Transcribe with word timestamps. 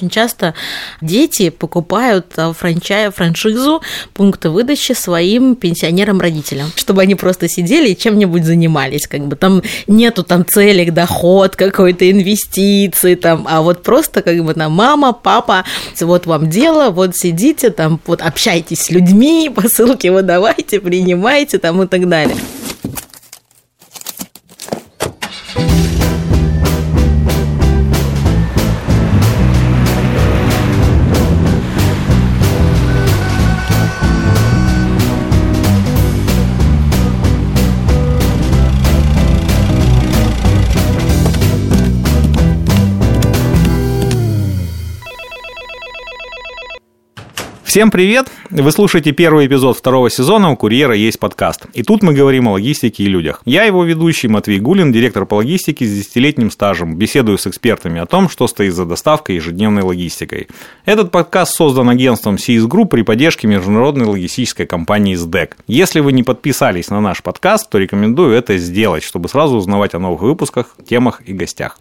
Очень 0.00 0.08
часто 0.08 0.54
дети 1.02 1.50
покупают 1.50 2.32
а, 2.38 2.54
франчай, 2.54 3.10
франшизу 3.10 3.82
пункта 4.14 4.50
выдачи 4.50 4.92
своим 4.92 5.56
пенсионерам-родителям, 5.56 6.72
чтобы 6.74 7.02
они 7.02 7.16
просто 7.16 7.50
сидели 7.50 7.90
и 7.90 7.96
чем-нибудь 7.96 8.46
занимались. 8.46 9.06
Как 9.06 9.26
бы 9.26 9.36
там 9.36 9.62
нету 9.86 10.24
там 10.24 10.46
целей, 10.46 10.90
доход 10.90 11.54
какой-то, 11.54 12.10
инвестиции, 12.10 13.14
там, 13.14 13.46
а 13.46 13.60
вот 13.60 13.82
просто 13.82 14.22
как 14.22 14.42
бы 14.42 14.54
там 14.54 14.72
мама, 14.72 15.12
папа, 15.12 15.64
вот 16.00 16.24
вам 16.24 16.48
дело, 16.48 16.88
вот 16.88 17.14
сидите 17.14 17.68
там, 17.68 18.00
вот 18.06 18.22
общайтесь 18.22 18.80
с 18.80 18.90
людьми, 18.90 19.52
посылки 19.54 20.08
выдавайте, 20.08 20.80
принимайте 20.80 21.58
там 21.58 21.82
и 21.82 21.86
так 21.86 22.08
далее. 22.08 22.36
Всем 47.70 47.92
привет! 47.92 48.32
Вы 48.50 48.72
слушаете 48.72 49.12
первый 49.12 49.46
эпизод 49.46 49.78
второго 49.78 50.10
сезона 50.10 50.50
«У 50.50 50.56
курьера 50.56 50.92
есть 50.92 51.20
подкаст». 51.20 51.66
И 51.72 51.84
тут 51.84 52.02
мы 52.02 52.12
говорим 52.12 52.48
о 52.48 52.54
логистике 52.54 53.04
и 53.04 53.06
людях. 53.06 53.42
Я 53.44 53.62
его 53.62 53.84
ведущий 53.84 54.26
Матвей 54.26 54.58
Гулин, 54.58 54.90
директор 54.90 55.24
по 55.24 55.36
логистике 55.36 55.86
с 55.86 55.96
десятилетним 55.96 56.50
стажем. 56.50 56.96
Беседую 56.96 57.38
с 57.38 57.46
экспертами 57.46 58.00
о 58.00 58.06
том, 58.06 58.28
что 58.28 58.48
стоит 58.48 58.74
за 58.74 58.86
доставкой 58.86 59.36
и 59.36 59.38
ежедневной 59.38 59.82
логистикой. 59.82 60.48
Этот 60.84 61.12
подкаст 61.12 61.54
создан 61.54 61.88
агентством 61.88 62.34
CS 62.34 62.66
Group 62.66 62.88
при 62.88 63.02
поддержке 63.02 63.46
международной 63.46 64.06
логистической 64.06 64.66
компании 64.66 65.16
SDEC. 65.16 65.52
Если 65.68 66.00
вы 66.00 66.10
не 66.10 66.24
подписались 66.24 66.90
на 66.90 67.00
наш 67.00 67.22
подкаст, 67.22 67.70
то 67.70 67.78
рекомендую 67.78 68.34
это 68.34 68.58
сделать, 68.58 69.04
чтобы 69.04 69.28
сразу 69.28 69.54
узнавать 69.56 69.94
о 69.94 70.00
новых 70.00 70.22
выпусках, 70.22 70.74
темах 70.88 71.22
и 71.24 71.32
гостях. 71.32 71.78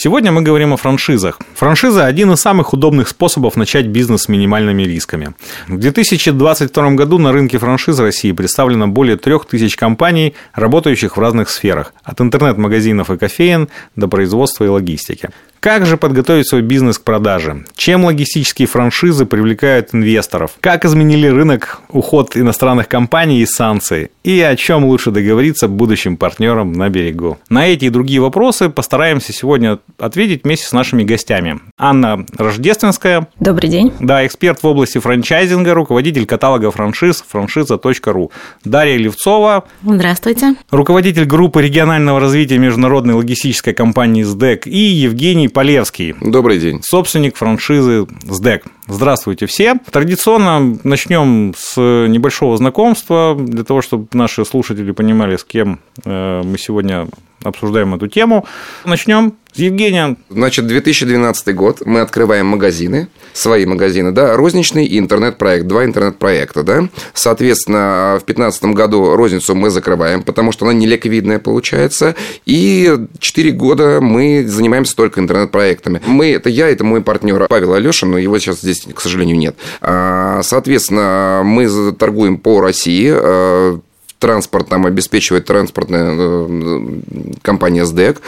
Сегодня 0.00 0.30
мы 0.30 0.42
говорим 0.42 0.72
о 0.72 0.76
франшизах. 0.76 1.40
Франшиза– 1.54 2.06
один 2.06 2.30
из 2.30 2.40
самых 2.40 2.72
удобных 2.72 3.08
способов 3.08 3.56
начать 3.56 3.86
бизнес 3.86 4.22
с 4.22 4.28
минимальными 4.28 4.84
рисками. 4.84 5.34
В 5.66 5.76
2022 5.76 6.90
году 6.92 7.18
на 7.18 7.32
рынке 7.32 7.58
франшиз 7.58 7.98
России 7.98 8.30
представлено 8.30 8.86
более 8.86 9.16
3000 9.16 9.76
компаний, 9.76 10.36
работающих 10.54 11.16
в 11.16 11.20
разных 11.20 11.50
сферах– 11.50 11.92
от 12.04 12.20
интернет-магазинов 12.20 13.10
и 13.10 13.18
кофеен 13.18 13.70
до 13.96 14.06
производства 14.06 14.62
и 14.62 14.68
логистики. 14.68 15.30
Как 15.60 15.86
же 15.86 15.96
подготовить 15.96 16.48
свой 16.48 16.62
бизнес 16.62 16.98
к 16.98 17.02
продаже? 17.02 17.64
Чем 17.74 18.04
логистические 18.04 18.68
франшизы 18.68 19.26
привлекают 19.26 19.92
инвесторов? 19.92 20.52
Как 20.60 20.84
изменили 20.84 21.26
рынок 21.26 21.80
уход 21.88 22.36
иностранных 22.36 22.86
компаний 22.86 23.40
и 23.40 23.46
санкций? 23.46 24.10
И 24.22 24.40
о 24.40 24.54
чем 24.54 24.84
лучше 24.84 25.10
договориться 25.10 25.66
будущим 25.66 26.16
партнерам 26.16 26.72
на 26.72 26.88
берегу? 26.88 27.38
На 27.48 27.66
эти 27.66 27.86
и 27.86 27.90
другие 27.90 28.20
вопросы 28.20 28.68
постараемся 28.68 29.32
сегодня 29.32 29.78
ответить 29.98 30.44
вместе 30.44 30.66
с 30.66 30.72
нашими 30.72 31.02
гостями. 31.02 31.58
Анна 31.76 32.24
Рождественская. 32.36 33.26
Добрый 33.40 33.68
день. 33.68 33.92
Да, 33.98 34.24
эксперт 34.26 34.62
в 34.62 34.66
области 34.66 34.98
франчайзинга, 34.98 35.74
руководитель 35.74 36.26
каталога 36.26 36.70
франшиз 36.70 37.24
франшиза.ру. 37.26 38.30
Дарья 38.64 38.96
Левцова. 38.96 39.64
Здравствуйте. 39.82 40.54
Руководитель 40.70 41.24
группы 41.24 41.62
регионального 41.62 42.20
развития 42.20 42.58
международной 42.58 43.14
логистической 43.14 43.74
компании 43.74 44.22
СДЭК. 44.22 44.66
И 44.66 44.78
Евгений 44.78 45.47
Евгений 45.48 45.54
Полевский. 45.54 46.14
Добрый 46.20 46.58
день. 46.58 46.80
Собственник 46.82 47.36
франшизы 47.36 48.06
СДЭК. 48.28 48.64
Здравствуйте 48.86 49.46
все. 49.46 49.76
Традиционно 49.90 50.78
начнем 50.84 51.54
с 51.56 51.76
небольшого 51.78 52.56
знакомства, 52.56 53.36
для 53.38 53.64
того, 53.64 53.82
чтобы 53.82 54.08
наши 54.12 54.44
слушатели 54.44 54.92
понимали, 54.92 55.36
с 55.36 55.44
кем 55.44 55.80
э, 56.04 56.42
мы 56.44 56.58
сегодня 56.58 57.08
обсуждаем 57.42 57.94
эту 57.94 58.08
тему. 58.08 58.46
Начнем 58.84 59.34
с 59.52 59.58
Евгения. 59.58 60.16
Значит, 60.28 60.66
2012 60.66 61.54
год. 61.54 61.82
Мы 61.84 62.00
открываем 62.00 62.46
магазины, 62.46 63.08
свои 63.32 63.64
магазины, 63.66 64.12
да, 64.12 64.36
розничный 64.36 64.84
и 64.86 64.98
интернет-проект, 64.98 65.66
два 65.66 65.84
интернет-проекта, 65.84 66.62
да. 66.62 66.88
Соответственно, 67.14 68.18
в 68.20 68.26
2015 68.26 68.64
году 68.66 69.16
розницу 69.16 69.54
мы 69.54 69.70
закрываем, 69.70 70.22
потому 70.22 70.52
что 70.52 70.66
она 70.66 70.74
неликвидная 70.74 71.38
получается. 71.38 72.14
И 72.44 72.98
4 73.18 73.50
года 73.52 74.00
мы 74.00 74.46
занимаемся 74.46 74.94
только 74.94 75.20
интернет-проектами. 75.20 76.02
Мы, 76.06 76.32
это 76.32 76.50
я, 76.50 76.68
это 76.68 76.84
мой 76.84 77.02
партнер 77.02 77.46
Павел 77.48 77.74
Алешин, 77.74 78.10
но 78.10 78.18
его 78.18 78.38
сейчас 78.38 78.60
здесь, 78.60 78.86
к 78.92 79.00
сожалению, 79.00 79.38
нет. 79.38 79.56
А, 79.80 80.40
соответственно, 80.42 81.42
мы 81.44 81.92
торгуем 81.92 82.36
по 82.38 82.60
России, 82.60 83.10
а, 83.12 83.80
транспорт 84.18 84.70
нам 84.70 84.86
обеспечивает 84.86 85.46
транспортная 85.46 86.14
э, 86.18 87.00
компания 87.42 87.84
СДЭК. 87.84 88.20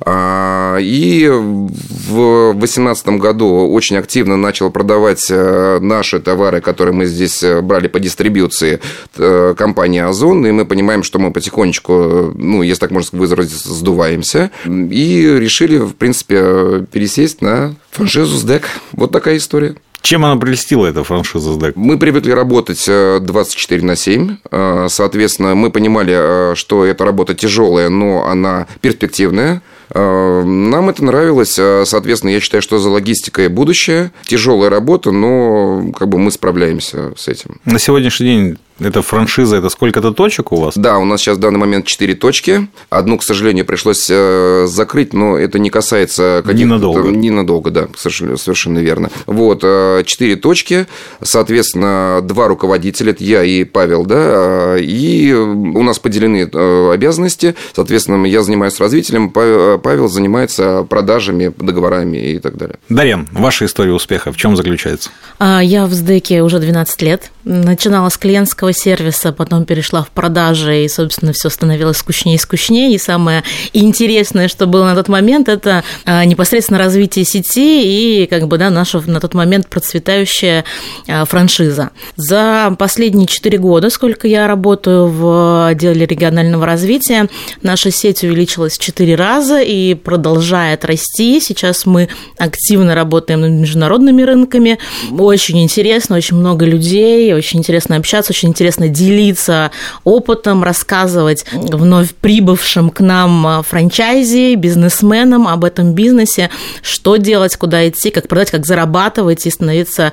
А, 0.00 0.76
и 0.80 1.28
в 1.28 2.52
2018 2.54 3.06
году 3.10 3.68
очень 3.70 3.96
активно 3.96 4.36
начал 4.36 4.70
продавать 4.70 5.26
э, 5.30 5.78
наши 5.80 6.20
товары, 6.20 6.60
которые 6.60 6.94
мы 6.94 7.06
здесь 7.06 7.42
э, 7.42 7.60
брали 7.60 7.88
по 7.88 8.00
дистрибьюции 8.00 8.80
компания 9.14 10.04
Озон. 10.04 10.46
И 10.46 10.50
мы 10.50 10.64
понимаем, 10.64 11.02
что 11.02 11.18
мы 11.18 11.30
потихонечку, 11.30 12.32
ну, 12.34 12.62
если 12.62 12.80
так 12.80 12.90
можно 12.90 13.18
выразиться, 13.18 13.72
сдуваемся. 13.72 14.50
И 14.66 15.36
решили, 15.38 15.78
в 15.78 15.94
принципе, 15.94 16.86
пересесть 16.90 17.40
на 17.40 17.74
франшизу 17.90 18.36
СДЭК. 18.36 18.68
Вот 18.92 19.12
такая 19.12 19.36
история. 19.36 19.76
Чем 20.04 20.22
она 20.26 20.36
прелестила, 20.36 20.86
эта 20.86 21.02
франшиза 21.02 21.54
СДЭК? 21.54 21.76
Мы 21.76 21.98
привыкли 21.98 22.30
работать 22.30 22.84
24 22.84 23.80
э, 23.80 23.84
на 23.84 23.96
7. 23.96 24.36
Э, 24.50 24.86
соответственно, 24.90 25.54
мы 25.54 25.70
понимали, 25.70 26.14
э, 26.14 26.54
что 26.56 26.84
эта 26.84 27.06
работа 27.06 27.34
тяжелая, 27.34 27.88
но 27.88 28.26
она 28.28 28.66
перспективная. 28.82 29.62
Нам 29.94 30.88
это 30.88 31.04
нравилось. 31.04 31.52
Соответственно, 31.52 32.30
я 32.30 32.40
считаю, 32.40 32.62
что 32.62 32.78
за 32.78 32.90
логистикой 32.90 33.48
будущее. 33.48 34.12
Тяжелая 34.24 34.68
работа, 34.68 35.10
но 35.10 35.92
как 35.96 36.08
бы 36.08 36.18
мы 36.18 36.30
справляемся 36.32 37.12
с 37.16 37.28
этим. 37.28 37.60
На 37.64 37.78
сегодняшний 37.78 38.26
день 38.26 38.58
это 38.80 39.02
франшиза, 39.02 39.56
это 39.56 39.68
сколько-то 39.68 40.12
точек 40.12 40.52
у 40.52 40.56
вас? 40.56 40.76
Да, 40.76 40.98
у 40.98 41.04
нас 41.04 41.20
сейчас 41.20 41.36
в 41.36 41.40
данный 41.40 41.58
момент 41.58 41.86
4 41.86 42.14
точки. 42.14 42.68
Одну, 42.90 43.18
к 43.18 43.22
сожалению, 43.22 43.64
пришлось 43.64 44.08
э, 44.10 44.66
закрыть, 44.68 45.12
но 45.12 45.38
это 45.38 45.58
не 45.58 45.70
касается. 45.70 46.42
Ненадолго. 46.46 47.08
Ненадолго, 47.10 47.70
да, 47.70 47.88
совершенно, 47.96 48.36
совершенно 48.36 48.78
верно. 48.78 49.10
Вот, 49.26 49.60
4 49.60 50.04
э, 50.32 50.36
точки, 50.36 50.86
соответственно, 51.22 52.20
два 52.22 52.48
руководителя, 52.48 53.12
это 53.12 53.22
я 53.22 53.44
и 53.44 53.64
Павел, 53.64 54.04
да, 54.04 54.76
и 54.78 55.32
у 55.32 55.82
нас 55.82 55.98
поделены 55.98 56.48
э, 56.52 56.90
обязанности, 56.92 57.54
соответственно, 57.74 58.26
я 58.26 58.42
занимаюсь 58.42 58.78
развитием, 58.80 59.30
Павел 59.30 60.08
занимается 60.08 60.84
продажами, 60.88 61.52
договорами 61.56 62.16
и 62.16 62.38
так 62.38 62.56
далее. 62.56 62.78
Дарьян, 62.88 63.28
ваша 63.32 63.66
история 63.66 63.92
успеха 63.92 64.32
в 64.32 64.36
чем 64.36 64.56
заключается? 64.56 65.10
А, 65.38 65.62
я 65.62 65.86
в 65.86 65.92
СДЭКе 65.92 66.42
уже 66.42 66.58
12 66.58 67.02
лет. 67.02 67.30
Начинала 67.44 68.08
с 68.08 68.16
клиентского 68.16 68.72
сервиса, 68.72 69.30
потом 69.32 69.66
перешла 69.66 70.02
в 70.02 70.08
продажи, 70.08 70.84
и, 70.84 70.88
собственно, 70.88 71.32
все 71.34 71.50
становилось 71.50 71.98
скучнее 71.98 72.36
и 72.36 72.38
скучнее. 72.38 72.94
И 72.94 72.98
самое 72.98 73.42
интересное, 73.74 74.48
что 74.48 74.66
было 74.66 74.84
на 74.86 74.94
тот 74.94 75.08
момент, 75.08 75.48
это 75.48 75.84
а, 76.06 76.24
непосредственно 76.24 76.78
развитие 76.78 77.26
сети 77.26 78.22
и, 78.22 78.26
как 78.26 78.48
бы, 78.48 78.56
да, 78.56 78.70
наша 78.70 79.02
на 79.06 79.20
тот 79.20 79.34
момент 79.34 79.68
процветающая 79.68 80.64
а, 81.06 81.26
франшиза. 81.26 81.90
За 82.16 82.74
последние 82.78 83.26
четыре 83.26 83.58
года, 83.58 83.90
сколько 83.90 84.26
я 84.26 84.46
работаю 84.46 85.08
в 85.08 85.68
отделе 85.68 86.06
регионального 86.06 86.64
развития, 86.64 87.28
наша 87.62 87.90
сеть 87.90 88.24
увеличилась 88.24 88.78
в 88.78 88.80
четыре 88.80 89.16
раза 89.16 89.60
и 89.60 89.92
продолжает 89.92 90.86
расти. 90.86 91.40
Сейчас 91.40 91.84
мы 91.84 92.08
активно 92.38 92.94
работаем 92.94 93.42
над 93.42 93.50
международными 93.50 94.22
рынками. 94.22 94.78
Очень 95.12 95.62
интересно, 95.62 96.16
очень 96.16 96.36
много 96.36 96.64
людей, 96.64 97.33
очень 97.36 97.60
интересно 97.60 97.96
общаться, 97.96 98.32
очень 98.32 98.48
интересно 98.48 98.88
делиться 98.88 99.70
опытом, 100.04 100.62
рассказывать 100.62 101.44
вновь 101.52 102.14
прибывшим 102.14 102.90
к 102.90 103.00
нам 103.00 103.46
а, 103.46 103.62
франчайзи, 103.62 104.54
бизнесменам 104.54 105.48
об 105.48 105.64
этом 105.64 105.92
бизнесе, 105.92 106.50
что 106.82 107.16
делать, 107.16 107.56
куда 107.56 107.88
идти, 107.88 108.10
как 108.10 108.28
продать, 108.28 108.50
как 108.50 108.66
зарабатывать 108.66 109.46
и 109.46 109.50
становиться 109.50 110.12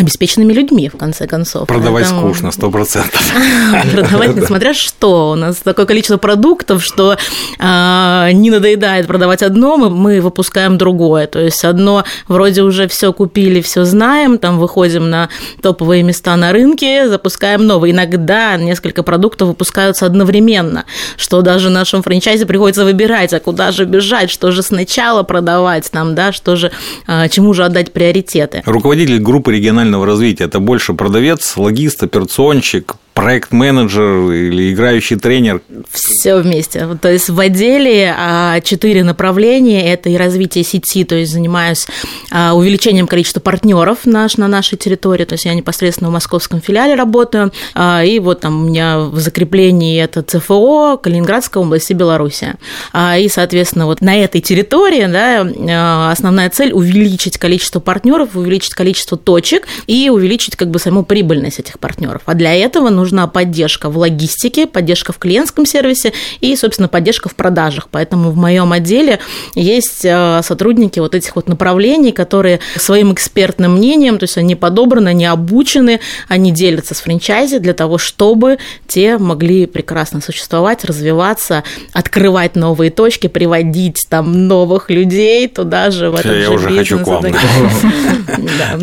обеспеченными 0.00 0.52
людьми, 0.52 0.88
в 0.88 0.96
конце 0.96 1.26
концов. 1.26 1.68
Продавать 1.68 2.04
Поэтому... 2.04 2.32
скучно, 2.32 2.50
сто 2.52 2.70
процентов. 2.70 3.20
Продавать, 3.92 4.34
несмотря 4.34 4.72
что, 4.72 5.32
у 5.32 5.34
нас 5.34 5.56
такое 5.56 5.84
количество 5.84 6.16
продуктов, 6.16 6.82
что 6.82 7.16
а, 7.58 8.30
не 8.32 8.50
надоедает 8.50 9.06
продавать 9.06 9.42
одно, 9.42 9.76
мы 9.76 10.20
выпускаем 10.20 10.78
другое. 10.78 11.26
То 11.26 11.38
есть 11.38 11.64
одно 11.64 12.04
вроде 12.28 12.62
уже 12.62 12.88
все 12.88 13.12
купили, 13.12 13.60
все 13.60 13.84
знаем, 13.84 14.38
там 14.38 14.58
выходим 14.58 15.10
на 15.10 15.28
топовые 15.60 16.02
места 16.02 16.34
на 16.36 16.52
рынке, 16.52 17.08
запускаем 17.08 17.66
новые. 17.66 17.92
Иногда 17.92 18.56
несколько 18.56 19.02
продуктов 19.02 19.48
выпускаются 19.48 20.06
одновременно, 20.06 20.86
что 21.18 21.42
даже 21.42 21.68
нашим 21.68 22.02
франчайзе 22.02 22.46
приходится 22.46 22.84
выбирать, 22.84 23.34
а 23.34 23.40
куда 23.40 23.70
же 23.70 23.84
бежать, 23.84 24.30
что 24.30 24.50
же 24.50 24.62
сначала 24.62 25.24
продавать 25.24 25.90
там, 25.90 26.14
да, 26.14 26.32
что 26.32 26.56
же, 26.56 26.72
а, 27.06 27.28
чему 27.28 27.52
же 27.52 27.64
отдать 27.64 27.92
приоритеты. 27.92 28.62
Руководитель 28.64 29.18
группы 29.18 29.52
регионального 29.52 29.89
профессионального 29.90 30.06
развития. 30.06 30.44
Это 30.44 30.60
больше 30.60 30.94
продавец, 30.94 31.56
логист, 31.56 32.02
операционщик, 32.02 32.94
проект-менеджер 33.20 34.32
или 34.32 34.72
играющий 34.72 35.16
тренер? 35.16 35.60
Все 35.92 36.36
вместе. 36.36 36.88
То 37.02 37.12
есть 37.12 37.28
в 37.28 37.38
отделе 37.38 38.14
а, 38.16 38.60
четыре 38.60 39.04
направления. 39.04 39.92
Это 39.92 40.08
и 40.08 40.16
развитие 40.16 40.64
сети, 40.64 41.04
то 41.04 41.14
есть 41.14 41.30
занимаюсь 41.30 41.86
а, 42.30 42.54
увеличением 42.54 43.06
количества 43.06 43.40
партнеров 43.40 43.98
наш, 44.06 44.38
на 44.38 44.48
нашей 44.48 44.78
территории. 44.78 45.26
То 45.26 45.34
есть 45.34 45.44
я 45.44 45.52
непосредственно 45.52 46.08
в 46.08 46.14
московском 46.14 46.62
филиале 46.62 46.94
работаю. 46.94 47.52
А, 47.74 48.02
и 48.02 48.18
вот 48.20 48.40
там 48.40 48.64
у 48.64 48.68
меня 48.68 49.00
в 49.00 49.18
закреплении 49.18 50.02
это 50.02 50.22
ЦФО, 50.22 50.96
Калининградская 50.96 51.62
область 51.62 51.90
и 51.90 51.94
Белоруссия. 51.94 52.54
И, 52.96 53.28
соответственно, 53.30 53.84
вот 53.84 54.00
на 54.00 54.16
этой 54.16 54.40
территории 54.40 55.06
да, 55.06 56.10
основная 56.10 56.48
цель 56.48 56.72
увеличить 56.72 57.36
количество 57.36 57.80
партнеров, 57.80 58.30
увеличить 58.34 58.72
количество 58.72 59.18
точек 59.18 59.68
и 59.86 60.08
увеличить 60.08 60.56
как 60.56 60.70
бы 60.70 60.78
саму 60.78 61.04
прибыльность 61.04 61.58
этих 61.58 61.78
партнеров. 61.78 62.22
А 62.24 62.34
для 62.34 62.54
этого 62.54 62.88
нужно 62.88 63.09
нужна 63.10 63.26
поддержка 63.26 63.90
в 63.90 63.98
логистике, 63.98 64.66
поддержка 64.66 65.12
в 65.12 65.18
клиентском 65.18 65.66
сервисе 65.66 66.12
и, 66.40 66.54
собственно, 66.54 66.88
поддержка 66.88 67.28
в 67.28 67.34
продажах. 67.34 67.88
Поэтому 67.90 68.30
в 68.30 68.36
моем 68.36 68.72
отделе 68.72 69.18
есть 69.54 70.04
э, 70.04 70.40
сотрудники 70.44 71.00
вот 71.00 71.14
этих 71.14 71.34
вот 71.34 71.48
направлений, 71.48 72.12
которые 72.12 72.60
своим 72.76 73.12
экспертным 73.12 73.76
мнением, 73.76 74.18
то 74.18 74.24
есть 74.24 74.38
они 74.38 74.54
подобраны, 74.54 75.08
они 75.08 75.26
обучены, 75.26 76.00
они 76.28 76.52
делятся 76.52 76.94
с 76.94 77.00
франчайзи 77.00 77.58
для 77.58 77.74
того, 77.74 77.98
чтобы 77.98 78.58
те 78.86 79.18
могли 79.18 79.66
прекрасно 79.66 80.20
существовать, 80.20 80.84
развиваться, 80.84 81.64
открывать 81.92 82.54
новые 82.54 82.90
точки, 82.90 83.26
приводить 83.26 84.06
там 84.08 84.46
новых 84.46 84.90
людей 84.90 85.48
туда 85.48 85.90
же, 85.90 86.10
в 86.10 86.14
этот 86.14 86.36
Я 86.36 86.42
же 86.44 86.52
уже 86.52 86.70
хочу 86.70 86.98
к 87.00 87.06
вам. 87.06 87.24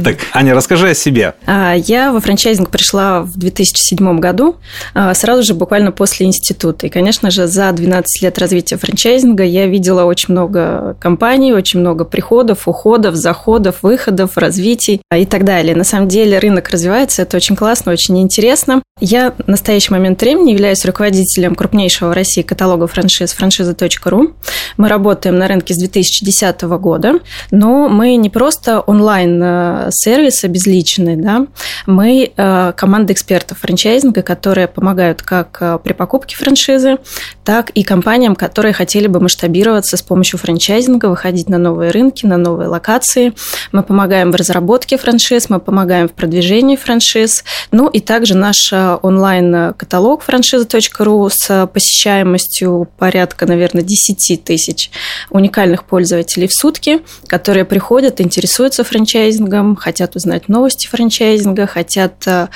Так, 0.03 0.17
Аня, 0.33 0.53
расскажи 0.53 0.89
о 0.89 0.93
себе. 0.93 1.33
А, 1.45 1.73
я 1.73 2.11
во 2.11 2.19
франчайзинг 2.19 2.69
пришла 2.69 3.21
в 3.21 3.37
2007 3.37 4.06
году, 4.13 4.57
а, 4.93 5.13
сразу 5.13 5.43
же 5.43 5.53
буквально 5.53 5.91
после 5.91 6.25
института. 6.25 6.87
И, 6.87 6.89
конечно 6.89 7.31
же, 7.31 7.47
за 7.47 7.71
12 7.71 8.21
лет 8.23 8.37
развития 8.39 8.77
франчайзинга 8.77 9.43
я 9.43 9.67
видела 9.67 10.03
очень 10.03 10.33
много 10.33 10.95
компаний, 10.99 11.53
очень 11.53 11.79
много 11.79 12.05
приходов, 12.05 12.67
уходов, 12.67 13.15
заходов, 13.15 13.83
выходов, 13.83 14.37
развитий 14.37 15.01
и 15.15 15.25
так 15.25 15.43
далее. 15.43 15.75
На 15.75 15.83
самом 15.83 16.07
деле 16.07 16.39
рынок 16.39 16.69
развивается, 16.69 17.21
это 17.21 17.37
очень 17.37 17.55
классно, 17.55 17.91
очень 17.91 18.19
интересно. 18.19 18.81
Я 18.99 19.33
в 19.37 19.47
настоящий 19.47 19.91
момент 19.91 20.21
времени 20.21 20.51
являюсь 20.51 20.83
руководителем 20.85 21.55
крупнейшего 21.55 22.09
в 22.09 22.13
России 22.13 22.41
каталога 22.41 22.87
франшиз 22.87 23.33
франшиза.ру. 23.33 24.33
Мы 24.77 24.87
работаем 24.87 25.37
на 25.37 25.47
рынке 25.47 25.73
с 25.73 25.77
2010 25.77 26.61
года, 26.63 27.19
но 27.51 27.87
мы 27.89 28.15
не 28.15 28.29
просто 28.29 28.79
онлайн-сервис 28.79 30.43
э, 30.43 30.47
обезличенный, 30.47 31.15
да, 31.15 31.47
мы 31.85 32.31
э, 32.35 32.73
команда 32.75 33.13
экспертов 33.13 33.59
франчайзинга, 33.59 33.96
которые 34.21 34.67
помогают 34.67 35.21
как 35.21 35.57
э, 35.59 35.79
при 35.83 35.93
покупке 35.93 36.35
франшизы, 36.35 36.97
так 37.43 37.69
и 37.71 37.83
компаниям, 37.83 38.35
которые 38.35 38.73
хотели 38.73 39.07
бы 39.07 39.19
масштабироваться 39.19 39.97
с 39.97 40.01
помощью 40.01 40.39
франчайзинга, 40.39 41.07
выходить 41.07 41.49
на 41.49 41.57
новые 41.57 41.91
рынки, 41.91 42.25
на 42.25 42.37
новые 42.37 42.67
локации. 42.67 43.33
Мы 43.71 43.83
помогаем 43.83 44.31
в 44.31 44.35
разработке 44.35 44.97
франшиз, 44.97 45.49
мы 45.49 45.59
помогаем 45.59 46.07
в 46.07 46.13
продвижении 46.13 46.75
франшиз, 46.75 47.43
ну 47.71 47.87
и 47.87 47.99
также 47.99 48.35
наша 48.35 48.97
онлайн-каталог 48.97 50.23
франшиза.ру 50.23 51.29
с 51.29 51.67
посещаемостью 51.67 52.89
порядка, 52.97 53.45
наверное, 53.45 53.83
10 53.83 54.43
тысяч 54.43 54.91
уникальных 55.29 55.85
пользователей 55.85 56.47
в 56.47 56.53
сутки, 56.53 57.01
которые 57.27 57.65
приходят, 57.65 58.21
интересуются 58.21 58.83
франчайзингом, 58.83 59.75
хотят 59.75 60.15
узнать 60.15 60.49
новости 60.49 60.87
франчайзинга, 60.87 61.67
хотят 61.67 62.27
э, 62.27 62.47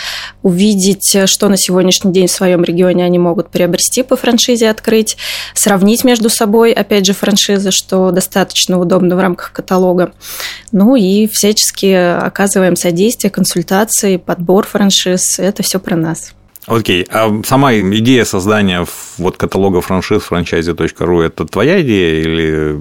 увидеть, 0.44 1.16
что 1.32 1.48
на 1.50 1.58
сегодняшний 1.58 2.12
день 2.12 2.28
в 2.28 2.32
своем 2.32 2.64
регионе 2.64 3.06
они 3.06 3.18
могут 3.18 3.50
приобрести 3.50 4.04
по 4.04 4.16
франшизе, 4.16 4.70
открыть, 4.70 5.18
сравнить 5.56 6.04
между 6.04 6.30
собой, 6.30 6.72
опять 6.74 7.06
же, 7.06 7.14
франшизы, 7.14 7.72
что 7.72 8.12
достаточно 8.12 8.80
удобно 8.80 9.16
в 9.16 9.20
рамках 9.20 9.52
каталога. 9.52 10.12
Ну 10.72 10.96
и 10.96 11.28
всячески 11.28 11.92
оказываем 11.92 12.76
содействие, 12.76 13.32
консультации, 13.32 14.18
подбор 14.18 14.68
франшиз. 14.68 15.40
Это 15.40 15.64
все 15.64 15.80
про 15.80 15.96
нас. 15.96 16.34
Окей, 16.68 17.08
а 17.10 17.42
сама 17.44 17.74
идея 17.74 18.24
создания 18.24 18.86
вот 19.18 19.38
каталога 19.38 19.82
франшиз 19.82 20.24
франчайзи.ру 20.24 21.22
это 21.22 21.46
твоя 21.46 21.82
идея 21.82 22.22
или 22.22 22.80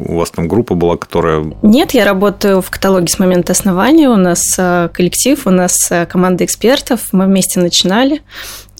у 0.00 0.16
вас 0.16 0.30
там 0.30 0.48
группа 0.48 0.74
была, 0.74 0.96
которая... 0.96 1.52
Нет, 1.62 1.92
я 1.94 2.04
работаю 2.04 2.60
в 2.60 2.70
каталоге 2.70 3.06
с 3.08 3.18
момента 3.18 3.52
основания, 3.52 4.08
у 4.08 4.16
нас 4.16 4.42
э, 4.58 4.88
коллектив, 4.92 5.40
у 5.46 5.50
нас 5.50 5.76
э, 5.90 6.06
команда 6.06 6.44
экспертов, 6.44 7.00
мы 7.12 7.26
вместе 7.26 7.60
начинали, 7.60 8.22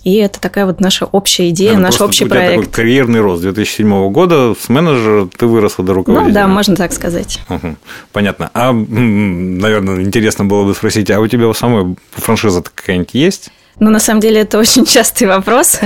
и 0.02 0.16
это 0.16 0.40
такая 0.40 0.66
вот 0.66 0.80
наша 0.80 1.06
общая 1.06 1.50
идея, 1.50 1.74
Наверное, 1.74 1.90
наш 1.92 2.00
общий 2.00 2.24
у 2.24 2.26
тебя 2.26 2.36
проект. 2.36 2.62
такой 2.62 2.72
карьерный 2.72 3.20
рост 3.20 3.42
2007 3.42 4.10
года, 4.10 4.54
с 4.60 4.68
менеджера 4.68 5.28
ты 5.36 5.46
выросла 5.46 5.84
до 5.84 5.94
руководителя. 5.94 6.28
Ну 6.28 6.34
да, 6.34 6.48
можно 6.48 6.74
так 6.74 6.92
сказать. 6.92 7.38
Угу. 7.48 7.76
Понятно. 8.12 8.50
А, 8.54 8.72
наверное, 8.72 10.02
интересно 10.02 10.44
было 10.44 10.64
бы 10.64 10.74
спросить, 10.74 11.08
а 11.12 11.20
у 11.20 11.28
тебя 11.28 11.46
у 11.46 11.54
самой 11.54 11.96
франшиза 12.10 12.62
какая-нибудь 12.62 13.14
есть? 13.14 13.52
Ну, 13.80 13.90
на 13.90 13.98
самом 13.98 14.20
деле, 14.20 14.40
это 14.40 14.58
очень 14.58 14.84
частый 14.86 15.26
вопрос. 15.26 15.80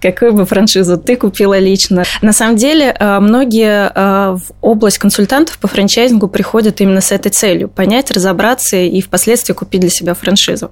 Какую 0.00 0.32
бы 0.32 0.46
франшизу 0.46 0.96
ты 0.96 1.16
купила 1.16 1.58
лично? 1.58 2.04
На 2.22 2.32
самом 2.32 2.56
деле, 2.56 2.94
э, 2.98 3.18
многие 3.20 3.90
э, 3.94 4.36
в 4.36 4.42
область 4.60 4.98
консультантов 4.98 5.58
по 5.58 5.68
франчайзингу 5.68 6.28
приходят 6.28 6.80
именно 6.80 7.00
с 7.00 7.12
этой 7.12 7.30
целью– 7.30 7.68
понять, 7.74 8.10
разобраться 8.10 8.76
и 8.76 9.00
впоследствии 9.00 9.52
купить 9.52 9.80
для 9.80 9.90
себя 9.90 10.14
франшизу. 10.14 10.70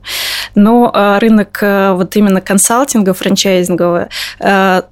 Но 0.55 0.91
э, 0.95 1.19
рынок 1.19 1.59
вот 1.63 2.17
именно 2.17 2.41
консалтинга 2.41 3.15
франчайзингового 3.15 4.09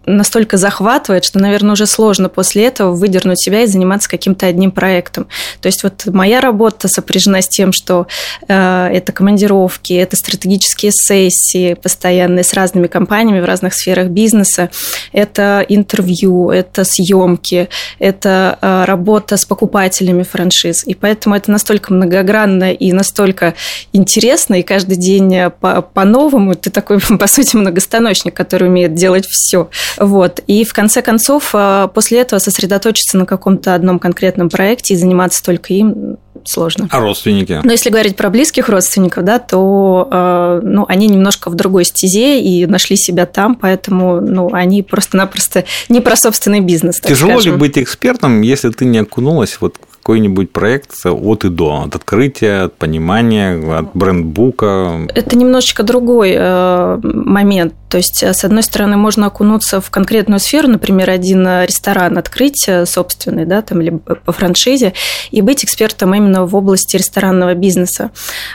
настолько 0.07 0.57
захватывает, 0.57 1.25
что, 1.25 1.39
наверное, 1.39 1.73
уже 1.73 1.87
сложно 1.87 2.29
после 2.29 2.67
этого 2.67 2.93
выдернуть 2.93 3.43
себя 3.43 3.63
и 3.63 3.67
заниматься 3.67 4.09
каким-то 4.09 4.47
одним 4.47 4.71
проектом. 4.71 5.27
То 5.61 5.67
есть 5.67 5.83
вот 5.83 6.07
моя 6.07 6.41
работа 6.41 6.89
сопряжена 6.89 7.43
с 7.43 7.49
тем, 7.49 7.73
что 7.73 8.07
это 8.47 9.13
командировки, 9.13 9.93
это 9.93 10.17
стратегические 10.17 10.93
сессии, 10.93 11.30
сессии 11.31 11.75
постоянные 11.75 12.45
с 12.45 12.55
разными 12.55 12.87
компаниями 12.87 13.41
в 13.41 13.45
разных 13.45 13.75
сферах 13.75 14.09
бизнеса. 14.09 14.71
Это 15.13 15.65
интервью, 15.69 16.51
это 16.51 16.85
съемки, 16.85 17.69
это 17.99 18.59
а, 18.61 18.87
работа 18.87 19.37
с 19.37 19.45
покупателями 19.45 20.23
франшиз. 20.23 20.87
И 20.87 20.95
поэтому 20.95 21.35
это 21.35 21.51
настолько 21.51 21.93
многогранно 21.93 22.73
и 22.73 22.93
настолько 22.93 23.55
интересно, 23.93 24.57
и 24.57 24.63
каждый 24.63 24.97
день 24.97 25.51
по-новому. 25.61 26.55
Ты 26.55 26.71
такой, 26.71 27.01
по 27.19 27.27
сути, 27.27 27.57
многостаночник, 27.57 28.35
который 28.35 28.69
умеет 28.69 28.95
делать 28.95 29.27
все. 29.27 29.71
Вот. 29.99 30.41
И 30.47 30.65
в 30.65 30.73
конце 30.73 31.03
концов, 31.03 31.51
а, 31.55 31.89
после 31.89 32.21
этого 32.21 32.39
сосредоточиться 32.39 33.19
на 33.19 33.27
каком-то 33.27 33.75
одном 33.75 33.99
конкретном 33.99 34.49
проекте 34.49 34.95
и 34.95 34.97
заниматься 34.97 35.43
только 35.43 35.75
им 35.75 36.19
сложно. 36.45 36.89
А 36.91 37.01
родственники? 37.01 37.61
Но 37.63 37.73
если 37.73 37.91
говорить 37.91 38.17
про 38.17 38.31
близких 38.31 38.69
родственников, 38.69 39.25
да, 39.25 39.39
то 39.39 40.09
э, 40.11 40.61
ну, 40.63 40.85
они 40.89 41.09
немножко 41.09 41.51
в 41.51 41.55
другой 41.55 41.85
стезе 41.85 42.41
и 42.41 42.67
нашли 42.67 42.97
себя 42.97 43.27
там, 43.27 43.55
поэтому 43.55 44.21
ну, 44.21 44.53
они 44.53 44.83
просто-напросто 44.83 45.65
не 45.89 46.01
про 46.01 46.17
собственный 46.17 46.61
бизнес. 46.61 47.01
Тяжело 47.01 47.33
скажем. 47.33 47.53
ли 47.53 47.59
быть 47.59 47.79
экспертом, 47.79 48.43
если 48.43 48.71
ты 48.71 48.85
не 48.85 48.99
окунулась 48.99 49.59
вот 49.61 49.77
какой-нибудь 50.11 50.51
проект 50.51 50.91
от 51.05 51.45
и 51.45 51.49
до, 51.49 51.83
от 51.87 51.95
открытия, 51.95 52.65
от 52.65 52.75
понимания, 52.75 53.79
от 53.79 53.95
брендбука? 53.95 55.07
Это 55.15 55.37
немножечко 55.37 55.85
другой 55.85 56.35
э, 56.37 56.99
момент. 57.05 57.75
То 57.89 57.97
есть, 57.97 58.21
э, 58.25 58.35
с 58.35 58.45
одной 58.45 58.65
стороны, 58.65 58.97
можно 58.97 59.27
окунуться 59.27 59.81
в 59.81 59.89
конкретную 59.91 60.41
сферу, 60.41 60.67
например, 60.67 61.11
один 61.11 61.47
ресторан 61.47 62.19
открыть 62.19 62.65
э, 62.67 62.87
собственный, 62.87 63.45
да, 63.45 63.63
там, 63.63 63.83
или 63.83 63.91
по 63.91 64.33
франшизе, 64.33 64.95
и 65.31 65.43
быть 65.43 65.65
экспертом 65.65 66.13
именно 66.13 66.45
в 66.45 66.57
области 66.57 66.97
ресторанного 66.97 67.55
бизнеса. 67.55 68.11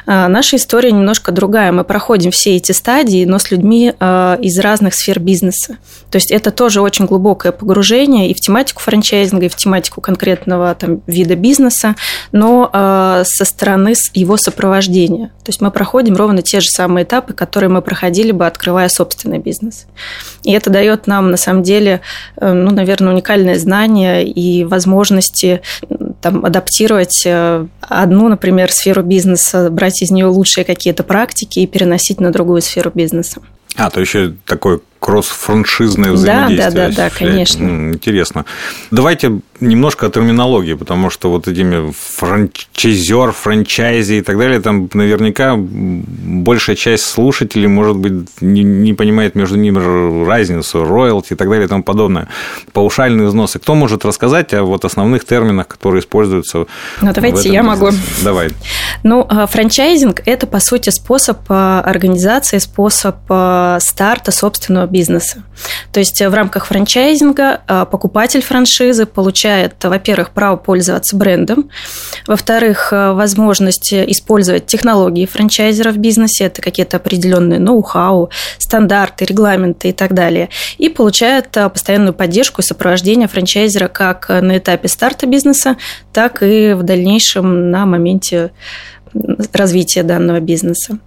Наша 0.05 0.57
история 0.57 0.91
немножко 0.91 1.31
другая. 1.31 1.71
Мы 1.71 1.85
проходим 1.85 2.31
все 2.31 2.57
эти 2.57 2.74
стадии, 2.74 3.24
но 3.24 3.39
с 3.39 3.50
людьми 3.50 3.93
из 4.41 4.59
разных 4.59 4.93
сфер 4.93 5.19
бизнеса. 5.19 5.77
То 6.12 6.17
есть, 6.17 6.31
это 6.31 6.51
тоже 6.51 6.81
очень 6.81 7.05
глубокое 7.05 7.53
погружение 7.53 8.29
и 8.29 8.33
в 8.33 8.41
тематику 8.41 8.81
франчайзинга, 8.81 9.45
и 9.45 9.50
в 9.50 9.55
тематику 9.55 10.01
конкретного 10.01 10.75
там, 10.75 11.01
вида 11.07 11.35
бизнеса, 11.35 11.44
бизнеса, 11.45 11.95
но 12.31 12.69
со 13.23 13.45
стороны 13.45 13.93
его 14.13 14.37
сопровождения. 14.37 15.27
То 15.43 15.49
есть 15.49 15.61
мы 15.61 15.71
проходим 15.71 16.15
ровно 16.15 16.41
те 16.41 16.59
же 16.59 16.67
самые 16.69 17.03
этапы, 17.03 17.33
которые 17.33 17.69
мы 17.69 17.81
проходили 17.81 18.31
бы, 18.31 18.47
открывая 18.47 18.89
собственный 18.89 19.39
бизнес. 19.39 19.85
И 20.43 20.51
это 20.51 20.69
дает 20.69 21.07
нам, 21.07 21.31
на 21.31 21.37
самом 21.37 21.63
деле, 21.63 22.01
ну, 22.39 22.71
наверное, 22.71 23.13
уникальное 23.13 23.59
знание 23.59 24.27
и 24.27 24.63
возможности 24.63 25.61
там, 26.21 26.43
адаптировать 26.43 27.23
э, 27.25 27.67
одну, 27.81 28.29
например, 28.29 28.71
сферу 28.71 29.03
бизнеса, 29.03 29.69
брать 29.69 30.01
из 30.01 30.09
нее 30.11 30.25
лучшие 30.25 30.63
какие-то 30.63 31.03
практики 31.03 31.59
и 31.59 31.67
переносить 31.67 32.19
на 32.19 32.31
другую 32.31 32.61
сферу 32.61 32.91
бизнеса. 32.93 33.41
А, 33.77 33.89
то 33.89 33.99
еще 33.99 34.33
такой 34.45 34.81
кросс-франшизное 34.99 36.11
взаимодействие. 36.11 36.71
Да, 36.71 36.87
да, 36.87 36.89
да, 36.89 36.95
да, 36.95 37.09
конечно. 37.09 37.91
Интересно. 37.93 38.45
Давайте 38.89 39.41
немножко 39.59 40.07
о 40.07 40.09
терминологии, 40.09 40.74
потому 40.74 41.09
что 41.09 41.29
вот 41.29 41.47
этими 41.47 41.91
франчайзер, 41.91 43.31
франчайзи 43.31 44.15
и 44.15 44.21
так 44.21 44.38
далее, 44.38 44.59
там 44.59 44.89
наверняка 44.93 45.55
большая 45.57 46.75
часть 46.75 47.05
слушателей, 47.05 47.67
может 47.67 47.97
быть, 47.97 48.41
не, 48.41 48.63
не 48.63 48.93
понимает 48.93 49.35
между 49.35 49.57
ними 49.57 50.25
разницу, 50.25 50.83
роялти 50.83 51.33
и 51.33 51.35
так 51.35 51.50
далее 51.50 51.65
и 51.65 51.69
тому 51.69 51.83
подобное. 51.83 52.27
Паушальные 52.74 53.27
взносы. 53.27 53.59
Кто 53.59 53.75
может 53.75 54.05
рассказать 54.05 54.53
о 54.53 54.63
вот 54.63 54.85
основных 54.85 55.25
терминах, 55.25 55.67
которые 55.67 56.01
используются? 56.01 56.65
Ну, 57.01 57.13
давайте 57.13 57.50
я 57.50 57.62
бизнесе? 57.62 57.62
могу. 57.62 57.89
Давай. 58.24 58.50
Ну, 59.03 59.25
а, 59.29 59.47
франчайзинг– 59.47 60.21
это, 60.25 60.47
по 60.47 60.59
сути, 60.59 60.89
способ 60.89 61.39
а, 61.50 61.81
организации, 61.81 62.57
способ 62.57 63.15
а, 63.29 63.77
старта 63.79 64.31
собственного 64.31 64.88
бизнеса. 64.88 65.43
То 65.93 66.00
есть 66.00 66.21
в 66.21 66.33
рамках 66.33 66.65
франчайзинга 66.65 67.88
покупатель 67.89 68.41
франшизы 68.41 69.05
получает 69.05 69.44
получает, 69.45 69.75
во-первых, 69.83 70.31
право 70.31 70.55
пользоваться 70.55 71.15
брендом, 71.15 71.69
во-вторых, 72.25 72.91
э, 72.91 73.11
возможность 73.11 73.93
использовать 73.93 74.65
технологии 74.65 75.27
франчайзера 75.27 75.91
в 75.91 75.97
бизнесе, 75.97 76.45
это 76.45 76.63
какие-то 76.63 76.97
определенные 76.97 77.59
ноу-хау, 77.59 78.31
стандарты, 78.57 79.25
регламенты 79.25 79.89
и 79.89 79.93
так 79.93 80.15
далее, 80.15 80.49
и 80.79 80.89
получает 80.89 81.55
э, 81.57 81.69
постоянную 81.69 82.15
поддержку 82.15 82.61
и 82.61 82.65
сопровождение 82.65 83.27
франчайзера 83.27 83.87
как 83.87 84.29
на 84.29 84.57
этапе 84.57 84.87
старта 84.87 85.27
бизнеса, 85.27 85.77
так 86.11 86.41
и 86.41 86.73
в 86.73 86.81
дальнейшем 86.81 87.69
на 87.69 87.85
моменте 87.85 88.49
развития 89.53 90.03
данного 90.03 90.39
бизнеса. 90.39 91.00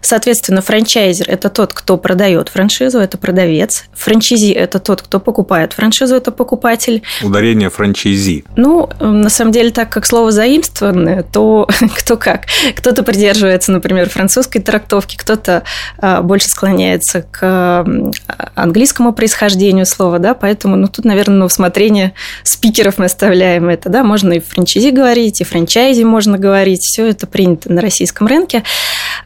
Соответственно, 0.00 0.60
франчайзер– 0.60 1.26
это 1.28 1.48
тот, 1.48 1.72
кто 1.72 1.96
продает 1.96 2.48
франшизу, 2.48 2.98
это 2.98 3.18
продавец. 3.18 3.84
Франчизи– 3.94 4.52
это 4.52 4.78
тот, 4.78 5.02
кто 5.02 5.20
покупает 5.20 5.72
франшизу, 5.72 6.14
это 6.14 6.30
покупатель. 6.30 7.02
Ударение 7.22 7.70
франчайзи. 7.70 8.44
Ну, 8.56 8.88
на 9.00 9.30
самом 9.30 9.52
деле, 9.52 9.70
так 9.70 9.90
как 9.90 10.06
слово 10.06 10.30
заимствованное, 10.30 11.22
то 11.22 11.68
кто 11.96 12.16
как. 12.16 12.42
Кто-то 12.76 13.02
придерживается, 13.02 13.72
например, 13.72 14.08
французской 14.08 14.60
трактовки, 14.60 15.16
кто-то 15.16 15.62
а, 15.98 16.22
больше 16.22 16.48
склоняется 16.48 17.22
к 17.30 17.86
английскому 18.54 19.12
происхождению 19.12 19.86
слова, 19.86 20.18
да, 20.18 20.34
поэтому, 20.34 20.76
ну, 20.76 20.88
тут, 20.88 21.04
наверное, 21.04 21.38
на 21.38 21.44
усмотрение 21.46 22.14
спикеров 22.42 22.98
мы 22.98 23.06
оставляем 23.06 23.68
это, 23.68 23.88
да, 23.88 24.02
можно 24.02 24.34
и 24.34 24.40
франчайзи 24.40 24.90
говорить, 24.90 25.40
и 25.40 25.44
франчайзи 25.44 26.04
можно 26.04 26.38
говорить, 26.38 26.80
все 26.82 27.06
это 27.06 27.26
принято 27.26 27.53
принято 27.56 27.72
на 27.72 27.80
российском 27.80 28.26
рынке. 28.26 28.62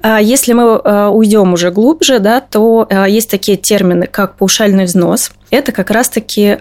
А 0.03 0.21
если 0.21 0.53
мы 0.53 0.81
а, 0.83 1.11
уйдем 1.11 1.53
уже 1.53 1.71
глубже, 1.71 2.19
да, 2.19 2.41
то 2.41 2.87
а, 2.91 3.09
есть 3.09 3.31
такие 3.31 3.57
термины, 3.57 4.07
как 4.07 4.37
паушальный 4.37 4.85
взнос. 4.85 5.33
Это 5.51 5.73
как 5.73 5.91
раз-таки 5.91 6.59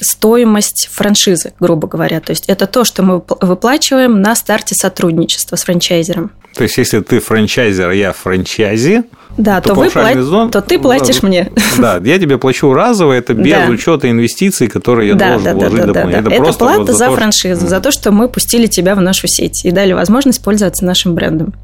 стоимость 0.00 0.88
франшизы, 0.90 1.52
грубо 1.60 1.86
говоря. 1.86 2.20
То 2.20 2.30
есть 2.30 2.46
это 2.48 2.66
то, 2.66 2.82
что 2.82 3.04
мы 3.04 3.22
выплачиваем 3.40 4.20
на 4.20 4.34
старте 4.34 4.74
сотрудничества 4.74 5.54
с 5.54 5.62
франчайзером. 5.62 6.32
То 6.54 6.62
есть 6.62 6.76
если 6.78 7.00
ты 7.00 7.20
франчайзер, 7.20 7.90
я 7.90 8.12
франчайзи, 8.12 9.04
да, 9.36 9.60
то, 9.60 9.70
то, 9.70 9.74
вы 9.74 9.90
плат... 9.90 10.16
зон... 10.18 10.50
то 10.50 10.60
ты 10.60 10.78
платишь 10.78 11.20
да, 11.20 11.28
мне. 11.28 11.52
Да, 11.78 12.00
я 12.04 12.18
тебе 12.18 12.38
плачу 12.38 12.72
разово, 12.72 13.12
это 13.12 13.34
без 13.34 13.52
да. 13.52 13.66
учета 13.66 14.08
инвестиций, 14.08 14.68
которые 14.68 15.08
я 15.08 15.14
да, 15.14 15.30
должен 15.30 15.44
да, 15.44 15.54
вложить 15.54 15.86
да. 15.86 15.92
Да, 15.92 16.04
да. 16.04 16.10
Это, 16.10 16.30
это 16.30 16.52
плата 16.52 16.78
вот 16.78 16.86
за, 16.86 16.92
за 16.92 17.06
то, 17.06 17.16
франшизу, 17.16 17.60
что... 17.62 17.68
за 17.68 17.80
то, 17.80 17.90
что 17.90 18.12
мы 18.12 18.28
пустили 18.28 18.66
тебя 18.66 18.94
в 18.94 19.00
нашу 19.00 19.26
сеть 19.26 19.64
и 19.64 19.72
дали 19.72 19.92
возможность 19.92 20.42
пользоваться 20.42 20.84
нашим 20.84 21.14
брендом. 21.14 21.54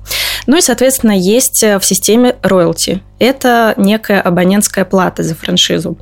Ну 0.47 0.57
и, 0.57 0.61
соответственно, 0.61 1.13
есть 1.13 1.63
э, 1.63 1.79
в 1.79 1.85
системе 1.85 2.37
роялти. 2.43 3.03
Это 3.19 3.75
некая 3.77 4.21
абонентская 4.21 4.85
плата 4.85 5.23
за 5.23 5.35
франшизу. 5.35 5.97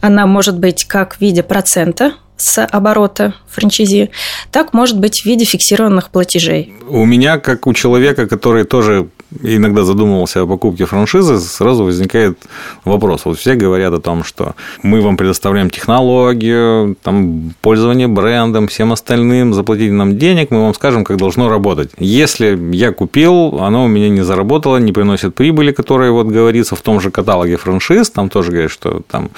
Она 0.00 0.26
может 0.26 0.58
быть 0.58 0.84
как 0.84 1.16
в 1.16 1.20
виде 1.20 1.42
процента 1.42 2.14
с 2.36 2.64
оборота 2.64 3.34
франчайзи, 3.48 4.10
так 4.50 4.72
может 4.72 4.98
быть 4.98 5.22
в 5.22 5.26
виде 5.26 5.44
фиксированных 5.44 6.10
платежей. 6.10 6.74
У 6.88 7.04
меня, 7.04 7.38
как 7.38 7.66
у 7.66 7.72
человека, 7.72 8.26
который 8.26 8.64
тоже 8.64 9.08
иногда 9.42 9.84
задумывался 9.84 10.42
о 10.42 10.46
покупке 10.46 10.84
франшизы, 10.84 11.38
сразу 11.38 11.84
возникает 11.84 12.38
вопрос. 12.84 13.24
Вот 13.24 13.38
все 13.38 13.54
говорят 13.54 13.92
о 13.92 14.00
том, 14.00 14.24
что 14.24 14.54
мы 14.82 15.00
вам 15.00 15.16
предоставляем 15.16 15.70
технологию, 15.70 16.96
там, 17.02 17.54
пользование 17.60 18.08
брендом, 18.08 18.68
всем 18.68 18.92
остальным, 18.92 19.54
заплатите 19.54 19.92
нам 19.92 20.18
денег, 20.18 20.50
мы 20.50 20.62
вам 20.62 20.74
скажем, 20.74 21.04
как 21.04 21.16
должно 21.16 21.48
работать. 21.48 21.90
Если 21.98 22.58
я 22.74 22.92
купил, 22.92 23.60
оно 23.60 23.84
у 23.84 23.88
меня 23.88 24.08
не 24.08 24.22
заработало, 24.22 24.76
не 24.76 24.92
приносит 24.92 25.34
прибыли, 25.34 25.72
которая 25.72 26.10
вот 26.10 26.26
говорится 26.26 26.76
в 26.76 26.80
том 26.80 27.00
же 27.00 27.10
каталоге 27.10 27.56
франшиз, 27.56 28.10
там 28.10 28.28
тоже 28.28 28.50
говорят, 28.50 28.70
что 28.70 29.02
там 29.10 29.30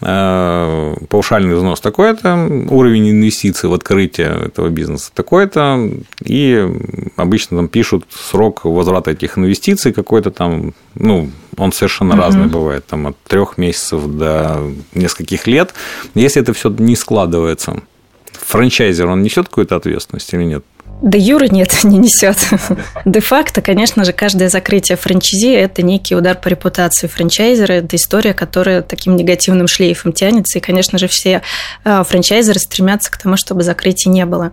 э, 0.00 0.94
паушальный 1.08 1.54
взнос 1.54 1.80
такой-то, 1.80 2.66
уровень 2.70 3.10
инвестиций 3.10 3.68
в 3.68 3.74
открытие 3.74 4.46
этого 4.46 4.68
бизнеса 4.68 5.10
такой-то, 5.14 5.90
и 6.24 6.68
обычно 7.16 7.56
там 7.58 7.68
пишут 7.68 8.04
срок 8.10 8.64
возврата 8.64 9.14
этих 9.16 9.38
инвестиций 9.38 9.92
какой-то 9.92 10.30
там, 10.30 10.74
ну, 10.94 11.30
он 11.56 11.72
совершенно 11.72 12.14
угу. 12.14 12.22
разный 12.22 12.46
бывает, 12.46 12.86
там 12.86 13.06
от 13.06 13.16
трех 13.24 13.58
месяцев 13.58 14.06
до 14.06 14.72
нескольких 14.94 15.46
лет. 15.46 15.74
Если 16.14 16.40
это 16.42 16.52
все 16.52 16.70
не 16.70 16.96
складывается, 16.96 17.82
франчайзер, 18.32 19.06
он 19.06 19.22
несет 19.22 19.48
какую-то 19.48 19.76
ответственность 19.76 20.32
или 20.32 20.44
нет? 20.44 20.64
Да 21.02 21.18
Юра 21.18 21.46
нет, 21.46 21.72
не 21.84 21.98
несет. 21.98 22.38
Де-факто, 23.04 23.60
конечно 23.60 24.04
же, 24.04 24.12
каждое 24.12 24.48
закрытие 24.48 24.96
франчайзи– 24.96 25.52
это 25.54 25.82
некий 25.82 26.16
удар 26.16 26.36
по 26.36 26.48
репутации 26.48 27.06
франчайзера, 27.06 27.74
это 27.74 27.96
история, 27.96 28.32
которая 28.32 28.82
таким 28.82 29.16
негативным 29.16 29.68
шлейфом 29.68 30.12
тянется, 30.12 30.58
и, 30.58 30.62
конечно 30.62 30.98
же, 30.98 31.06
все 31.06 31.42
а, 31.84 32.02
франчайзеры 32.02 32.58
стремятся 32.58 33.10
к 33.10 33.18
тому, 33.18 33.36
чтобы 33.36 33.62
закрытия 33.62 34.10
не 34.10 34.24
было. 34.24 34.52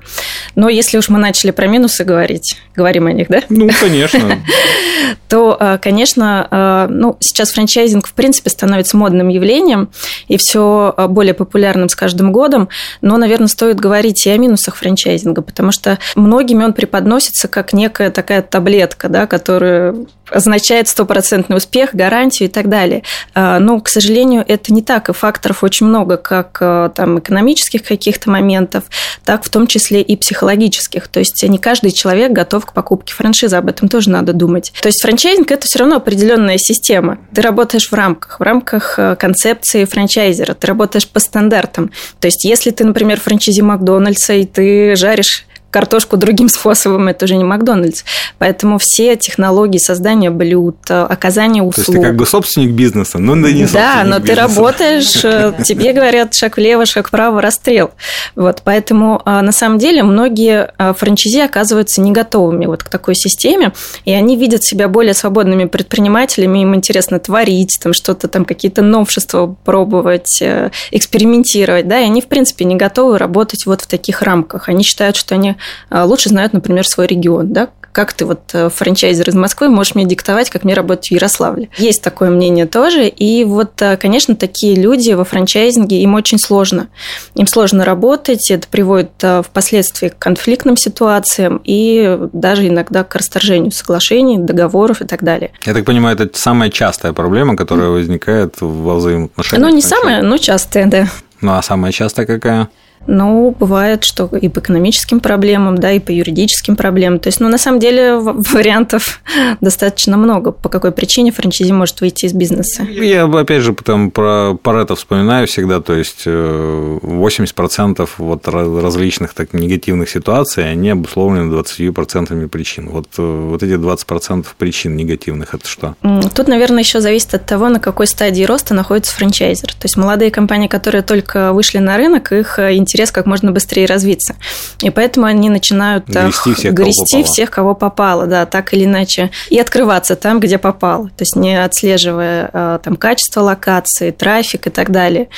Но 0.55 0.67
если 0.67 0.97
уж 0.97 1.09
мы 1.09 1.17
начали 1.17 1.51
про 1.51 1.67
минусы 1.67 2.03
говорить, 2.03 2.57
говорим 2.75 3.07
о 3.07 3.13
них, 3.13 3.27
да? 3.29 3.41
Ну, 3.50 3.69
конечно. 3.79 4.39
То, 5.29 5.55
а, 5.59 5.77
конечно, 5.77 6.47
а, 6.51 6.88
ну, 6.89 7.17
сейчас 7.21 7.51
франчайзинг, 7.51 8.05
в 8.05 8.13
принципе, 8.13 8.50
становится 8.50 8.97
модным 8.97 9.29
явлением, 9.29 9.89
и 10.27 10.38
все 10.38 10.93
более 11.09 11.33
популярным 11.33 11.88
с 11.88 11.95
каждым 11.95 12.33
годом, 12.33 12.67
но, 13.01 13.17
наверное, 13.17 13.47
стоит 13.47 13.79
говорить 13.79 14.25
и 14.25 14.29
о 14.29 14.38
минусах 14.38 14.75
франчайзинга, 14.75 15.41
потому 15.41 15.71
что 15.71 16.00
много 16.15 16.33
многими 16.34 16.63
он 16.63 16.74
преподносится 16.74 17.48
как 17.48 17.74
некая 17.74 18.10
такая 18.10 18.42
таблетка, 18.42 19.08
да, 19.08 19.28
которая 19.28 19.96
означает 20.32 20.88
стопроцентный 20.88 21.58
успех, 21.58 21.94
гарантию 21.94 22.50
и 22.50 22.52
так 22.52 22.70
далее. 22.70 23.04
А, 23.36 23.60
но, 23.60 23.80
к 23.80 23.88
сожалению, 23.88 24.44
это 24.48 24.74
не 24.74 24.82
так, 24.82 25.10
и 25.10 25.13
факторов 25.13 25.63
очень 25.63 25.86
много, 25.86 26.18
как 26.18 26.58
а, 26.60 26.90
там 26.90 27.20
экономических 27.20 27.84
каких-то 27.84 28.32
моментов, 28.32 28.86
так 29.24 29.44
в 29.44 29.50
том 29.50 29.68
числе 29.68 30.02
и 30.02 30.16
психологических. 30.16 31.08
То 31.08 31.20
есть 31.20 31.44
не 31.44 31.60
каждый 31.60 31.92
человек 31.92 32.32
готов 32.32 32.66
к 32.66 32.74
покупке 32.74 33.13
франшизы, 33.13 33.56
об 33.56 33.70
этом 33.70 33.88
тоже 33.88 34.10
надо 34.10 34.34
думать. 34.34 34.74
То 34.82 34.88
есть 34.88 35.02
франчайзинг– 35.04 35.52
это 35.52 35.68
все 35.68 35.80
равно 35.80 35.98
определенная 35.98 36.58
система. 36.58 37.20
Ты 37.36 37.42
работаешь 37.42 37.90
в 37.92 37.94
рамках, 37.94 38.40
в 38.40 38.44
рамках 38.44 38.96
а, 38.98 39.16
концепции 39.16 39.86
франчайзера, 39.86 40.56
ты 40.56 40.66
работаешь 40.66 41.08
по 41.08 41.20
стандартам. 41.20 41.92
То 42.20 42.28
есть 42.28 42.44
если 42.44 42.72
ты, 42.72 42.86
например, 42.86 43.20
франчайзи 43.20 43.62
Макдональдса, 43.62 44.34
и 44.34 44.46
ты 44.46 44.96
жаришь 44.96 45.46
картошку 45.74 46.18
другим 46.18 46.48
способом, 46.50 47.08
это 47.08 47.25
уже 47.25 47.36
не 47.36 47.44
Макдональдс. 47.44 48.03
Поэтому 48.38 48.77
все 48.80 49.15
технологии 49.15 49.80
создания 49.80 50.30
блюд, 50.30 50.77
оказания 50.89 51.62
услуг. 51.63 51.86
То 51.86 51.92
есть 51.92 52.01
ты 52.01 52.08
как 52.08 52.15
бы 52.15 52.25
собственник 52.25 52.72
бизнеса, 52.72 53.20
но 53.20 53.36
да 53.36 53.51
не 53.51 53.65
Да, 53.65 54.03
но 54.06 54.20
бизнеса. 54.20 54.27
ты 54.27 54.36
работаешь, 54.36 55.25
э, 55.25 55.53
тебе 55.65 55.94
говорят 55.94 56.34
шаг 56.34 56.58
влево, 56.58 56.86
шаг 56.86 57.08
вправо, 57.08 57.42
расстрел. 57.42 57.92
Вот, 58.36 58.62
поэтому 58.63 59.22
а, 59.25 59.42
на 59.42 59.51
самом 59.51 59.80
деле 59.80 60.03
многие 60.03 60.72
франчайзи 60.77 61.39
оказываются 61.39 62.01
не 62.01 62.12
готовыми 62.12 62.65
вот 62.68 62.84
к 62.84 62.89
такой 62.89 63.15
системе, 63.15 63.74
и 64.06 64.13
они 64.13 64.38
видят 64.38 64.63
себя 64.63 64.88
более 64.88 65.13
свободными 65.13 65.65
предпринимателями, 65.65 66.60
им 66.60 66.75
интересно 66.75 67.20
творить, 67.20 67.80
там 67.82 67.94
что-то 67.94 68.27
там, 68.27 68.46
какие-то 68.46 68.82
новшества 68.82 69.56
пробовать, 69.65 70.42
э, 70.42 70.70
экспериментировать, 70.92 71.88
да, 71.88 72.00
и 72.00 72.06
они, 72.06 72.22
в 72.22 72.27
принципе, 72.27 72.65
не 72.65 72.75
готовы 72.75 73.18
работать 73.18 73.65
вот 73.65 73.82
в 73.82 73.88
таких 73.88 74.22
рамках. 74.22 74.70
Они 74.70 74.84
считают, 74.84 75.15
что 75.15 75.36
они 75.36 75.56
лучше 75.91 76.29
знают, 76.29 76.53
например, 76.53 76.88
свой 76.88 77.08
регион, 77.08 77.53
да, 77.53 77.70
как 77.93 78.13
ты 78.13 78.25
вот 78.25 78.41
э, 78.53 78.70
франчайзер 78.70 79.29
из 79.29 79.36
Москвы 79.36 79.70
можешь 79.70 79.96
мне 79.96 80.05
диктовать, 80.05 80.50
как 80.50 80.63
мне 80.63 80.74
работать 80.74 81.08
в 81.08 81.12
Ярославле. 81.12 81.70
Есть 81.77 82.01
такое 82.01 82.29
мнение 82.32 82.65
тоже, 82.65 83.08
и 83.08 83.46
вот, 83.46 83.82
э, 83.82 83.98
конечно, 83.98 84.36
такие 84.36 84.75
люди 84.75 85.12
во 85.12 85.24
франчайзинге, 85.24 86.01
им 86.01 86.15
очень 86.15 86.39
сложно. 86.39 86.89
Им 87.36 87.48
сложно 87.48 87.86
работать, 87.86 88.50
это 88.50 88.67
приводит 88.67 89.12
впоследствии 89.46 90.10
к 90.10 90.17
конфликтным 90.17 90.75
ситуациям 90.75 91.62
и 91.63 92.17
даже 92.34 92.67
иногда 92.67 93.03
к 93.03 93.15
расторжению 93.15 93.72
соглашений, 93.72 94.38
договоров 94.38 95.01
и 95.01 95.05
так 95.05 95.24
далее. 95.24 95.51
Я 95.63 95.74
так 95.74 95.86
понимаю, 95.86 96.17
это 96.17 96.38
самая 96.38 96.72
частая 96.72 97.13
проблема, 97.13 97.55
которая 97.55 97.89
возникает 97.89 98.55
во 98.60 98.96
взаимоотношениях? 98.96 99.70
Ну, 99.70 99.75
не 99.75 99.82
самая, 99.84 100.24
но 100.24 100.38
частая, 100.38 100.88
да. 100.88 101.08
Ну, 101.43 101.53
а 101.53 101.62
самая 101.62 101.91
частая 101.91 102.25
какая? 102.25 102.69
Ну, 103.05 103.55
бывает, 103.59 104.03
что 104.03 104.27
и 104.27 104.47
по 104.47 104.59
экономическим 104.59 105.19
проблемам, 105.19 105.77
да, 105.77 105.91
и 105.91 106.00
по 106.00 106.12
юридическим 106.12 106.75
проблемам. 106.75 107.19
То 107.19 107.27
есть, 107.27 107.39
ну, 107.41 107.50
на 107.50 107.57
самом 107.57 107.79
деле, 107.79 108.15
вариантов 108.17 109.21
достаточно 109.62 110.17
много, 110.17 110.51
по 110.51 110.69
какой 110.69 110.91
причине 110.91 111.31
франчайзи 111.31 111.73
может 111.73 112.01
выйти 112.01 112.25
из 112.25 112.33
бизнеса. 112.33 112.83
Я, 112.83 113.25
опять 113.25 113.62
же, 113.62 113.73
потом 113.73 114.12
про 114.12 114.55
Парето 114.62 114.95
вспоминаю 114.95 115.47
всегда, 115.47 115.81
то 115.81 115.93
есть 115.93 116.25
80% 116.25 118.01
э, 118.01 118.07
вот 118.17 118.47
различных 118.47 119.33
так 119.33 119.53
негативных 119.53 120.09
ситуаций, 120.09 120.69
они 120.69 120.91
обусловлены 120.91 121.53
20% 121.53 122.47
причин. 122.47 122.89
Вот, 122.89 123.07
э, 123.17 123.21
вот 123.21 123.63
эти 123.63 123.73
20% 123.73 124.45
причин 124.57 124.95
негативных, 124.95 125.53
это 125.53 125.67
что? 125.67 125.95
Тут, 126.33 126.47
наверное, 126.47 126.79
еще 126.79 127.01
зависит 127.01 127.33
от 127.33 127.45
того, 127.45 127.67
на 127.69 127.79
какой 127.79 128.07
стадии 128.07 128.43
роста 128.43 128.73
находится 128.73 129.13
франчайзер. 129.15 129.73
То 129.73 129.85
есть, 129.85 129.97
молодые 129.97 130.31
компании, 130.31 130.67
которые 130.67 131.01
только 131.01 131.33
вышли 131.36 131.80
на 131.80 131.98
рынок, 131.98 132.32
их 132.32 132.60
интерес 132.60 132.94
интерес 132.94 133.12
как 133.12 133.25
можно 133.25 133.52
быстрее 133.52 133.86
развиться. 133.86 134.36
И 134.82 134.90
поэтому 134.90 135.25
они 135.25 135.50
начинают 135.50 136.08
грести 136.08 136.54
всех, 136.54 136.74
грести 136.74 136.94
кого, 136.96 137.06
попало. 137.06 137.24
всех 137.34 137.52
кого 137.52 137.75
попало, 137.75 138.28
да, 138.28 138.46
так 138.46 138.74
или 138.74 138.86
иначе, 138.86 139.32
и 139.50 139.60
открываться 139.60 140.16
там, 140.16 140.40
где 140.40 140.58
попало, 140.58 141.08
то 141.08 141.22
есть 141.22 141.36
не 141.36 141.62
отслеживая 141.62 142.50
э, 142.54 142.80
там 142.84 142.96
качество 142.96 143.42
локации, 143.42 144.12
трафик 144.12 144.68
и 144.68 144.70
так 144.70 144.92
далее. 144.92 145.30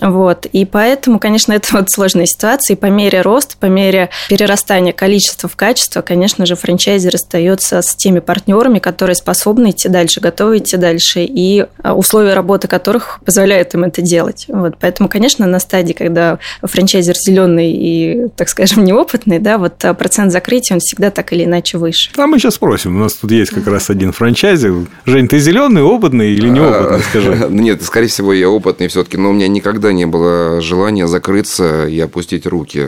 Вот. 0.00 0.46
И 0.46 0.64
поэтому, 0.64 1.18
конечно, 1.18 1.52
это 1.52 1.68
вот 1.72 1.90
сложная 1.90 2.26
ситуация, 2.26 2.74
и 2.74 2.78
по 2.78 2.86
мере 2.86 3.22
роста, 3.22 3.56
по 3.58 3.66
мере 3.66 4.10
перерастания 4.28 4.92
количества 4.92 5.48
в 5.48 5.56
качество, 5.56 6.02
конечно 6.02 6.46
же, 6.46 6.56
франчайзер 6.56 7.14
остается 7.14 7.82
с 7.82 7.94
теми 7.96 8.20
партнерами, 8.20 8.78
которые 8.78 9.16
способны 9.16 9.70
идти 9.70 9.88
дальше, 9.88 10.20
готовы 10.20 10.58
идти 10.58 10.76
дальше, 10.76 11.24
и 11.24 11.66
э, 11.82 11.90
условия 11.90 12.34
работы 12.34 12.68
которых 12.68 13.20
позволяют 13.24 13.74
им 13.74 13.84
это 13.84 14.02
делать. 14.02 14.44
Вот. 14.48 14.74
Поэтому, 14.80 15.08
конечно, 15.08 15.27
на 15.36 15.60
стадии, 15.60 15.92
когда 15.92 16.38
франчайзер 16.62 17.14
зеленый 17.16 17.72
и, 17.72 18.28
так 18.36 18.48
скажем, 18.48 18.84
неопытный, 18.88 19.38
да, 19.38 19.58
вот 19.58 19.84
а, 19.84 19.94
процент 19.94 20.32
закрытия, 20.32 20.76
он 20.76 20.80
всегда 20.80 21.10
так 21.10 21.32
или 21.32 21.44
иначе 21.44 21.78
выше. 21.78 22.10
А 22.16 22.26
мы 22.26 22.38
сейчас 22.38 22.54
спросим. 22.54 22.96
У 22.96 22.98
нас 23.00 23.14
тут 23.14 23.30
есть 23.30 23.50
как 23.50 23.66
раз 23.66 23.90
один 23.90 24.12
франчайзер. 24.12 24.86
Жень, 25.06 25.28
ты 25.28 25.38
зеленый, 25.38 25.82
опытный 25.82 26.32
или 26.32 26.48
неопытный, 26.48 27.00
скажи? 27.00 27.46
Нет, 27.50 27.82
скорее 27.82 28.08
всего, 28.08 28.32
я 28.32 28.48
опытный 28.48 28.88
все-таки, 28.88 29.16
но 29.16 29.30
у 29.30 29.32
меня 29.32 29.48
никогда 29.48 29.92
не 29.92 30.06
было 30.06 30.60
желания 30.60 31.06
закрыться 31.06 31.86
и 31.86 31.98
опустить 32.00 32.46
руки. 32.46 32.84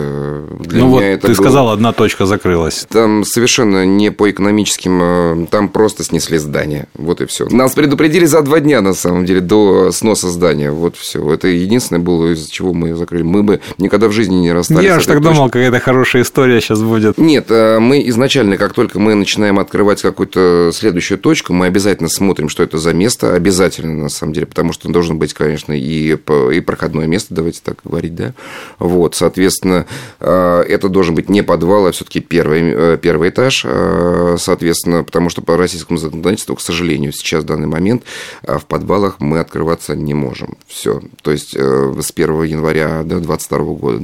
Для 0.60 0.80
ну 0.80 0.88
вот 0.88 1.00
ты 1.00 1.18
было... 1.26 1.34
сказал, 1.34 1.70
одна 1.70 1.92
точка 1.92 2.26
закрылась. 2.26 2.86
Там 2.88 3.24
совершенно 3.24 3.84
не 3.84 4.10
по 4.10 4.30
экономическим, 4.30 5.00
э, 5.02 5.46
там 5.50 5.68
просто 5.68 6.04
снесли 6.04 6.38
здание. 6.38 6.86
Вот 6.94 7.20
и 7.20 7.26
все. 7.26 7.46
Нас 7.48 7.72
предупредили 7.72 8.26
за 8.26 8.42
два 8.42 8.60
дня, 8.60 8.80
на 8.80 8.94
самом 8.94 9.24
деле, 9.24 9.40
до 9.40 9.92
сноса 9.92 10.28
здания. 10.30 10.70
Вот 10.70 10.96
все. 10.96 11.32
Это 11.32 11.48
единственное 11.48 12.00
было, 12.00 12.29
из-за 12.32 12.50
чего 12.50 12.72
мы 12.72 12.94
закрыли. 12.94 13.22
Мы 13.22 13.42
бы 13.42 13.60
никогда 13.78 14.08
в 14.08 14.12
жизни 14.12 14.36
не 14.36 14.52
расстались. 14.52 14.84
Я 14.84 14.96
уж 14.96 15.06
так 15.06 15.20
думал, 15.20 15.46
какая-то 15.46 15.80
хорошая 15.80 16.22
история 16.22 16.60
сейчас 16.60 16.80
будет. 16.82 17.18
Нет, 17.18 17.46
э, 17.50 17.78
мы 17.78 18.06
изначально, 18.08 18.56
как 18.56 18.72
только 18.72 18.98
мы 18.98 19.14
начинаем 19.14 19.58
открывать 19.58 20.02
какую-то 20.02 20.70
следующую 20.72 21.18
точку, 21.18 21.52
мы 21.52 21.66
обязательно 21.66 22.08
смотрим, 22.08 22.48
что 22.48 22.62
это 22.62 22.78
за 22.78 22.92
место, 22.92 23.34
обязательно, 23.34 23.94
на 23.94 24.08
самом 24.08 24.32
деле, 24.32 24.46
потому 24.46 24.72
что 24.72 24.88
должен 24.88 25.18
быть, 25.18 25.34
конечно, 25.34 25.72
и, 25.72 26.16
и 26.16 26.60
проходное 26.60 27.06
место, 27.06 27.34
давайте 27.34 27.60
так 27.62 27.78
говорить, 27.84 28.14
да. 28.14 28.34
Вот, 28.78 29.14
соответственно, 29.14 29.86
э, 30.20 30.64
это 30.68 30.88
должен 30.88 31.14
быть 31.14 31.28
не 31.28 31.42
подвал, 31.42 31.86
а 31.86 31.92
все-таки 31.92 32.20
первый, 32.20 32.72
э, 32.74 32.98
первый 33.00 33.30
этаж, 33.30 33.64
соответственно, 34.38 35.04
потому 35.04 35.30
что 35.30 35.42
по 35.42 35.56
российскому 35.56 35.98
законодательству, 35.98 36.56
к 36.56 36.60
сожалению, 36.60 37.12
сейчас 37.12 37.44
в 37.44 37.46
данный 37.46 37.66
момент 37.66 38.02
в 38.42 38.64
подвалах 38.66 39.20
мы 39.20 39.38
открываться 39.38 39.94
не 39.94 40.14
можем. 40.14 40.56
Все. 40.66 41.00
То 41.22 41.30
есть 41.30 41.56
1 42.22 42.42
января 42.44 43.02
до 43.02 43.20
2022 43.20 43.58
года 43.74 43.90
года, 43.90 43.98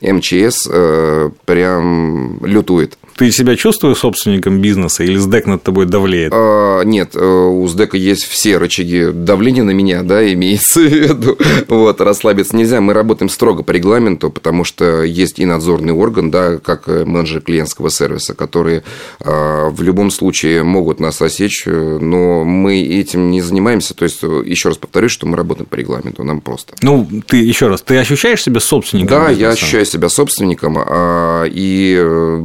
да, 0.00 0.12
МЧС 0.12 0.68
э, 0.70 1.30
прям 1.44 2.44
лютует 2.44 2.98
ты 3.16 3.30
себя 3.30 3.56
чувствуешь 3.56 3.98
собственником 3.98 4.60
бизнеса 4.60 5.04
или 5.04 5.16
СДЭК 5.16 5.46
над 5.46 5.62
тобой 5.62 5.86
давлеет? 5.86 6.32
А, 6.34 6.82
нет, 6.82 7.10
э, 7.14 7.24
у 7.24 7.66
СДЭКа 7.66 7.96
есть 7.96 8.24
все 8.24 8.58
рычаги 8.58 9.10
давления 9.12 9.62
на 9.62 9.70
меня, 9.70 10.02
да, 10.02 10.32
имеется 10.32 10.80
в 10.80 10.92
виду. 10.92 11.38
Вот, 11.68 12.00
расслабиться 12.00 12.56
нельзя. 12.56 12.80
Мы 12.80 12.92
работаем 12.92 13.28
строго 13.28 13.62
по 13.62 13.72
регламенту, 13.72 14.30
потому 14.30 14.64
что 14.64 15.02
есть 15.02 15.38
и 15.38 15.44
надзорный 15.44 15.92
орган, 15.92 16.30
да, 16.30 16.58
как 16.58 16.86
менеджер 16.86 17.40
клиентского 17.40 17.90
сервиса, 17.90 18.34
которые 18.34 18.82
а, 19.20 19.70
в 19.70 19.82
любом 19.82 20.10
случае 20.10 20.62
могут 20.62 21.00
нас 21.00 21.20
осечь, 21.22 21.64
но 21.66 22.44
мы 22.44 22.80
этим 22.80 23.30
не 23.30 23.40
занимаемся. 23.40 23.94
То 23.94 24.04
есть, 24.04 24.22
еще 24.22 24.68
раз 24.68 24.78
повторюсь, 24.78 25.12
что 25.12 25.26
мы 25.26 25.36
работаем 25.36 25.66
по 25.66 25.76
регламенту, 25.76 26.24
нам 26.24 26.40
просто. 26.40 26.74
Ну, 26.82 27.08
ты 27.26 27.38
еще 27.38 27.68
раз, 27.68 27.82
ты 27.82 27.96
ощущаешь 27.96 28.42
себя 28.42 28.60
собственником? 28.60 29.08
Да, 29.08 29.28
бизнеса? 29.28 29.40
я 29.40 29.50
ощущаю 29.50 29.86
себя 29.86 30.08
собственником, 30.08 30.76
а, 30.78 31.44
и 31.44 31.96
э, 31.98 32.42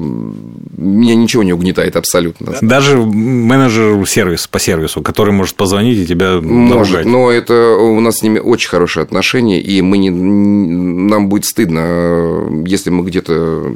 меня 0.80 1.16
ничего 1.16 1.44
не 1.44 1.54
угнетает 1.54 1.96
абсолютно. 1.96 2.56
Даже 2.62 2.98
менеджер 2.98 4.08
сервис 4.08 4.48
по 4.48 4.60
сервису, 4.60 5.02
который 5.02 5.34
может 5.34 5.56
позвонить 5.56 5.98
и 5.98 6.06
тебя 6.06 6.40
Может, 6.42 6.94
наругать. 6.94 7.06
но 7.06 7.32
это 7.32 7.76
у 7.76 8.00
нас 8.00 8.18
с 8.18 8.24
ними 8.24 8.40
очень 8.40 8.70
хорошие 8.70 9.04
отношения, 9.04 9.60
и 9.60 9.82
мы 9.82 9.98
не, 9.98 10.10
нам 10.10 11.28
будет 11.28 11.46
стыдно, 11.46 12.48
если 12.66 12.90
мы 12.90 13.04
где-то 13.04 13.74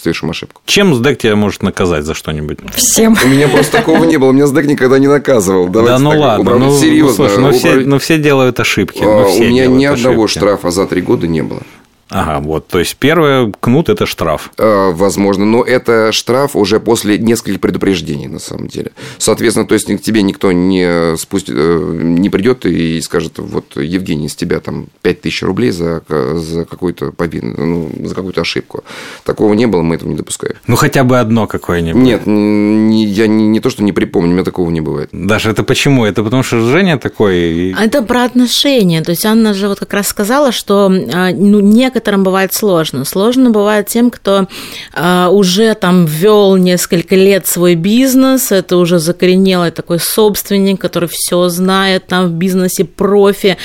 совершим 0.00 0.30
ошибку. 0.30 0.62
Чем 0.66 0.94
СДЭК 0.94 1.18
тебя 1.18 1.36
может 1.36 1.62
наказать 1.62 2.04
за 2.04 2.14
что-нибудь? 2.14 2.58
Всем. 2.74 3.16
У 3.24 3.28
меня 3.28 3.48
просто 3.48 3.72
такого 3.72 4.04
не 4.04 4.16
было, 4.16 4.30
у 4.30 4.32
меня 4.32 4.46
СДЭК 4.46 4.66
никогда 4.66 4.98
не 4.98 5.08
наказывал. 5.08 5.68
Давайте 5.68 5.98
да 6.02 6.10
ну 6.10 6.18
ладно, 6.18 6.58
ну, 6.58 6.78
серьезно. 6.78 7.28
Слушай, 7.28 7.38
ну, 7.38 7.52
все, 7.52 7.74
ну 7.76 7.98
все 7.98 8.18
делают 8.18 8.58
ошибки. 8.58 9.02
Ну, 9.02 9.30
у 9.32 9.38
меня 9.38 9.66
ни 9.66 9.84
одного 9.84 10.26
штрафа 10.26 10.70
за 10.70 10.86
три 10.86 11.02
года 11.02 11.28
не 11.28 11.42
было. 11.42 11.62
Ага, 12.12 12.40
вот, 12.40 12.68
то 12.68 12.78
есть 12.78 12.96
первое 12.96 13.52
кнут– 13.60 13.88
это 13.88 14.06
штраф. 14.06 14.50
Э, 14.58 14.90
возможно, 14.92 15.44
но 15.44 15.62
это 15.62 16.12
штраф 16.12 16.54
уже 16.54 16.78
после 16.78 17.18
нескольких 17.18 17.60
предупреждений, 17.60 18.26
на 18.26 18.38
самом 18.38 18.68
деле. 18.68 18.92
Соответственно, 19.18 19.66
то 19.66 19.74
есть 19.74 19.86
к 19.86 20.00
тебе 20.00 20.22
никто 20.22 20.52
не, 20.52 21.16
спустит, 21.16 21.54
э, 21.56 22.00
не 22.02 22.28
придет 22.28 22.66
и 22.66 23.00
скажет, 23.00 23.38
вот, 23.38 23.76
Евгений, 23.76 24.28
с 24.28 24.36
тебя 24.36 24.60
там 24.60 24.86
5000 25.02 25.42
рублей 25.42 25.70
за, 25.70 26.02
за 26.08 26.64
какую-то 26.64 27.12
победу, 27.12 27.46
ну, 27.46 27.90
за 28.04 28.14
какую-то 28.14 28.42
ошибку. 28.42 28.84
Такого 29.24 29.54
не 29.54 29.66
было, 29.66 29.82
мы 29.82 29.94
этого 29.94 30.08
не 30.08 30.16
допускаем. 30.16 30.56
Ну, 30.66 30.76
хотя 30.76 31.04
бы 31.04 31.18
одно 31.18 31.46
какое-нибудь. 31.46 32.02
Нет, 32.02 32.26
не, 32.26 33.04
я 33.06 33.26
не, 33.26 33.46
не 33.48 33.60
то, 33.60 33.70
что 33.70 33.82
не 33.82 33.92
припомню, 33.92 34.30
у 34.30 34.32
меня 34.34 34.44
такого 34.44 34.70
не 34.70 34.80
бывает. 34.80 35.08
Даже 35.12 35.50
это 35.50 35.62
почему? 35.62 36.04
Это 36.04 36.22
потому 36.22 36.42
что 36.42 36.60
Женя 36.60 36.98
такой... 36.98 37.72
Это 37.72 38.02
про 38.02 38.24
отношения. 38.24 39.02
То 39.02 39.10
есть 39.10 39.24
Анна 39.24 39.54
же 39.54 39.68
вот 39.68 39.78
как 39.78 39.92
раз 39.94 40.08
сказала, 40.08 40.52
что 40.52 40.92
а, 41.12 41.30
ну, 41.32 41.60
некоторые 41.60 42.01
некоторым 42.02 42.24
бывает 42.24 42.52
сложно. 42.52 43.04
Сложно 43.04 43.50
бывает 43.50 43.86
тем, 43.86 44.10
кто 44.10 44.48
э, 44.94 45.28
уже 45.30 45.74
там 45.74 46.06
вел 46.06 46.56
несколько 46.56 47.14
лет 47.14 47.46
свой 47.46 47.76
бизнес, 47.76 48.50
это 48.50 48.76
уже 48.76 48.98
закоренелый 48.98 49.70
такой 49.70 50.00
собственник, 50.00 50.80
который 50.80 51.08
все 51.08 51.48
знает 51.48 52.06
там 52.08 52.26
в 52.26 52.32
бизнесе, 52.32 52.84
профи, 52.84 53.56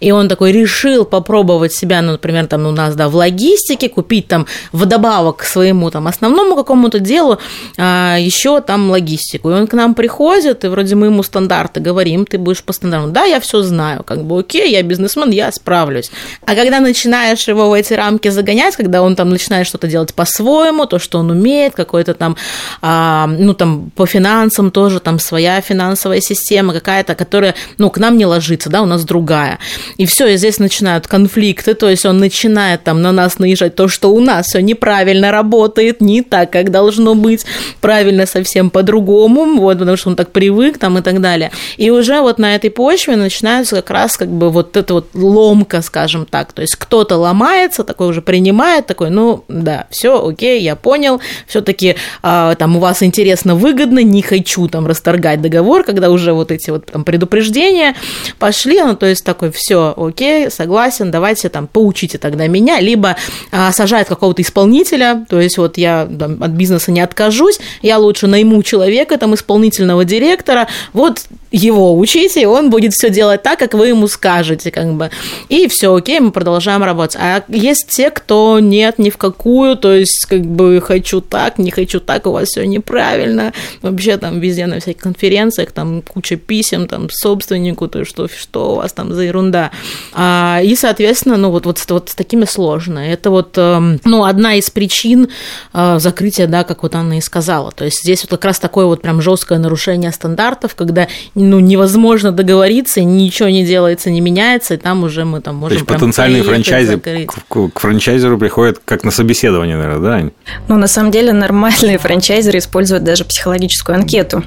и 0.00 0.12
он 0.12 0.28
такой 0.28 0.52
решил 0.52 1.06
попробовать 1.06 1.72
себя, 1.72 2.02
ну, 2.02 2.12
например, 2.12 2.46
там 2.46 2.66
у 2.66 2.70
нас, 2.70 2.94
да, 2.94 3.08
в 3.08 3.16
логистике, 3.16 3.88
купить 3.88 4.28
там 4.28 4.46
вдобавок 4.72 5.38
к 5.38 5.44
своему 5.44 5.90
там 5.90 6.06
основному 6.06 6.54
какому-то 6.54 6.98
делу 6.98 7.38
э, 7.78 8.16
еще 8.20 8.60
там 8.60 8.90
логистику. 8.90 9.50
И 9.50 9.54
он 9.54 9.66
к 9.66 9.72
нам 9.72 9.94
приходит, 9.94 10.64
и 10.64 10.68
вроде 10.68 10.94
мы 10.96 11.06
ему 11.06 11.22
стандарты 11.22 11.80
говорим, 11.80 12.26
ты 12.26 12.36
будешь 12.38 12.62
по 12.62 12.72
стандартам. 12.72 13.12
Да, 13.12 13.24
я 13.24 13.40
все 13.40 13.62
знаю, 13.62 14.04
как 14.04 14.24
бы 14.24 14.38
окей, 14.38 14.70
я 14.70 14.82
бизнесмен, 14.82 15.30
я 15.30 15.50
справлюсь. 15.50 16.10
А 16.44 16.54
когда 16.54 16.80
начинаешь 16.80 17.48
его 17.48 17.70
в 17.70 17.72
эти 17.72 17.85
рамки 17.94 18.28
загонять, 18.28 18.76
когда 18.76 19.02
он 19.02 19.16
там 19.16 19.30
начинает 19.30 19.66
что-то 19.66 19.86
делать 19.86 20.14
по-своему, 20.14 20.86
то, 20.86 20.98
что 20.98 21.18
он 21.18 21.30
умеет, 21.30 21.74
какой-то 21.74 22.14
там, 22.14 22.36
а, 22.82 23.26
ну, 23.26 23.54
там, 23.54 23.90
по 23.94 24.06
финансам 24.06 24.70
тоже 24.70 25.00
там 25.00 25.18
своя 25.18 25.60
финансовая 25.60 26.20
система 26.20 26.72
какая-то, 26.72 27.14
которая, 27.14 27.54
ну, 27.78 27.90
к 27.90 27.98
нам 27.98 28.16
не 28.16 28.26
ложится, 28.26 28.70
да, 28.70 28.82
у 28.82 28.86
нас 28.86 29.04
другая. 29.04 29.58
И 29.96 30.06
все, 30.06 30.26
и 30.28 30.36
здесь 30.36 30.58
начинают 30.58 31.06
конфликты, 31.06 31.74
то 31.74 31.88
есть 31.88 32.06
он 32.06 32.18
начинает 32.18 32.84
там 32.84 33.02
на 33.02 33.12
нас 33.12 33.38
наезжать, 33.38 33.74
то, 33.74 33.88
что 33.88 34.12
у 34.12 34.20
нас 34.20 34.46
все 34.46 34.60
неправильно 34.60 35.30
работает, 35.30 36.00
не 36.00 36.22
так, 36.22 36.50
как 36.50 36.70
должно 36.70 37.14
быть, 37.14 37.44
правильно 37.80 38.26
совсем 38.26 38.70
по-другому, 38.70 39.58
вот, 39.60 39.78
потому 39.78 39.96
что 39.96 40.10
он 40.10 40.16
так 40.16 40.32
привык 40.32 40.78
там 40.78 40.98
и 40.98 41.02
так 41.02 41.20
далее. 41.20 41.50
И 41.76 41.90
уже 41.90 42.20
вот 42.20 42.38
на 42.38 42.54
этой 42.54 42.70
почве 42.70 43.16
начинается 43.16 43.76
как 43.76 43.90
раз 43.90 44.16
как 44.16 44.28
бы 44.28 44.50
вот 44.50 44.76
эта 44.76 44.94
вот 44.94 45.08
ломка, 45.14 45.82
скажем 45.82 46.26
так, 46.26 46.52
то 46.52 46.62
есть 46.62 46.76
кто-то 46.76 47.16
ломается, 47.16 47.75
соглашается, 47.76 47.84
такой 47.84 48.08
уже 48.08 48.22
принимает, 48.22 48.86
такой, 48.86 49.10
ну, 49.10 49.44
да, 49.48 49.86
все, 49.90 50.26
окей, 50.26 50.62
я 50.62 50.76
понял, 50.76 51.20
все-таки 51.46 51.96
а, 52.22 52.54
там 52.54 52.76
у 52.76 52.80
вас 52.80 53.02
интересно, 53.02 53.54
выгодно, 53.54 54.02
не 54.02 54.22
хочу 54.22 54.68
там 54.68 54.86
расторгать 54.86 55.40
договор, 55.40 55.84
когда 55.84 56.10
уже 56.10 56.32
вот 56.32 56.50
эти 56.50 56.70
вот 56.70 56.86
там 56.86 57.04
предупреждения 57.04 57.94
пошли, 58.38 58.82
ну, 58.82 58.96
то 58.96 59.06
есть 59.06 59.24
такой, 59.24 59.50
все, 59.50 59.94
окей, 59.96 60.50
согласен, 60.50 61.10
давайте 61.10 61.48
там 61.48 61.66
поучите 61.66 62.18
тогда 62.18 62.46
меня, 62.48 62.80
либо 62.80 63.16
а, 63.52 63.72
сажает 63.72 64.08
какого-то 64.08 64.42
исполнителя, 64.42 65.26
то 65.28 65.40
есть 65.40 65.58
вот 65.58 65.78
я 65.78 66.06
там, 66.18 66.42
от 66.42 66.50
бизнеса 66.50 66.90
не 66.90 67.00
откажусь, 67.00 67.58
я 67.82 67.98
лучше 67.98 68.26
найму 68.26 68.62
человека, 68.62 69.18
там, 69.18 69.34
исполнительного 69.34 70.04
директора, 70.04 70.68
вот 70.92 71.26
его 71.56 71.96
учите, 71.98 72.46
он 72.46 72.70
будет 72.70 72.92
все 72.92 73.10
делать 73.10 73.42
так, 73.42 73.58
как 73.58 73.74
вы 73.74 73.88
ему 73.88 74.08
скажете, 74.08 74.70
как 74.70 74.92
бы. 74.94 75.10
И 75.48 75.68
все, 75.68 75.94
окей, 75.94 76.20
мы 76.20 76.30
продолжаем 76.30 76.82
работать. 76.82 77.16
А 77.18 77.42
есть 77.66 77.88
те, 77.88 78.10
кто 78.10 78.58
нет 78.60 78.98
ни 78.98 79.10
в 79.10 79.16
какую, 79.16 79.76
то 79.76 79.92
есть 79.92 80.26
как 80.26 80.42
бы 80.42 80.80
хочу 80.80 81.20
так, 81.20 81.58
не 81.58 81.70
хочу 81.70 82.00
так, 82.00 82.26
у 82.26 82.32
вас 82.32 82.48
все 82.48 82.66
неправильно. 82.66 83.52
Вообще 83.82 84.16
там 84.16 84.40
везде 84.40 84.66
на 84.66 84.80
всяких 84.80 85.02
конференциях 85.02 85.72
там 85.72 86.02
куча 86.02 86.36
писем 86.36 86.88
там 86.88 87.08
собственнику, 87.10 87.88
то 87.88 88.00
есть 88.00 88.10
что, 88.10 88.28
что 88.28 88.72
у 88.72 88.76
вас 88.76 88.92
там 88.92 89.12
за 89.12 89.22
ерунда. 89.22 89.70
А, 90.12 90.60
и, 90.62 90.74
соответственно, 90.76 91.36
ну 91.36 91.50
вот, 91.50 91.66
вот, 91.66 91.84
вот 91.88 92.08
с 92.08 92.14
такими 92.14 92.44
сложно. 92.44 92.98
Это 92.98 93.30
вот, 93.30 93.56
эм, 93.56 94.00
ну, 94.04 94.24
одна 94.24 94.54
из 94.54 94.70
причин 94.70 95.28
э, 95.72 95.98
закрытия, 95.98 96.46
да, 96.46 96.64
как 96.64 96.82
вот 96.82 96.94
Анна 96.94 97.18
и 97.18 97.20
сказала. 97.20 97.72
То 97.72 97.84
есть 97.84 98.02
здесь 98.02 98.22
вот 98.22 98.30
как 98.30 98.44
раз 98.44 98.58
такое 98.58 98.86
вот 98.86 99.02
прям 99.02 99.20
жесткое 99.20 99.58
нарушение 99.58 100.12
стандартов, 100.12 100.74
когда 100.74 101.08
ну, 101.34 101.60
невозможно 101.60 102.32
договориться, 102.32 103.02
ничего 103.02 103.48
не 103.48 103.64
делается, 103.64 104.10
не 104.10 104.20
меняется, 104.20 104.74
и 104.74 104.76
там 104.76 105.04
уже 105.04 105.24
мы 105.24 105.40
там 105.40 105.56
можем... 105.56 105.78
То 105.78 105.84
есть 105.84 105.86
потенциальные 105.86 106.42
франчайзы 106.42 106.98
к, 106.98 107.45
к 107.48 107.78
франчайзеру 107.78 108.38
приходят 108.38 108.80
как 108.84 109.04
на 109.04 109.10
собеседование, 109.10 109.76
наверное, 109.76 110.24
да? 110.24 110.30
Ну, 110.68 110.76
на 110.76 110.86
самом 110.86 111.10
деле 111.10 111.32
нормальные 111.32 111.98
франчайзеры 111.98 112.58
используют 112.58 113.04
даже 113.04 113.24
психологическую 113.24 113.96
анкету 113.96 114.44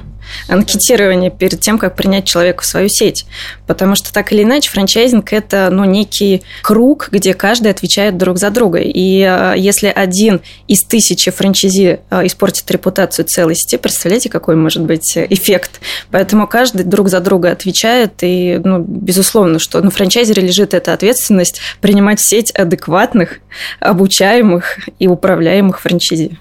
анкетирование 0.48 1.30
перед 1.30 1.60
тем, 1.60 1.78
как 1.78 1.96
принять 1.96 2.24
человека 2.24 2.62
в 2.62 2.66
свою 2.66 2.88
сеть. 2.88 3.24
Потому 3.66 3.94
что 3.94 4.12
так 4.12 4.32
или 4.32 4.42
иначе 4.42 4.70
франчайзинг– 4.70 5.32
это 5.32 5.68
ну, 5.70 5.84
некий 5.84 6.42
круг, 6.62 7.08
где 7.10 7.34
каждый 7.34 7.70
отвечает 7.70 8.16
друг 8.16 8.38
за 8.38 8.50
друга. 8.50 8.78
И 8.80 9.20
э, 9.20 9.54
если 9.56 9.88
один 9.88 10.40
из 10.68 10.82
тысячи 10.84 11.30
франчайзи 11.30 12.00
э, 12.10 12.26
испортит 12.26 12.70
репутацию 12.70 13.26
целой 13.26 13.54
сети, 13.54 13.76
представляете, 13.76 14.28
какой 14.28 14.56
может 14.56 14.82
быть 14.82 15.16
эффект? 15.16 15.80
Поэтому 16.10 16.46
каждый 16.46 16.84
друг 16.84 17.08
за 17.08 17.20
друга 17.20 17.52
отвечает, 17.52 18.14
и, 18.22 18.60
ну, 18.62 18.78
безусловно, 18.78 19.58
что 19.58 19.80
на 19.80 19.90
франчайзере 19.90 20.42
лежит 20.42 20.74
эта 20.74 20.92
ответственность 20.92 21.60
принимать 21.80 22.20
сеть 22.20 22.50
адекватных, 22.50 23.38
обучаемых 23.80 24.78
и 24.98 25.06
управляемых 25.06 25.80
франчайзи. 25.80 26.38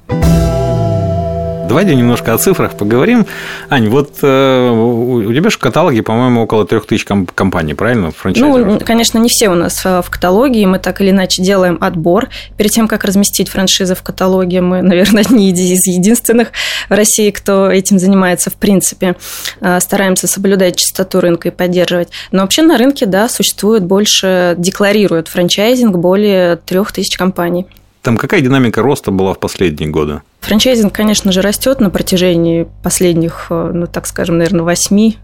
Давайте 1.70 1.94
немножко 1.94 2.34
о 2.34 2.38
цифрах 2.40 2.76
поговорим. 2.76 3.28
Ань, 3.70 3.90
вот 3.90 4.18
э, 4.24 4.70
у 4.72 5.32
тебя 5.32 5.52
же 5.52 5.58
в 5.58 5.60
каталоге, 5.60 6.02
по-моему, 6.02 6.42
около 6.42 6.66
трех 6.66 6.88
тысяч 6.88 7.06
компаний, 7.06 7.76
правильно? 7.76 8.12
Ну, 8.24 8.80
конечно, 8.84 9.20
не 9.20 9.30
все 9.30 9.50
у 9.50 9.54
нас 9.54 9.86
э, 9.86 10.02
в 10.02 10.10
каталоге, 10.10 10.66
мы 10.66 10.80
так 10.80 11.00
или 11.00 11.12
иначе 11.12 11.44
делаем 11.44 11.78
отбор. 11.80 12.30
Перед 12.58 12.72
тем, 12.72 12.88
как 12.88 13.04
разместить 13.04 13.50
франшизы 13.50 13.94
в 13.94 14.02
каталоге, 14.02 14.62
мы, 14.62 14.82
наверное, 14.82 15.22
одни 15.22 15.52
из 15.52 15.86
единственных 15.86 16.48
в 16.90 16.94
России, 16.94 17.30
кто 17.30 17.70
этим 17.70 18.00
занимается 18.00 18.50
в 18.50 18.56
принципе. 18.56 19.16
Э, 19.62 19.80
стараемся 19.80 20.26
соблюдать 20.26 20.76
чистоту 20.76 21.20
рынка 21.20 21.50
и 21.50 21.52
поддерживать. 21.52 22.10
Но 22.32 22.42
вообще 22.42 22.64
на 22.64 22.80
рынке, 22.80 23.06
да, 23.06 23.30
существует 23.30 23.84
больше, 23.84 24.56
декларируют 24.58 25.28
франчайзинг 25.28 25.98
более 25.98 26.56
трех 26.56 26.92
тысяч 26.94 27.16
компаний. 27.16 27.68
Там 28.02 28.18
какая 28.18 28.42
динамика 28.42 28.82
роста 28.82 29.12
была 29.12 29.36
в 29.36 29.40
последние 29.40 29.92
годы? 29.92 30.22
Франчайзинг, 30.42 30.94
конечно 30.94 31.32
же, 31.32 31.42
растет 31.42 31.80
на 31.82 31.90
протяжении 31.90 32.68
последних, 32.82 33.48
э, 33.50 33.72
ну, 33.74 33.88
так 33.88 34.08
скажем, 34.08 34.38
наверное, 34.38 34.64
8-9 34.66 35.16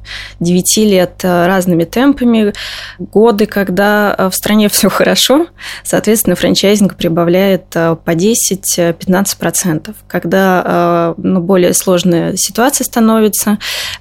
лет 0.83 1.21
э, 1.23 1.47
разными 1.47 1.85
темпами. 1.85 2.53
Годы, 2.99 3.45
когда 3.45 4.13
э, 4.17 4.29
в 4.29 4.35
стране 4.35 4.67
все 4.69 4.89
хорошо, 4.89 5.47
соответственно, 5.83 6.35
франчайзинг 6.35 6.95
прибавляет 6.95 7.69
по 7.69 7.99
10-15%. 8.05 9.95
Когда 10.07 11.13
ну, 11.17 11.39
более 11.39 11.73
сложная 11.73 12.35
ситуация 12.35 12.85
становится 12.85 13.57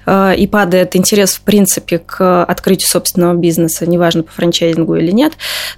и 0.07 0.47
падает 0.51 0.95
интерес, 0.95 1.35
в 1.35 1.41
принципе, 1.41 1.99
к 1.99 2.43
открытию 2.43 2.87
собственного 2.89 3.33
бизнеса, 3.35 3.85
неважно, 3.85 4.23
по 4.23 4.31
франчайзингу 4.31 4.95
или 4.95 5.11
нет, 5.11 5.33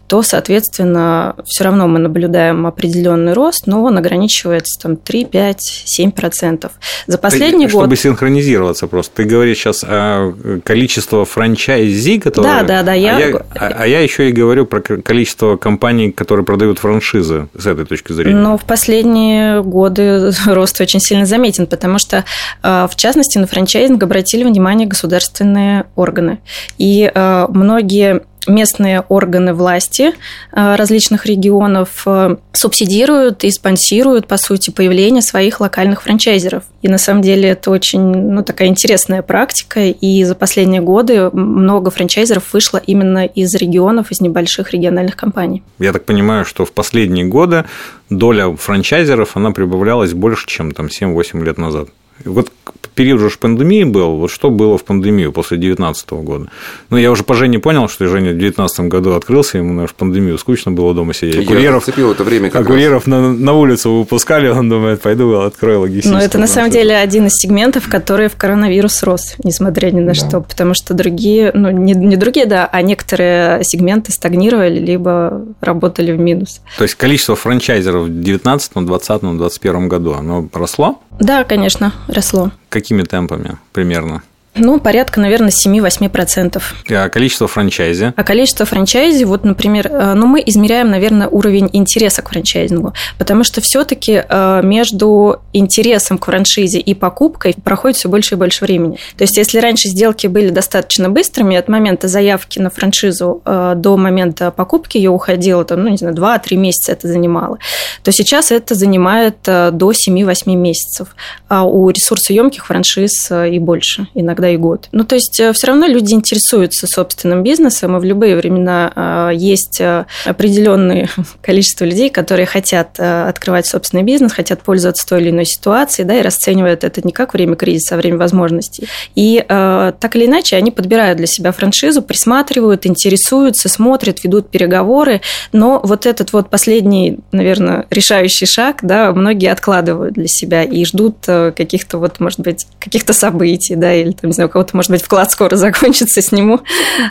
то, 0.08 0.22
соответственно, 0.24 1.36
все 1.46 1.64
равно 1.64 1.88
мы 1.88 2.00
наблюдаем 2.00 2.66
определенный 2.66 3.34
рост, 3.34 3.68
но 3.68 3.84
он 3.84 3.98
ограничивается 3.98 4.80
там 4.82 4.96
3 4.98 5.27
5-7%. 5.28 6.72
За 7.08 7.18
последний 7.18 7.68
Чтобы 7.68 7.72
год... 7.72 7.82
Чтобы 7.84 7.96
синхронизироваться 7.98 8.88
просто. 8.88 9.18
Ты 9.18 9.24
говоришь 9.24 9.58
сейчас 9.58 9.84
о 9.88 10.34
количестве 10.64 11.26
франчайзи, 11.26 12.20
которые... 12.20 12.54
Да, 12.54 12.64
да, 12.64 12.84
да. 12.84 12.94
Я... 12.94 13.18
А, 13.18 13.20
я, 13.20 13.36
а, 13.36 13.68
а 13.80 13.88
я 13.88 14.00
еще 14.00 14.30
и 14.30 14.32
говорю 14.32 14.66
про 14.66 14.82
количество 14.82 15.58
компаний, 15.58 16.12
которые 16.12 16.46
продают 16.46 16.80
франшизы 16.80 17.48
с 17.58 17.66
этой 17.66 17.86
точки 17.86 18.14
зрения. 18.14 18.36
Ну, 18.36 18.58
в 18.58 18.66
последние 18.66 19.62
годы 19.64 20.32
рост 20.46 20.80
очень 20.82 21.00
сильно 21.00 21.26
заметен, 21.26 21.68
потому 21.68 22.00
что, 22.00 22.26
а, 22.64 22.88
в 22.88 22.96
частности, 22.96 23.38
на 23.38 23.48
франчайзинг 23.48 24.02
обратили 24.02 24.44
внимание 24.44 24.88
государственные 24.88 25.86
органы. 25.96 26.40
И 26.78 27.10
а, 27.14 27.48
многие 27.50 28.22
местные 28.48 29.02
органы 29.02 29.54
власти 29.54 30.14
э, 30.52 30.76
различных 30.76 31.26
регионов 31.26 32.04
э, 32.06 32.38
субсидируют 32.54 33.44
и 33.44 33.52
спонсируют, 33.52 34.28
по 34.28 34.38
сути, 34.38 34.72
появление 34.72 35.22
своих 35.22 35.60
локальных 35.60 36.04
франчайзеров. 36.04 36.64
И 36.82 36.88
на 36.88 36.98
самом 36.98 37.22
деле 37.22 37.50
это 37.50 37.72
очень 37.72 38.02
ну, 38.02 38.44
такая 38.44 38.68
интересная 38.68 39.22
практика, 39.22 39.82
и 39.82 40.24
за 40.24 40.36
последние 40.36 40.82
годы 40.82 41.30
много 41.32 41.92
франчайзеров 41.92 42.54
вышло 42.54 42.78
именно 42.78 43.26
из 43.26 43.54
регионов, 43.56 44.12
из 44.12 44.22
небольших 44.22 44.72
региональных 44.72 45.16
компаний. 45.16 45.64
Я 45.80 45.94
так 45.94 46.06
понимаю, 46.06 46.46
что 46.46 46.66
в 46.66 46.72
последние 46.72 47.26
годы 47.26 47.66
доля 48.10 48.56
франчайзеров, 48.56 49.36
она 49.36 49.52
прибавлялась 49.52 50.14
больше, 50.14 50.48
чем 50.48 50.72
там 50.72 50.88
7-8 50.88 51.44
лет 51.44 51.58
назад. 51.58 51.90
Вот 52.26 52.52
период 52.98 53.22
же 53.22 53.30
пандемии 53.40 53.84
был, 53.84 54.18
вот 54.18 54.32
что 54.32 54.50
было 54.50 54.78
в 54.78 54.84
пандемию 54.84 55.32
после 55.32 55.58
2019 55.58 56.10
года? 56.14 56.50
Ну, 56.90 56.98
я 56.98 57.12
уже 57.12 57.24
по 57.24 57.36
Жене 57.36 57.60
понял, 57.60 57.88
что 57.88 58.08
Женя 58.08 58.32
в 58.32 58.38
2019 58.38 58.80
году 58.82 59.14
открылся, 59.14 59.60
ему, 59.60 59.70
наверное, 59.70 59.88
в 59.88 59.94
пандемию 59.94 60.38
скучно 60.40 60.72
было 60.72 60.94
дома 60.96 61.14
сидеть. 61.14 61.36
Я 61.36 61.46
курьеров, 61.46 61.88
это 61.88 62.24
время 62.24 62.50
как 62.50 62.64
а 62.64 62.66
курьеров 62.66 63.06
на, 63.06 63.32
на 63.32 63.54
улицу 63.54 63.94
выпускали, 63.94 64.50
он 64.50 64.68
думает, 64.68 65.02
пойду 65.02 65.42
открою 65.42 65.82
логистику. 65.82 66.16
Ну, 66.16 66.20
это 66.20 66.40
на 66.40 66.48
самом 66.48 66.72
деле 66.72 66.98
один 66.98 67.28
из 67.28 67.34
сегментов, 67.34 67.88
который 67.88 68.30
в 68.30 68.36
коронавирус 68.36 69.04
рос, 69.04 69.36
несмотря 69.44 69.92
ни 69.92 70.00
на 70.00 70.08
да. 70.08 70.14
что, 70.16 70.42
потому 70.42 70.74
что 70.74 70.96
другие, 70.96 71.52
ну, 71.54 71.70
не, 71.70 71.94
не 71.94 72.16
другие, 72.16 72.48
да, 72.48 72.68
а 72.72 72.82
некоторые 72.82 73.64
сегменты 73.64 74.12
стагнировали, 74.12 74.80
либо 74.80 75.46
работали 75.62 76.12
в 76.12 76.20
минус. 76.20 76.62
То 76.80 76.84
есть 76.84 76.96
количество 76.96 77.36
франчайзеров 77.36 78.06
в 78.06 78.08
2019, 78.08 78.72
2020, 78.74 79.22
2021 79.22 79.88
году, 79.88 80.14
оно 80.14 80.50
росло? 80.52 81.00
Да, 81.20 81.44
конечно, 81.44 81.94
росло. 82.08 82.52
Какими 82.70 83.04
темпами 83.04 83.58
примерно? 83.72 84.22
Ну, 84.58 84.80
порядка, 84.80 85.20
наверное, 85.20 85.50
7-8%. 85.50 86.62
А 86.90 87.10
количество 87.10 87.48
франчайзи? 87.48 88.14
А 88.16 88.24
количество 88.24 88.66
франчайзи, 88.66 89.24
вот, 89.24 89.44
например, 89.44 89.88
э, 89.88 90.14
ну, 90.16 90.26
мы 90.26 90.44
измеряем, 90.46 90.90
наверное, 90.90 91.28
уровень 91.28 91.70
интереса 91.74 92.22
к 92.22 92.30
франчайзингу, 92.30 92.94
потому 93.18 93.44
что 93.44 93.62
все 93.62 93.84
таки 93.84 94.24
э, 94.28 94.62
между 94.64 95.42
интересом 95.54 96.18
к 96.18 96.26
франшизе 96.26 96.80
и 96.80 96.94
покупкой 96.94 97.56
проходит 97.64 97.98
все 97.98 98.10
больше 98.10 98.36
и 98.36 98.38
больше 98.38 98.66
времени. 98.66 98.98
То 99.18 99.24
есть, 99.24 99.38
если 99.38 99.60
раньше 99.60 99.90
сделки 99.90 100.28
были 100.28 100.50
достаточно 100.50 101.10
быстрыми, 101.10 101.56
от 101.56 101.68
момента 101.68 102.08
заявки 102.08 102.60
на 102.60 102.70
франшизу 102.70 103.42
э, 103.46 103.74
до 103.76 103.98
момента 103.98 104.52
покупки 104.52 104.98
ее 104.98 105.12
уходило, 105.12 105.64
там, 105.66 105.84
ну, 105.84 105.90
не 105.90 105.98
знаю, 105.98 106.16
2-3 106.16 106.56
месяца 106.56 106.92
это 106.92 107.08
занимало, 107.08 107.60
то 108.04 108.12
сейчас 108.12 108.52
это 108.52 108.76
занимает 108.76 109.38
до 109.44 109.92
7-8 109.92 110.56
месяцев. 110.56 111.16
А 111.48 111.64
у 111.64 111.90
ресурсоемких 111.90 112.66
франшиз 112.66 113.32
и 113.32 113.60
больше 113.60 114.08
иногда 114.14 114.47
и 114.50 114.58
год. 114.58 114.90
Ну, 114.92 115.04
то 115.04 115.16
есть 115.16 115.40
э, 115.40 115.54
все 115.54 115.68
равно 115.68 115.88
люди 115.88 116.14
интересуются 116.14 116.88
собственным 116.88 117.44
бизнесом, 117.44 117.96
и 117.98 118.00
в 118.00 118.04
любые 118.04 118.36
времена 118.36 118.92
э, 118.96 119.36
есть 119.36 119.80
э, 119.80 120.06
определенное 120.26 121.10
количество 121.42 121.86
людей, 121.86 122.10
которые 122.10 122.46
хотят 122.46 123.00
открывать 123.00 123.68
собственный 123.68 124.04
бизнес, 124.04 124.32
хотят 124.32 124.62
пользоваться 124.62 125.08
той 125.08 125.22
или 125.22 125.30
иной 125.30 125.46
ситуацией, 125.46 126.08
да, 126.08 126.16
и 126.16 126.22
расценивают 126.22 126.84
это 126.84 127.02
не 127.04 127.12
как 127.12 127.34
время 127.34 127.56
кризиса, 127.56 127.96
а 127.96 127.98
время 127.98 128.18
возможностей. 128.18 128.88
И 129.16 129.44
так 129.48 130.16
или 130.16 130.26
иначе 130.26 130.56
они 130.56 130.72
подбирают 130.72 131.18
для 131.18 131.28
себя 131.28 131.52
франшизу, 131.52 132.02
присматривают, 132.02 132.86
интересуются, 132.86 133.70
смотрят, 133.70 134.24
ведут 134.24 134.50
переговоры, 134.50 135.22
но 135.52 135.80
вот 135.84 136.06
этот 136.06 136.34
вот 136.34 136.50
последний, 136.50 137.20
наверное, 137.32 137.86
решающий 137.90 138.46
шаг, 138.46 138.80
да, 138.82 139.12
многие 139.12 139.52
откладывают 139.52 140.14
для 140.14 140.28
себя 140.28 140.64
и 140.64 140.86
ждут 140.86 141.18
каких-то 141.26 141.98
вот, 141.98 142.20
может 142.20 142.40
быть, 142.40 142.68
каких-то 142.80 143.14
событий, 143.14 143.76
да, 143.76 143.94
или 143.94 144.12
там, 144.12 144.32
знаю, 144.38 144.50
у 144.50 144.52
кого-то, 144.52 144.76
может 144.76 144.92
быть, 144.92 145.04
вклад 145.04 145.32
скоро 145.32 145.56
закончится, 145.58 146.22
сниму, 146.22 146.62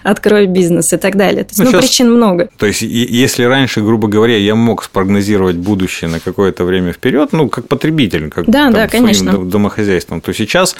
открою 0.02 0.48
бизнес 0.48 0.92
и 0.92 0.96
так 0.96 1.16
далее. 1.16 1.44
То 1.44 1.50
есть, 1.50 1.58
ну, 1.58 1.64
ну 1.66 1.70
сейчас, 1.72 1.84
причин 1.84 2.12
много. 2.12 2.48
То 2.56 2.66
есть, 2.66 2.82
если 2.82 3.44
раньше, 3.44 3.82
грубо 3.82 4.08
говоря, 4.08 4.36
я 4.36 4.54
мог 4.54 4.82
спрогнозировать 4.82 5.56
будущее 5.56 6.08
на 6.08 6.20
какое-то 6.20 6.64
время 6.64 6.92
вперед, 6.92 7.32
ну, 7.32 7.48
как 7.48 7.68
потребитель, 7.68 8.30
как 8.30 8.46
да, 8.46 8.64
там, 8.64 8.72
да, 8.72 8.88
конечно. 8.88 9.44
домохозяйством, 9.44 10.20
то 10.20 10.32
сейчас 10.32 10.76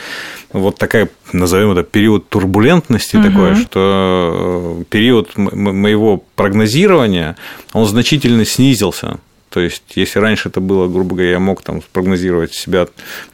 вот 0.53 0.79
такая, 0.79 1.09
назовем 1.33 1.73
это, 1.73 1.83
период 1.83 2.29
турбулентности 2.29 3.17
угу. 3.17 3.27
такой, 3.27 3.55
что 3.57 4.79
э, 4.81 4.85
период 4.89 5.37
моего 5.37 6.23
прогнозирования, 6.35 7.37
он 7.73 7.87
значительно 7.87 8.45
снизился. 8.45 9.19
То 9.49 9.61
есть, 9.61 9.85
если 9.95 10.19
раньше 10.19 10.49
это 10.49 10.61
было, 10.61 10.89
грубо 10.89 11.15
говоря, 11.15 11.31
я 11.33 11.39
мог 11.39 11.63
там 11.63 11.81
спрогнозировать 11.81 12.53
себя, 12.53 12.89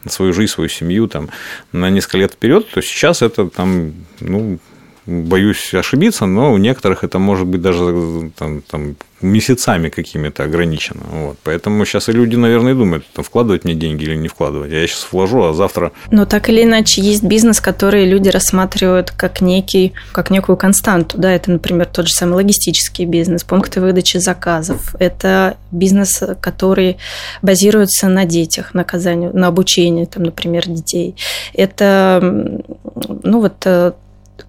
свою 0.07 0.33
жизнь, 0.33 0.53
свою 0.53 0.68
семью 0.68 1.09
там, 1.09 1.31
на 1.72 1.90
несколько 1.90 2.18
лет 2.18 2.33
вперед, 2.33 2.68
то 2.68 2.81
сейчас 2.81 3.22
это 3.22 3.48
там, 3.48 3.94
ну, 4.20 4.59
боюсь 5.07 5.75
ошибиться, 5.75 6.27
но 6.27 6.53
у 6.53 6.59
некоторых 6.59 7.05
это 7.05 7.19
может 7.19 7.47
быть 7.47 7.61
даже 7.61 8.31
там, 8.37 8.62
там, 8.62 8.97
месяцами 9.21 9.88
какими-то 9.88 10.45
ограничено. 10.45 11.03
Вот. 11.11 11.38
Поэтому 11.45 11.85
сейчас 11.85 12.09
и 12.09 12.12
люди, 12.12 12.37
наверное, 12.37 12.75
думают, 12.75 13.05
там, 13.12 13.25
вкладывать 13.25 13.65
мне 13.65 13.75
деньги 13.75 14.05
или 14.05 14.17
не 14.17 14.29
вкладывать. 14.29 14.73
Я 14.73 14.87
сейчас 14.87 15.09
вложу, 15.11 15.43
а 15.43 15.55
завтра... 15.55 15.93
Но 16.11 16.25
так 16.25 16.49
или 16.49 16.62
иначе 16.62 17.01
есть 17.01 17.23
бизнес, 17.23 17.61
который 17.61 18.05
люди 18.05 18.29
рассматривают 18.29 19.11
как, 19.11 19.41
некий, 19.41 19.93
как 20.12 20.31
некую 20.31 20.57
константу. 20.57 21.19
Да? 21.19 21.33
Это, 21.33 21.51
например, 21.51 21.87
тот 21.87 22.07
же 22.09 22.12
самый 22.12 22.35
логистический 22.35 23.05
бизнес, 23.05 23.45
пункты 23.45 23.81
выдачи 23.81 24.19
заказов. 24.19 24.95
Это 24.99 25.57
бизнес, 25.71 26.23
который 26.41 26.99
базируется 27.43 28.09
на 28.09 28.25
детях, 28.25 28.75
на, 28.75 28.83
оказании, 28.83 29.29
на 29.29 29.49
обучении, 29.49 30.05
там, 30.05 30.25
например, 30.25 30.69
детей. 30.69 31.17
Это 31.55 32.61
ну, 33.23 33.41
вот 33.41 33.55
э, 33.65 33.93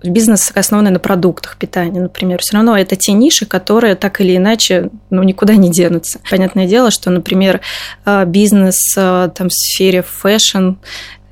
бизнес, 0.04 0.52
основанный 0.54 0.92
на 0.92 1.00
продуктах 1.00 1.58
питания, 1.58 2.02
например, 2.02 2.40
все 2.42 2.58
равно 2.58 2.78
это 2.78 2.96
те 2.96 3.14
ниши, 3.14 3.46
которые 3.46 3.96
так 3.96 4.22
или 4.22 4.36
иначе 4.36 4.90
ну, 5.10 5.24
никуда 5.24 5.56
не 5.56 5.70
денутся. 5.70 6.20
Понятное 6.30 6.68
дело, 6.68 6.92
что, 6.92 7.10
например, 7.10 7.62
э, 8.06 8.26
бизнес 8.26 8.78
э, 8.98 9.30
там, 9.36 9.50
в 9.50 9.54
сфере 9.54 10.02
fashion 10.02 10.72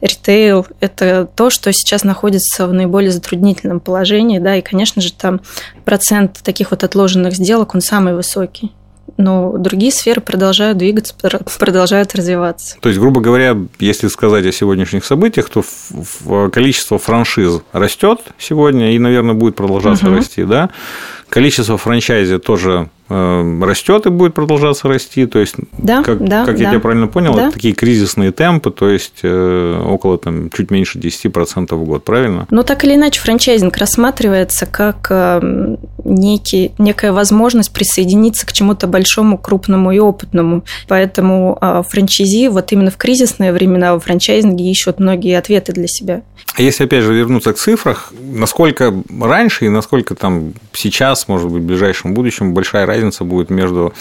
ритейл– 0.01 0.65
это 0.79 1.27
то, 1.35 1.49
что 1.49 1.71
сейчас 1.71 2.03
находится 2.03 2.67
в 2.67 2.73
наиболее 2.73 3.11
затруднительном 3.11 3.79
положении, 3.79 4.39
да, 4.39 4.55
и, 4.55 4.61
конечно 4.61 5.01
же, 5.01 5.13
там 5.13 5.41
процент 5.85 6.39
таких 6.43 6.71
вот 6.71 6.83
отложенных 6.83 7.33
сделок, 7.33 7.75
он 7.75 7.81
самый 7.81 8.15
высокий 8.15 8.71
но 9.17 9.57
другие 9.57 9.91
сферы 9.91 10.21
продолжают 10.21 10.77
двигаться, 10.77 11.15
продолжают 11.59 12.15
развиваться. 12.15 12.77
То 12.81 12.89
есть, 12.89 12.99
грубо 12.99 13.21
говоря, 13.21 13.57
если 13.79 14.07
сказать 14.07 14.45
о 14.45 14.51
сегодняшних 14.51 15.05
событиях, 15.05 15.49
то 15.49 15.63
количество 16.49 16.97
франшиз 16.97 17.61
растет 17.71 18.19
сегодня 18.37 18.95
и, 18.95 18.99
наверное, 18.99 19.33
будет 19.33 19.55
продолжаться 19.55 20.07
угу. 20.07 20.15
расти, 20.15 20.43
да? 20.43 20.69
Количество 21.29 21.77
франчайзи 21.77 22.39
тоже 22.39 22.89
растет 23.11 24.05
и 24.05 24.09
будет 24.09 24.33
продолжаться 24.33 24.87
расти. 24.87 25.25
То 25.25 25.39
есть, 25.39 25.55
да, 25.77 26.03
как, 26.03 26.23
да, 26.23 26.45
как 26.45 26.57
да. 26.57 26.63
я 26.63 26.69
тебя 26.69 26.79
правильно 26.79 27.07
понял, 27.07 27.33
да. 27.33 27.43
это 27.43 27.53
такие 27.53 27.73
кризисные 27.73 28.31
темпы, 28.31 28.71
то 28.71 28.89
есть 28.89 29.19
э, 29.23 29.83
около 29.85 30.17
там, 30.17 30.49
чуть 30.49 30.71
меньше 30.71 30.99
10% 30.99 31.75
в 31.75 31.83
год, 31.83 32.03
правильно? 32.03 32.47
Но 32.49 32.63
так 32.63 32.83
или 32.83 32.95
иначе 32.95 33.19
франчайзинг 33.21 33.75
рассматривается 33.77 34.65
как 34.65 35.07
эм, 35.09 35.77
некий, 36.03 36.71
некая 36.77 37.11
возможность 37.11 37.73
присоединиться 37.73 38.45
к 38.45 38.53
чему-то 38.53 38.87
большому, 38.87 39.37
крупному 39.37 39.91
и 39.91 39.99
опытному. 39.99 40.63
Поэтому 40.87 41.57
а, 41.61 41.83
франчайзи 41.83 42.47
вот 42.47 42.71
именно 42.71 42.91
в 42.91 42.97
кризисные 42.97 43.53
времена 43.53 43.93
во 43.93 43.99
франчайзинге 43.99 44.69
ищут 44.69 44.99
многие 44.99 45.37
ответы 45.37 45.73
для 45.73 45.87
себя. 45.87 46.21
А 46.55 46.61
если 46.61 46.83
опять 46.83 47.03
же 47.03 47.13
вернуться 47.13 47.53
к 47.53 47.57
цифрах, 47.57 48.13
насколько 48.19 48.93
раньше 49.19 49.65
и 49.65 49.69
насколько 49.69 50.15
там 50.15 50.53
сейчас, 50.73 51.27
может 51.27 51.49
быть, 51.49 51.63
в 51.63 51.65
ближайшем 51.65 52.13
будущем 52.13 52.53
большая 52.53 52.85
разница 52.85 53.00
будет 53.23 53.49
между 53.49 53.93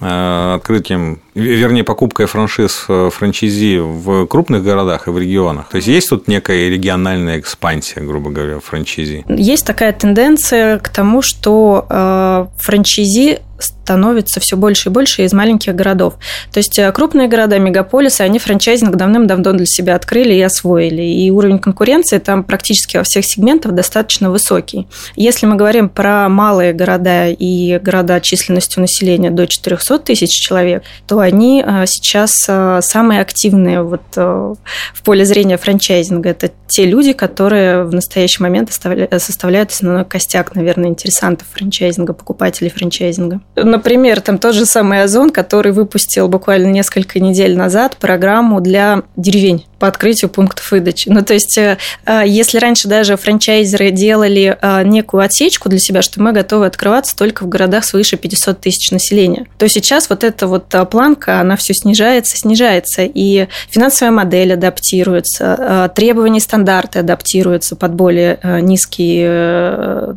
э, 0.00 0.54
открытием, 0.56 1.20
вернее, 1.34 1.84
покупкой 1.84 2.26
франшиз 2.26 2.86
э, 2.88 3.10
франчайзи 3.12 3.78
в 3.78 4.26
крупных 4.26 4.62
городах 4.64 5.08
и 5.08 5.10
в 5.10 5.18
регионах? 5.18 5.68
То 5.68 5.76
есть, 5.76 5.88
есть 5.88 6.08
тут 6.08 6.28
некая 6.28 6.68
региональная 6.68 7.38
экспансия, 7.38 8.00
грубо 8.00 8.30
говоря, 8.30 8.60
франчайзи? 8.60 9.24
Есть 9.28 9.66
такая 9.66 9.92
тенденция 9.92 10.78
к 10.78 10.88
тому, 10.88 11.22
что 11.22 11.86
э, 11.88 12.46
франчайзи 12.58 13.40
становится 13.82 14.40
все 14.40 14.56
больше 14.56 14.88
и 14.88 14.92
больше 14.92 15.24
из 15.24 15.32
маленьких 15.32 15.74
городов. 15.74 16.14
То 16.52 16.58
есть 16.58 16.78
э, 16.78 16.90
крупные 16.92 17.28
города, 17.28 17.58
мегаполисы, 17.58 18.20
они 18.22 18.38
франчайзинг 18.38 18.94
давным-давно 18.94 19.52
для 19.52 19.66
себя 19.66 19.96
открыли 19.96 20.34
и 20.34 20.40
освоили. 20.40 21.02
И 21.02 21.30
уровень 21.30 21.58
конкуренции 21.58 22.18
там 22.18 22.44
практически 22.44 22.96
во 22.96 23.02
всех 23.02 23.24
сегментах 23.24 23.72
достаточно 23.72 24.30
высокий. 24.30 24.86
Если 25.16 25.46
мы 25.46 25.56
говорим 25.56 25.88
про 25.88 26.28
малые 26.28 26.72
города 26.72 27.28
и 27.28 27.78
города 27.78 28.20
численностью 28.20 28.80
населения 28.80 29.30
до 29.30 29.46
400 29.46 29.98
тысяч 29.98 30.30
человек, 30.30 30.82
то 31.06 31.18
они 31.18 31.64
э, 31.66 31.84
сейчас 31.86 32.32
э, 32.48 32.80
самые 32.82 33.20
активные 33.20 33.82
вот 33.82 34.00
в 34.14 35.02
поле 35.04 35.24
зрения 35.24 35.56
франчайзинга. 35.56 36.30
Это 36.30 36.50
те 36.68 36.84
люди, 36.84 37.12
которые 37.12 37.84
в 37.84 37.94
настоящий 37.94 38.42
момент 38.42 38.70
составляют 38.72 39.70
основной 39.70 40.04
костяк, 40.04 40.54
наверное, 40.54 40.88
интересантов 40.88 41.48
франчайзинга, 41.52 42.12
покупателей 42.12 42.70
франчайзинга. 42.70 43.40
Например, 43.80 44.20
там 44.20 44.36
тот 44.36 44.54
же 44.54 44.66
самый 44.66 45.02
Озон, 45.02 45.30
который 45.30 45.72
выпустил 45.72 46.28
буквально 46.28 46.66
несколько 46.66 47.18
недель 47.18 47.56
назад 47.56 47.96
программу 47.96 48.60
для 48.60 49.04
деревень 49.16 49.64
по 49.80 49.88
открытию 49.88 50.30
пунктов 50.30 50.70
выдачи. 50.70 51.08
Ну, 51.08 51.22
то 51.22 51.32
есть, 51.34 51.56
э, 51.58 51.78
э, 52.06 52.22
если 52.26 52.58
раньше 52.58 52.86
даже 52.86 53.16
франчайзеры 53.16 53.90
делали 53.90 54.56
э, 54.60 54.82
некую 54.84 55.24
отсечку 55.24 55.68
для 55.70 55.78
себя, 55.78 56.02
что 56.02 56.22
мы 56.22 56.32
готовы 56.32 56.66
открываться 56.66 57.16
только 57.16 57.44
в 57.44 57.48
городах 57.48 57.84
свыше 57.84 58.16
500 58.16 58.60
тысяч 58.60 58.90
населения, 58.92 59.46
то 59.58 59.66
сейчас 59.68 60.10
вот 60.10 60.22
эта 60.22 60.46
вот 60.46 60.72
планка, 60.90 61.40
она 61.40 61.56
все 61.56 61.72
снижается, 61.72 62.36
снижается, 62.36 63.02
и 63.02 63.48
финансовая 63.70 64.12
модель 64.12 64.52
адаптируется, 64.52 65.90
требования 65.96 66.40
стандарты 66.40 66.98
адаптируются 66.98 67.74
под 67.74 67.94
более 67.94 68.38
низкий 68.60 69.22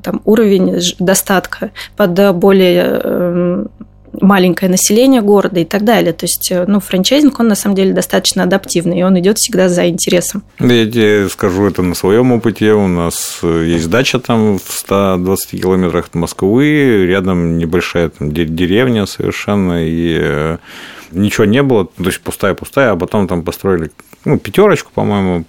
там, 0.04 0.22
уровень 0.26 0.82
достатка, 1.00 1.72
под 1.96 2.36
более 2.36 3.70
маленькое 4.22 4.70
население 4.70 5.22
города 5.22 5.60
и 5.60 5.66
так 5.66 5.84
далее. 5.84 6.14
То 6.14 6.26
есть, 6.26 6.52
э, 6.52 6.66
ну, 6.68 6.80
франчайзинг, 6.80 7.40
он 7.40 7.48
на 7.48 7.56
самом 7.56 7.76
деле 7.76 7.94
достаточно 7.94 8.44
адаптивный, 8.44 9.00
и 9.00 9.04
он 9.04 9.20
идет 9.20 9.38
всегда 9.38 9.70
за 9.70 9.88
интересом. 9.90 10.44
Я 10.60 10.86
тебе 10.86 11.30
скажу 11.30 11.66
это 11.66 11.82
на 11.82 11.96
своем 11.96 12.32
опыте. 12.32 12.74
У 12.74 12.88
нас 12.88 13.40
э, 13.44 13.66
есть 13.68 13.90
дача 13.90 14.20
там 14.20 14.60
в 14.60 14.72
120 14.72 15.62
километрах 15.62 16.08
от 16.08 16.16
Москвы, 16.16 17.06
рядом 17.08 17.58
небольшая 17.58 18.10
там 18.10 18.32
деревня 18.32 19.06
совершенно, 19.06 19.86
и 19.86 20.18
э, 20.22 20.58
ничего 21.12 21.46
не 21.46 21.64
было, 21.64 21.86
то 21.86 22.04
есть 22.04 22.22
пустая-пустая, 22.22 22.92
а 22.92 22.96
потом 22.96 23.28
там 23.28 23.44
построили 23.44 23.92
ну, 24.26 24.38
пятерочку, 24.38 24.92
по-моему, 24.94 25.44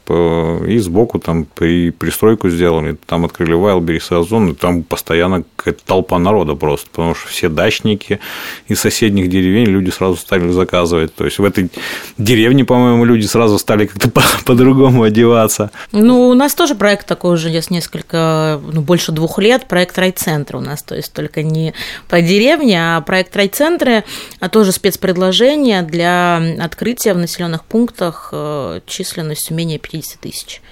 и 0.66 0.78
сбоку 0.78 1.18
там 1.18 1.44
при 1.44 1.90
пристройку 1.90 2.50
сделали, 2.50 2.96
там 3.06 3.24
открыли 3.24 3.54
Wildberries 3.54 4.06
и 4.10 4.20
Озон, 4.20 4.50
и 4.50 4.54
там 4.54 4.82
постоянно 4.82 5.44
какая-то 5.56 5.84
толпа 5.84 6.18
народа 6.18 6.54
просто, 6.54 6.90
потому 6.90 7.14
что 7.14 7.28
все 7.28 7.48
дачники 7.48 8.18
из 8.66 8.80
соседних 8.80 9.28
деревень 9.28 9.66
люди 9.66 9.90
сразу 9.90 10.16
стали 10.16 10.50
заказывать, 10.50 11.14
то 11.14 11.24
есть 11.24 11.38
в 11.38 11.44
этой 11.44 11.70
деревне, 12.18 12.64
по-моему, 12.64 13.04
люди 13.04 13.26
сразу 13.26 13.58
стали 13.58 13.86
как-то 13.86 14.10
по-другому 14.44 15.04
одеваться. 15.04 15.70
Ну, 15.92 16.28
у 16.28 16.34
нас 16.34 16.54
тоже 16.54 16.74
проект 16.74 17.06
такой 17.06 17.34
уже 17.34 17.50
есть 17.50 17.70
несколько, 17.70 18.60
ну, 18.72 18.80
больше 18.80 19.12
двух 19.12 19.38
лет, 19.38 19.66
проект 19.68 19.96
райцентра 19.98 20.58
у 20.58 20.60
нас, 20.60 20.82
то 20.82 20.96
есть 20.96 21.12
только 21.12 21.42
не 21.42 21.74
по 22.08 22.20
деревне, 22.20 22.96
а 22.96 23.00
проект 23.02 23.36
райцентры, 23.36 24.04
а 24.40 24.48
тоже 24.48 24.72
спецпредложение 24.72 25.82
для 25.82 26.42
открытия 26.60 27.14
в 27.14 27.18
населенных 27.18 27.64
пунктах 27.64 28.30
э, 28.32 28.63
численностью 28.86 29.56
менее 29.56 29.78
50 29.78 30.20
тысяч. 30.20 30.62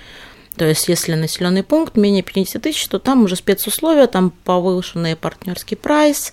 То 0.56 0.66
есть, 0.66 0.86
если 0.88 1.14
населенный 1.14 1.62
пункт 1.62 1.96
менее 1.96 2.22
50 2.22 2.60
тысяч, 2.62 2.86
то 2.88 2.98
там 2.98 3.24
уже 3.24 3.36
спецусловия, 3.36 4.06
там 4.06 4.30
повышенный 4.44 5.16
партнерский 5.16 5.76
прайс, 5.76 6.32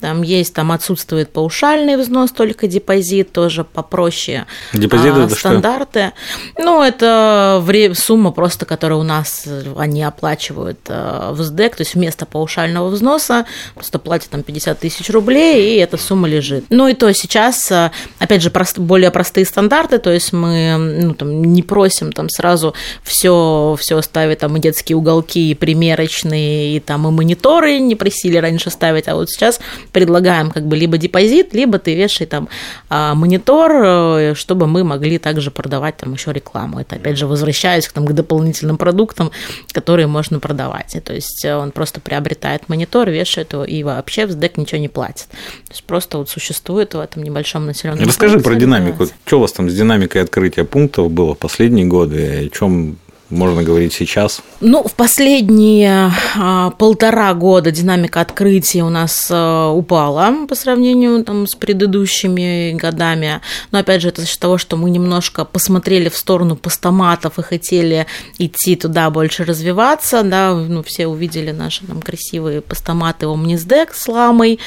там 0.00 0.22
есть, 0.22 0.54
там 0.54 0.72
отсутствует 0.72 1.30
паушальный 1.30 1.96
взнос, 1.96 2.30
только 2.32 2.66
депозит, 2.66 3.32
тоже 3.32 3.64
попроще. 3.64 4.46
Депозит 4.72 5.14
а, 5.14 5.24
это 5.24 5.34
стандарты. 5.34 6.12
Что? 6.54 6.62
Ну, 6.62 6.82
это 6.82 7.62
сумма 7.94 8.32
просто, 8.32 8.66
которую 8.66 9.00
у 9.00 9.04
нас 9.04 9.46
они 9.76 10.02
оплачивают 10.02 10.78
э, 10.88 11.30
в 11.32 11.42
СДЭК, 11.42 11.76
то 11.76 11.82
есть 11.82 11.94
вместо 11.94 12.26
паушального 12.26 12.88
взноса 12.88 13.46
просто 13.74 13.98
платят 13.98 14.30
там 14.30 14.42
50 14.42 14.78
тысяч 14.78 15.10
рублей, 15.10 15.76
и 15.76 15.78
эта 15.78 15.96
сумма 15.96 16.28
лежит. 16.28 16.64
Ну 16.70 16.88
и 16.88 16.94
то 16.94 17.12
сейчас, 17.12 17.70
э, 17.70 17.90
опять 18.18 18.42
же, 18.42 18.50
прост, 18.50 18.78
более 18.78 19.10
простые 19.10 19.44
стандарты, 19.46 19.98
то 19.98 20.10
есть 20.10 20.32
мы 20.32 20.76
ну, 20.78 21.14
там, 21.14 21.42
не 21.42 21.62
просим 21.62 22.12
там 22.12 22.28
сразу 22.28 22.74
все, 23.02 23.76
все 23.78 24.00
ставить, 24.02 24.38
там 24.38 24.56
и 24.56 24.60
детские 24.60 24.96
уголки, 24.96 25.50
и 25.50 25.54
примерочные, 25.54 26.76
и 26.76 26.80
там 26.80 27.06
и 27.06 27.10
мониторы 27.10 27.78
не 27.78 27.94
просили 27.94 28.36
раньше 28.36 28.70
ставить, 28.70 29.08
а 29.08 29.14
вот 29.14 29.30
сейчас 29.30 29.60
предлагаем 29.92 30.50
как 30.50 30.66
бы 30.66 30.76
либо 30.76 30.98
депозит, 30.98 31.54
либо 31.54 31.78
ты 31.78 31.94
вешай 31.94 32.26
там 32.26 32.48
а, 32.88 33.14
монитор, 33.14 33.72
э, 33.72 34.34
чтобы 34.34 34.66
мы 34.66 34.84
могли 34.84 35.18
также 35.18 35.50
продавать 35.50 35.96
там 35.96 36.12
еще 36.12 36.32
рекламу. 36.32 36.80
Это 36.80 36.96
опять 36.96 37.18
же 37.18 37.26
возвращаясь 37.26 37.88
к, 37.88 37.92
там, 37.92 38.06
к 38.06 38.12
дополнительным 38.12 38.76
продуктам, 38.76 39.30
которые 39.72 40.06
можно 40.06 40.38
продавать. 40.38 40.94
И, 40.94 41.00
то 41.00 41.12
есть 41.12 41.44
э, 41.44 41.54
он 41.54 41.72
просто 41.72 42.00
приобретает 42.00 42.68
монитор, 42.68 43.10
вешает 43.10 43.52
его 43.52 43.64
и 43.64 43.82
вообще 43.82 44.26
в 44.26 44.32
СДЭК 44.32 44.56
ничего 44.56 44.80
не 44.80 44.88
платит. 44.88 45.28
То 45.66 45.72
есть 45.72 45.84
просто 45.84 46.18
вот 46.18 46.28
существует 46.28 46.94
в 46.94 47.00
этом 47.00 47.22
небольшом 47.22 47.66
населенном 47.66 48.06
Расскажи 48.06 48.38
про 48.40 48.54
динамику. 48.54 49.06
Что 49.26 49.38
у 49.38 49.40
вас 49.40 49.52
там 49.52 49.70
с 49.70 49.74
динамикой 49.74 50.22
открытия 50.22 50.64
пунктов 50.64 51.10
было 51.10 51.34
в 51.34 51.38
последние 51.38 51.86
годы? 51.86 52.46
О 52.46 52.56
чем 52.56 52.96
можно 53.30 53.62
говорить 53.62 53.92
сейчас? 53.92 54.42
Ну, 54.60 54.82
в 54.82 54.94
последние 54.94 56.12
а, 56.36 56.70
полтора 56.70 57.32
года 57.34 57.70
динамика 57.70 58.20
открытия 58.20 58.82
у 58.82 58.90
нас 58.90 59.28
а, 59.30 59.70
упала 59.70 60.46
по 60.48 60.54
сравнению 60.54 61.24
там, 61.24 61.46
с 61.46 61.54
предыдущими 61.54 62.72
годами. 62.72 63.40
Но 63.70 63.78
опять 63.78 64.02
же, 64.02 64.08
это 64.08 64.20
за 64.20 64.26
счет 64.26 64.40
того, 64.40 64.58
что 64.58 64.76
мы 64.76 64.90
немножко 64.90 65.44
посмотрели 65.44 66.08
в 66.08 66.16
сторону 66.16 66.56
постаматов 66.56 67.38
и 67.38 67.42
хотели 67.42 68.06
идти 68.38 68.76
туда 68.76 69.10
больше 69.10 69.44
развиваться. 69.44 70.22
Да? 70.22 70.54
Ну, 70.54 70.82
все 70.82 71.06
увидели 71.06 71.52
наши 71.52 71.86
там, 71.86 72.02
красивые 72.02 72.60
постаматы 72.60 73.26
Omnisdeck 73.26 73.90
с 73.92 74.08
ламой. 74.08 74.58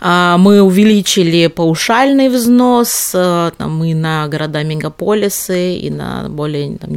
А, 0.00 0.38
мы 0.38 0.62
увеличили 0.62 1.46
паушальный 1.48 2.28
взнос 2.28 3.12
а, 3.14 3.52
там, 3.56 3.84
и 3.84 3.94
на 3.94 4.26
города-мегаполисы, 4.28 5.76
и 5.76 5.90
на 5.90 6.28
более 6.28 6.78
там, 6.78 6.92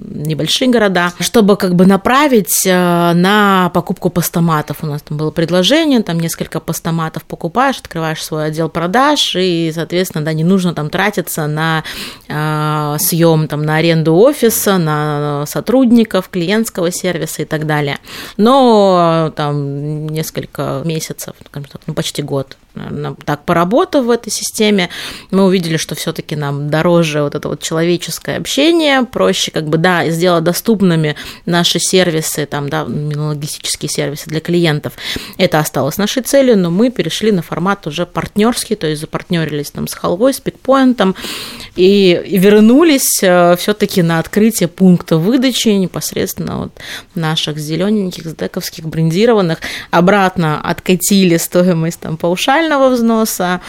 небольшие 0.00 0.70
города, 0.70 1.12
чтобы 1.20 1.56
как 1.56 1.74
бы 1.74 1.86
направить 1.86 2.66
э, 2.66 3.12
на 3.14 3.70
покупку 3.74 4.10
постаматов. 4.10 4.78
У 4.82 4.86
нас 4.86 5.02
там 5.02 5.18
было 5.18 5.30
предложение, 5.30 6.02
там 6.02 6.18
несколько 6.18 6.60
постаматов 6.60 7.24
покупаешь, 7.24 7.78
открываешь 7.78 8.22
свой 8.22 8.46
отдел 8.46 8.68
продаж, 8.68 9.36
и, 9.36 9.70
соответственно, 9.74 10.24
да, 10.24 10.32
не 10.32 10.44
нужно 10.44 10.74
там 10.74 10.90
тратиться 10.90 11.46
на 11.46 11.84
э, 12.28 12.96
съем, 12.98 13.48
там, 13.48 13.62
на 13.62 13.76
аренду 13.76 14.14
офиса, 14.14 14.78
на 14.78 15.44
сотрудников, 15.46 16.28
клиентского 16.28 16.90
сервиса 16.90 17.42
и 17.42 17.44
так 17.44 17.66
далее. 17.66 17.98
Но 18.36 19.32
там 19.36 20.06
несколько 20.06 20.82
месяцев, 20.84 21.34
ну, 21.86 21.94
почти 21.94 22.22
год 22.22 22.56
так 23.24 23.44
поработав 23.44 24.04
в 24.04 24.10
этой 24.10 24.30
системе, 24.30 24.88
мы 25.30 25.44
увидели, 25.44 25.76
что 25.76 25.94
все-таки 25.94 26.36
нам 26.36 26.70
дороже 26.70 27.22
вот 27.22 27.34
это 27.34 27.48
вот 27.48 27.60
человеческое 27.60 28.36
общение, 28.36 29.04
проще 29.04 29.50
как 29.50 29.68
бы, 29.68 29.78
да, 29.78 30.08
сделать 30.08 30.44
доступными 30.44 31.16
наши 31.46 31.78
сервисы, 31.78 32.46
там, 32.46 32.68
да, 32.68 32.84
логистические 32.84 33.88
сервисы 33.88 34.30
для 34.30 34.40
клиентов. 34.40 34.94
Это 35.36 35.58
осталось 35.58 35.98
нашей 35.98 36.22
целью, 36.22 36.56
но 36.56 36.70
мы 36.70 36.90
перешли 36.90 37.32
на 37.32 37.42
формат 37.42 37.86
уже 37.86 38.06
партнерский, 38.06 38.76
то 38.76 38.86
есть 38.86 39.00
запартнерились 39.00 39.70
там 39.70 39.88
с 39.88 39.94
Халвой, 39.94 40.32
с 40.32 40.40
Пикпоинтом 40.40 41.14
и, 41.76 42.20
и 42.24 42.38
вернулись 42.38 43.22
э, 43.22 43.56
все-таки 43.56 44.02
на 44.02 44.18
открытие 44.18 44.68
пункта 44.68 45.16
выдачи 45.16 45.68
непосредственно 45.68 46.58
вот 46.58 46.72
наших 47.14 47.58
зелененьких, 47.58 48.26
сдековских, 48.26 48.86
брендированных, 48.86 49.58
обратно 49.90 50.60
откатили 50.60 51.36
стоимость 51.36 52.00
там 52.00 52.16
паушальной 52.16 52.59
минимального 52.60 52.90
взноса, 52.90 53.60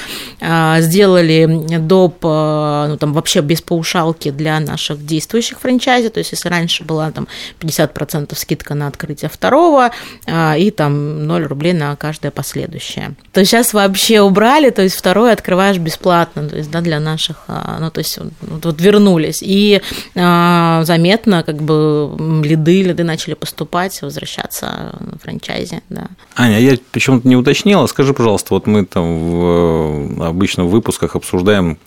а, 0.41 0.81
сделали 0.81 1.77
доп, 1.79 2.17
а, 2.23 2.87
ну 2.87 2.97
там 2.97 3.13
вообще 3.13 3.41
без 3.41 3.61
паушалки 3.61 4.31
для 4.31 4.59
наших 4.59 5.05
действующих 5.05 5.59
франчайзи, 5.59 6.09
то 6.09 6.19
есть 6.19 6.31
если 6.31 6.49
раньше 6.49 6.83
была 6.83 7.11
там 7.11 7.27
50% 7.59 8.37
скидка 8.37 8.75
на 8.75 8.87
открытие 8.87 9.29
второго 9.29 9.91
а, 10.27 10.55
и 10.57 10.71
там 10.71 11.25
0 11.25 11.43
рублей 11.45 11.73
на 11.73 11.95
каждое 11.95 12.31
последующее, 12.31 13.15
то 13.33 13.43
сейчас 13.45 13.73
вообще 13.73 14.21
убрали, 14.21 14.69
то 14.69 14.81
есть 14.81 14.95
второе 14.95 15.33
открываешь 15.33 15.77
бесплатно, 15.77 16.49
то 16.49 16.57
есть 16.57 16.69
да, 16.71 16.81
для 16.81 16.99
наших, 16.99 17.45
ну 17.47 17.89
то 17.91 17.99
есть 17.99 18.17
вот, 18.41 18.65
вот 18.65 18.81
вернулись. 18.81 19.39
И 19.41 19.81
заметно 20.13 21.43
как 21.43 21.57
бы 21.57 22.11
лиды, 22.43 22.83
лиды 22.83 23.03
начали 23.03 23.33
поступать, 23.33 24.01
возвращаться 24.01 24.95
на 24.99 25.17
франчайзе, 25.21 25.81
да. 25.89 26.07
Аня, 26.35 26.59
я 26.59 26.77
почему-то 26.91 27.27
не 27.27 27.35
уточнила, 27.35 27.85
скажи, 27.87 28.13
пожалуйста, 28.13 28.53
вот 28.53 28.67
мы 28.67 28.80
там 28.85 29.29
в, 29.29 30.25
обычно 30.27 30.65
в 30.65 30.69
выпусках 30.69 31.15
обсуждаем, 31.15 31.77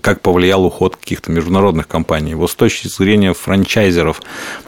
как 0.00 0.20
повлиял 0.20 0.64
уход 0.64 0.96
каких-то 0.96 1.30
международных 1.30 1.86
компаний. 1.86 2.34
Вот 2.34 2.50
с 2.50 2.54
точки 2.54 2.88
зрения 2.88 3.32
франчайзеров, 3.32 4.20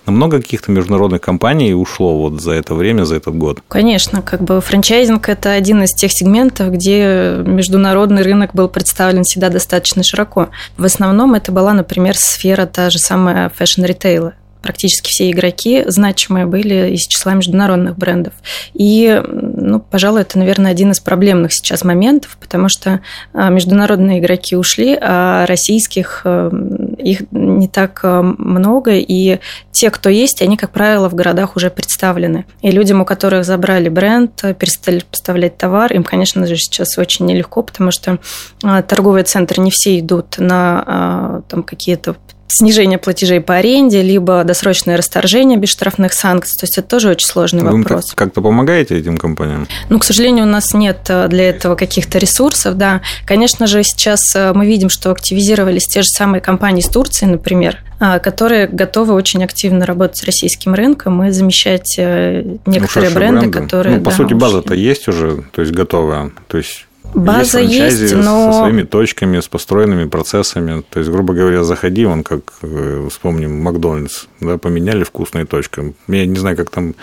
много 0.07 0.41
каких-то 0.41 0.71
международных 0.71 1.21
компаний 1.21 1.75
ушло 1.75 2.17
вот 2.17 2.41
за 2.41 2.53
это 2.53 2.75
время, 2.75 3.05
за 3.05 3.17
этот 3.17 3.37
год? 3.37 3.61
Конечно, 3.67 4.23
как 4.23 4.43
бы 4.43 4.61
франчайзинг– 4.61 5.29
это 5.31 5.51
один 5.51 5.83
из 5.83 5.93
тех 5.95 6.13
сегментов, 6.13 6.71
где 6.73 7.43
международный 7.45 8.23
рынок 8.23 8.55
был 8.55 8.69
представлен 8.69 9.25
всегда 9.25 9.49
достаточно 9.49 10.05
широко. 10.05 10.51
В 10.77 10.85
основном 10.85 11.35
это 11.35 11.51
была, 11.51 11.73
например, 11.73 12.15
сфера 12.17 12.67
та 12.67 12.91
же 12.91 12.99
самая 12.99 13.49
fashion 13.49 13.89
-ритейла 13.89 14.35
практически 14.65 15.11
все 15.11 15.31
игроки 15.31 15.85
значимые 15.87 16.47
были 16.47 16.95
из 16.95 17.03
числа 17.03 17.35
международных 17.35 17.99
брендов. 17.99 18.33
И, 18.73 19.23
ну, 19.29 19.79
пожалуй, 19.79 20.23
это, 20.23 20.39
наверное, 20.39 20.71
один 20.71 20.91
из 20.93 21.01
проблемных 21.01 21.53
сейчас 21.53 21.85
моментов, 21.85 22.39
потому 22.41 22.71
что 22.71 23.01
а, 23.35 23.51
международные 23.51 24.21
игроки 24.21 24.57
ушли, 24.57 24.97
а 24.99 25.45
российских 25.45 26.23
э, 26.25 26.51
их 26.99 27.25
не 27.31 27.69
так 27.69 28.01
э, 28.05 28.23
много, 28.23 28.93
и 28.95 29.39
те, 29.71 29.91
кто 29.91 30.09
есть, 30.09 30.41
они, 30.41 30.57
как 30.57 30.71
правило, 30.71 31.11
в 31.11 31.15
городах 31.15 31.57
уже 31.57 31.69
представлены. 31.69 32.47
И 32.63 32.71
людям, 32.71 33.03
у 33.03 33.05
которых 33.05 33.45
забрали 33.45 33.91
бренд, 33.91 34.43
перестали 34.59 35.03
поставлять 35.11 35.59
товар, 35.59 35.93
им, 35.93 36.05
конечно 36.05 36.47
же, 36.47 36.57
сейчас 36.57 36.97
очень 36.97 37.27
нелегко, 37.27 37.63
потому 37.63 37.91
что 37.91 38.19
торговые 38.61 39.25
центры 39.25 39.61
не 39.61 39.71
все 39.71 39.99
идут 39.99 40.39
на 40.39 41.43
там, 41.49 41.63
какие-то 41.63 42.17
снижение 42.55 42.99
платежей 42.99 43.41
по 43.41 43.55
аренде, 43.55 44.03
либо 44.03 44.45
досрочное 44.45 44.97
расторжение 44.97 45.59
без 45.59 45.71
штрафных 45.71 46.13
санкций. 46.13 46.59
То 46.59 46.65
есть 46.65 46.79
это 46.79 46.89
тоже 46.89 47.11
очень 47.11 47.27
сложный 47.27 47.63
Вы 47.63 47.79
вопрос. 47.79 48.11
Вы 48.11 48.17
как-то 48.17 48.41
помогаете 48.43 48.99
этим 48.99 49.17
компаниям? 49.17 49.67
Ну, 49.89 49.99
к 49.99 50.05
сожалению, 50.05 50.45
у 50.45 50.49
нас 50.49 50.73
нет 50.75 50.99
э, 51.09 51.29
для 51.29 51.49
этого 51.51 51.75
каких-то 51.75 52.19
ресурсов, 52.19 52.77
да. 52.77 53.03
Конечно 53.27 53.67
же, 53.67 53.83
сейчас 53.83 54.21
э, 54.35 54.53
мы 54.55 54.67
видим, 54.67 54.89
что 54.89 55.11
активизировались 55.11 55.87
те 55.87 56.03
же 56.03 56.09
самые 56.09 56.41
компании 56.41 56.81
из 56.81 56.89
Турции, 56.89 57.27
например, 57.27 57.79
а, 58.01 58.19
которые 58.19 58.67
готовы 58.67 59.15
очень 59.15 59.45
активно 59.45 59.87
работать 59.87 60.19
с 60.19 60.25
российским 60.25 60.75
рынком 60.75 61.23
и 61.25 61.31
замещать 61.31 61.97
э, 61.99 62.43
некоторые 62.67 63.11
ну, 63.11 63.17
бренды, 63.17 63.41
бренды, 63.41 63.61
которые... 63.61 63.99
Ну, 63.99 64.05
по 64.05 64.11
да, 64.11 64.17
сути, 64.17 64.35
база-то 64.35 64.75
есть 64.75 65.09
уже, 65.09 65.45
то 65.53 65.63
есть 65.63 65.73
готовая. 65.73 66.31
То 66.49 66.59
есть 66.59 66.87
База 67.15 67.61
есть, 67.61 68.01
есть 68.01 68.15
но... 68.15 68.53
со 68.53 68.59
своими 68.61 68.83
точками, 68.83 69.39
с 69.39 69.47
построенными 69.47 70.09
процессами. 70.09 70.83
То 70.91 70.99
есть, 70.99 71.11
грубо 71.11 71.33
говоря, 71.33 71.63
заходи, 71.63 72.05
он 72.05 72.25
как, 72.25 72.41
э, 72.63 73.09
вспомним, 73.11 73.63
Макдональдс, 73.63 74.27
да, 74.41 74.59
поменяли 74.59 75.05
вкусные 75.05 75.47
точки. 75.47 75.95
Я 76.09 76.27
не 76.27 76.37
знаю, 76.37 76.57
как 76.57 76.71
там 76.71 76.95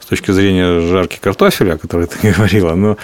с 0.00 0.06
точки 0.06 0.32
зрения 0.32 0.80
жарки 0.80 1.18
картофеля, 1.20 1.74
о 1.74 1.78
которой 1.78 2.06
ты 2.06 2.32
говорила, 2.36 2.74
но 2.74 2.96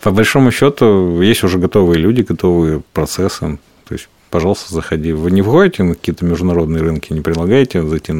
по 0.00 0.10
большому 0.10 0.50
счету 0.50 1.20
есть 1.20 1.44
уже 1.44 1.58
готовые 1.58 1.98
люди, 1.98 2.22
готовые 2.22 2.82
процессы. 2.92 3.58
То 3.86 3.92
есть, 3.92 4.08
пожалуйста, 4.30 4.74
заходи. 4.74 5.12
Вы 5.12 5.30
не 5.30 5.42
входите 5.42 5.82
на 5.82 5.94
какие-то 5.94 6.24
международные 6.24 6.82
рынки, 6.82 7.12
не 7.12 7.20
предлагаете 7.20 7.82
зайти 7.82 8.12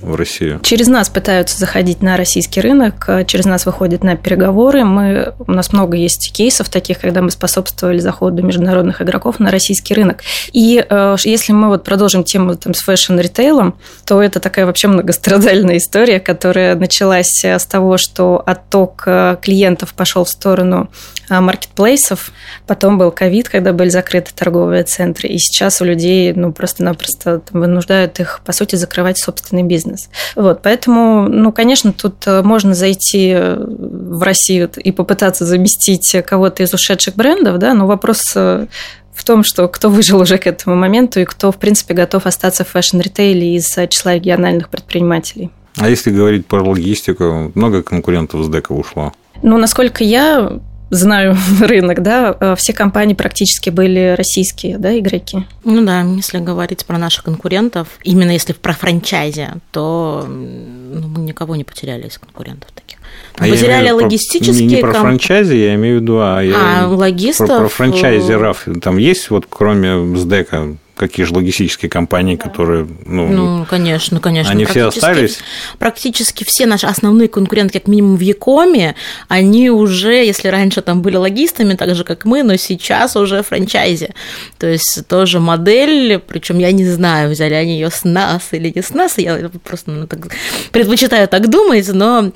в 0.00 0.14
Россию? 0.14 0.60
Через 0.62 0.86
нас 0.86 1.08
пытаются 1.08 1.58
заходить 1.58 2.02
на 2.02 2.16
российский 2.16 2.60
рынок, 2.60 3.08
через 3.26 3.44
нас 3.44 3.66
выходят 3.66 4.04
на 4.04 4.16
переговоры. 4.16 4.84
Мы, 4.84 5.34
у 5.38 5.52
нас 5.52 5.72
много 5.72 5.96
есть 5.96 6.32
кейсов 6.32 6.68
таких, 6.68 7.00
когда 7.00 7.22
мы 7.22 7.30
способствовали 7.30 7.98
заходу 7.98 8.42
международных 8.42 9.02
игроков 9.02 9.40
на 9.40 9.50
российский 9.50 9.94
рынок. 9.94 10.22
И 10.52 10.84
э, 10.88 11.16
если 11.24 11.52
мы 11.52 11.68
вот 11.68 11.84
продолжим 11.84 12.24
тему 12.24 12.54
там, 12.56 12.74
с 12.74 12.80
fashion 12.80 13.19
-ритейлом, 13.19 13.76
то 14.04 14.22
это 14.22 14.40
такая 14.40 14.66
вообще 14.66 14.88
многострадальная 14.88 15.78
история, 15.78 16.20
которая 16.20 16.74
началась 16.76 17.44
с 17.44 17.66
того, 17.66 17.98
что 17.98 18.42
отток 18.44 19.04
э, 19.06 19.36
клиентов 19.40 19.94
пошел 19.94 20.24
в 20.24 20.28
сторону 20.28 20.90
э, 21.28 21.40
маркетплейсов, 21.40 22.30
потом 22.66 22.98
был 22.98 23.10
ковид, 23.10 23.48
когда 23.48 23.72
были 23.72 23.88
закрыты 23.88 24.30
торговые 24.34 24.84
центры, 24.84 25.28
и 25.28 25.38
сейчас 25.38 25.80
у 25.80 25.84
людей 25.84 26.32
ну, 26.34 26.52
просто-напросто 26.52 27.42
вынуждают 27.50 28.20
их, 28.20 28.40
по 28.44 28.52
сути, 28.52 28.76
закрывать 28.76 29.18
собственный 29.18 29.62
бизнес 29.62 29.87
бизнес. 29.88 30.10
Вот, 30.36 30.60
поэтому, 30.62 31.28
ну, 31.28 31.52
конечно, 31.52 31.92
тут 31.92 32.26
э, 32.26 32.42
можно 32.42 32.74
зайти 32.74 33.32
э, 33.34 33.56
в 33.58 34.22
Россию 34.22 34.70
и 34.76 34.92
попытаться 34.92 35.44
заместить 35.44 36.16
кого-то 36.26 36.62
из 36.62 36.72
ушедших 36.74 37.14
брендов, 37.14 37.58
да, 37.58 37.74
но 37.74 37.86
вопрос 37.86 38.20
э, 38.34 38.66
в 39.14 39.24
том, 39.24 39.42
что 39.42 39.68
кто 39.68 39.90
выжил 39.90 40.20
уже 40.20 40.38
к 40.38 40.46
этому 40.46 40.76
моменту 40.76 41.20
и 41.20 41.24
кто, 41.24 41.50
в 41.50 41.56
принципе, 41.56 41.94
готов 41.94 42.26
остаться 42.26 42.64
в 42.64 42.68
фэшн-ритейле 42.68 43.56
из 43.56 43.74
числа 43.88 44.14
региональных 44.14 44.68
предпринимателей. 44.68 45.50
А 45.76 45.88
если 45.88 46.10
говорить 46.10 46.46
про 46.46 46.62
логистику, 46.62 47.52
много 47.54 47.82
конкурентов 47.82 48.44
СДЭКа 48.44 48.72
ушло? 48.72 49.12
Ну, 49.42 49.58
насколько 49.58 50.02
я 50.02 50.58
знаю 50.90 51.36
рынок, 51.60 52.02
да, 52.02 52.36
э, 52.38 52.54
все 52.56 52.72
компании 52.72 53.14
практически 53.14 53.70
были 53.70 54.14
российские, 54.16 54.78
да, 54.78 54.98
игроки. 54.98 55.46
Ну 55.64 55.84
да, 55.84 56.02
если 56.02 56.38
говорить 56.38 56.84
про 56.86 56.98
наших 56.98 57.24
конкурентов, 57.24 57.88
именно 58.02 58.30
если 58.30 58.52
про 58.52 58.72
франчайзи, 58.72 59.48
то 59.70 60.24
ну, 60.26 61.08
мы 61.08 61.20
никого 61.22 61.56
не 61.56 61.64
потеряли 61.64 62.06
из 62.06 62.18
конкурентов 62.18 62.70
таких. 62.72 62.98
А 63.36 63.44
потеряли 63.44 63.90
логистические... 63.90 64.66
Не, 64.66 64.76
не 64.76 64.80
про 64.80 64.92
комп... 64.92 65.02
франчайзи, 65.04 65.54
я 65.54 65.74
имею 65.76 65.98
в 65.98 66.02
виду, 66.02 66.18
а, 66.20 66.42
я 66.42 66.84
а 66.84 66.86
логистов... 66.88 67.48
про, 67.48 67.58
про 67.60 67.68
франчайзеров. 67.68 68.66
Там 68.82 68.98
есть 68.98 69.30
вот 69.30 69.46
кроме 69.48 70.16
СДЭКа 70.16 70.76
какие 70.98 71.24
же 71.24 71.34
логистические 71.34 71.88
компании, 71.88 72.36
которые, 72.36 72.86
ну, 73.06 73.28
ну 73.28 73.66
конечно, 73.68 74.20
конечно. 74.20 74.52
Они 74.52 74.64
все 74.64 74.88
остались? 74.88 75.38
Практически 75.78 76.44
все 76.44 76.66
наши 76.66 76.86
основные 76.86 77.28
конкуренты, 77.28 77.78
как 77.78 77.88
минимум 77.88 78.16
в 78.16 78.20
Якоме, 78.20 78.94
они 79.28 79.70
уже, 79.70 80.14
если 80.24 80.48
раньше 80.48 80.82
там 80.82 81.00
были 81.00 81.16
логистами, 81.16 81.74
так 81.74 81.94
же, 81.94 82.04
как 82.04 82.24
мы, 82.24 82.42
но 82.42 82.56
сейчас 82.56 83.16
уже 83.16 83.42
франчайзи. 83.42 84.14
То 84.58 84.66
есть 84.66 85.06
тоже 85.08 85.40
модель, 85.40 86.18
причем 86.18 86.58
я 86.58 86.72
не 86.72 86.84
знаю, 86.84 87.30
взяли 87.30 87.54
они 87.54 87.74
ее 87.74 87.90
с 87.90 88.04
нас 88.04 88.48
или 88.52 88.72
не 88.74 88.82
с 88.82 88.90
нас, 88.90 89.18
я 89.18 89.50
просто 89.62 89.90
ну, 89.92 90.06
так, 90.06 90.32
предпочитаю 90.72 91.28
так 91.28 91.48
думать, 91.48 91.88
но 91.92 92.32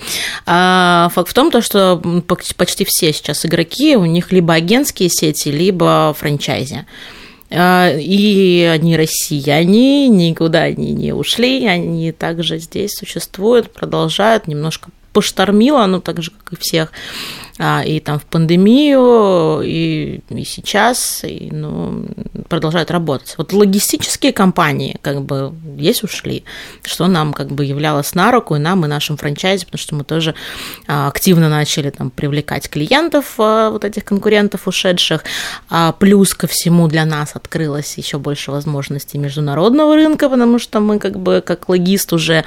а, 0.47 1.11
факт 1.15 1.29
в 1.29 1.35
том, 1.35 1.51
то, 1.51 1.61
что 1.61 2.01
почти 2.57 2.85
все 2.85 3.13
сейчас 3.13 3.45
игроки, 3.45 3.97
у 3.97 4.05
них 4.05 4.31
либо 4.33 4.55
агентские 4.55 5.11
сети, 5.11 5.51
либо 5.51 6.15
франчайзи. 6.19 6.87
А, 7.55 7.91
и 7.91 8.63
они 8.63 8.97
россияне, 8.97 10.09
никуда 10.09 10.63
они 10.63 10.93
не 10.93 11.13
ушли, 11.13 11.67
они 11.67 12.13
также 12.13 12.59
здесь 12.59 12.93
существуют, 12.93 13.73
продолжают 13.73 14.47
немножко 14.47 14.91
поштормило, 15.13 15.85
ну, 15.87 16.01
так 16.01 16.23
же, 16.23 16.31
как 16.31 16.55
и 16.55 16.61
всех, 16.61 16.91
и 17.59 18.01
там 18.05 18.19
в 18.19 18.25
пандемию, 18.25 19.61
и, 19.63 20.21
и 20.31 20.45
сейчас, 20.45 21.23
и, 21.25 21.51
ну, 21.53 22.07
продолжают 22.49 22.91
работать. 22.91 23.35
Вот 23.39 23.53
логистические 23.53 24.33
компании 24.33 24.99
как 25.03 25.23
бы 25.23 25.53
есть 25.77 26.03
ушли, 26.03 26.45
что 26.83 27.07
нам 27.07 27.33
как 27.33 27.49
бы 27.49 27.65
являлось 27.65 28.15
на 28.15 28.33
руку, 28.33 28.57
и 28.57 28.59
нам, 28.59 28.85
и 28.85 28.89
нашим 28.89 29.17
франчайзе, 29.17 29.67
потому 29.67 29.79
что 29.79 29.95
мы 29.95 30.05
тоже 30.05 30.35
а, 30.87 31.09
активно 31.09 31.49
начали 31.49 31.91
там 31.91 32.11
привлекать 32.11 32.69
клиентов, 32.69 33.35
а, 33.39 33.71
вот 33.71 33.85
этих 33.85 34.05
конкурентов 34.05 34.69
ушедших, 34.69 35.25
а 35.71 35.93
плюс 35.93 36.35
ко 36.35 36.47
всему 36.47 36.89
для 36.89 37.05
нас 37.05 37.33
открылось 37.35 37.97
еще 37.99 38.19
больше 38.19 38.51
возможностей 38.51 39.19
международного 39.19 39.95
рынка, 39.95 40.29
потому 40.29 40.59
что 40.59 40.81
мы 40.81 40.99
как 40.99 41.19
бы 41.19 41.43
как 41.45 41.69
логист 41.69 42.13
уже 42.13 42.45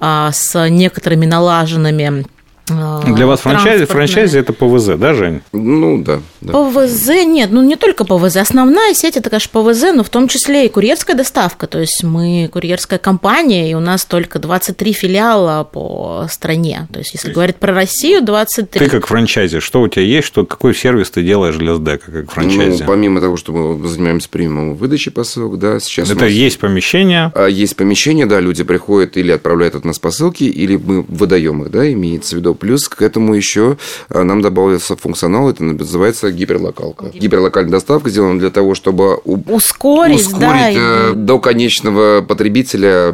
с 0.00 0.68
некоторыми 0.68 1.26
налаженными 1.26 2.24
а, 2.26 2.33
Для 2.66 3.26
вас 3.26 3.40
франчайзи, 3.40 3.84
франчайзи 3.84 4.38
это 4.38 4.54
ПВЗ, 4.54 4.96
да, 4.96 5.12
Жень? 5.12 5.42
Ну, 5.52 6.02
да, 6.02 6.20
да. 6.40 6.52
ПВЗ, 6.52 7.08
нет, 7.26 7.50
ну 7.52 7.62
не 7.62 7.76
только 7.76 8.04
ПВЗ. 8.04 8.36
Основная 8.36 8.94
сеть 8.94 9.18
это, 9.18 9.28
конечно, 9.28 9.50
ПВЗ, 9.52 9.92
но 9.94 10.02
в 10.02 10.08
том 10.08 10.28
числе 10.28 10.64
и 10.64 10.68
курьерская 10.70 11.14
доставка. 11.14 11.66
То 11.66 11.80
есть 11.80 12.02
мы 12.02 12.48
курьерская 12.50 12.98
компания, 12.98 13.70
и 13.70 13.74
у 13.74 13.80
нас 13.80 14.06
только 14.06 14.38
23 14.38 14.92
филиала 14.94 15.64
по 15.64 16.26
стране. 16.30 16.88
То 16.90 17.00
есть 17.00 17.12
если 17.12 17.32
говорить 17.32 17.56
про 17.56 17.74
Россию, 17.74 18.22
23. 18.22 18.78
Ты 18.78 18.90
как 18.90 19.06
франчайзи, 19.06 19.60
что 19.60 19.82
у 19.82 19.88
тебя 19.88 20.04
есть, 20.04 20.26
что, 20.26 20.46
какой 20.46 20.74
сервис 20.74 21.10
ты 21.10 21.22
делаешь 21.22 21.56
для 21.56 21.74
СДЭКа 21.74 22.10
как 22.10 22.32
франчайзи? 22.32 22.82
Ну, 22.82 22.86
помимо 22.86 23.20
того, 23.20 23.36
что 23.36 23.52
мы 23.52 23.86
занимаемся 23.86 24.30
приемом 24.30 24.74
выдачи 24.74 25.10
посылок, 25.10 25.58
да, 25.58 25.80
сейчас 25.80 26.10
Это 26.10 26.22
нас... 26.22 26.30
есть 26.30 26.58
помещение? 26.58 27.30
А, 27.34 27.46
есть 27.46 27.76
помещение, 27.76 28.24
да, 28.24 28.40
люди 28.40 28.64
приходят 28.64 29.18
или 29.18 29.32
отправляют 29.32 29.74
от 29.74 29.84
нас 29.84 29.98
посылки, 29.98 30.44
или 30.44 30.76
мы 30.76 31.02
выдаем 31.02 31.62
их, 31.62 31.70
да, 31.70 31.92
имеется 31.92 32.36
в 32.36 32.38
виду 32.38 32.53
Плюс 32.54 32.88
к 32.88 33.02
этому 33.02 33.34
еще 33.34 33.76
э, 34.08 34.22
нам 34.22 34.42
добавился 34.42 34.96
функционал, 34.96 35.50
это 35.50 35.62
называется 35.62 36.30
гиперлокалка. 36.30 37.06
Гиперлокальная 37.14 37.72
доставка 37.72 38.10
сделана 38.10 38.38
для 38.38 38.50
того, 38.50 38.74
чтобы 38.74 39.16
ускорить, 39.16 40.20
ускорить 40.20 40.40
да, 40.40 40.70
э, 40.74 41.12
до 41.14 41.38
конечного 41.38 42.22
потребителя 42.22 43.12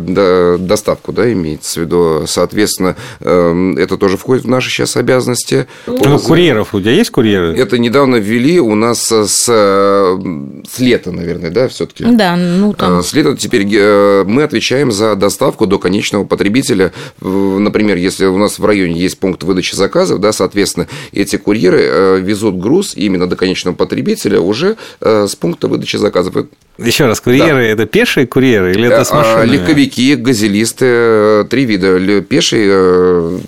доставку, 0.59 1.12
да, 1.12 1.32
имеется 1.32 1.80
в 1.80 1.82
виду. 1.84 2.24
Соответственно, 2.26 2.97
эм, 3.20 3.76
это 3.76 3.97
тоже 3.97 4.16
входит 4.16 4.45
в 4.45 4.49
наши 4.49 4.70
сейчас 4.70 4.97
обязанности. 4.97 5.66
Ну, 5.86 6.18
курьеров, 6.18 6.74
у 6.74 6.80
тебя 6.80 6.93
есть 6.93 7.11
курьеры? 7.11 7.57
Это 7.57 7.78
недавно 7.78 8.16
ввели 8.16 8.61
у 8.61 8.74
нас 8.74 9.03
с, 9.11 9.45
с 9.45 10.78
лета, 10.78 11.12
наверное, 11.12 11.51
да, 11.51 11.68
все-таки. 11.68 12.05
Да, 12.05 12.36
ну 12.36 12.72
там. 12.72 13.01
Э, 13.01 13.03
с 13.03 13.12
лета 13.12 13.36
теперь 13.36 13.66
мы 14.24 14.43
отвечаем 14.43 14.91
за 14.91 15.14
доставку 15.14 15.66
до 15.66 15.78
конечного 15.78 16.24
потребителя. 16.24 16.93
Например, 17.20 17.97
если 17.97 18.26
у 18.26 18.38
нас 18.38 18.59
в 18.59 18.64
районе 18.64 18.99
есть 18.99 19.18
пункт 19.18 19.29
пункт 19.30 19.44
выдачи 19.44 19.76
заказов, 19.76 20.18
да, 20.18 20.32
соответственно, 20.32 20.88
эти 21.12 21.36
курьеры 21.36 21.80
э, 21.82 22.20
везут 22.20 22.58
груз 22.58 22.94
именно 22.96 23.28
до 23.28 23.36
конечного 23.36 23.76
потребителя 23.76 24.40
уже 24.40 24.76
э, 25.00 25.26
с 25.28 25.36
пункта 25.36 25.68
выдачи 25.68 25.96
заказов. 25.96 26.34
Еще 26.78 27.06
раз, 27.06 27.20
курьеры 27.20 27.62
да. 27.62 27.68
это 27.68 27.86
пешие 27.86 28.26
курьеры 28.26 28.72
или 28.72 28.86
это 28.88 29.04
с 29.04 29.12
а, 29.12 29.16
машинами? 29.16 29.56
Легковики, 29.56 30.16
газелисты, 30.16 30.84
э, 30.88 31.44
три 31.48 31.64
вида. 31.64 32.20
Пешие, 32.22 33.40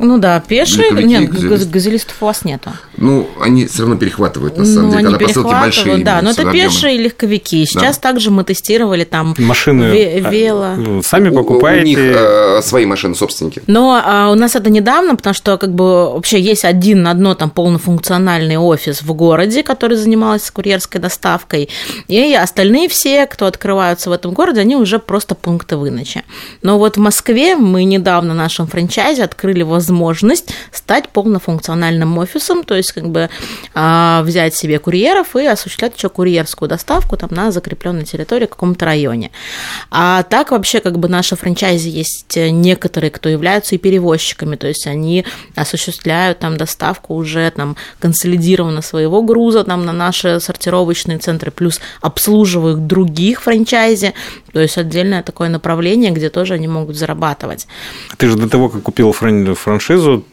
ну 0.00 0.18
да, 0.18 0.40
пешие. 0.40 0.90
Нет, 1.04 1.30
газелистов 1.70 2.16
у 2.22 2.26
вас 2.26 2.44
нету. 2.44 2.70
Ну, 2.96 3.28
они 3.38 3.66
все 3.66 3.82
равно 3.82 3.96
перехватывают, 3.96 4.56
на 4.56 4.64
самом 4.64 4.86
ну, 4.86 4.92
деле, 4.92 5.04
когда 5.10 5.26
посылки 5.26 5.50
большие. 5.50 6.04
Да, 6.04 6.22
но 6.22 6.30
это 6.30 6.48
объемы. 6.48 6.70
пешие 6.70 6.96
легковики. 6.96 7.66
Сейчас 7.66 7.98
да. 7.98 8.08
также 8.08 8.30
мы 8.30 8.44
тестировали 8.44 9.04
там 9.04 9.34
машины. 9.38 9.84
А, 9.84 10.30
вело. 10.30 10.74
Ну, 10.76 11.02
сами 11.02 11.28
покупаете. 11.28 11.80
У, 11.80 11.82
у 11.82 11.86
них 11.86 11.98
э, 11.98 12.62
свои 12.62 12.86
машины, 12.86 13.14
собственники. 13.14 13.62
Но 13.66 14.00
а, 14.02 14.30
у 14.30 14.34
нас 14.34 14.56
это 14.56 14.70
недавно, 14.70 15.16
потому 15.16 15.34
что 15.34 15.58
как 15.58 15.74
бы 15.74 16.14
вообще 16.14 16.40
есть 16.40 16.64
один 16.64 17.02
на 17.02 17.10
одно 17.10 17.34
там 17.34 17.50
полнофункциональный 17.50 18.56
офис 18.56 19.02
в 19.02 19.12
городе, 19.12 19.62
который 19.62 19.98
занимался 19.98 20.50
курьерской 20.50 21.00
доставкой. 21.00 21.68
И 22.08 22.34
остальные 22.34 22.88
все, 22.88 23.26
кто 23.26 23.44
открываются 23.44 24.08
в 24.08 24.14
этом 24.14 24.32
городе, 24.32 24.62
они 24.62 24.76
уже 24.76 24.98
просто 24.98 25.34
пункты 25.34 25.76
выдачи. 25.76 26.22
Но 26.62 26.78
вот 26.78 26.96
в 26.96 27.00
Москве 27.00 27.54
мы 27.56 27.84
недавно 27.84 28.32
в 28.32 28.36
нашем 28.36 28.66
франчайзе 28.66 29.24
открыли 29.24 29.62
возможность 29.62 29.89
возможность 29.90 30.54
стать 30.70 31.08
полнофункциональным 31.08 32.16
офисом, 32.18 32.64
то 32.64 32.74
есть 32.74 32.92
как 32.92 33.08
бы 33.08 33.28
а, 33.74 34.22
взять 34.22 34.54
себе 34.54 34.78
курьеров 34.78 35.34
и 35.36 35.46
осуществлять 35.46 35.96
еще 35.96 36.08
курьерскую 36.08 36.68
доставку 36.68 37.16
там 37.16 37.30
на 37.32 37.50
закрепленной 37.50 38.04
территории 38.04 38.46
в 38.46 38.50
каком-то 38.50 38.84
районе. 38.84 39.30
А 39.90 40.22
так 40.22 40.52
вообще 40.52 40.80
как 40.80 40.98
бы 40.98 41.08
наши 41.08 41.36
франчайзи 41.36 41.88
есть 41.88 42.36
некоторые, 42.36 43.10
кто 43.10 43.28
являются 43.28 43.74
и 43.74 43.78
перевозчиками, 43.78 44.56
то 44.56 44.68
есть 44.68 44.86
они 44.86 45.24
осуществляют 45.56 46.38
там 46.38 46.56
доставку 46.56 47.14
уже 47.14 47.50
там 47.50 47.76
консолидированно 47.98 48.82
своего 48.82 49.22
груза 49.22 49.64
там 49.64 49.84
на 49.84 49.92
наши 49.92 50.40
сортировочные 50.40 51.18
центры, 51.18 51.50
плюс 51.50 51.80
обслуживают 52.00 52.86
других 52.86 53.42
франчайзи, 53.42 54.14
то 54.52 54.60
есть 54.60 54.78
отдельное 54.78 55.22
такое 55.22 55.48
направление, 55.48 56.10
где 56.10 56.30
тоже 56.30 56.54
они 56.54 56.68
могут 56.68 56.96
зарабатывать. 56.96 57.66
Ты 58.16 58.28
же 58.28 58.36
до 58.36 58.48
того, 58.48 58.68
как 58.68 58.82
купил 58.82 59.12
франшизу, 59.12 59.79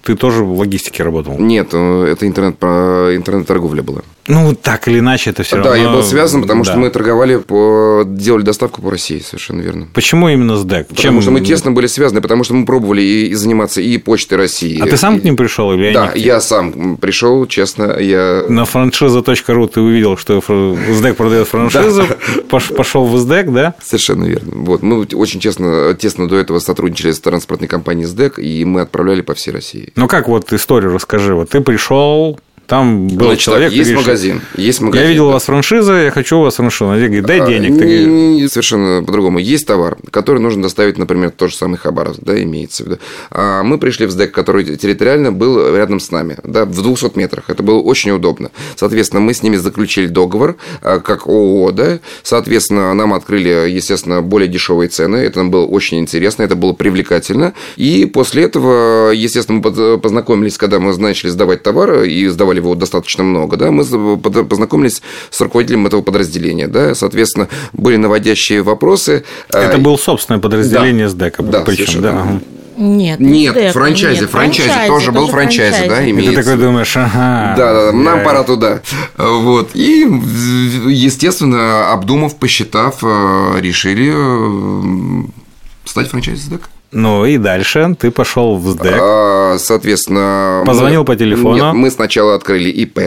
ты 0.03 0.15
тоже 0.15 0.43
в 0.43 0.57
логистике 0.57 1.03
работал? 1.03 1.37
Нет, 1.37 1.69
э, 1.73 2.05
это 2.11 2.27
интернет, 2.27 2.61
интернет-торговля 2.61 3.83
была. 3.83 4.01
Ну, 4.27 4.53
так 4.53 4.87
или 4.87 4.99
иначе, 4.99 5.29
это 5.29 5.43
все 5.43 5.57
да, 5.57 5.63
равно... 5.63 5.71
Да, 5.71 5.77
я 5.77 5.89
был 5.89 6.03
связан, 6.03 6.41
потому 6.41 6.63
да. 6.63 6.71
что 6.71 6.79
мы 6.79 6.89
торговали, 6.89 7.37
по... 7.37 8.03
делали 8.05 8.43
доставку 8.43 8.81
по 8.81 8.91
России, 8.91 9.19
совершенно 9.19 9.61
верно. 9.61 9.87
Почему 9.93 10.29
именно 10.29 10.57
с 10.57 10.63
ДЭК? 10.63 10.87
Потому 10.87 11.01
Чем... 11.01 11.21
что 11.21 11.31
мы 11.31 11.41
тесно 11.41 11.71
были 11.71 11.87
связаны, 11.87 12.21
потому 12.21 12.43
что 12.43 12.53
мы 12.53 12.65
пробовали 12.65 13.01
и, 13.01 13.27
и 13.27 13.33
заниматься 13.33 13.81
и 13.81 13.97
почтой 13.97 14.37
России. 14.37 14.79
А 14.81 14.85
ты 14.85 14.97
сам 14.97 15.17
и... 15.17 15.19
к 15.19 15.23
ним 15.23 15.37
пришел 15.37 15.71
или 15.73 15.93
Да, 15.93 16.09
они... 16.09 16.21
я 16.21 16.41
сам 16.41 16.97
пришел, 16.97 17.45
честно, 17.47 17.97
я... 17.99 18.45
На 18.49 18.65
франшиза.ру 18.65 19.67
ты 19.67 19.81
увидел, 19.81 20.17
что 20.17 20.41
СДЭК 20.41 21.15
продает 21.15 21.47
франшизу, 21.47 22.03
пошел 22.49 23.05
в 23.05 23.17
СДЭК, 23.17 23.53
да? 23.53 23.75
Совершенно 23.81 24.25
верно. 24.25 24.51
Вот, 24.55 24.81
мы 24.83 25.03
очень 25.13 25.39
тесно, 25.39 25.93
тесно 25.93 26.27
до 26.27 26.35
этого 26.37 26.59
сотрудничали 26.59 27.11
с 27.11 27.19
транспортной 27.19 27.67
компанией 27.67 28.05
СДЭК, 28.05 28.39
и 28.39 28.65
мы 28.65 28.81
отправляли 28.81 29.21
по 29.21 29.33
всей 29.33 29.51
России. 29.51 29.91
Ну, 29.95 30.07
как 30.07 30.27
вот 30.27 30.51
историю 30.51 30.93
расскажи. 30.93 31.33
Вот 31.33 31.49
ты 31.49 31.61
пришел, 31.61 32.39
там 32.67 33.07
был 33.07 33.27
Значит, 33.27 33.43
человек. 33.43 33.71
есть 33.71 33.89
говоришь, 33.89 34.05
магазин. 34.05 34.41
Есть 34.57 34.81
магазин. 34.81 35.05
Я 35.05 35.09
видел 35.09 35.23
да. 35.23 35.29
у 35.29 35.33
вас 35.33 35.45
франшиза, 35.45 35.93
я 35.93 36.11
хочу 36.11 36.37
у 36.37 36.41
вас 36.41 36.55
франшизу. 36.55 36.89
Она 36.89 36.97
говорит, 36.97 37.25
дай 37.25 37.39
а, 37.39 37.47
денег. 37.47 37.79
Ты 37.79 38.05
говоришь... 38.05 38.51
Совершенно 38.51 39.03
по-другому. 39.03 39.39
Есть 39.39 39.65
товар, 39.67 39.97
который 40.11 40.41
нужно 40.41 40.63
доставить, 40.63 40.97
например, 40.97 41.31
тот 41.31 41.51
же 41.51 41.55
самый 41.55 41.77
Хабаровск, 41.77 42.19
да, 42.21 42.41
имеется 42.43 42.83
в 42.83 42.87
виду. 42.87 42.99
А 43.31 43.63
мы 43.63 43.77
пришли 43.77 44.05
в 44.05 44.11
СДЭК, 44.11 44.33
который 44.33 44.75
территориально 44.75 45.31
был 45.31 45.75
рядом 45.75 46.01
с 46.01 46.11
нами, 46.11 46.37
да, 46.43 46.65
в 46.65 46.81
200 46.81 47.17
метрах. 47.17 47.49
Это 47.49 47.63
было 47.63 47.79
очень 47.79 48.11
удобно. 48.11 48.51
Соответственно, 48.75 49.21
мы 49.21 49.33
с 49.33 49.43
ними 49.43 49.55
заключили 49.55 50.07
договор, 50.07 50.57
а, 50.81 50.99
как 50.99 51.25
ООО, 51.25 51.71
да. 51.71 51.99
Соответственно, 52.21 52.93
нам 52.93 53.13
открыли, 53.13 53.69
естественно, 53.69 54.21
более 54.21 54.49
дешевые 54.49 54.89
цены. 54.89 55.15
Это 55.15 55.39
нам 55.39 55.51
было 55.51 55.65
очень 55.65 55.99
интересно, 55.99 56.43
это 56.43 56.57
было 56.57 56.73
привлекательно. 56.73 57.53
И 57.77 58.05
после 58.05 58.43
этого, 58.43 59.11
естественно, 59.11 59.61
мы 59.63 59.97
познакомились, 59.97 60.57
когда 60.57 60.79
мы 60.79 60.95
начали 60.97 61.29
сдавать 61.29 61.63
товар 61.63 62.03
и 62.03 62.27
сдавали 62.27 62.56
его 62.57 62.75
достаточно 62.75 63.23
много, 63.23 63.57
да, 63.57 63.71
мы 63.71 63.83
познакомились 64.17 65.01
с 65.29 65.39
руководителем 65.41 65.87
этого 65.87 66.01
подразделения, 66.01 66.67
да, 66.67 66.95
соответственно, 66.95 67.47
были 67.73 67.97
наводящие 67.97 68.61
вопросы. 68.61 69.23
Это 69.49 69.75
а, 69.75 69.77
было 69.77 69.97
собственное 69.97 70.39
подразделение 70.39 71.05
да, 71.05 71.11
СДЭКа, 71.11 71.43
да, 71.43 71.61
причем, 71.61 72.01
да. 72.01 72.39
Нет, 72.77 73.19
нет, 73.19 73.55
ДЭК, 73.55 73.73
франчайзи, 73.73 74.21
нет, 74.21 74.29
франчайзи, 74.29 74.69
франчайзи 74.69 74.87
тоже 74.87 75.11
был 75.11 75.27
франчайзи, 75.27 75.77
франчайзи, 75.77 75.89
да, 75.89 76.09
имеется. 76.11 76.31
И 76.31 76.35
ты 76.35 76.43
такой 76.43 76.57
думаешь, 76.61 76.95
ага. 76.95 77.55
Да, 77.57 77.73
да, 77.73 77.91
нам 77.91 78.23
пора 78.23 78.43
туда. 78.43 78.81
Вот. 79.17 79.71
И, 79.73 80.01
естественно, 80.87 81.91
обдумав, 81.91 82.35
посчитав, 82.35 82.99
э, 83.01 83.59
решили 83.61 84.13
э, 84.13 85.27
стать 85.85 86.07
франчайзи 86.07 86.39
СДЭК. 86.39 86.69
Ну 86.99 87.27
и 87.27 87.37
дальше 87.37 87.95
ты 87.99 88.09
пошел 88.09 88.57
в 88.57 88.71
СДЭК. 88.71 88.97
А, 88.99 89.57
соответственно... 89.59 90.63
Позвонил 90.65 91.01
мы... 91.01 91.05
по 91.05 91.15
телефону. 91.15 91.53
Нет, 91.53 91.73
мы 91.75 91.91
сначала 91.91 92.33
открыли 92.33 92.69
ИП, 92.69 92.99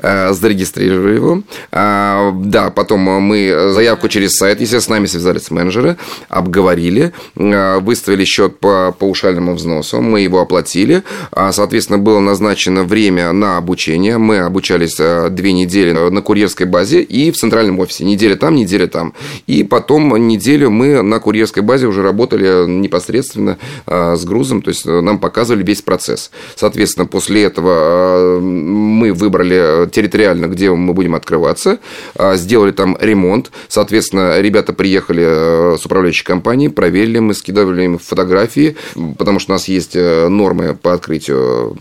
а, 0.00 0.32
зарегистрировали 0.32 1.16
его. 1.16 1.42
А, 1.70 2.32
да, 2.32 2.70
потом 2.70 3.00
мы 3.00 3.72
заявку 3.74 4.08
через 4.08 4.36
сайт, 4.36 4.62
естественно, 4.62 4.80
с 4.80 4.88
нами 4.88 5.04
связались 5.04 5.50
менеджеры, 5.50 5.98
обговорили, 6.30 7.12
выставили 7.34 8.24
счет 8.24 8.58
по 8.58 8.96
паушальному 8.98 9.54
взносу, 9.54 10.00
мы 10.00 10.20
его 10.20 10.40
оплатили. 10.40 11.02
Соответственно, 11.50 11.98
было 11.98 12.20
назначено 12.20 12.84
время 12.84 13.32
на 13.32 13.58
обучение. 13.58 14.16
Мы 14.16 14.38
обучались 14.38 14.96
две 14.96 15.52
недели 15.52 15.92
на 15.92 16.22
курьерской 16.22 16.64
базе 16.64 17.02
и 17.02 17.30
в 17.30 17.36
центральном 17.36 17.80
офисе. 17.80 18.04
Неделя 18.04 18.36
там, 18.36 18.54
неделя 18.54 18.86
там. 18.86 19.12
И 19.46 19.62
потом 19.62 20.16
неделю 20.26 20.70
мы 20.70 21.02
на 21.02 21.20
курьерской 21.20 21.62
базе 21.62 21.86
уже 21.86 22.02
работали 22.02 22.66
непосредственно 22.66 23.25
непосредственно 23.26 23.58
а, 23.86 24.16
с 24.16 24.24
грузом, 24.24 24.62
то 24.62 24.68
есть 24.68 24.86
э, 24.86 25.00
нам 25.00 25.18
показывали 25.18 25.64
весь 25.64 25.82
процесс. 25.82 26.30
Соответственно, 26.54 27.06
после 27.06 27.44
этого 27.44 27.72
а, 27.74 28.40
мы 28.40 29.12
выбрали 29.12 29.88
территориально, 29.90 30.46
где 30.46 30.70
мы 30.70 30.92
будем 30.94 31.14
открываться, 31.14 31.78
а, 32.14 32.36
сделали 32.36 32.72
там 32.72 32.96
ремонт, 33.00 33.50
соответственно, 33.68 34.40
ребята 34.40 34.72
приехали 34.72 35.24
э, 35.26 35.76
с 35.78 35.84
управляющей 35.86 36.24
компании, 36.24 36.68
проверили, 36.68 37.18
мы 37.18 37.34
скидывали 37.34 37.84
им 37.84 37.98
фотографии, 37.98 38.76
потому 39.18 39.38
что 39.38 39.52
у 39.52 39.54
нас 39.54 39.68
есть 39.68 39.96
э, 39.96 40.28
нормы 40.28 40.74
по 40.74 40.92
открытию 40.92 41.76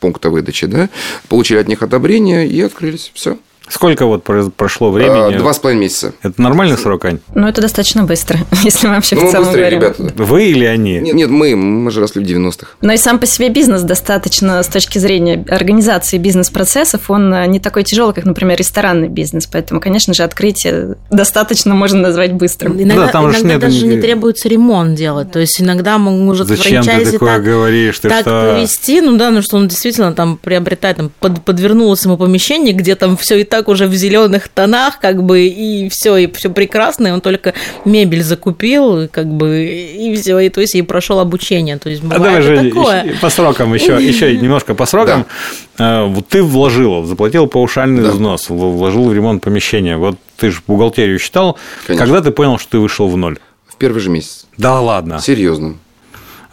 пункта 0.00 0.30
выдачи, 0.30 0.66
да, 0.66 0.88
получили 1.28 1.58
от 1.58 1.68
них 1.68 1.82
одобрение 1.82 2.46
и 2.46 2.60
открылись. 2.60 3.10
Все. 3.14 3.36
Сколько 3.72 4.04
вот 4.04 4.22
прошло 4.54 4.90
времени? 4.90 5.34
А, 5.34 5.38
два 5.38 5.54
с 5.54 5.58
половиной 5.58 5.84
месяца. 5.84 6.12
Это 6.22 6.42
нормальный 6.42 6.76
срок, 6.76 7.06
Ань? 7.06 7.20
Ну, 7.34 7.48
это 7.48 7.62
достаточно 7.62 8.04
быстро, 8.04 8.40
если 8.64 8.86
мы 8.86 8.96
вообще 8.96 9.16
ну, 9.16 9.26
в 9.26 9.30
целом 9.30 9.46
быстрее, 9.46 9.70
говорим. 9.70 9.80
ребята. 9.80 10.22
Вы 10.22 10.44
или 10.50 10.66
они? 10.66 11.00
Нет, 11.00 11.14
нет, 11.14 11.30
мы, 11.30 11.56
мы 11.56 11.90
же 11.90 12.00
росли 12.00 12.22
в 12.22 12.28
90-х. 12.28 12.66
Но 12.82 12.92
и 12.92 12.98
сам 12.98 13.18
по 13.18 13.24
себе 13.24 13.48
бизнес 13.48 13.80
достаточно, 13.80 14.62
с 14.62 14.66
точки 14.66 14.98
зрения 14.98 15.42
организации 15.48 16.18
бизнес-процессов, 16.18 17.10
он 17.10 17.32
э, 17.32 17.46
не 17.46 17.60
такой 17.60 17.84
тяжелый, 17.84 18.12
как, 18.12 18.26
например, 18.26 18.58
ресторанный 18.58 19.08
бизнес. 19.08 19.46
Поэтому, 19.46 19.80
конечно 19.80 20.12
же, 20.12 20.22
открытие 20.22 20.96
достаточно 21.10 21.74
можно 21.74 21.98
назвать 21.98 22.32
быстрым. 22.32 22.80
Иногда, 22.80 23.06
да, 23.06 23.12
там 23.12 23.30
иногда 23.30 23.48
нет 23.48 23.60
даже 23.60 23.86
ни... 23.86 23.94
не 23.94 24.02
требуется 24.02 24.50
ремонт 24.50 24.96
делать. 24.96 25.32
То 25.32 25.38
есть 25.38 25.62
иногда 25.62 25.96
может 25.96 26.46
Зачем 26.46 26.82
франчайзи 26.82 27.04
ты 27.06 27.12
такое 27.12 27.36
так, 27.36 27.44
говоришь? 27.44 27.98
Ты 28.00 28.10
так 28.10 28.20
что? 28.20 28.54
повести, 28.54 29.00
ну 29.00 29.16
да, 29.16 29.30
ну 29.30 29.40
что 29.40 29.56
он 29.56 29.68
действительно 29.68 30.12
там 30.12 30.36
приобретает, 30.36 30.98
там, 30.98 31.10
под, 31.20 31.42
подвернулось 31.42 32.04
ему 32.04 32.18
помещение, 32.18 32.74
где 32.74 32.96
там 32.96 33.16
все 33.16 33.40
и 33.40 33.44
так 33.44 33.61
уже 33.68 33.86
в 33.86 33.94
зеленых 33.94 34.48
тонах, 34.48 34.98
как 35.00 35.22
бы, 35.22 35.46
и 35.46 35.88
все, 35.88 36.16
и 36.16 36.32
все 36.32 36.50
прекрасно, 36.50 37.08
и 37.08 37.10
он 37.10 37.20
только 37.20 37.54
мебель 37.84 38.22
закупил, 38.22 39.08
как 39.08 39.26
бы, 39.26 39.64
и 39.66 40.14
все, 40.16 40.38
и 40.38 40.48
то 40.48 40.60
есть 40.60 40.74
и 40.74 40.82
прошел 40.82 41.18
обучение. 41.20 41.78
То 41.78 41.88
есть 41.90 42.02
А 42.02 42.06
бывает 42.06 42.22
давай, 42.22 42.38
и 42.40 42.42
Женя, 42.42 42.68
такое. 42.70 43.04
еще- 43.04 43.20
по 43.20 43.30
срокам 43.30 43.74
еще, 43.74 43.98
еще 44.02 44.36
немножко 44.40 44.74
по 44.74 44.86
срокам. 44.86 45.26
Э, 45.78 46.04
Вот 46.06 46.28
ты 46.28 46.42
вложил, 46.42 47.04
заплатил 47.04 47.46
паушальный 47.46 48.02
Да. 48.02 48.10
взнос, 48.10 48.48
вложил 48.50 49.04
в 49.08 49.14
ремонт 49.14 49.42
помещения. 49.42 49.96
Вот 49.96 50.16
ты 50.36 50.50
же 50.50 50.60
бухгалтерию 50.66 51.18
считал. 51.18 51.58
Конечно. 51.86 52.06
Когда 52.06 52.20
ты 52.20 52.30
понял, 52.30 52.58
что 52.58 52.72
ты 52.72 52.78
вышел 52.78 53.08
в 53.08 53.16
ноль? 53.16 53.38
В 53.68 53.76
первый 53.76 54.00
же 54.00 54.10
месяц. 54.10 54.46
Да 54.58 54.80
ладно. 54.80 55.18
Серьезно. 55.20 55.76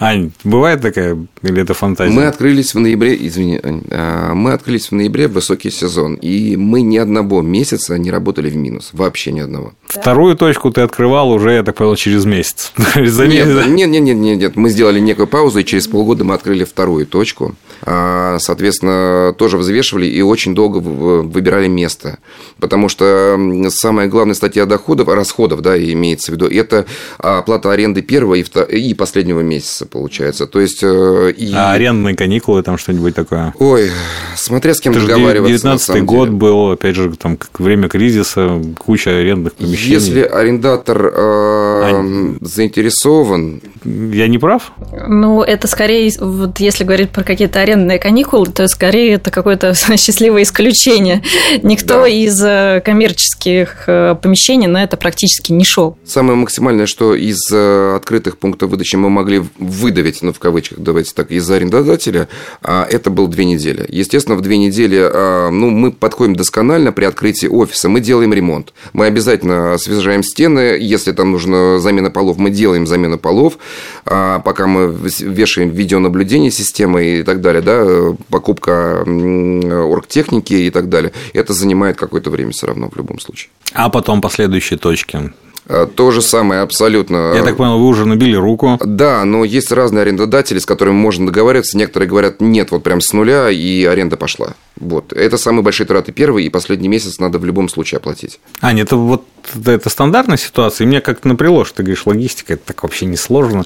Ань, 0.02 0.32
бывает 0.46 0.82
такая 0.82 1.18
или 1.42 1.62
это 1.62 1.74
фантазия? 1.74 2.14
Мы 2.14 2.26
открылись 2.26 2.74
в 2.74 2.80
ноябре, 2.80 3.16
извини, 3.20 3.60
а, 3.92 4.34
мы 4.34 4.54
открылись 4.54 4.88
в 4.88 4.92
ноябре 4.94 5.28
в 5.28 5.34
высокий 5.34 5.72
сезон, 5.72 6.16
и 6.16 6.56
мы 6.56 6.82
ни 6.82 6.98
одного 6.98 7.42
месяца 7.42 7.98
не 7.98 8.12
работали 8.12 8.50
в 8.50 8.56
минус, 8.56 8.90
вообще 8.94 9.32
ни 9.32 9.40
одного. 9.40 9.74
Вторую 9.88 10.36
точку 10.36 10.72
ты 10.72 10.82
открывал 10.82 11.32
уже, 11.32 11.52
я 11.52 11.64
так 11.64 11.76
понял, 11.76 11.96
через 11.96 12.26
месяц. 12.26 12.74
За 13.06 13.28
Нет, 13.28 13.48
нет, 13.68 13.90
нет, 13.90 14.02
нет, 14.02 14.18
нет, 14.18 14.38
нет, 14.38 14.56
мы 14.56 14.70
сделали 14.70 15.00
некую 15.00 15.28
паузу, 15.28 15.60
и 15.60 15.66
через 15.66 15.88
полгода 15.88 16.24
мы 16.24 16.34
открыли 16.34 16.64
вторую 16.64 17.06
точку. 17.06 17.56
А, 17.84 18.38
Соответственно, 18.40 19.34
тоже 19.38 19.58
взвешивали 19.58 20.06
и 20.08 20.22
очень 20.22 20.56
долго 20.56 20.78
выбирали 20.78 21.68
место, 21.68 22.20
потому 22.60 22.90
что 22.90 23.40
самая 23.70 24.08
главная 24.08 24.34
статья 24.34 24.66
доходов, 24.66 25.08
расходов, 25.08 25.62
да, 25.62 25.78
имеется 25.78 26.32
в 26.32 26.36
виду, 26.36 26.48
это 26.48 26.86
оплата 27.18 27.72
аренды 27.72 28.02
первого 28.02 28.36
и 28.36 28.94
последнего 28.94 29.42
месяца, 29.42 29.86
получается. 29.86 30.48
То 30.48 30.60
есть 30.60 30.80
э, 30.82 31.29
и... 31.30 31.54
А 31.54 31.72
арендные 31.74 32.16
каникулы, 32.16 32.64
там 32.64 32.78
что-нибудь 32.78 33.16
такое? 33.16 33.54
Ой, 33.60 33.92
смотря 34.36 34.74
с 34.74 34.80
кем 34.82 34.94
Это 34.94 35.02
договариваться. 35.02 35.42
на 35.42 35.48
19 35.58 35.86
самом 35.86 36.06
год 36.06 36.28
деле. 36.28 36.38
был, 36.40 36.72
опять 36.72 36.96
же, 36.96 37.12
там 37.16 37.38
как 37.38 37.60
время 37.60 37.88
кризиса, 37.90 38.62
куча 38.78 39.12
арендных 39.12 39.54
помещений. 39.54 39.94
Если 39.94 40.22
арендатор 40.22 41.12
э, 41.14 42.36
заинтересован, 42.42 43.62
Я 43.84 44.28
не 44.28 44.38
прав? 44.38 44.72
Ну, 45.08 45.42
это 45.42 45.68
скорее, 45.68 46.12
вот 46.20 46.60
если 46.60 46.84
говорить 46.84 47.10
про 47.12 47.24
какие-то 47.24 47.60
арендные 47.62 48.00
каникулы, 48.00 48.48
то 48.48 48.68
скорее 48.68 49.14
это 49.14 49.32
какое-то 49.32 49.74
счастливое 49.98 50.44
исключение. 50.44 51.22
Никто 51.64 52.02
Да. 52.02 52.08
из 52.08 52.42
э, 52.44 52.82
коммерческих 52.84 53.84
э, 53.88 54.16
помещений 54.22 54.68
на 54.68 54.84
это 54.84 54.98
практически 54.98 55.52
не 55.52 55.66
шел. 55.66 55.98
самое 56.06 56.38
максимальное, 56.38 56.86
что 56.86 57.16
из 57.16 57.40
э, 57.52 57.96
открытых 57.96 58.38
пунктов 58.38 58.70
выдачи 58.70 58.96
мы 58.96 59.10
могли 59.10 59.44
выдавить, 59.58 60.22
ну, 60.22 60.34
в 60.34 60.40
кавычках, 60.40 60.80
давайте 60.80 61.14
так, 61.20 61.32
из 61.32 61.50
арендодателя, 61.52 62.30
а, 62.62 62.88
это 62.90 63.10
было 63.10 63.28
две 63.28 63.44
недели. 63.44 63.86
Естественно, 63.90 64.38
в 64.38 64.42
две 64.42 64.58
недели 64.58 64.98
а, 65.02 65.50
ну, 65.50 65.70
мы 65.70 65.92
подходим 65.92 66.36
досконально 66.36 66.94
при 66.94 67.04
открытии 67.04 67.48
офиса, 67.48 67.90
мы 67.90 68.00
делаем 68.00 68.34
ремонт. 68.34 68.74
Мы 68.94 69.06
обязательно 69.06 69.74
освежаем 69.74 70.24
стены, 70.24 70.78
если 70.80 71.12
там 71.12 71.32
нужна 71.32 71.80
замена 71.80 72.10
полов, 72.10 72.38
мы 72.38 72.52
делаем 72.52 72.88
замену 72.88 73.18
полов, 73.18 73.58
а, 74.06 74.40
пока 74.40 74.66
мы 74.68 74.96
вешаем 75.20 75.70
видеонаблюдение 75.70 76.52
системы 76.52 77.20
и 77.20 77.24
так 77.24 77.42
далее, 77.42 77.62
да, 77.62 78.16
покупка 78.30 79.02
оргтехники 79.02 80.54
и 80.54 80.70
так 80.70 80.88
далее. 80.88 81.12
Это 81.34 81.54
занимает 81.54 81.98
какое-то 81.98 82.30
время 82.30 82.52
все 82.52 82.68
равно 82.68 82.90
в 82.90 82.96
любом 82.96 83.20
случае. 83.20 83.50
А 83.74 83.90
потом 83.90 84.22
последующие 84.22 84.80
точки. 84.80 85.34
А, 85.70 85.86
То 85.86 86.10
же 86.10 86.22
самое 86.22 86.62
абсолютно. 86.62 87.34
Я 87.36 87.44
так 87.44 87.58
понял, 87.58 87.78
вы 87.78 87.86
уже 87.86 88.08
набили 88.08 88.36
руку. 88.36 88.80
Да, 88.84 89.24
но 89.24 89.46
есть 89.46 89.72
разные 89.72 90.02
арендодатели, 90.02 90.58
с 90.58 90.66
которыми 90.66 90.96
можно 90.96 91.28
договариваться. 91.28 91.78
Некоторые 91.78 92.10
говорят, 92.10 92.42
нет, 92.42 92.72
вот 92.72 92.84
прям 92.84 93.02
с 93.02 93.14
нуля, 93.14 93.52
и 93.52 93.86
аренда 93.86 94.18
пошла. 94.18 94.56
Вот. 94.78 95.14
Это 95.14 95.38
самые 95.38 95.62
большие 95.62 95.86
траты 95.86 96.12
первый, 96.12 96.46
и 96.46 96.50
последний 96.50 96.88
месяц 96.88 97.20
надо 97.20 97.38
в 97.38 97.46
любом 97.46 97.70
случае 97.70 97.98
оплатить. 97.98 98.40
Аня, 98.62 98.82
это 98.82 98.96
вот 98.96 99.24
это, 99.54 99.72
это 99.72 99.90
стандартная 99.90 100.38
ситуация, 100.38 100.86
и 100.86 100.88
мне 100.88 101.02
как-то 101.02 101.28
напряло, 101.28 101.66
что 101.66 101.78
ты 101.78 101.84
говоришь, 101.84 102.06
логистика, 102.06 102.54
это 102.54 102.64
так 102.66 102.82
вообще 102.84 103.06
несложно. 103.06 103.66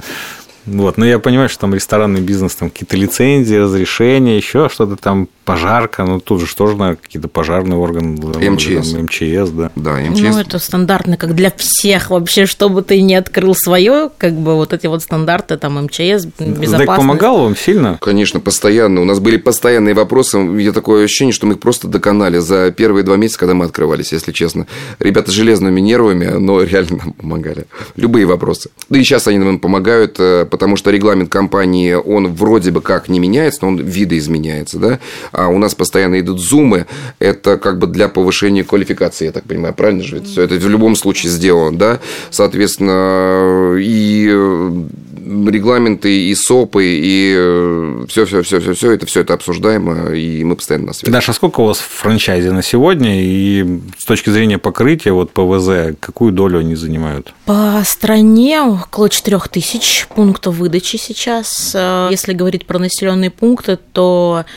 Вот, 0.66 0.98
но 0.98 1.06
я 1.06 1.20
понимаю, 1.20 1.50
что 1.50 1.60
там 1.60 1.74
ресторанный 1.74 2.22
бизнес, 2.22 2.56
там 2.56 2.70
какие-то 2.70 2.96
лицензии, 2.96 3.56
разрешения, 3.56 4.38
еще 4.38 4.70
что-то 4.70 4.96
там, 4.96 5.28
пожарка, 5.46 6.04
ну 6.04 6.20
тут 6.20 6.42
же 6.42 6.48
что 6.48 6.68
же 6.68 6.76
надо, 6.76 6.96
какие-то 6.96 7.28
пожарные 7.28 7.78
органы, 7.78 8.18
МЧС. 8.50 8.92
там, 8.92 9.04
МЧС, 9.04 9.50
да. 9.52 9.72
Да, 9.76 9.96
МЧС. 9.98 10.20
Ну, 10.20 10.40
это 10.40 10.60
стандартно, 10.60 11.18
как 11.18 11.36
для 11.36 11.52
всех 11.56 12.10
вообще, 12.10 12.46
чтобы 12.46 12.82
ты 12.82 13.02
не 13.02 13.16
открыл 13.16 13.56
свое, 13.56 14.10
как 14.18 14.34
бы 14.34 14.56
вот 14.56 14.74
эти 14.74 14.88
вот 14.88 15.02
стандарты, 15.02 15.58
там, 15.58 15.84
МЧС, 15.86 16.26
безопасность. 16.26 16.70
ЗЭК 16.70 16.96
помогал 16.96 17.44
вам 17.44 17.56
сильно? 17.56 17.98
Конечно, 18.02 18.40
постоянно. 18.40 19.02
У 19.02 19.06
нас 19.06 19.20
были 19.20 19.38
постоянные 19.38 19.94
вопросы. 19.94 20.38
Я 20.38 20.72
такое 20.72 21.06
ощущение, 21.06 21.34
что 21.34 21.46
мы 21.46 21.54
их 21.54 21.60
просто 21.60 21.88
доконали 21.88 22.40
за 22.40 22.72
первые 22.72 23.04
два 23.04 23.18
месяца, 23.18 23.40
когда 23.40 23.54
мы 23.54 23.66
открывались, 23.66 24.12
если 24.12 24.32
честно. 24.32 24.68
Ребята 25.00 25.32
с 25.32 25.34
железными 25.34 25.80
нервами, 25.80 26.26
но 26.26 26.62
реально 26.62 26.98
нам 26.98 27.14
помогали. 27.14 27.66
Любые 27.96 28.26
вопросы. 28.26 28.70
Да 28.90 29.00
и 29.00 29.04
сейчас 29.04 29.28
они 29.28 29.40
нам 29.40 29.60
помогают, 29.60 30.20
э, 30.20 30.46
потому 30.46 30.76
что 30.76 30.92
регламент 30.92 31.30
компании, 31.30 31.94
он 31.94 32.34
вроде 32.34 32.72
бы 32.72 32.82
как 32.82 33.10
не 33.10 33.20
меняется, 33.20 33.60
но 33.64 33.70
он 33.70 33.78
видоизменяется, 33.78 34.80
да. 34.80 35.00
А 35.34 35.48
у 35.48 35.58
нас 35.58 35.76
постоянно 35.76 36.20
идут 36.20 36.40
зумы. 36.40 36.86
Это 37.20 37.58
как 37.58 37.80
бы 37.80 37.88
для 37.88 38.08
повышения 38.08 38.64
квалификации, 38.64 39.26
я 39.26 39.32
так 39.32 39.44
понимаю. 39.44 39.74
Правильно 39.74 40.04
же? 40.04 40.22
Все 40.22 40.44
это 40.44 40.56
в 40.56 40.70
любом 40.70 40.96
случае 40.96 41.32
сделано, 41.32 41.78
да. 41.78 42.00
Соответственно, 42.30 43.76
и 43.80 44.30
э, 44.32 44.84
регламенты, 45.26 46.28
и 46.28 46.36
СОПы, 46.36 46.84
и 46.86 48.06
все, 48.08 48.26
все, 48.26 48.44
все, 48.44 48.60
все, 48.60 48.74
все 48.74 48.92
это 48.92 49.06
все 49.06 49.22
это 49.22 49.34
обсуждаемо, 49.34 50.12
и 50.14 50.44
мы 50.44 50.56
постоянно 50.56 50.88
на 50.88 50.94
связи. 50.94 51.12
Даша, 51.12 51.32
а 51.32 51.36
сколько 51.36 51.62
у 51.62 51.66
вас 51.66 51.80
франчайзи 51.80 52.50
на 52.50 52.62
сегодня, 52.62 53.22
и 53.22 53.82
с 53.98 54.06
точки 54.06 54.30
зрения 54.30 54.58
покрытия, 54.58 55.12
вот 55.12 55.32
ПВЗ, 55.32 55.96
какую 56.00 56.32
долю 56.32 56.60
они 56.60 56.76
занимают? 56.76 57.34
По 57.46 57.82
стране 57.86 58.62
около 58.62 59.10
4000 59.10 60.08
пунктов 60.16 60.56
выдачи 60.56 60.98
сейчас. 60.98 61.72
Э, 61.74 62.08
Если 62.12 62.34
говорить 62.34 62.66
про 62.66 62.80
населенные 62.80 63.30
пункты, 63.30 63.78
то 63.94 64.46
э, 64.46 64.50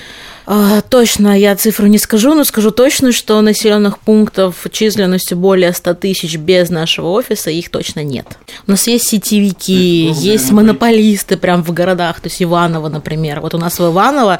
точно 0.88 1.38
я 1.38 1.56
цифру 1.56 1.86
не 1.86 1.98
скажу, 1.98 2.34
но 2.34 2.44
скажу 2.44 2.70
точно, 2.70 3.12
что 3.12 3.40
населенных 3.40 3.98
пунктов 3.98 4.66
численностью 4.70 5.36
более 5.36 5.72
100 5.72 5.94
тысяч 5.94 6.36
без 6.36 6.70
нашего 6.70 7.08
офиса 7.08 7.50
их 7.50 7.70
точно 7.70 8.04
нет. 8.04 8.38
У 8.66 8.70
нас 8.70 8.86
есть 8.86 9.08
сетевики, 9.08 10.12
есть 10.14 10.52
монополисты 10.52 11.36
прям 11.36 11.64
в 11.64 11.72
городах, 11.72 12.20
то 12.20 12.28
есть 12.28 12.42
Иваново, 12.42 12.88
например. 12.88 13.40
Вот 13.40 13.54
у 13.54 13.58
нас 13.58 13.78
в 13.78 13.90
Иваново 13.90 14.38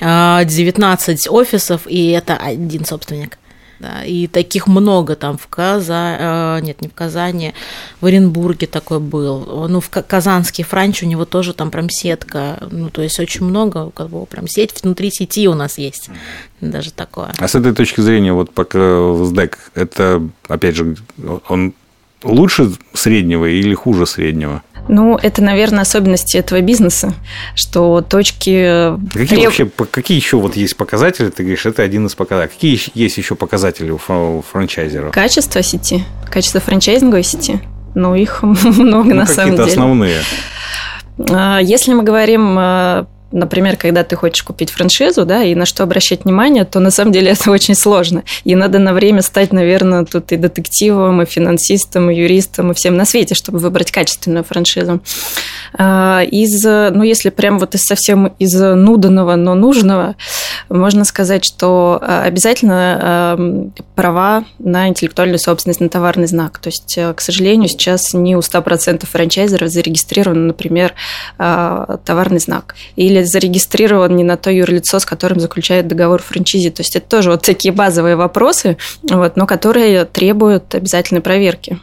э, 0.00 0.44
19 0.44 1.28
офисов, 1.28 1.82
и 1.86 2.10
это 2.10 2.36
один 2.36 2.84
собственник. 2.84 3.38
Да, 3.80 4.04
и 4.04 4.26
таких 4.26 4.66
много 4.66 5.14
там 5.14 5.38
в 5.38 5.46
Казани, 5.46 6.66
нет, 6.66 6.82
не 6.82 6.88
в 6.88 6.94
Казани, 6.94 7.54
в 8.00 8.06
Оренбурге 8.06 8.66
такой 8.66 8.98
был. 8.98 9.68
Ну, 9.68 9.80
в 9.80 9.88
Казанский 9.88 10.64
франч 10.64 11.04
у 11.04 11.06
него 11.06 11.24
тоже 11.24 11.54
там 11.54 11.70
прям 11.70 11.88
сетка. 11.88 12.58
Ну, 12.72 12.90
то 12.90 13.02
есть 13.02 13.20
очень 13.20 13.44
много, 13.44 13.90
как 13.90 14.08
бы 14.08 14.26
прям 14.26 14.48
сеть 14.48 14.82
внутри 14.82 15.12
сети 15.12 15.46
у 15.46 15.54
нас 15.54 15.78
есть. 15.78 16.10
Даже 16.60 16.92
такое. 16.92 17.32
А 17.38 17.46
с 17.46 17.54
этой 17.54 17.72
точки 17.72 18.00
зрения, 18.00 18.32
вот 18.32 18.50
пока 18.52 19.14
СДЭК, 19.24 19.70
это, 19.74 20.28
опять 20.48 20.74
же, 20.74 20.96
он 21.48 21.72
лучше 22.24 22.72
среднего 22.94 23.46
или 23.46 23.74
хуже 23.74 24.06
среднего? 24.06 24.64
Ну, 24.88 25.18
это, 25.22 25.42
наверное, 25.42 25.82
особенности 25.82 26.36
этого 26.36 26.60
бизнеса, 26.60 27.14
что 27.54 28.00
точки... 28.00 28.96
Какие 29.12 29.26
треб... 29.26 29.44
вообще, 29.44 29.70
какие 29.90 30.16
еще 30.18 30.38
вот 30.38 30.56
есть 30.56 30.76
показатели? 30.76 31.28
Ты 31.30 31.42
говоришь, 31.42 31.66
это 31.66 31.82
один 31.82 32.06
из 32.06 32.14
показателей. 32.14 32.54
Какие 32.54 32.80
есть 32.94 33.18
еще 33.18 33.34
показатели 33.34 33.90
у 33.90 33.98
франчайзеров? 33.98 35.12
Качество 35.12 35.62
сети, 35.62 36.04
качество 36.30 36.60
франчайзинговой 36.60 37.22
сети. 37.22 37.60
Ну, 37.94 38.14
их 38.14 38.42
много 38.42 39.10
ну, 39.10 39.14
на 39.14 39.26
самом 39.26 39.56
деле. 39.56 39.64
Какие-то 39.64 39.64
основные. 39.64 40.20
А, 41.30 41.58
если 41.58 41.92
мы 41.92 42.02
говорим 42.02 42.56
а, 42.58 43.06
Например, 43.30 43.76
когда 43.76 44.04
ты 44.04 44.16
хочешь 44.16 44.42
купить 44.42 44.70
франшизу, 44.70 45.24
да, 45.26 45.42
и 45.42 45.54
на 45.54 45.66
что 45.66 45.82
обращать 45.82 46.24
внимание, 46.24 46.64
то 46.64 46.80
на 46.80 46.90
самом 46.90 47.12
деле 47.12 47.30
это 47.32 47.50
очень 47.50 47.74
сложно. 47.74 48.24
И 48.44 48.54
надо 48.54 48.78
на 48.78 48.92
время 48.92 49.22
стать, 49.22 49.52
наверное, 49.52 50.04
тут 50.04 50.32
и 50.32 50.36
детективом, 50.36 51.22
и 51.22 51.26
финансистом, 51.26 52.10
и 52.10 52.14
юристом, 52.14 52.70
и 52.70 52.74
всем 52.74 52.96
на 52.96 53.04
свете, 53.04 53.34
чтобы 53.34 53.58
выбрать 53.58 53.90
качественную 53.90 54.44
франшизу. 54.44 55.00
А, 55.76 56.22
из, 56.22 56.64
ну, 56.64 57.02
если 57.02 57.30
прям 57.30 57.58
вот 57.58 57.74
из 57.74 57.82
совсем 57.82 58.28
из 58.38 58.54
нуданного, 58.54 59.36
но 59.36 59.54
нужного, 59.54 60.16
можно 60.68 61.04
сказать, 61.04 61.44
что 61.44 61.98
а, 62.00 62.22
обязательно 62.24 63.58
права 63.94 64.44
на 64.58 64.88
интеллектуальную 64.88 65.38
собственность, 65.38 65.80
на 65.80 65.88
товарный 65.88 66.26
знак. 66.26 66.58
То 66.58 66.68
есть, 66.68 66.96
э, 66.96 67.12
к 67.14 67.20
сожалению, 67.20 67.68
сейчас 67.68 68.14
не 68.14 68.36
у 68.36 68.40
100% 68.40 69.06
франчайзеров 69.06 69.68
зарегистрирован, 69.68 70.46
например, 70.46 70.94
а, 71.38 71.98
товарный 72.04 72.38
знак. 72.38 72.74
Или 72.96 73.17
зарегистрирован 73.24 74.14
не 74.16 74.24
на 74.24 74.36
то 74.36 74.50
юрлицо, 74.50 74.98
с 74.98 75.04
которым 75.04 75.40
заключает 75.40 75.88
договор 75.88 76.22
франчизи. 76.22 76.70
То 76.70 76.82
есть, 76.82 76.96
это 76.96 77.08
тоже 77.08 77.30
вот 77.30 77.42
такие 77.42 77.72
базовые 77.72 78.16
вопросы, 78.16 78.76
вот, 79.02 79.36
но 79.36 79.46
которые 79.46 80.04
требуют 80.04 80.74
обязательной 80.74 81.20
проверки. 81.20 81.78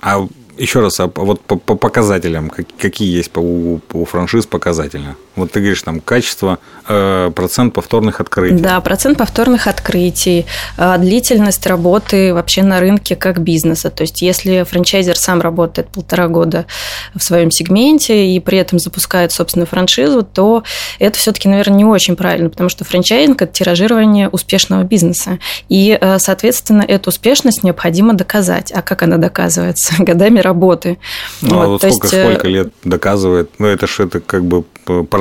А 0.00 0.26
еще 0.58 0.80
раз, 0.80 1.00
а 1.00 1.06
вот 1.06 1.40
по, 1.40 1.56
по 1.56 1.76
показателям, 1.76 2.50
какие 2.78 3.16
есть 3.16 3.30
у, 3.36 3.80
у 3.92 4.04
франшиз 4.04 4.46
показатели? 4.46 5.16
Вот 5.34 5.52
ты 5.52 5.60
говоришь, 5.60 5.82
там, 5.82 6.00
качество, 6.00 6.58
э, 6.88 7.30
процент 7.34 7.72
повторных 7.72 8.20
открытий. 8.20 8.62
Да, 8.62 8.80
процент 8.80 9.16
повторных 9.16 9.66
открытий, 9.66 10.44
э, 10.76 10.98
длительность 10.98 11.66
работы 11.66 12.34
вообще 12.34 12.62
на 12.62 12.80
рынке 12.80 13.16
как 13.16 13.40
бизнеса. 13.40 13.90
То 13.90 14.02
есть, 14.02 14.20
если 14.20 14.62
франчайзер 14.64 15.16
сам 15.16 15.40
работает 15.40 15.88
полтора 15.88 16.28
года 16.28 16.66
в 17.14 17.22
своем 17.22 17.50
сегменте 17.50 18.26
и 18.26 18.40
при 18.40 18.58
этом 18.58 18.78
запускает 18.78 19.32
собственную 19.32 19.66
франшизу, 19.66 20.22
то 20.22 20.64
это 20.98 21.18
все-таки, 21.18 21.48
наверное, 21.48 21.78
не 21.78 21.84
очень 21.84 22.14
правильно, 22.14 22.50
потому 22.50 22.68
что 22.68 22.84
франчайзинг– 22.84 23.40
это 23.42 23.52
тиражирование 23.52 24.28
успешного 24.28 24.82
бизнеса. 24.82 25.38
И, 25.70 25.96
э, 25.98 26.18
соответственно, 26.18 26.82
эту 26.82 27.08
успешность 27.08 27.64
необходимо 27.64 28.12
доказать. 28.12 28.70
А 28.70 28.82
как 28.82 29.02
она 29.02 29.16
доказывается? 29.16 29.94
Годами 29.98 30.40
работы. 30.40 30.98
Ну, 31.40 31.56
вот, 31.56 31.66
вот 31.68 31.78
сколько, 31.78 32.16
есть... 32.16 32.28
сколько 32.28 32.48
лет 32.48 32.68
доказывает? 32.84 33.50
Ну, 33.58 33.66
это 33.66 33.86
же 33.86 34.04
это 34.04 34.20
как 34.20 34.44
бы 34.44 34.64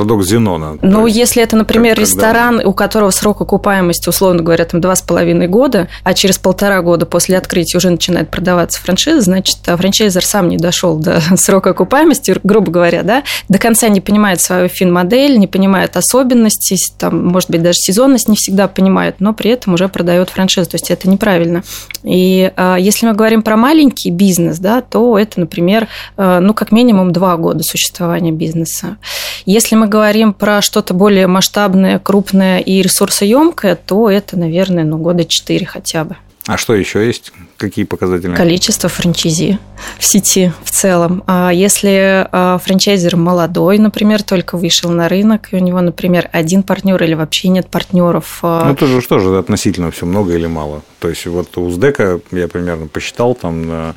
парадокс 0.01 0.27
Зенона. 0.27 0.77
Ну, 0.81 1.05
есть, 1.05 1.19
если 1.19 1.43
это, 1.43 1.55
например, 1.55 1.95
как, 1.95 2.05
ресторан, 2.05 2.55
когда... 2.55 2.69
у 2.69 2.73
которого 2.73 3.11
срок 3.11 3.41
окупаемости, 3.41 4.09
условно 4.09 4.41
говоря, 4.41 4.65
там 4.65 4.81
два 4.81 4.95
с 4.95 5.01
половиной 5.01 5.47
года, 5.47 5.89
а 6.03 6.13
через 6.15 6.39
полтора 6.39 6.81
года 6.81 7.05
после 7.05 7.37
открытия 7.37 7.77
уже 7.77 7.91
начинает 7.91 8.31
продаваться 8.31 8.81
франшиза, 8.81 9.21
значит, 9.21 9.57
а 9.67 9.77
франчайзер 9.77 10.25
сам 10.25 10.49
не 10.49 10.57
дошел 10.57 10.97
до 10.97 11.21
срока 11.35 11.71
окупаемости, 11.71 12.35
грубо 12.43 12.71
говоря, 12.71 13.03
да, 13.03 13.23
до 13.47 13.59
конца 13.59 13.89
не 13.89 14.01
понимает 14.01 14.41
свою 14.41 14.69
фин-модель, 14.69 15.37
не 15.37 15.47
понимает 15.47 15.95
особенностей, 15.97 16.77
там, 16.97 17.27
может 17.27 17.51
быть, 17.51 17.61
даже 17.61 17.77
сезонность 17.77 18.27
не 18.27 18.35
всегда 18.35 18.67
понимает, 18.67 19.17
но 19.19 19.33
при 19.33 19.51
этом 19.51 19.75
уже 19.75 19.87
продает 19.87 20.29
франшизу. 20.29 20.71
То 20.71 20.75
есть 20.75 20.89
это 20.89 21.09
неправильно. 21.09 21.63
И 22.03 22.51
а, 22.55 22.77
если 22.77 23.05
мы 23.05 23.13
говорим 23.13 23.43
про 23.43 23.55
маленький 23.55 24.09
бизнес, 24.09 24.57
да, 24.57 24.81
то 24.81 25.17
это, 25.17 25.39
например, 25.39 25.87
а, 26.17 26.39
ну, 26.39 26.53
как 26.53 26.71
минимум 26.71 27.11
два 27.11 27.37
года 27.37 27.63
существования 27.63 28.31
бизнеса. 28.31 28.97
Если 29.45 29.75
мы 29.75 29.90
говорим 29.91 30.33
про 30.33 30.61
что-то 30.61 30.95
более 30.95 31.27
масштабное, 31.27 31.99
крупное 31.99 32.59
и 32.59 32.81
ресурсоемкое, 32.81 33.75
то 33.75 34.09
это, 34.09 34.39
наверное, 34.39 34.83
ну, 34.83 34.97
года 34.97 35.25
четыре 35.25 35.67
хотя 35.67 36.05
бы. 36.05 36.15
А 36.47 36.57
что 36.57 36.73
еще 36.73 37.05
есть? 37.05 37.31
Какие 37.57 37.85
показатели? 37.85 38.33
Количество 38.33 38.89
франчайзи 38.89 39.59
в 39.99 40.05
сети 40.05 40.51
в 40.63 40.71
целом. 40.71 41.23
А 41.27 41.51
если 41.51 42.27
а, 42.31 42.57
франчайзер 42.57 43.15
молодой, 43.15 43.77
например, 43.77 44.23
только 44.23 44.57
вышел 44.57 44.89
на 44.89 45.07
рынок, 45.07 45.49
и 45.51 45.55
у 45.55 45.59
него, 45.59 45.81
например, 45.81 46.29
один 46.31 46.63
партнер 46.63 47.01
или 47.03 47.13
вообще 47.13 47.49
нет 47.49 47.67
партнеров. 47.69 48.39
А, 48.41 48.65
ну, 48.65 48.75
тоже 48.75 49.01
что 49.01 49.19
же 49.19 49.37
относительно 49.37 49.91
все 49.91 50.05
много 50.05 50.33
или 50.33 50.47
мало? 50.47 50.81
То 50.99 51.09
есть, 51.09 51.25
вот 51.25 51.57
у 51.57 51.69
СДЭКа, 51.69 52.19
я 52.31 52.47
примерно 52.47 52.87
посчитал, 52.87 53.33
там 53.33 53.63
э, 53.67 53.93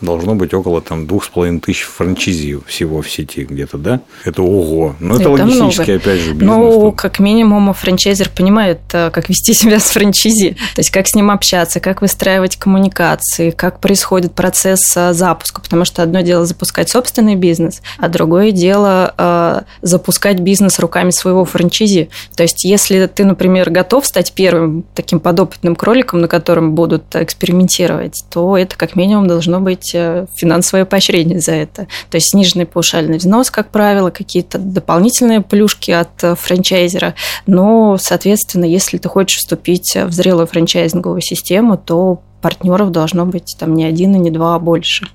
должно 0.00 0.34
быть 0.34 0.54
около 0.54 0.80
там, 0.80 1.06
двух 1.06 1.24
с 1.24 1.28
половиной 1.28 1.60
тысяч 1.60 1.82
франчайзи 1.82 2.60
всего 2.66 3.02
в 3.02 3.10
сети 3.10 3.44
где-то, 3.44 3.76
да? 3.76 4.00
Это 4.24 4.42
ого. 4.42 4.96
Ну, 4.98 5.14
это, 5.14 5.24
это 5.24 5.30
логистически, 5.30 5.90
много. 5.90 5.94
опять 5.96 6.20
же, 6.20 6.32
бизнес. 6.32 6.48
Ну, 6.48 6.92
как 6.92 7.18
минимум, 7.18 7.74
франчайзер 7.74 8.30
понимает, 8.30 8.80
э, 8.92 9.10
как 9.10 9.28
вести 9.28 9.52
себя 9.54 9.78
с 9.78 9.90
франчайзи. 9.90 10.56
То 10.74 10.80
есть, 10.80 10.90
как 10.90 11.06
с 11.06 11.14
ним 11.14 11.30
общаться, 11.30 11.77
как 11.80 12.00
выстраивать 12.00 12.56
коммуникации, 12.56 13.50
как 13.50 13.80
происходит 13.80 14.34
процесс 14.34 14.80
э, 14.96 15.12
запуска. 15.12 15.60
Потому 15.60 15.84
что 15.84 16.02
одно 16.02 16.20
дело 16.20 16.46
запускать 16.46 16.88
собственный 16.88 17.34
бизнес, 17.34 17.82
а 17.98 18.08
другое 18.08 18.50
дело 18.50 19.14
э, 19.16 19.62
запускать 19.82 20.40
бизнес 20.40 20.78
руками 20.78 21.10
своего 21.10 21.44
франчайзи. 21.44 22.10
То 22.36 22.42
есть, 22.42 22.64
если 22.64 23.06
ты, 23.06 23.24
например, 23.24 23.70
готов 23.70 24.06
стать 24.06 24.32
первым 24.32 24.84
таким 24.94 25.20
подопытным 25.20 25.76
кроликом, 25.76 26.20
на 26.20 26.28
котором 26.28 26.74
будут 26.74 27.14
экспериментировать, 27.14 28.24
то 28.30 28.56
это 28.56 28.76
как 28.76 28.96
минимум 28.96 29.26
должно 29.26 29.60
быть 29.60 29.92
э, 29.94 30.26
финансовое 30.36 30.84
поощрение 30.84 31.40
за 31.40 31.52
это. 31.52 31.86
То 32.10 32.16
есть, 32.16 32.30
сниженный 32.30 32.66
паушальный 32.66 33.18
взнос, 33.18 33.50
как 33.50 33.70
правило, 33.70 34.10
какие-то 34.10 34.58
дополнительные 34.58 35.40
плюшки 35.40 35.90
от 35.90 36.38
франчайзера. 36.38 37.14
Но, 37.46 37.96
соответственно, 38.00 38.64
если 38.64 38.98
ты 38.98 39.08
хочешь 39.08 39.38
вступить 39.38 39.96
в 39.96 40.12
зрелую 40.12 40.46
франчайзинговую 40.46 41.20
систему, 41.20 41.67
то 41.76 42.22
партнеров 42.40 42.90
должно 42.92 43.26
быть 43.26 43.56
там 43.58 43.74
не 43.74 43.84
один 43.84 44.14
и 44.14 44.18
не 44.18 44.30
два, 44.30 44.54
а 44.54 44.58
больше. 44.58 45.08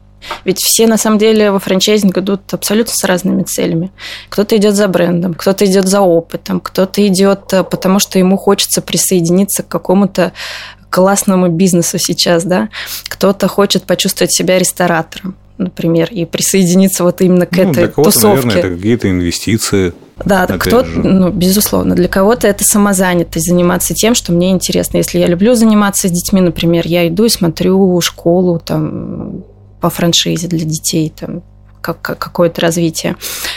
Ведь 0.45 0.59
все 0.59 0.87
на 0.87 0.97
самом 0.97 1.17
деле 1.17 1.51
во 1.51 1.59
франчайзинг 1.59 2.17
идут 2.17 2.41
абсолютно 2.53 2.93
с 2.93 3.03
разными 3.03 3.43
целями. 3.43 3.91
Кто-то 4.29 4.55
идет 4.57 4.75
за 4.75 4.87
брендом, 4.87 5.33
кто-то 5.33 5.65
идет 5.65 5.87
за 5.87 6.01
опытом, 6.01 6.59
кто-то 6.59 7.05
идет 7.05 7.51
э, 7.53 7.63
потому, 7.63 7.99
что 7.99 8.19
ему 8.19 8.37
хочется 8.37 8.81
присоединиться 8.81 9.63
к 9.63 9.67
какому-то 9.67 10.31
классному 10.89 11.49
бизнесу 11.49 11.97
сейчас, 11.97 12.45
да. 12.45 12.69
Кто-то 13.09 13.47
хочет 13.47 13.83
почувствовать 13.83 14.33
себя 14.33 14.59
ресторатором 14.59 15.35
например, 15.59 16.09
и 16.11 16.25
присоединиться 16.25 17.03
вот 17.03 17.21
именно 17.21 17.45
к 17.45 17.55
ну, 17.55 17.63
этой 17.63 17.85
для 17.85 17.87
тусовке. 17.87 18.27
Наверное, 18.27 18.57
это 18.57 18.69
какие-то 18.75 19.09
инвестиции. 19.09 19.93
Да, 20.26 20.47
кто 20.47 20.84
ну, 20.84 21.30
безусловно, 21.32 21.95
для 21.95 22.07
кого-то 22.07 22.47
это 22.47 22.63
самозанятость, 22.63 23.49
заниматься 23.49 23.93
тем, 23.93 24.15
что 24.15 24.32
мне 24.32 24.51
интересно. 24.51 24.97
Если 24.97 25.19
я 25.19 25.28
люблю 25.28 25.55
заниматься 25.55 26.07
с 26.07 26.11
детьми, 26.11 26.41
например, 26.41 26.88
я 26.88 27.07
иду 27.07 27.26
и 27.26 27.30
смотрю 27.30 27.99
школу 28.01 28.59
там, 28.59 29.43
по 29.82 29.89
франшизе 29.89 30.47
для 30.47 30.65
детей, 30.65 31.11
там, 31.17 31.43
как, 31.82 32.01
какое-то 32.01 32.61
развитие. 32.61 33.15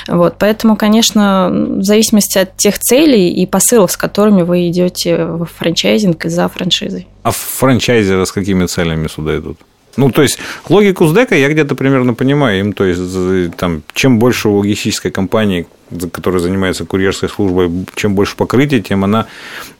Вот, 0.09 0.37
поэтому, 0.39 0.77
конечно, 0.77 1.49
в 1.51 1.83
зависимости 1.83 2.39
от 2.39 2.57
тех 2.57 2.79
целей 2.79 3.31
и 3.31 3.47
посылов, 3.47 3.93
с 3.93 3.97
которыми 3.97 4.43
вы 4.43 4.69
идете 4.69 5.25
в 5.25 5.47
франчайзинг 5.47 6.27
и 6.27 6.29
за 6.29 6.49
франшизой. 6.49 7.07
А 7.23 7.31
франчайзеры 7.31 8.27
с 8.27 8.33
какими 8.33 8.67
целями 8.67 9.09
сюда 9.09 9.39
идут? 9.39 9.59
Ну, 9.97 10.11
то 10.11 10.23
есть, 10.23 10.39
логику 10.69 11.07
СДЭКа 11.07 11.37
я 11.37 11.49
где-то 11.49 11.75
примерно 11.75 12.13
понимаю. 12.13 12.61
Им, 12.61 12.73
то 12.73 12.85
есть, 12.85 13.57
там, 13.57 13.83
чем 13.95 14.19
больше 14.19 14.49
у 14.49 14.59
логистической 14.59 15.11
компании, 15.11 15.67
которая 16.13 16.41
занимается 16.41 16.85
курьерской 16.85 17.29
службой, 17.29 17.71
чем 17.95 18.15
больше 18.15 18.37
покрытия, 18.37 18.81
тем 18.81 19.05
она 19.05 19.27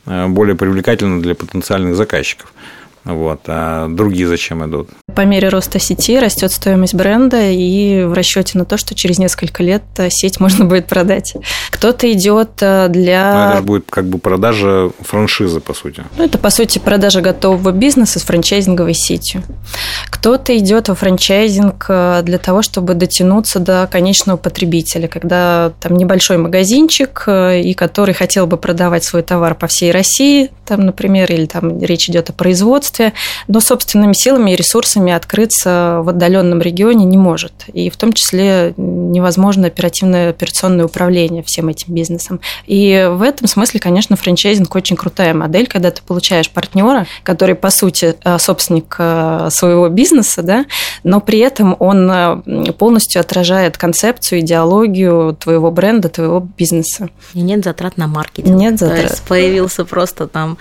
э, 0.07 0.27
более 0.29 0.57
привлекательна 0.57 1.21
для 1.21 1.35
потенциальных 1.35 1.97
заказчиков. 1.97 2.53
Вот. 3.05 3.41
А 3.47 3.89
другие 3.89 4.27
зачем 4.27 4.65
идут? 4.69 4.91
По 5.17 5.23
мере 5.23 5.49
роста 5.49 5.79
сети 5.79 6.19
растет 6.21 6.53
стоимость 6.53 6.95
бренда 6.95 7.51
и 7.51 8.05
в 8.05 8.13
расчете 8.13 8.59
на 8.59 8.67
то, 8.67 8.77
что 8.77 8.95
через 8.95 9.19
несколько 9.19 9.63
лет 9.63 9.83
э, 9.97 10.09
сеть 10.11 10.41
можно 10.41 10.67
будет 10.67 10.87
продать. 10.87 11.35
Кто-то 11.71 12.13
идет 12.13 12.51
э, 12.61 12.89
для... 12.89 13.49
Но 13.49 13.53
это 13.55 13.63
будет 13.63 13.87
как 13.89 14.05
бы 14.05 14.19
продажа 14.19 14.91
франшизы, 15.01 15.61
по 15.61 15.73
сути. 15.73 16.05
Ну, 16.19 16.25
это, 16.25 16.37
по 16.37 16.51
сути, 16.51 16.79
продажа 16.79 17.23
готового 17.23 17.73
бизнеса 17.73 18.19
с 18.19 18.25
франчайзинговой 18.25 18.93
сетью. 18.93 19.43
Кто-то 20.11 20.57
идет 20.57 20.89
во 20.89 20.95
франчайзинг 20.95 21.87
для 22.23 22.39
того, 22.39 22.61
чтобы 22.61 22.93
дотянуться 22.93 23.59
до 23.59 23.89
конечного 23.91 24.37
потребителя, 24.37 25.09
когда 25.09 25.73
там 25.81 25.97
небольшой 25.97 26.37
магазинчик, 26.37 27.27
и 27.27 27.73
который 27.75 28.15
хотел 28.15 28.47
бы 28.47 28.59
продавать 28.59 29.05
свой 29.05 29.23
товар 29.23 29.55
по 29.55 29.67
всей 29.67 29.93
России, 29.93 30.51
там, 30.67 30.85
например, 30.85 31.33
или 31.33 31.47
там 31.47 31.81
речь 31.81 32.11
идет 32.11 32.29
о 32.29 32.33
производстве, 32.35 33.15
но 33.49 33.61
собственными 33.61 34.13
силами 34.13 34.51
и 34.51 34.57
ресурсами 34.57 35.06
открыться 35.13 36.01
в 36.03 36.09
отдаленном 36.09 36.61
регионе 36.61 37.05
не 37.05 37.17
может. 37.17 37.53
И 37.73 37.91
в 37.91 37.97
том 37.97 38.13
числе 38.13 38.75
невозможно 38.77 39.67
оперативное 39.67 40.31
операционное 40.31 40.85
управление 40.85 41.43
всем 41.43 41.69
этим 41.69 41.95
бизнесом. 41.95 42.41
И 42.67 43.09
в 43.11 43.23
этом 43.23 43.47
смысле, 43.49 43.81
конечно, 43.81 44.17
франчайзинг 44.17 44.75
очень 44.75 44.97
крутая 44.97 45.35
модель, 45.35 45.67
когда 45.67 45.91
ты 45.91 46.03
получаешь 46.03 46.51
партнера, 46.51 47.07
который, 47.23 47.55
по 47.55 47.71
сути, 47.71 48.15
э, 48.23 48.39
собственник 48.39 48.97
э, 48.99 49.49
своего 49.51 49.89
бизнеса, 49.89 50.43
да, 50.43 50.67
но 51.05 51.21
при 51.21 51.39
этом 51.39 51.77
он 51.79 52.11
э, 52.11 52.73
полностью 52.73 53.21
отражает 53.21 53.77
концепцию, 53.77 54.41
идеологию 54.41 55.37
твоего 55.39 55.71
бренда, 55.71 56.09
твоего 56.09 56.41
бизнеса. 56.41 57.09
И 57.35 57.41
нет 57.41 57.65
затрат 57.65 57.97
на 57.97 58.07
маркетинг. 58.07 58.57
Нет 58.57 58.79
затрат. 58.79 59.01
То 59.01 59.03
есть 59.11 59.23
появился 59.23 59.85
просто 59.85 60.27
там 60.27 60.59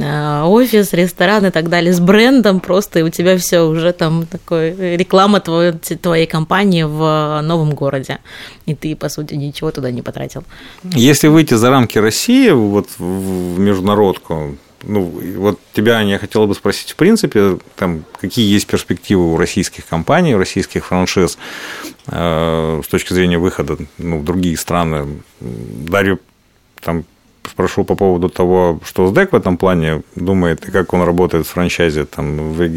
офис, 0.00 0.92
ресторан 0.92 1.46
и 1.46 1.50
так 1.50 1.68
далее 1.68 1.92
с 1.92 1.98
брендом 1.98 2.60
просто, 2.60 3.00
и 3.00 3.02
у 3.02 3.08
тебя 3.08 3.36
все 3.36 3.67
уже 3.68 3.92
там 3.92 4.26
такой 4.26 4.96
реклама 4.96 5.40
твоей, 5.40 5.72
твоей 5.72 6.26
компании 6.26 6.84
в 6.84 7.40
новом 7.42 7.74
городе, 7.74 8.18
и 8.66 8.74
ты, 8.74 8.96
по 8.96 9.08
сути, 9.08 9.34
ничего 9.34 9.70
туда 9.70 9.90
не 9.90 10.02
потратил. 10.02 10.44
Если 10.84 11.28
выйти 11.28 11.54
за 11.54 11.70
рамки 11.70 11.98
России, 11.98 12.50
вот 12.50 12.88
в 12.98 13.58
международку, 13.58 14.56
ну, 14.82 15.12
вот 15.36 15.58
тебя 15.72 16.00
я 16.00 16.18
хотел 16.18 16.46
бы 16.46 16.54
спросить, 16.54 16.92
в 16.92 16.96
принципе, 16.96 17.58
там, 17.76 18.04
какие 18.20 18.52
есть 18.52 18.66
перспективы 18.66 19.32
у 19.32 19.36
российских 19.36 19.86
компаний, 19.86 20.34
у 20.34 20.38
российских 20.38 20.86
франшиз 20.86 21.38
э, 22.06 22.82
с 22.84 22.88
точки 22.88 23.12
зрения 23.12 23.38
выхода 23.38 23.76
ну, 23.98 24.18
в 24.18 24.24
другие 24.24 24.56
страны. 24.56 25.20
Дарью 25.40 26.20
там 26.80 27.04
спрошу 27.48 27.84
по 27.84 27.94
поводу 27.94 28.28
того, 28.28 28.80
что 28.84 29.08
СДЭК 29.08 29.32
в 29.32 29.36
этом 29.36 29.56
плане 29.56 30.02
думает, 30.14 30.68
и 30.68 30.70
как 30.70 30.94
он 30.94 31.02
работает 31.02 31.46
в 31.46 31.50
франчайзе 31.50 32.04
там, 32.04 32.52
в, 32.52 32.68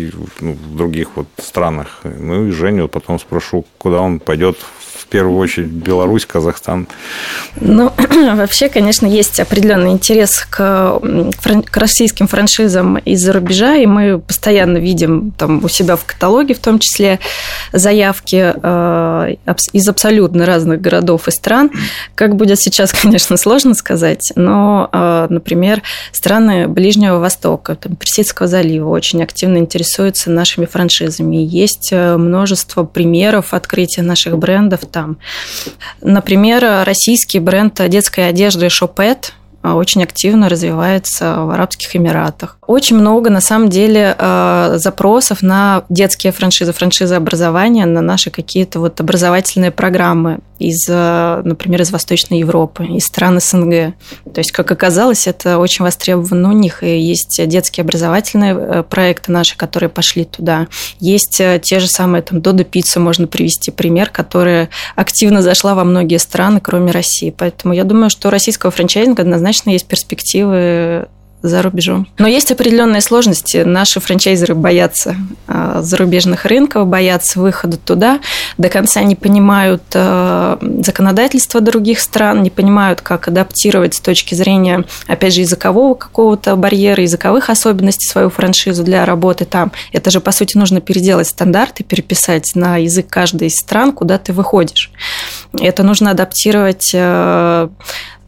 ну, 0.42 0.54
в 0.54 0.76
других 0.76 1.10
вот 1.16 1.28
странах. 1.38 2.02
Ну 2.04 2.48
и 2.48 2.52
Женю 2.52 2.88
потом 2.88 3.20
спрошу, 3.20 3.66
куда 3.78 4.02
он 4.02 4.20
пойдет 4.20 4.58
первую 5.08 5.38
очередь 5.38 5.70
Беларусь, 5.70 6.26
Казахстан? 6.26 6.88
Ну, 7.60 7.92
вообще, 8.36 8.70
конечно, 8.70 9.06
есть 9.06 9.40
определенный 9.40 9.92
интерес 9.92 10.46
к, 10.50 11.00
к 11.66 11.78
российским 11.78 12.28
франшизам 12.28 12.98
из-за 12.98 13.34
рубежа, 13.34 13.76
и 13.76 13.86
мы 13.86 14.20
постоянно 14.20 14.78
видим 14.78 15.32
там 15.38 15.64
у 15.64 15.68
себя 15.68 15.96
в 15.96 16.06
каталоге, 16.06 16.54
в 16.54 16.60
том 16.60 16.80
числе, 16.80 17.20
заявки 17.74 18.54
э, 18.56 19.36
из 19.74 19.88
абсолютно 19.88 20.46
разных 20.46 20.82
городов 20.82 21.28
и 21.28 21.32
стран. 21.32 21.72
Как 22.16 22.36
будет 22.36 22.60
сейчас, 22.60 22.92
конечно, 23.02 23.38
сложно 23.38 23.74
сказать, 23.74 24.32
но, 24.36 24.90
э, 24.92 25.28
например, 25.30 25.82
страны 26.12 26.68
Ближнего 26.68 27.20
Востока, 27.20 27.76
там, 27.76 27.96
Персидского 27.96 28.48
залива 28.48 28.90
очень 28.90 29.24
активно 29.24 29.58
интересуются 29.58 30.30
нашими 30.32 30.66
франшизами. 30.66 31.38
Есть 31.38 31.90
э, 31.92 32.18
множество 32.18 32.84
примеров 32.84 33.54
открытия 33.54 34.02
наших 34.02 34.38
брендов 34.38 34.84
там. 34.92 35.18
Например, 36.02 36.84
российский 36.86 37.40
бренд 37.40 37.82
детской 37.90 38.30
одежды 38.30 38.70
Шопет 38.70 39.34
а, 39.64 39.76
очень 39.76 40.04
активно 40.04 40.50
развивается 40.50 41.36
в 41.44 41.52
Арабских 41.52 41.96
Эмиратах. 41.96 42.58
Очень 42.66 42.98
много, 42.98 43.30
на 43.30 43.42
самом 43.42 43.70
деле, 43.70 44.16
а, 44.18 44.74
запросов 44.78 45.44
на 45.44 45.84
детские 45.90 46.34
франшизы, 46.34 46.74
франшизы 46.74 47.16
образования, 47.16 47.86
на 47.86 48.02
наши 48.02 48.32
какие-то 48.32 48.80
вот 48.80 49.00
образовательные 49.00 49.72
программы 49.72 50.40
из, 50.62 50.86
а, 50.90 51.42
например, 51.44 51.82
из 51.82 51.92
Восточной 51.92 52.40
Европы, 52.40 52.86
из 52.86 53.06
стран 53.06 53.40
СНГ. 53.40 53.94
То 54.34 54.40
есть, 54.40 54.52
как 54.52 54.72
оказалось, 54.72 55.28
это 55.28 55.58
очень 55.58 55.84
востребовано 55.84 56.50
у 56.50 56.54
них. 56.54 56.84
И 56.84 57.00
есть 57.00 57.42
детские 57.48 57.84
образовательные 57.84 58.56
э, 58.56 58.84
проекты 58.84 59.32
наши, 59.32 59.58
которые 59.58 59.90
пошли 59.90 60.26
туда. 60.26 60.68
Есть 61.00 61.40
э, 61.40 61.60
те 61.64 61.80
же 61.80 61.88
самые, 61.88 62.22
там, 62.22 62.42
Додо 62.42 62.64
Пиццу 62.64 63.00
можно 63.00 63.28
привести 63.28 63.72
пример, 63.72 64.10
которая 64.10 64.70
активно 64.96 65.42
зашла 65.42 65.76
во 65.76 65.84
многие 65.84 66.18
страны, 66.18 66.60
кроме 66.62 66.92
России. 66.92 67.34
Поэтому 67.36 67.74
я 67.74 67.84
думаю, 67.84 68.10
что 68.10 68.30
российского 68.30 68.72
франчайзинга 68.72 69.24
однозначно 69.24 69.72
есть 69.72 69.86
перспективы 69.86 71.08
за 71.42 71.62
рубежом. 71.62 72.08
Но 72.18 72.28
есть 72.28 72.52
определенные 72.52 73.02
сложности. 73.02 73.58
Наши 73.58 74.00
франчайзеры 74.00 74.56
боятся 74.56 75.16
а, 75.48 75.82
зарубежных 75.82 76.46
рынков, 76.46 76.88
боятся 76.88 77.40
выхода 77.40 77.78
туда, 77.78 78.20
до 78.58 78.70
конца 78.70 79.02
не 79.02 79.16
понимают 79.16 79.84
а, 79.94 80.60
законодательства 80.84 81.62
других 81.62 82.00
стран, 82.00 82.44
не 82.44 82.50
понимают, 82.50 83.02
как 83.02 83.28
адаптировать 83.28 83.96
с 83.96 84.00
точки 84.00 84.36
зрения, 84.36 84.86
опять 85.08 85.34
же, 85.34 85.42
языкового 85.42 85.96
какого-то 85.96 86.56
барьера, 86.56 87.02
языковых 87.02 87.50
особенностей 87.50 88.08
свою 88.08 88.30
франшизу 88.30 88.84
для 88.84 89.06
работы 89.06 89.46
там. 89.46 89.72
Это 89.92 90.12
же, 90.12 90.22
по 90.22 90.32
сути, 90.32 90.58
нужно 90.58 90.82
переделать 90.82 91.28
стандарты, 91.28 91.84
переписать 91.84 92.52
на 92.56 92.78
язык 92.78 93.08
каждой 93.10 93.48
из 93.48 93.56
стран, 93.56 93.94
куда 93.94 94.18
ты 94.18 94.34
выходишь. 94.34 94.92
Это 95.60 95.84
нужно 95.84 96.12
адаптировать 96.12 96.92
а, 96.94 97.70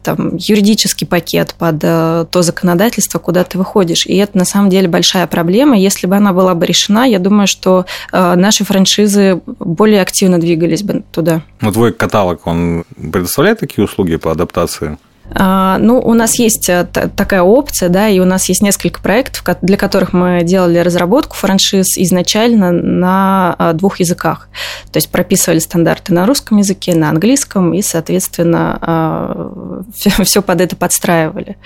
там, 0.04 0.36
юридический 0.36 1.06
пакет 1.06 1.54
под 1.58 1.80
э, 1.82 2.26
то 2.30 2.42
законодательство, 2.42 3.18
куда 3.18 3.42
ты 3.42 3.58
выходишь. 3.58 4.06
И 4.06 4.16
это 4.16 4.38
на 4.38 4.44
самом 4.44 4.70
деле 4.70 4.86
большая 4.86 5.26
проблема. 5.26 5.76
Если 5.76 6.06
бы 6.06 6.16
она 6.16 6.32
была 6.32 6.54
бы 6.54 6.66
решена, 6.66 7.04
я 7.04 7.18
думаю, 7.18 7.46
что 7.46 7.86
э, 8.12 8.34
наши 8.36 8.64
франшизы 8.64 9.40
более 9.58 10.02
активно 10.02 10.38
двигались 10.38 10.82
бы 10.82 11.02
туда. 11.10 11.42
Ну, 11.60 11.72
твой 11.72 11.92
каталог, 11.92 12.46
он 12.46 12.84
предоставляет 12.96 13.60
такие 13.60 13.84
услуги 13.84 14.16
по 14.16 14.30
адаптации? 14.30 14.98
А, 15.30 15.78
ну, 15.78 16.00
у 16.00 16.14
нас 16.14 16.38
есть 16.38 16.68
э, 16.68 16.84
такая 16.84 17.42
опция, 17.42 17.88
да, 17.88 18.08
и 18.08 18.20
у 18.20 18.24
нас 18.24 18.48
есть 18.48 18.62
несколько 18.62 19.00
проектов, 19.00 19.42
для 19.62 19.76
которых 19.76 20.12
мы 20.12 20.42
делали 20.42 20.78
разработку 20.78 21.34
франшиз 21.34 21.96
изначально 21.96 22.72
на 22.72 23.54
а, 23.58 23.72
двух 23.72 24.00
языках. 24.00 24.48
То 24.92 24.98
есть 24.98 25.10
прописывали 25.10 25.60
стандарты 25.60 26.12
на 26.12 26.26
русском 26.26 26.58
языке, 26.58 26.94
на 26.94 27.08
английском, 27.08 27.72
и, 27.72 27.80
соответственно, 27.80 29.84
все 30.24 30.42
под 30.42 30.60
это 30.60 30.76
подстраивали. 30.76 31.56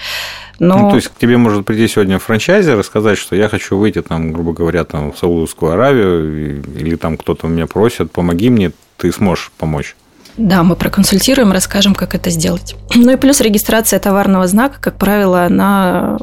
Но... 0.59 0.78
Ну, 0.78 0.90
то 0.90 0.96
есть 0.96 1.09
к 1.09 1.18
тебе 1.18 1.36
может 1.36 1.64
прийти 1.64 1.88
сегодня 1.88 2.18
франчайзер 2.18 2.78
и 2.78 2.82
сказать, 2.82 3.18
что 3.18 3.36
я 3.36 3.48
хочу 3.48 3.76
выйти, 3.76 4.02
там, 4.02 4.32
грубо 4.32 4.52
говоря, 4.52 4.84
там, 4.84 5.12
в 5.12 5.18
Саудовскую 5.18 5.72
Аравию, 5.72 6.62
или 6.62 6.96
там 6.96 7.16
кто-то 7.16 7.46
меня 7.46 7.66
просит, 7.66 8.12
помоги 8.12 8.50
мне, 8.50 8.72
ты 8.96 9.12
сможешь 9.12 9.52
помочь. 9.59 9.96
Да, 10.39 10.62
мы 10.62 10.76
проконсультируем, 10.76 11.51
расскажем, 11.51 11.95
как 11.95 12.14
это 12.14 12.30
сделать. 12.30 12.74
Ну 13.09 13.12
и 13.12 13.16
плюс 13.16 13.41
регистрация 13.41 13.99
товарного 13.99 14.47
знака, 14.47 14.76
как 14.80 14.97
правило, 14.97 15.45
она 15.45 16.18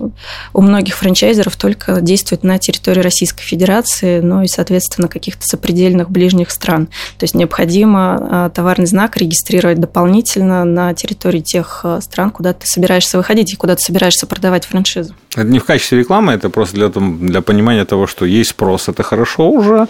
у 0.53 0.61
многих 0.61 0.95
франчайзеров 0.95 1.55
только 1.55 2.01
действует 2.01 2.43
на 2.43 2.59
территории 2.59 2.99
Российской 2.99 3.43
Федерации, 3.43 4.19
ну 4.19 4.41
и, 4.43 4.47
соответственно, 4.47 5.07
каких-то 5.07 5.43
сопредельных 5.45 6.11
ближних 6.11 6.51
стран. 6.51 6.87
То 7.17 7.23
есть 7.23 7.33
необходимо 7.33 8.17
а, 8.19 8.49
товарный 8.49 8.85
знак 8.85 9.17
регистрировать 9.17 9.79
дополнительно 9.79 10.63
на 10.65 10.93
территории 10.93 11.39
тех 11.39 11.81
а, 11.83 12.01
стран, 12.01 12.29
куда 12.29 12.53
ты 12.53 12.67
собираешься 12.67 13.17
выходить 13.17 13.53
и 13.53 13.55
куда 13.55 13.75
ты 13.75 13.81
собираешься 13.81 14.27
продавать 14.27 14.65
франшизу. 14.65 15.15
Это 15.35 15.47
не 15.47 15.59
в 15.59 15.65
качестве 15.65 15.99
рекламы, 15.99 16.33
это 16.33 16.49
просто 16.49 16.75
для, 16.75 16.89
для 16.89 17.41
понимания 17.41 17.85
того, 17.85 18.07
что 18.07 18.25
есть 18.25 18.51
спрос, 18.51 18.87
это 18.87 19.03
хорошо 19.03 19.49
уже, 19.49 19.87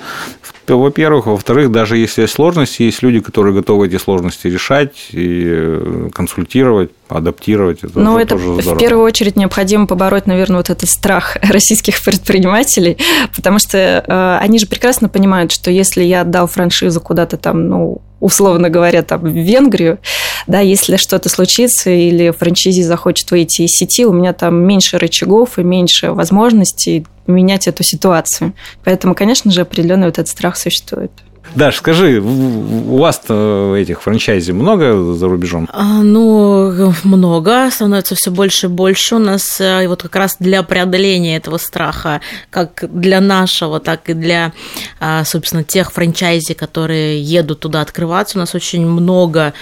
во-первых. 0.74 1.28
Во-вторых, 1.28 1.72
даже 1.72 1.98
если 1.98 2.24
есть 2.24 2.34
сложности, 2.34 2.84
есть 2.84 3.02
люди, 3.04 3.20
которые 3.20 3.54
готовы 3.54 3.88
эти 3.88 3.98
сложности 3.98 4.48
решать 4.48 5.10
и 5.12 5.44
э, 5.46 6.10
консультировать, 6.14 6.92
адаптировать. 7.08 7.84
Это 7.84 8.00
ну, 8.00 8.18
это 8.18 8.36
тоже 8.36 8.52
в 8.52 8.78
первую 8.78 9.06
очередь 9.06 9.36
необходимо 9.36 9.88
побороть, 9.88 10.28
наверное, 10.28 10.58
вот 10.58 10.70
этот 10.70 10.90
страх 10.90 11.38
российских 11.42 12.04
предпринимателей, 12.04 12.98
потому 13.36 13.60
что 13.60 13.78
э, 13.78 14.38
они 14.44 14.60
же 14.60 14.68
прекрасно 14.68 15.10
понимают, 15.10 15.52
что 15.52 15.70
если 15.72 16.04
я 16.04 16.22
отдал 16.22 16.48
франшизу 16.48 17.00
куда-то 17.00 17.38
там, 17.38 17.68
ну, 17.68 18.02
условно 18.20 18.70
говоря, 18.70 19.04
там, 19.04 19.22
в 19.22 19.28
Венгрию, 19.28 20.00
да, 20.48 20.60
если 20.60 20.98
что-то 20.98 21.30
случится 21.30 21.90
или 21.90 22.32
франчайзи 22.32 22.82
захочет 22.82 23.30
выйти 23.32 23.64
из 23.64 23.72
сети, 23.72 24.06
у 24.06 24.14
меня 24.14 24.34
там 24.34 24.56
меньше 24.56 24.98
рычагов 24.98 25.58
и 25.58 25.64
меньше 25.64 26.12
возможностей 26.12 27.06
менять 27.28 27.68
эту 27.68 27.84
ситуацию. 27.84 28.54
Поэтому, 28.84 29.16
конечно 29.16 29.52
же, 29.52 29.62
определенный 29.62 30.08
вот 30.08 30.20
этот 30.20 30.28
страх 30.28 30.58
существует. 30.58 31.12
Даш, 31.54 31.78
скажи, 31.78 32.20
у 32.20 32.98
вас 32.98 33.22
этих 33.26 34.02
франчайзи 34.02 34.52
много 34.52 35.14
за 35.14 35.28
рубежом? 35.28 35.70
А, 35.72 36.02
ну, 36.02 36.94
много, 37.04 37.70
становится 37.72 38.16
все 38.16 38.32
больше 38.32 38.66
и 38.66 38.70
больше. 38.70 39.16
У 39.16 39.20
нас 39.20 39.62
э, 39.62 39.84
и 39.84 39.88
вот 39.88 40.02
как 40.04 40.16
раз 40.16 40.38
для 40.40 40.64
преодоления 40.64 41.38
этого 41.38 41.58
страха, 41.58 42.22
как 42.50 42.84
для 42.92 43.22
нашего, 43.22 43.80
так 43.80 44.10
и 44.10 44.14
для, 44.14 44.54
а, 45.00 45.24
собственно, 45.24 45.64
тех 45.64 45.92
франчайзи, 45.92 46.54
которые 46.54 47.22
едут 47.22 47.62
туда 47.62 47.82
открываться, 47.82 48.38
у 48.38 48.40
нас 48.40 48.56
очень 48.56 48.86
много 48.86 49.54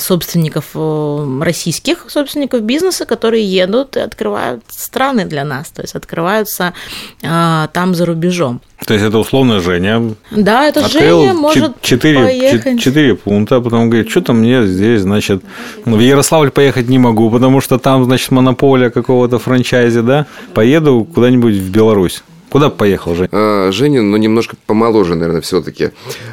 собственников 0.00 0.70
э, 0.74 1.40
российских 1.42 2.06
собственников 2.08 2.62
бизнеса, 2.62 3.04
которые 3.06 3.44
едут 3.44 3.96
и 3.96 4.00
открывают 4.00 4.62
страны 4.68 5.24
для 5.24 5.44
нас, 5.44 5.70
то 5.70 5.82
есть 5.82 5.94
открываются 5.94 6.72
там 7.20 7.94
за 7.94 8.06
рубежом. 8.06 8.60
То 8.84 8.94
есть 8.94 9.06
это 9.06 9.18
условно 9.18 9.60
Женя. 9.60 10.14
Да, 10.30 10.66
это 10.66 10.88
Женя 10.88 11.34
может 11.34 11.80
4, 11.80 12.24
поехать. 12.24 12.80
4 12.80 13.14
пункта, 13.14 13.56
а 13.56 13.60
потом 13.60 13.88
говорит, 13.88 14.10
что-то 14.10 14.32
мне 14.32 14.66
здесь, 14.66 15.02
значит, 15.02 15.42
в 15.84 15.98
Ярославль 15.98 16.50
поехать 16.50 16.88
не 16.88 16.98
могу, 16.98 17.30
потому 17.30 17.60
что 17.60 17.78
там, 17.78 18.04
значит, 18.04 18.30
монополия 18.32 18.90
какого-то 18.90 19.38
франчайзи, 19.38 20.00
да, 20.00 20.26
поеду 20.54 21.06
куда-нибудь 21.14 21.54
в 21.54 21.70
Беларусь. 21.70 22.22
Куда 22.52 22.68
бы 22.68 22.76
поехал, 22.76 23.14
Жень? 23.14 23.28
А, 23.32 23.70
Женя, 23.72 24.02
ну, 24.02 24.18
немножко 24.18 24.56
помоложе, 24.66 25.14
наверное, 25.14 25.40
все 25.40 25.62
таки 25.62 25.88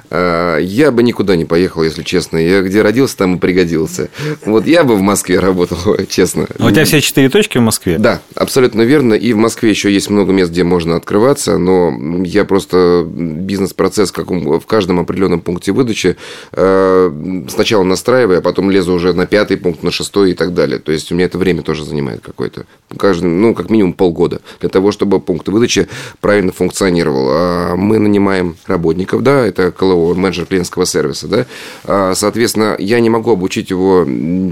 а, 0.10 0.58
Я 0.58 0.92
бы 0.92 1.02
никуда 1.02 1.38
не 1.38 1.46
поехал, 1.46 1.82
если 1.82 2.04
честно. 2.04 2.38
Я 2.38 2.62
где 2.62 2.82
родился, 2.82 3.16
там 3.16 3.38
и 3.38 3.40
пригодился. 3.40 4.10
Вот 4.46 4.68
я 4.68 4.84
бы 4.84 4.98
в 4.98 5.02
Москве 5.02 5.40
работал, 5.40 5.78
честно. 6.10 6.46
А 6.60 6.66
у 6.66 6.72
тебя 6.72 6.84
все 6.84 7.00
четыре 7.00 7.30
точки 7.30 7.58
в 7.58 7.62
Москве? 7.62 7.98
Да, 7.98 8.20
абсолютно 8.36 8.82
верно. 8.82 9.14
И 9.14 9.32
в 9.32 9.38
Москве 9.38 9.70
еще 9.70 9.94
есть 9.94 10.10
много 10.10 10.34
мест, 10.34 10.52
где 10.52 10.66
можно 10.66 10.98
открываться, 10.98 11.58
но 11.58 11.94
я 12.26 12.44
просто 12.44 13.08
бизнес-процесс 13.10 14.12
как 14.12 14.30
в 14.30 14.66
каждом 14.66 15.00
определенном 15.00 15.40
пункте 15.40 15.72
выдачи 15.72 16.18
а, 16.52 17.46
сначала 17.48 17.84
настраиваю, 17.84 18.40
а 18.40 18.42
потом 18.42 18.70
лезу 18.70 18.94
уже 18.94 19.14
на 19.14 19.26
пятый 19.26 19.56
пункт, 19.56 19.84
на 19.84 19.92
шестой 19.92 20.32
и 20.32 20.34
так 20.34 20.54
далее. 20.54 20.80
То 20.80 20.92
есть 20.92 21.14
у 21.14 21.16
меня 21.16 21.28
это 21.28 21.38
время 21.38 21.62
тоже 21.62 21.86
занимает 21.86 22.20
какое-то. 22.20 22.66
Каждый, 22.98 23.28
ну, 23.28 23.54
как 23.54 23.70
минимум 23.70 23.94
полгода 23.94 24.42
для 24.60 24.68
того, 24.68 24.92
чтобы 24.92 25.22
пункты 25.22 25.52
выдачи 25.52 25.88
правильно 26.22 26.52
функционировал. 26.52 27.28
А 27.30 27.76
мы 27.76 28.00
нанимаем 28.00 28.58
работников, 28.68 29.24
да, 29.24 29.46
это 29.46 29.72
КЛО, 29.72 30.14
менеджер 30.14 30.46
клиентского 30.46 30.86
сервиса, 30.86 31.28
да. 31.28 31.46
А, 31.84 32.14
соответственно, 32.16 32.76
я 32.80 33.00
не 33.00 33.10
могу 33.10 33.32
обучить 33.32 33.70
его 33.70 34.06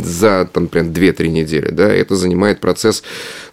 за, 0.03 0.49
там, 0.51 0.67
прям 0.67 0.87
2-3 0.87 1.27
недели, 1.27 1.69
да. 1.69 1.91
Это 1.93 2.15
занимает 2.15 2.59
процесс, 2.59 3.03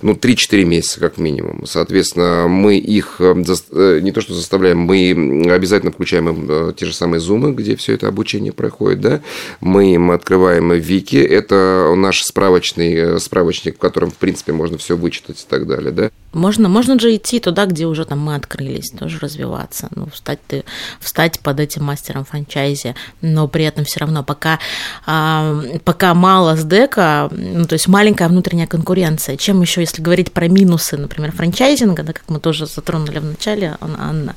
ну, 0.03 0.13
3-4 0.13 0.65
месяца 0.65 1.01
как 1.01 1.19
минимум. 1.19 1.67
Соответственно, 1.67 2.47
мы 2.49 2.79
их 2.79 3.17
э, 3.21 3.35
э, 3.73 4.01
не 4.03 4.13
то 4.13 4.21
что 4.21 4.35
заставляем, 4.35 4.79
мы 4.79 5.11
обязательно 5.51 5.93
включаем 5.93 6.29
им 6.29 6.47
э, 6.49 6.73
те 6.77 6.87
же 6.87 6.95
самые 6.95 7.21
зумы, 7.21 7.53
где 7.53 7.77
все 7.77 7.95
это 7.95 8.09
обучение 8.09 8.53
проходит, 8.53 9.01
да. 9.01 9.21
Мы 9.61 9.95
им 9.95 10.11
открываем 10.11 10.73
Вики, 10.73 11.17
это 11.17 11.93
наш 11.97 12.23
справочный 12.23 13.21
справочник, 13.21 13.77
в 13.77 13.79
котором, 13.79 14.11
в 14.11 14.17
принципе, 14.17 14.53
можно 14.53 14.79
все 14.79 14.97
вычитать 14.97 15.41
и 15.41 15.47
так 15.49 15.67
далее, 15.67 15.93
да. 15.93 16.11
Можно, 16.33 16.69
можно 16.69 16.99
же 16.99 17.15
идти 17.15 17.39
туда, 17.39 17.67
где 17.67 17.87
уже 17.87 17.94
там 18.03 18.19
мы 18.19 18.35
открылись, 18.35 18.91
тоже 18.91 19.21
развиваться, 19.21 19.89
ну, 19.95 20.09
встать, 20.13 20.41
ты, 20.49 20.65
встать 20.99 21.39
под 21.39 21.61
этим 21.61 21.85
мастером 21.85 22.25
франчайзи, 22.25 22.97
но 23.21 23.47
при 23.47 23.65
этом 23.65 23.85
все 23.85 24.01
равно 24.01 24.25
пока, 24.25 24.59
а, 25.07 25.63
пока 25.85 26.15
мало 26.15 26.57
с 26.57 26.65
дека, 26.65 27.29
ну, 27.31 27.65
то 27.67 27.75
есть 27.75 27.87
маленькая 27.87 28.29
внутренняя 28.29 28.67
конкуренция. 28.67 29.37
Чем 29.37 29.63
еще, 29.63 29.81
если 29.83 30.03
говорить 30.03 30.33
про 30.33 30.49
минусы, 30.49 30.97
например, 30.97 31.31
франчайзинга, 31.31 32.03
да, 32.03 32.13
как 32.13 32.25
мы 32.29 32.41
тоже 32.41 32.67
затронули 32.67 33.19
в 33.19 33.25
начале, 33.25 33.77
Анна, 33.81 34.35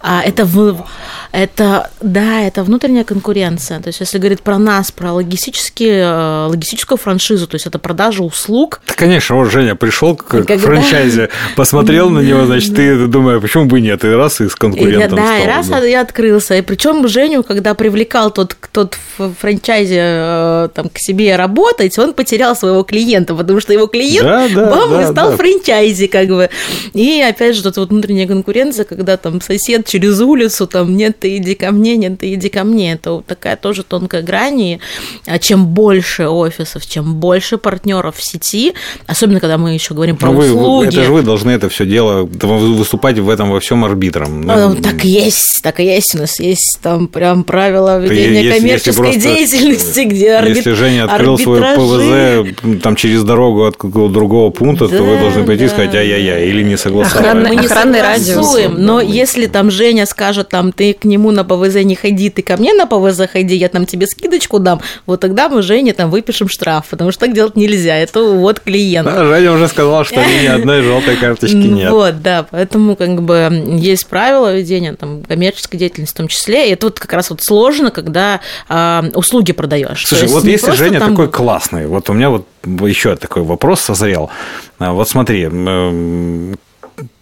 а, 0.00 0.22
это, 0.22 0.44
в, 0.46 0.86
это, 1.32 1.90
да, 2.00 2.40
это 2.40 2.64
внутренняя 2.64 3.04
конкуренция. 3.04 3.80
То 3.80 3.88
есть 3.88 4.00
если 4.00 4.18
говорить 4.18 4.40
про 4.40 4.58
нас, 4.58 4.90
про 4.90 5.12
логистические, 5.12 6.02
э, 6.02 6.46
логистическую 6.48 6.98
франшизу, 6.98 7.46
то 7.46 7.56
есть 7.56 7.66
это 7.66 7.78
продажа 7.78 8.22
услуг. 8.22 8.80
Да, 8.86 8.94
конечно, 8.94 9.36
вот 9.36 9.50
Женя 9.50 9.74
пришел 9.74 10.16
к 10.16 10.26
Когда... 10.26 10.58
франчайзе, 10.58 11.28
посмотрел 11.56 12.10
на 12.10 12.20
него, 12.20 12.46
значит, 12.46 12.69
ты 12.74 13.06
думаешь, 13.06 13.40
почему 13.40 13.66
бы 13.66 13.80
нет, 13.80 14.04
и 14.04 14.08
раз 14.08 14.40
и 14.40 14.48
с 14.48 14.54
конкурентом 14.54 15.18
и, 15.18 15.20
Да, 15.20 15.26
стал, 15.26 15.42
и 15.42 15.46
раз 15.46 15.68
да. 15.68 15.84
я 15.84 16.00
открылся. 16.00 16.56
И 16.56 16.62
причем 16.62 17.06
Женю, 17.08 17.42
когда 17.42 17.74
привлекал 17.74 18.30
тот, 18.30 18.56
тот 18.72 18.96
в 19.18 19.34
франчайзе 19.34 20.00
э, 20.00 20.68
там, 20.74 20.88
к 20.88 20.98
себе 20.98 21.36
работать, 21.36 21.98
он 21.98 22.14
потерял 22.14 22.56
своего 22.56 22.82
клиента, 22.82 23.34
потому 23.34 23.60
что 23.60 23.72
его 23.72 23.86
клиент 23.86 24.26
да, 24.26 24.48
да, 24.48 24.70
бам, 24.70 24.90
да, 24.90 25.02
и 25.02 25.12
стал 25.12 25.30
да. 25.30 25.36
франчайзи, 25.36 26.06
как 26.06 26.28
бы. 26.28 26.50
И 26.94 27.20
опять 27.20 27.56
же, 27.56 27.62
тут 27.62 27.76
вот 27.76 27.90
внутренняя 27.90 28.26
конкуренция, 28.26 28.84
когда 28.84 29.16
там 29.16 29.40
сосед 29.40 29.86
через 29.86 30.20
улицу, 30.20 30.66
там, 30.66 30.96
нет, 30.96 31.18
ты 31.18 31.36
иди 31.36 31.54
ко 31.54 31.70
мне, 31.70 31.96
нет, 31.96 32.18
ты 32.18 32.34
иди 32.34 32.48
ко 32.48 32.64
мне. 32.64 32.92
Это 32.92 33.12
вот 33.12 33.26
такая 33.26 33.56
тоже 33.56 33.82
тонкая 33.82 34.22
грань. 34.22 34.60
И 34.60 34.80
а 35.26 35.38
чем 35.38 35.66
больше 35.66 36.28
офисов, 36.28 36.86
чем 36.86 37.16
больше 37.16 37.58
партнеров 37.58 38.16
в 38.16 38.24
сети, 38.24 38.74
особенно 39.06 39.40
когда 39.40 39.58
мы 39.58 39.74
еще 39.74 39.94
говорим 39.94 40.16
про 40.16 40.28
Но 40.28 40.34
ну, 40.34 40.38
услуги. 40.40 40.88
это 40.88 41.04
же 41.04 41.12
вы 41.12 41.22
должны 41.22 41.50
это 41.50 41.68
все 41.68 41.86
дело 41.86 42.28
выступать 42.60 43.18
в 43.18 43.28
этом 43.28 43.50
во 43.50 43.60
всем 43.60 43.84
арбитром. 43.84 44.42
Ну, 44.42 44.74
так 44.76 45.04
и 45.04 45.08
есть, 45.08 45.60
так 45.62 45.80
и 45.80 45.84
есть. 45.84 46.14
У 46.14 46.18
нас 46.18 46.38
есть 46.40 46.78
там 46.82 47.08
прям 47.08 47.44
правила 47.44 47.98
ведения 47.98 48.42
если, 48.42 48.58
коммерческой 48.58 49.06
если 49.14 49.20
деятельности, 49.20 50.00
где 50.00 50.32
арбит... 50.34 50.56
Если 50.56 50.72
Женя 50.72 51.04
открыл 51.04 51.38
свой 51.38 51.60
ПВЗ 51.60 52.80
там 52.82 52.96
через 52.96 53.22
дорогу 53.22 53.64
от 53.66 53.76
какого-то 53.76 54.12
другого 54.14 54.50
пункта, 54.50 54.88
да, 54.88 54.96
то 54.96 55.02
вы 55.02 55.18
должны 55.18 55.44
пойти 55.44 55.60
да. 55.60 55.66
и 55.66 55.68
сказать 55.68 55.94
ай-яй-яй, 55.94 56.48
или 56.48 56.62
не 56.62 56.76
согласовать. 56.76 57.26
Охранный, 57.26 57.50
мы 57.50 57.56
не 57.56 57.68
согласуем, 57.68 58.74
но 58.78 59.00
если 59.00 59.46
там 59.46 59.70
Женя 59.70 60.06
скажет, 60.06 60.48
там, 60.48 60.72
ты 60.72 60.92
к 60.94 61.04
нему 61.04 61.30
на 61.30 61.44
ПВЗ 61.44 61.84
не 61.84 61.94
ходи, 61.94 62.30
ты 62.30 62.42
ко 62.42 62.56
мне 62.56 62.72
на 62.74 62.86
ПВЗ 62.86 63.22
ходи, 63.30 63.56
я 63.56 63.68
там 63.68 63.86
тебе 63.86 64.06
скидочку 64.06 64.58
дам, 64.58 64.80
вот 65.06 65.20
тогда 65.20 65.48
мы 65.48 65.62
Жене 65.62 65.92
там 65.92 66.10
выпишем 66.10 66.48
штраф, 66.48 66.86
потому 66.90 67.10
что 67.10 67.20
так 67.26 67.34
делать 67.34 67.56
нельзя, 67.56 67.96
это 67.96 68.22
вот 68.22 68.60
клиент. 68.60 69.06
Да, 69.06 69.24
Женя 69.24 69.52
уже 69.52 69.68
сказал, 69.68 70.04
что 70.04 70.16
ни 70.16 70.46
одной 70.46 70.82
желтой 70.82 71.16
карточки 71.16 71.56
нет. 71.56 71.90
Вот, 71.90 72.22
да, 72.22 72.39
поэтому 72.48 72.96
как 72.96 73.22
бы 73.22 73.48
есть 73.78 74.06
правила 74.06 74.54
ведения 74.54 74.94
там 74.94 75.22
коммерческой 75.22 75.78
деятельности 75.78 76.14
в 76.14 76.16
том 76.16 76.28
числе, 76.28 76.68
и 76.68 76.72
это 76.72 76.86
вот 76.86 76.98
как 76.98 77.12
раз 77.12 77.30
вот 77.30 77.42
сложно, 77.42 77.90
когда 77.90 78.40
а, 78.68 79.04
услуги 79.14 79.52
продаешь. 79.52 80.06
Слушай, 80.06 80.28
вот 80.28 80.44
если 80.44 80.72
Женя 80.72 81.00
там... 81.00 81.10
такой 81.10 81.28
классный, 81.28 81.86
вот 81.86 82.08
у 82.10 82.12
меня 82.12 82.30
вот 82.30 82.46
еще 82.64 83.16
такой 83.16 83.42
вопрос 83.42 83.80
созрел. 83.80 84.30
А, 84.78 84.92
вот 84.92 85.08
смотри, 85.08 85.48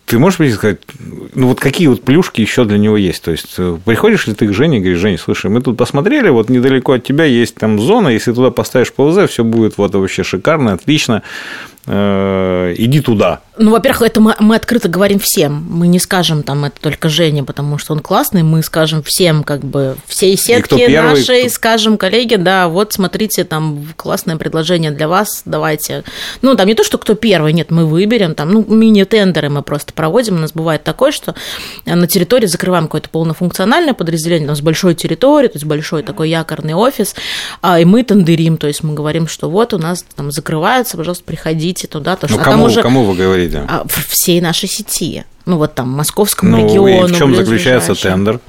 ты 0.09 0.19
можешь 0.19 0.39
мне 0.39 0.51
сказать, 0.51 0.79
ну 1.35 1.49
вот 1.49 1.61
какие 1.61 1.87
вот 1.87 2.03
плюшки 2.03 2.41
еще 2.41 2.65
для 2.65 2.79
него 2.79 2.97
есть? 2.97 3.23
То 3.23 3.31
есть 3.31 3.55
э, 3.59 3.77
приходишь 3.85 4.27
ли 4.27 4.35
ты 4.35 4.49
к 4.49 4.55
Жене 4.55 4.79
и 4.79 4.81
говоришь, 4.81 5.01
Женя, 5.01 5.19
слушай, 5.19 5.51
мы 5.51 5.61
тут 5.61 5.77
посмотрели, 5.77 6.31
вот 6.31 6.49
недалеко 6.49 6.93
от 6.93 7.05
тебя 7.05 7.25
есть 7.25 7.57
там 7.57 7.79
зона, 7.79 8.09
если 8.09 8.33
туда 8.33 8.51
поставишь 8.51 8.93
ПВЗ, 8.93 9.31
все 9.31 9.45
будет 9.45 9.77
вот 9.77 9.95
вообще 9.95 10.23
шикарно, 10.23 10.73
отлично. 10.73 11.23
Э, 11.87 12.75
иди 12.79 13.01
туда. 13.01 13.43
Ну, 13.59 13.73
во-первых, 13.73 14.03
это 14.03 14.21
мы, 14.21 14.35
мы 14.39 14.55
открыто 14.57 14.89
говорим 14.89 15.19
всем. 15.19 15.67
Мы 15.69 15.89
не 15.89 15.99
скажем 15.99 16.43
там 16.43 16.65
это 16.65 16.81
только 16.81 17.09
Жене, 17.09 17.43
потому 17.43 17.79
что 17.79 17.93
он 17.93 18.01
классный. 18.01 18.43
Мы 18.43 18.63
скажем 18.63 19.03
всем, 19.03 19.43
как 19.43 19.61
бы, 19.61 19.97
всей 20.07 20.37
сетке 20.37 20.87
первый, 20.87 21.19
нашей, 21.19 21.41
кто... 21.43 21.51
скажем 21.51 21.99
коллеге, 21.99 22.39
да, 22.39 22.69
вот 22.69 22.93
смотрите, 22.93 23.45
там 23.45 23.87
классное 23.97 24.37
предложение 24.37 24.91
для 24.91 25.09
вас, 25.09 25.43
давайте. 25.45 26.05
Ну, 26.43 26.55
там 26.55 26.67
не 26.69 26.75
то, 26.75 26.85
что 26.85 26.99
кто 26.99 27.15
первый, 27.15 27.53
нет, 27.53 27.71
мы 27.71 27.87
выберем, 27.87 28.35
там, 28.35 28.51
ну, 28.53 28.65
мини-тендеры 28.65 29.49
мы 29.49 29.63
просто 29.63 29.93
проводим. 29.93 30.37
У 30.37 30.39
нас 30.39 30.53
бывает 30.53 30.85
такое, 30.85 31.11
что 31.11 31.35
на 31.85 32.07
территории 32.07 32.47
закрываем 32.47 32.85
какое-то 32.85 33.09
полнофункциональное 33.09 33.95
подразделение, 33.95 34.47
у 34.47 34.51
нас 34.51 34.61
большой 34.61 34.95
территории, 34.95 35.49
то 35.49 35.57
есть 35.57 35.67
большой 35.67 36.03
такой 36.03 36.31
якорный 36.31 36.75
офис, 36.75 37.15
а, 37.63 37.81
и 37.81 37.85
мы 37.85 38.05
тендерим, 38.05 38.57
то 38.57 38.67
есть 38.67 38.83
мы 38.83 38.95
говорим, 38.95 39.27
что 39.27 39.51
вот 39.51 39.75
у 39.75 39.79
нас 39.79 40.05
там 40.15 40.31
закрывается, 40.31 40.97
пожалуйста, 40.97 41.25
приходите 41.25 41.89
туда. 41.89 42.17
То, 42.17 42.27
ну, 42.29 42.35
что, 42.35 42.43
а 42.43 42.45
кому, 42.45 42.65
уже, 42.65 42.83
кому 42.83 43.05
вы 43.05 43.15
говорите? 43.15 43.48
А, 43.57 43.87
всей 44.09 44.41
нашей 44.41 44.69
сети. 44.69 45.25
Ну, 45.47 45.57
вот 45.57 45.75
там, 45.75 45.91
московскому 45.91 46.57
ну, 46.57 46.65
региону. 46.65 47.09
И 47.09 47.13
в 47.13 47.17
чем 47.17 47.35
заключается 47.35 47.95
тендер? 47.95 48.41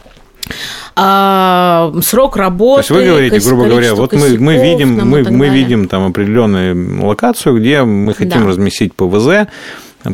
А, 0.96 1.94
срок 2.02 2.36
работы. 2.36 2.88
То 2.88 2.94
есть 2.96 3.06
вы 3.06 3.12
говорите, 3.12 3.40
грубо 3.48 3.66
говоря, 3.66 3.96
вот 3.96 4.14
мы, 4.14 4.38
мы 4.38 4.58
видим, 4.58 4.96
мы, 5.08 5.24
мы 5.24 5.50
видим 5.50 5.88
там 5.88 6.08
определенную 6.08 7.06
локацию, 7.06 7.58
где 7.58 7.84
мы 7.84 8.14
хотим 8.14 8.42
да. 8.42 8.48
разместить 8.48 8.94
ПВЗ, 8.94 9.48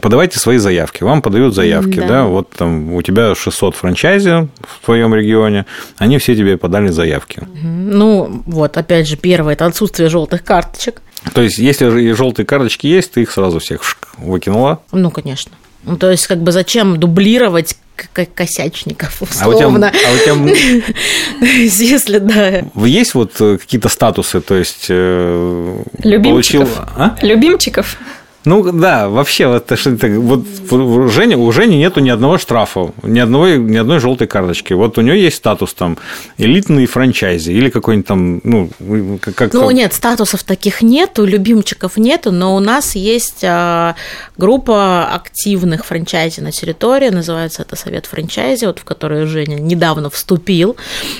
подавайте 0.01 0.39
свои 0.39 0.57
заявки. 0.57 1.03
Вам 1.03 1.21
подают 1.21 1.55
заявки, 1.55 1.99
да. 1.99 2.07
да, 2.07 2.23
вот 2.25 2.51
там 2.51 2.93
у 2.93 3.01
тебя 3.01 3.35
600 3.35 3.75
франчайзи 3.75 4.47
в 4.61 4.85
твоем 4.85 5.15
регионе, 5.15 5.65
они 5.97 6.17
все 6.17 6.35
тебе 6.35 6.57
подали 6.57 6.89
заявки. 6.89 7.41
Ну, 7.63 8.43
вот, 8.45 8.77
опять 8.77 9.07
же, 9.07 9.15
первое– 9.17 9.53
это 9.55 9.65
отсутствие 9.65 10.09
желтых 10.09 10.43
карточек. 10.43 11.01
То 11.33 11.41
есть, 11.41 11.57
если 11.57 12.13
желтые 12.13 12.45
карточки 12.45 12.87
есть, 12.87 13.13
ты 13.13 13.23
их 13.23 13.31
сразу 13.31 13.59
всех 13.59 13.83
выкинула? 14.17 14.81
Ну, 14.91 15.11
конечно. 15.11 15.51
Ну, 15.83 15.97
то 15.97 16.09
есть, 16.09 16.27
как 16.27 16.41
бы 16.41 16.51
зачем 16.51 16.97
дублировать 16.97 17.75
как 18.11 18.33
косячников, 18.33 19.21
условно. 19.21 19.89
А 19.89 20.11
у 20.11 20.17
тебя, 20.17 20.33
а 20.33 20.41
у 20.41 20.49
тебя... 20.49 20.83
если 21.65 22.17
да. 22.17 22.65
Есть 22.85 23.13
вот 23.13 23.39
э, 23.39 23.57
какие-то 23.57 23.87
статусы, 23.89 24.41
то 24.41 24.55
есть 24.55 24.87
э, 24.89 25.83
Любимчиков. 26.03 26.73
Получил... 26.73 26.89
А? 26.97 27.17
Любимчиков. 27.21 27.97
Ну 28.45 28.71
да, 28.71 29.09
вообще, 29.09 29.47
вот, 29.47 29.71
вот 29.71 30.45
у 30.71 31.07
Жени, 31.07 31.35
у 31.35 31.51
Жени 31.51 31.77
нету 31.77 31.99
ни 31.99 32.09
одного 32.09 32.37
штрафа, 32.37 32.91
ни 33.03 33.19
одной, 33.19 33.57
ни 33.57 33.77
одной 33.77 33.99
желтой 33.99 34.27
карточки. 34.27 34.73
Вот 34.73 34.97
у 34.97 35.01
нее 35.01 35.21
есть 35.21 35.37
статус 35.37 35.73
там 35.73 35.97
элитный 36.37 36.85
франчайзи 36.85 37.51
или 37.51 37.69
какой-нибудь 37.69 38.07
там, 38.07 38.41
ну, 38.43 38.69
как 39.21 39.53
Ну 39.53 39.71
нет, 39.71 39.93
статусов 39.93 40.43
таких 40.43 40.81
нету, 40.81 41.25
любимчиков 41.25 41.97
нету, 41.97 42.31
но 42.31 42.55
у 42.55 42.59
нас 42.59 42.95
есть 42.95 43.43
а, 43.43 43.95
группа 44.37 45.07
активных 45.13 45.85
франчайзи 45.85 46.41
на 46.41 46.51
территории, 46.51 47.09
называется 47.09 47.63
это 47.63 47.75
Совет 47.75 48.05
франчайзи, 48.05 48.65
вот 48.65 48.79
в 48.79 48.83
который 48.83 49.25
Женя 49.25 49.55
недавно 49.55 50.09
вступил. 50.09 50.75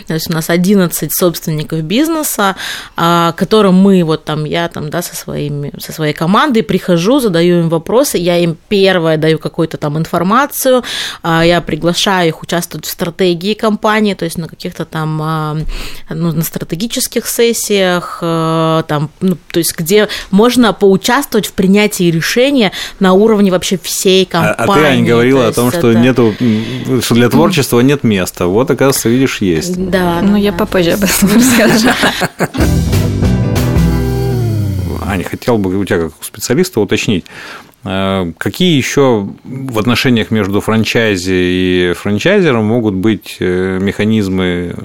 То 0.08 0.14
есть 0.14 0.30
у 0.30 0.34
нас 0.34 0.50
11 0.50 1.12
собственников 1.14 1.82
бизнеса, 1.82 2.56
а, 2.96 3.32
которым 3.34 3.76
мы, 3.76 4.04
вот 4.04 4.26
там, 4.26 4.46
я 4.46 4.68
там, 4.68 4.90
да, 4.90 5.02
со, 5.02 5.16
своими, 5.16 5.72
со 5.80 5.92
своей 5.92 6.14
командой 6.14 6.62
прихожу, 6.62 7.15
задаю 7.20 7.60
им 7.60 7.70
вопросы, 7.70 8.18
я 8.18 8.38
им 8.38 8.58
первое 8.70 9.18
даю 9.18 9.40
какую-то 9.40 9.78
там 9.78 9.98
информацию, 9.98 10.84
а, 11.22 11.46
я 11.46 11.62
приглашаю 11.62 12.30
их 12.30 12.42
участвовать 12.42 12.86
в 12.86 12.90
стратегии 12.90 13.54
компании, 13.54 14.14
то 14.14 14.26
есть 14.26 14.38
на 14.38 14.48
каких-то 14.48 14.86
там, 14.86 15.22
а, 15.22 15.58
ну, 16.10 16.32
на 16.32 16.44
стратегических 16.44 17.28
сессиях, 17.28 18.18
там, 18.22 19.10
ну, 19.20 19.38
то 19.52 19.60
есть 19.60 19.78
где 19.78 20.08
можно 20.32 20.74
поучаствовать 20.74 21.48
в 21.48 21.54
принятии 21.54 22.12
решения 22.12 22.72
на 23.00 23.14
уровне 23.14 23.52
вообще 23.52 23.78
всей 23.78 24.26
компании. 24.26 24.56
А, 24.58 24.64
а 24.64 24.74
ты, 24.74 24.86
Аня, 24.86 25.06
говорила 25.06 25.48
о 25.48 25.52
том, 25.52 25.70
это... 25.70 25.80
что 25.80 25.94
нету, 25.94 26.34
что 27.02 27.16
для 27.16 27.30
творчества 27.30 27.80
нет 27.80 28.04
места. 28.04 28.48
Вот, 28.48 28.70
оказывается, 28.72 29.10
видишь, 29.10 29.42
есть. 29.42 29.90
Да. 29.90 30.22
Ну, 30.22 30.36
я 30.36 30.54
попозже 30.54 30.92
об 30.92 31.04
этом 31.04 31.30
расскажу. 31.34 31.90
Аня, 35.16 35.24
хотел 35.24 35.58
бы 35.58 35.76
у 35.76 35.86
тебя 35.86 36.00
как 36.00 36.12
у 36.20 36.24
специалиста 36.24 36.82
уточнить, 36.82 37.26
э, 37.84 38.32
какие 38.38 38.76
еще 38.76 39.28
в 39.44 39.80
отношениях 39.80 40.30
между 40.30 40.62
франчайзи 40.62 41.34
и 41.34 41.94
франчайзером 41.96 42.66
могут 42.66 42.96
быть 42.96 43.38
э, 43.40 43.80
механизмы 43.82 44.76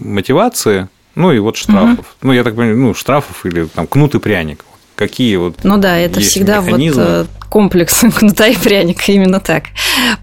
мотивации, 0.00 0.88
ну 1.14 1.32
и 1.32 1.38
вот 1.40 1.56
штрафов. 1.56 1.98
Угу. 1.98 2.28
Ну, 2.28 2.32
я 2.32 2.44
так 2.44 2.54
понимаю, 2.54 2.78
ну, 2.78 2.94
штрафов 2.94 3.44
или 3.44 3.64
там 3.64 3.86
кнут 3.86 4.14
и 4.14 4.18
пряник. 4.18 4.64
Какие 4.94 5.36
вот 5.36 5.64
Ну 5.64 5.78
да, 5.78 5.96
это 5.98 6.20
всегда 6.20 6.60
механизмы? 6.60 7.02
вот 7.02 7.10
э, 7.10 7.26
комплекс 7.48 8.04
кнута 8.16 8.46
и 8.46 8.56
пряника, 8.56 9.10
именно 9.10 9.40
так. 9.40 9.64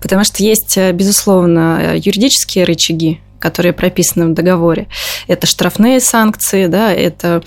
Потому 0.02 0.24
что 0.24 0.42
есть, 0.42 0.78
безусловно, 0.94 1.96
юридические 1.96 2.64
рычаги, 2.64 3.20
которые 3.40 3.74
прописаны 3.74 4.28
в 4.28 4.34
договоре. 4.34 4.88
Это 5.28 5.48
штрафные 5.48 6.00
санкции, 6.00 6.68
да, 6.68 6.94
это 6.94 7.44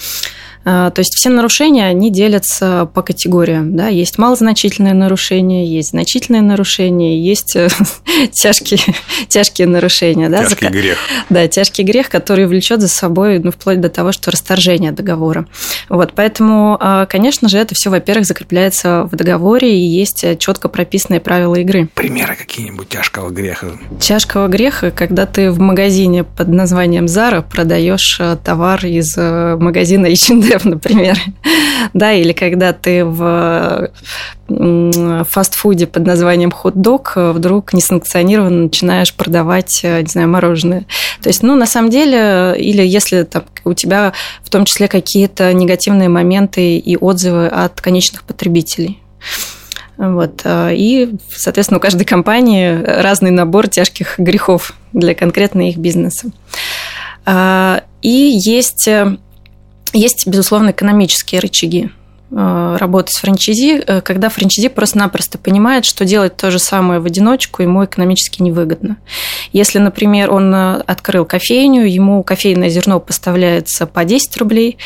то 0.64 0.94
есть 0.96 1.14
все 1.16 1.28
нарушения, 1.28 1.86
они 1.86 2.10
делятся 2.10 2.88
по 2.94 3.02
категориям. 3.02 3.76
Да? 3.76 3.88
Есть 3.88 4.18
малозначительные 4.18 4.94
нарушения, 4.94 5.66
есть 5.66 5.90
значительные 5.90 6.42
нарушения, 6.42 7.20
есть 7.20 7.56
э, 7.56 7.68
тяжкие, 8.32 8.80
тяжкие 9.28 9.66
нарушения. 9.66 10.28
Да? 10.28 10.44
Тяжкий 10.44 10.68
грех. 10.68 10.98
Да, 11.30 11.48
тяжкий 11.48 11.82
грех, 11.82 12.10
который 12.10 12.46
влечет 12.46 12.80
за 12.80 12.88
собой 12.88 13.38
ну, 13.38 13.50
вплоть 13.50 13.80
до 13.80 13.88
того, 13.88 14.12
что 14.12 14.30
расторжение 14.30 14.92
договора. 14.92 15.46
Вот, 15.88 16.12
поэтому, 16.14 16.76
а, 16.80 17.06
конечно 17.06 17.48
же, 17.48 17.58
это 17.58 17.74
все, 17.74 17.90
во-первых, 17.90 18.26
закрепляется 18.26 19.08
в 19.10 19.16
договоре 19.16 19.76
и 19.76 19.80
есть 19.80 20.24
четко 20.38 20.68
прописанные 20.68 21.20
правила 21.20 21.56
игры. 21.56 21.88
Примеры 21.94 22.36
какие-нибудь 22.36 22.88
тяжкого 22.88 23.30
греха? 23.30 23.68
Тяжкого 24.00 24.48
греха, 24.48 24.90
когда 24.90 25.26
ты 25.26 25.50
в 25.50 25.58
магазине 25.58 26.24
под 26.24 26.48
названием 26.48 27.06
Zara 27.06 27.42
продаешь 27.42 28.18
э, 28.20 28.36
товар 28.42 28.84
из 28.86 29.16
э, 29.16 29.56
магазина 29.58 30.06
H&M 30.06 30.51
H&M, 30.52 30.60
например. 30.70 31.16
да, 31.94 32.12
или 32.12 32.32
когда 32.32 32.72
ты 32.72 33.04
в 33.04 33.90
фастфуде 34.48 35.86
под 35.86 36.06
названием 36.06 36.50
хот-дог 36.50 37.12
вдруг 37.16 37.72
несанкционированно 37.72 38.64
начинаешь 38.64 39.14
продавать, 39.14 39.80
не 39.82 40.06
знаю, 40.06 40.28
мороженое. 40.28 40.86
То 41.22 41.28
есть, 41.28 41.42
ну, 41.42 41.56
на 41.56 41.66
самом 41.66 41.90
деле, 41.90 42.54
или 42.58 42.86
если 42.86 43.22
там, 43.22 43.44
у 43.64 43.72
тебя 43.72 44.12
в 44.42 44.50
том 44.50 44.64
числе 44.64 44.88
какие-то 44.88 45.52
негативные 45.54 46.08
моменты 46.08 46.76
и 46.76 46.96
отзывы 46.96 47.46
от 47.46 47.80
конечных 47.80 48.24
потребителей. 48.24 48.98
Вот. 49.96 50.42
И, 50.44 51.14
соответственно, 51.30 51.78
у 51.78 51.80
каждой 51.80 52.04
компании 52.04 52.74
разный 52.82 53.30
набор 53.30 53.68
тяжких 53.68 54.18
грехов 54.18 54.74
для 54.92 55.14
конкретно 55.14 55.68
их 55.68 55.76
бизнеса. 55.76 56.30
И 58.02 58.40
есть 58.42 58.88
есть, 59.92 60.26
безусловно, 60.26 60.70
экономические 60.70 61.40
рычаги 61.40 61.90
работы 62.34 63.12
с 63.12 63.20
франчайзи, 63.20 63.82
э, 63.86 64.00
когда 64.00 64.28
франчайзи 64.28 64.68
просто-напросто 64.68 65.38
понимает, 65.38 65.84
что 65.84 66.04
делать 66.04 66.36
то 66.36 66.50
же 66.50 66.58
самое 66.58 67.00
в 67.00 67.06
одиночку 67.06 67.62
ему 67.62 67.84
экономически 67.84 68.42
невыгодно. 68.42 68.96
Если, 69.52 69.78
например, 69.78 70.32
он 70.32 70.54
э, 70.54 70.82
открыл 70.86 71.24
кофейню, 71.24 71.86
ему 71.86 72.22
кофейное 72.22 72.68
зерно 72.68 73.00
поставляется 73.00 73.86
по 73.86 74.04
10 74.04 74.36
рублей, 74.38 74.78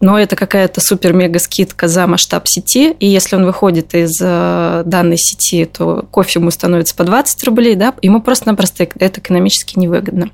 но 0.00 0.18
это 0.18 0.36
какая-то 0.36 0.80
супер-мега 0.80 1.38
скидка 1.38 1.88
за 1.88 2.06
масштаб 2.06 2.46
сети, 2.46 2.92
и 3.00 3.06
если 3.06 3.36
он 3.36 3.44
выходит 3.44 3.94
из 3.94 4.18
данной 4.18 5.16
сети, 5.16 5.64
то 5.64 6.04
кофе 6.10 6.40
ему 6.40 6.50
становится 6.50 6.94
по 6.94 7.04
20 7.04 7.44
рублей, 7.44 7.76
да, 7.76 7.94
ему 8.02 8.20
просто-напросто 8.20 8.86
это 8.98 9.20
экономически 9.20 9.78
невыгодно. 9.78 10.30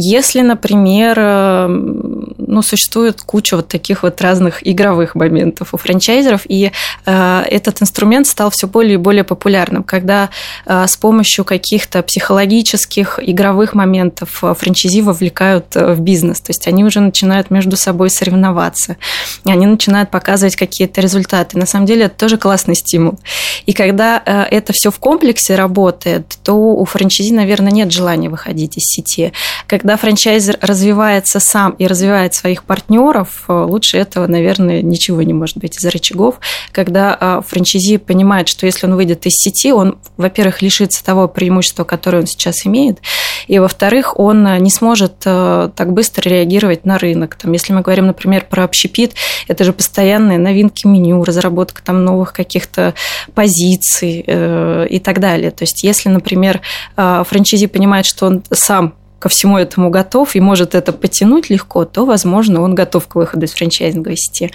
Если, 0.00 0.42
например, 0.42 1.16
э, 1.18 1.66
ну, 1.66 2.62
существует 2.62 3.20
куча 3.20 3.56
вот 3.56 3.66
таких 3.66 4.04
вот 4.04 4.20
разных 4.20 4.64
игровых 4.64 5.16
моментов 5.16 5.74
у 5.74 5.76
франчайзеров, 5.78 6.42
и 6.48 6.70
э, 7.06 7.42
этот 7.50 7.82
инструмент 7.82 8.26
стал 8.26 8.50
все 8.50 8.68
более 8.68 8.94
и 8.94 8.96
более 8.96 9.24
популярным, 9.24 9.82
когда 9.82 10.30
э, 10.66 10.86
с 10.86 10.96
помощью 10.96 11.44
каких-то 11.44 12.02
психологических 12.02 13.18
игровых 13.22 13.74
моментов 13.74 14.30
франчайзи 14.30 15.00
вовлекают 15.02 15.74
в 15.74 16.00
бизнес, 16.00 16.40
то 16.40 16.50
есть 16.50 16.68
они 16.68 16.84
уже 16.84 17.00
начинают 17.00 17.50
между 17.50 17.76
собой 17.76 18.10
соревноваться, 18.10 18.96
они 19.44 19.66
начинают 19.66 20.10
показывать 20.10 20.56
какие-то 20.56 21.00
результаты. 21.00 21.58
На 21.58 21.66
самом 21.66 21.86
деле 21.86 22.04
это 22.04 22.16
тоже 22.16 22.38
классный 22.38 22.76
стимул. 22.76 23.18
И 23.66 23.72
когда 23.72 24.22
это 24.24 24.72
все 24.72 24.90
в 24.90 24.98
комплексе 24.98 25.56
работает, 25.56 26.38
то 26.42 26.54
у 26.54 26.84
франчайзи, 26.84 27.32
наверное, 27.32 27.72
нет 27.72 27.92
желания 27.92 28.28
выходить 28.28 28.76
из 28.76 28.84
сети. 28.84 29.32
Когда 29.66 29.88
когда 29.88 29.96
франчайзер 29.96 30.58
развивается 30.60 31.40
сам 31.40 31.70
и 31.78 31.86
развивает 31.86 32.34
своих 32.34 32.64
партнеров, 32.64 33.44
э, 33.48 33.52
лучше 33.52 33.96
этого, 33.96 34.26
наверное, 34.26 34.82
ничего 34.82 35.22
не 35.22 35.32
может 35.32 35.56
быть 35.56 35.67
из 35.76 35.84
рычагов. 35.84 36.40
Когда 36.72 37.16
э, 37.20 37.40
франчайзи 37.46 37.98
понимает, 37.98 38.48
что 38.48 38.66
если 38.66 38.86
он 38.86 38.94
выйдет 38.94 39.26
из 39.26 39.32
сети, 39.32 39.72
он, 39.72 39.98
во-первых, 40.16 40.62
лишится 40.62 41.04
того 41.04 41.28
преимущества, 41.28 41.84
которое 41.84 42.18
он 42.18 42.26
сейчас 42.26 42.64
имеет, 42.66 42.98
и, 43.46 43.58
во-вторых, 43.58 44.18
он 44.18 44.46
э, 44.46 44.58
не 44.58 44.70
сможет 44.70 45.18
так 45.18 45.92
быстро 45.92 46.28
реагировать 46.28 46.84
на 46.84 46.98
рынок. 46.98 47.36
Там, 47.36 47.52
если 47.52 47.72
мы 47.72 47.80
говорим, 47.80 48.06
например, 48.06 48.46
про 48.48 48.64
общепит, 48.64 49.14
это 49.48 49.64
же 49.64 49.72
постоянные 49.72 50.38
новинки 50.38 50.86
меню, 50.86 51.24
разработка 51.24 51.82
там 51.82 52.04
новых 52.04 52.32
каких-то 52.32 52.94
позиций 53.34 54.20
и 54.20 55.00
так 55.00 55.20
далее. 55.20 55.50
То 55.50 55.64
есть, 55.64 55.82
если, 55.82 56.08
например, 56.08 56.60
франчайзи 56.96 57.66
понимает, 57.66 58.06
что 58.06 58.26
он 58.26 58.42
сам 58.50 58.94
ко 59.18 59.28
всему 59.28 59.58
этому 59.58 59.90
готов 59.90 60.36
и 60.36 60.40
может 60.40 60.74
это 60.74 60.92
потянуть 60.92 61.50
легко, 61.50 61.84
то, 61.84 62.04
возможно, 62.04 62.60
он 62.62 62.74
готов 62.74 63.06
к 63.08 63.14
выходу 63.16 63.46
из 63.46 63.52
франчайзинговой 63.52 64.16
сети. 64.16 64.52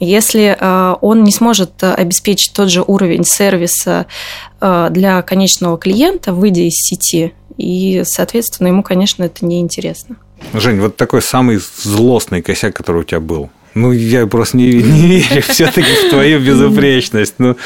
Если 0.00 0.56
э, 0.58 0.94
он 1.00 1.24
не 1.24 1.32
сможет 1.32 1.82
э, 1.82 1.92
обеспечить 1.92 2.52
тот 2.54 2.70
же 2.70 2.82
уровень 2.86 3.24
сервиса 3.24 4.06
э, 4.60 4.88
для 4.90 5.22
конечного 5.22 5.78
клиента, 5.78 6.32
выйдя 6.32 6.62
из 6.62 6.74
сети, 6.74 7.32
и, 7.56 8.02
соответственно, 8.04 8.68
ему, 8.68 8.82
конечно, 8.82 9.24
это 9.24 9.44
неинтересно. 9.44 10.16
Жень, 10.52 10.80
вот 10.80 10.96
такой 10.96 11.22
самый 11.22 11.60
злостный 11.82 12.42
косяк, 12.42 12.74
который 12.74 13.02
у 13.02 13.04
тебя 13.04 13.20
был. 13.20 13.50
Ну, 13.74 13.92
я 13.92 14.26
просто 14.26 14.56
не, 14.56 14.66
не 14.66 15.20
верю 15.20 15.42
все-таки 15.42 15.88
в 16.06 16.10
твою 16.10 16.40
безупречность. 16.40 17.34
Ну, 17.38 17.56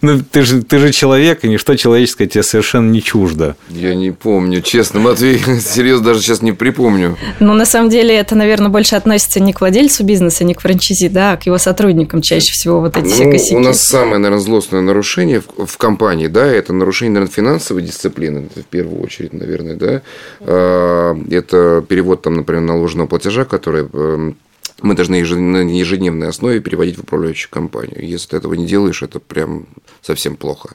ну, 0.00 0.20
ты 0.20 0.42
же, 0.42 0.62
ты 0.62 0.78
же 0.78 0.92
человек, 0.92 1.44
и 1.44 1.48
ничто 1.48 1.74
человеческое 1.74 2.28
тебе 2.28 2.44
совершенно 2.44 2.88
не 2.90 3.02
чуждо. 3.02 3.56
Я 3.68 3.94
не 3.96 4.12
помню, 4.12 4.60
честно, 4.62 5.00
Матвей, 5.00 5.38
серьезно, 5.60 6.06
даже 6.06 6.20
сейчас 6.20 6.40
не 6.40 6.52
припомню. 6.52 7.16
Ну, 7.40 7.54
на 7.54 7.64
самом 7.64 7.90
деле, 7.90 8.14
это, 8.14 8.36
наверное, 8.36 8.68
больше 8.68 8.94
относится 8.94 9.40
не 9.40 9.52
к 9.52 9.60
владельцу 9.60 10.04
бизнеса, 10.04 10.44
не 10.44 10.54
к 10.54 10.60
франчизи, 10.60 11.08
да, 11.08 11.32
а 11.32 11.36
к 11.36 11.46
его 11.46 11.58
сотрудникам 11.58 12.22
чаще 12.22 12.52
всего 12.52 12.80
вот 12.80 12.96
эти 12.96 13.06
ну, 13.06 13.10
все 13.10 13.30
косяки. 13.30 13.56
У 13.56 13.60
нас 13.60 13.82
самое, 13.82 14.18
наверное, 14.18 14.38
злостное 14.38 14.82
нарушение 14.82 15.40
в, 15.40 15.66
в 15.66 15.76
компании, 15.78 16.28
да, 16.28 16.46
это 16.46 16.72
нарушение, 16.72 17.14
наверное, 17.14 17.34
финансовой 17.34 17.82
дисциплины, 17.82 18.48
в 18.54 18.62
первую 18.64 19.02
очередь, 19.02 19.32
наверное, 19.32 19.74
да. 19.74 20.02
А, 20.40 21.16
это 21.30 21.84
перевод, 21.88 22.22
там, 22.22 22.34
например, 22.34 22.62
наложенного 22.62 23.08
платежа, 23.08 23.44
который 23.44 23.88
эм, 23.92 24.36
мы 24.80 24.94
должны 24.94 25.20
на 25.20 25.68
ежедневной 25.68 26.28
основе 26.28 26.60
переводить 26.60 26.96
в 26.96 27.00
управляющую 27.00 27.50
компанию. 27.50 28.06
Если 28.06 28.30
ты 28.30 28.36
этого 28.36 28.54
не 28.54 28.66
делаешь, 28.66 29.02
это 29.02 29.20
прям 29.20 29.66
совсем 30.02 30.36
плохо. 30.36 30.70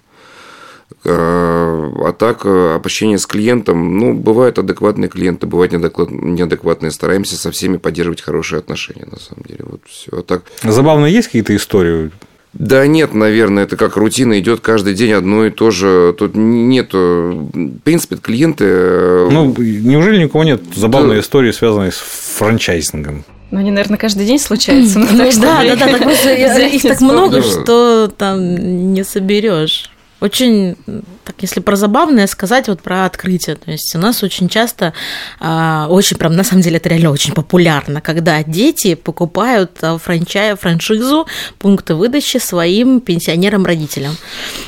А, 1.05 1.91
а 2.05 2.13
так, 2.13 2.45
общение 2.45 3.17
с 3.17 3.25
клиентом, 3.25 3.97
ну, 3.97 4.13
бывают 4.13 4.59
адекватные 4.59 5.09
клиенты, 5.09 5.47
бывают 5.47 5.71
неадекватные. 5.71 6.91
Стараемся 6.91 7.35
со 7.35 7.51
всеми 7.51 7.77
поддерживать 7.77 8.21
хорошие 8.21 8.59
отношения, 8.59 9.07
на 9.09 9.19
самом 9.19 9.43
деле. 9.43 9.61
Вот 9.63 9.81
все. 9.87 10.11
А 10.11 10.21
так... 10.23 10.43
Забавно, 10.63 11.05
есть 11.05 11.27
какие-то 11.27 11.55
истории 11.55 12.11
Да 12.53 12.85
нет, 12.85 13.15
наверное, 13.15 13.63
это 13.63 13.77
как 13.77 13.97
рутина 13.97 14.39
идет 14.39 14.59
каждый 14.59 14.93
день 14.93 15.11
одно 15.13 15.45
и 15.45 15.49
то 15.49 15.71
же. 15.71 16.15
Тут 16.17 16.35
нет, 16.35 16.93
в 16.93 17.79
принципе, 17.83 18.17
клиенты. 18.17 18.65
Э, 18.67 19.29
ну, 19.31 19.55
неужели 19.57 20.23
никого 20.23 20.43
нет 20.43 20.61
забавной 20.75 21.15
да. 21.15 21.21
истории, 21.21 21.51
связанной 21.51 21.91
с 21.91 21.97
франчайзингом? 22.37 23.25
Ну, 23.49 23.59
они, 23.59 23.71
наверное, 23.71 23.97
каждый 23.97 24.25
день 24.25 24.39
случаются. 24.39 24.99
Ну, 24.99 25.05
да, 25.05 25.63
да, 25.63 25.75
да, 25.75 25.87
их 26.67 26.81
так 26.81 27.01
много, 27.01 27.41
что 27.41 28.11
там 28.15 28.93
не 28.93 29.03
соберешь. 29.03 29.89
Очень 30.23 30.77
так, 31.25 31.35
если 31.41 31.59
про 31.59 31.75
забавное 31.75 32.27
сказать, 32.27 32.69
вот 32.69 32.81
про 32.81 33.05
открытие. 33.05 33.57
То 33.57 33.71
есть 33.71 33.93
у 33.93 33.99
нас 33.99 34.23
очень 34.23 34.47
часто, 34.47 34.93
а, 35.41 35.87
очень 35.89 36.17
прям, 36.17 36.35
на 36.35 36.45
самом 36.45 36.61
деле, 36.61 36.77
это 36.77 36.87
реально 36.87 37.11
очень 37.11 37.33
популярно, 37.33 37.99
когда 37.99 38.41
дети 38.41 38.95
покупают 38.95 39.71
а, 39.81 39.97
франчай, 39.97 40.55
франшизу 40.55 41.27
пункты 41.59 41.95
выдачи 41.95 42.37
своим 42.37 43.01
пенсионерам-родителям. 43.01 44.15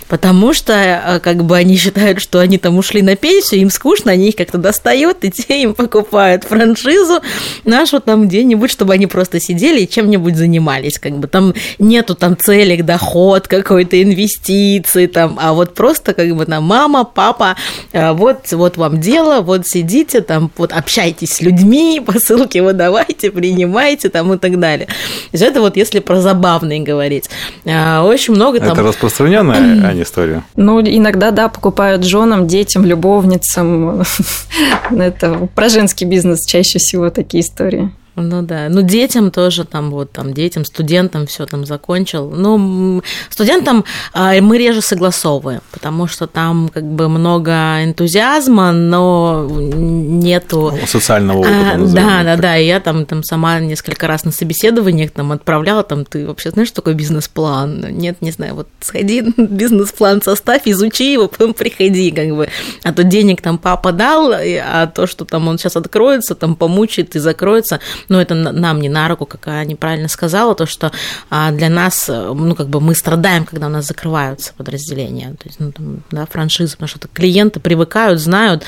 Потому 0.09 0.53
что 0.53 0.73
а, 0.73 1.19
как 1.19 1.45
бы 1.45 1.55
они 1.55 1.77
считают, 1.77 2.21
что 2.21 2.39
они 2.39 2.57
там 2.57 2.77
ушли 2.77 3.01
на 3.01 3.15
пенсию, 3.15 3.61
им 3.61 3.69
скучно, 3.69 4.11
они 4.11 4.29
их 4.29 4.35
как-то 4.35 4.57
достают, 4.57 5.23
и 5.23 5.31
те 5.31 5.63
им 5.63 5.73
покупают 5.73 6.43
франшизу 6.43 7.21
нашу 7.63 8.01
там 8.01 8.27
где-нибудь, 8.27 8.71
чтобы 8.71 8.93
они 8.93 9.07
просто 9.07 9.39
сидели 9.39 9.81
и 9.81 9.89
чем-нибудь 9.89 10.35
занимались. 10.35 10.99
Как 10.99 11.17
бы 11.17 11.27
там 11.27 11.53
нету 11.79 12.13
там 12.13 12.37
цели, 12.37 12.81
доход 12.81 13.47
какой-то, 13.47 14.01
инвестиции, 14.01 15.07
там, 15.07 15.37
а 15.45 15.53
вот 15.53 15.75
просто 15.75 16.13
как 16.13 16.35
бы 16.35 16.45
там 16.45 16.63
мама, 16.63 17.03
папа, 17.03 17.55
э, 17.91 18.11
вот, 18.13 18.51
вот 18.51 18.77
вам 18.77 18.99
дело, 18.99 19.41
вот 19.41 19.67
сидите 19.67 20.21
там, 20.21 20.49
вот 20.57 20.71
общайтесь 20.71 21.33
с 21.33 21.41
людьми, 21.41 22.01
посылки 22.05 22.57
выдавайте, 22.57 23.29
принимайте 23.29 24.09
там 24.09 24.33
и 24.33 24.37
так 24.37 24.59
далее. 24.59 24.87
То 24.87 24.93
есть 25.33 25.43
это 25.43 25.61
вот 25.61 25.77
если 25.77 25.99
про 25.99 26.21
забавные 26.21 26.79
говорить. 26.79 27.29
Э, 27.65 27.99
очень 27.99 28.33
много 28.33 28.59
там... 28.59 28.71
Это 28.71 28.81
распространенная, 28.81 29.87
Аня, 29.87 30.03
история? 30.03 30.43
Ну, 30.55 30.81
иногда, 30.81 31.31
да, 31.31 31.47
покупают 31.47 32.03
женам, 32.03 32.47
детям, 32.47 32.85
любовницам. 32.85 34.03
Это 34.89 35.47
про 35.53 35.69
женский 35.69 36.05
бизнес 36.05 36.45
чаще 36.45 36.79
всего 36.79 37.09
такие 37.09 37.43
истории. 37.43 37.91
Ну 38.15 38.41
да, 38.41 38.67
ну 38.69 38.81
детям 38.81 39.29
тоже 39.29 39.65
там 39.65 39.91
вот 39.91 40.11
там 40.11 40.33
детям, 40.33 40.63
студентам 40.63 41.27
все 41.27 41.45
там 41.45 41.65
закончил. 41.65 42.29
Ну 42.29 43.03
студентам 43.29 43.83
а, 44.13 44.39
мы 44.39 44.57
реже 44.57 44.81
согласовываем, 44.81 45.61
потому 45.71 46.07
что 46.07 46.25
там 46.25 46.69
как 46.73 46.83
бы 46.83 47.09
много 47.09 47.83
энтузиазма, 47.83 48.71
но 48.71 49.45
нету 49.49 50.73
социального 50.87 51.39
опыта. 51.39 51.71
А, 51.73 51.77
да, 51.77 52.23
да, 52.23 52.37
да. 52.37 52.57
И 52.57 52.65
я 52.65 52.79
там 52.79 53.05
там 53.05 53.23
сама 53.23 53.59
несколько 53.59 54.07
раз 54.07 54.23
на 54.23 54.31
собеседованиях 54.31 55.11
там 55.11 55.33
отправляла, 55.33 55.83
там 55.83 56.05
ты 56.05 56.25
вообще 56.25 56.51
знаешь, 56.51 56.69
что 56.69 56.77
такое 56.77 56.93
бизнес-план? 56.93 57.85
Нет, 57.97 58.21
не 58.21 58.31
знаю, 58.31 58.55
вот 58.55 58.69
сходи 58.79 59.21
бизнес-план 59.37 60.21
составь, 60.21 60.61
изучи 60.65 61.11
его, 61.11 61.27
потом 61.27 61.53
приходи, 61.53 62.11
как 62.11 62.29
бы. 62.29 62.47
А 62.83 62.93
то 62.93 63.03
денег 63.03 63.41
там 63.41 63.57
папа 63.57 63.91
дал, 63.91 64.31
а 64.31 64.87
то, 64.87 65.05
что 65.05 65.25
там 65.25 65.49
он 65.49 65.57
сейчас 65.57 65.75
откроется, 65.75 66.33
там 66.33 66.55
помучает 66.55 67.15
и 67.17 67.19
закроется 67.19 67.81
но 68.09 68.21
это 68.21 68.35
нам 68.35 68.81
не 68.81 68.89
на 68.89 69.07
руку, 69.07 69.25
как 69.25 69.47
Аня 69.47 69.75
правильно 69.75 70.07
сказала, 70.07 70.55
то, 70.55 70.65
что 70.65 70.91
а, 71.29 71.51
для 71.51 71.69
нас, 71.69 72.07
ну, 72.07 72.55
как 72.55 72.67
бы 72.67 72.81
мы 72.81 72.95
страдаем, 72.95 73.45
когда 73.45 73.67
у 73.67 73.69
нас 73.69 73.85
закрываются 73.85 74.53
подразделения, 74.53 75.29
то 75.31 75.47
есть, 75.47 75.59
ну, 75.59 75.71
там, 75.71 76.03
да, 76.11 76.25
франшизы, 76.25 76.73
потому 76.73 76.87
что 76.87 77.07
клиенты 77.07 77.59
привыкают, 77.59 78.19
знают 78.19 78.63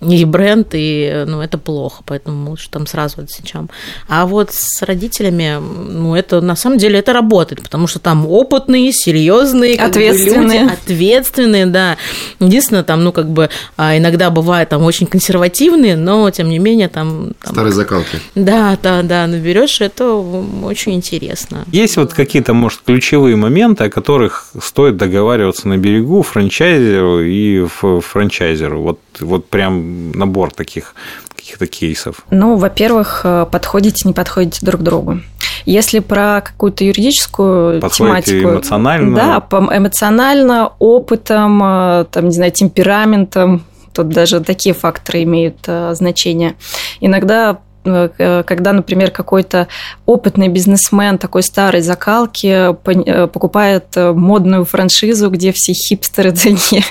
и 0.00 0.24
бренд, 0.24 0.68
и, 0.72 1.24
ну, 1.26 1.40
это 1.40 1.58
плохо, 1.58 2.02
поэтому 2.04 2.50
лучше 2.50 2.70
там 2.70 2.86
сразу 2.86 3.22
отсечем. 3.22 3.70
А 4.08 4.26
вот 4.26 4.52
с 4.52 4.82
родителями, 4.82 5.58
ну, 5.58 6.14
это, 6.14 6.40
на 6.40 6.56
самом 6.56 6.78
деле, 6.78 6.98
это 6.98 7.12
работает, 7.12 7.62
потому 7.62 7.86
что 7.86 7.98
там 7.98 8.26
опытные, 8.26 8.92
серьезные, 8.92 9.76
ответственные. 9.76 10.60
люди, 10.62 10.72
ответственные, 10.72 11.66
да. 11.66 11.96
Единственное, 12.40 12.82
там, 12.82 13.04
ну, 13.04 13.12
как 13.12 13.28
бы, 13.28 13.50
а, 13.76 13.96
иногда 13.96 14.30
бывает 14.30 14.68
там 14.68 14.82
очень 14.82 15.06
консервативные, 15.06 15.96
но, 15.96 16.30
тем 16.30 16.48
не 16.48 16.58
менее, 16.58 16.88
там... 16.88 17.32
там 17.42 17.52
Старые 17.52 17.72
закалки. 17.72 18.20
Да, 18.34 18.76
да, 18.82 19.02
да, 19.02 19.26
наберешь, 19.26 19.80
это 19.80 20.14
очень 20.14 20.94
интересно. 20.94 21.64
Есть 21.72 21.96
вот 21.96 22.12
какие-то, 22.12 22.52
может, 22.54 22.80
ключевые 22.84 23.36
моменты, 23.36 23.84
о 23.84 23.90
которых 23.90 24.48
стоит 24.60 24.96
договариваться 24.96 25.68
на 25.68 25.76
берегу 25.76 26.22
франчайзеру 26.22 27.20
и 27.20 27.64
франчайзеру? 27.66 28.82
Вот, 28.82 29.00
вот 29.20 29.48
прям 29.48 30.12
набор 30.12 30.52
таких 30.52 30.94
каких-то 31.34 31.66
кейсов? 31.66 32.24
Ну, 32.30 32.56
во-первых, 32.56 33.22
э, 33.24 33.46
подходите, 33.50 34.06
не 34.06 34.14
подходите 34.14 34.64
друг 34.64 34.80
к 34.80 34.84
другу. 34.84 35.20
Если 35.64 35.98
про 35.98 36.40
какую-то 36.40 36.84
юридическую 36.84 37.80
Подходите 37.80 38.32
тематику... 38.32 38.50
эмоционально? 38.50 39.16
Да, 39.16 39.76
эмоционально, 39.76 40.72
опытом, 40.78 41.62
э, 41.62 42.04
там, 42.10 42.28
не 42.28 42.34
знаю, 42.34 42.52
темпераментом, 42.52 43.64
тут 43.92 44.08
даже 44.08 44.40
такие 44.40 44.74
факторы 44.74 45.22
имеют 45.24 45.58
э, 45.66 45.94
значение. 45.94 46.54
Иногда 47.00 47.58
когда, 47.84 48.72
например, 48.72 49.10
какой-то 49.10 49.68
опытный 50.06 50.48
бизнесмен 50.48 51.18
такой 51.18 51.42
старой 51.42 51.80
закалки 51.80 52.46
э, 52.46 53.26
покупает 53.26 53.86
э, 53.96 54.12
модную 54.12 54.64
франшизу, 54.64 55.30
где 55.30 55.52
все 55.52 55.72
хипстеры 55.72 56.32
такие 56.32 56.84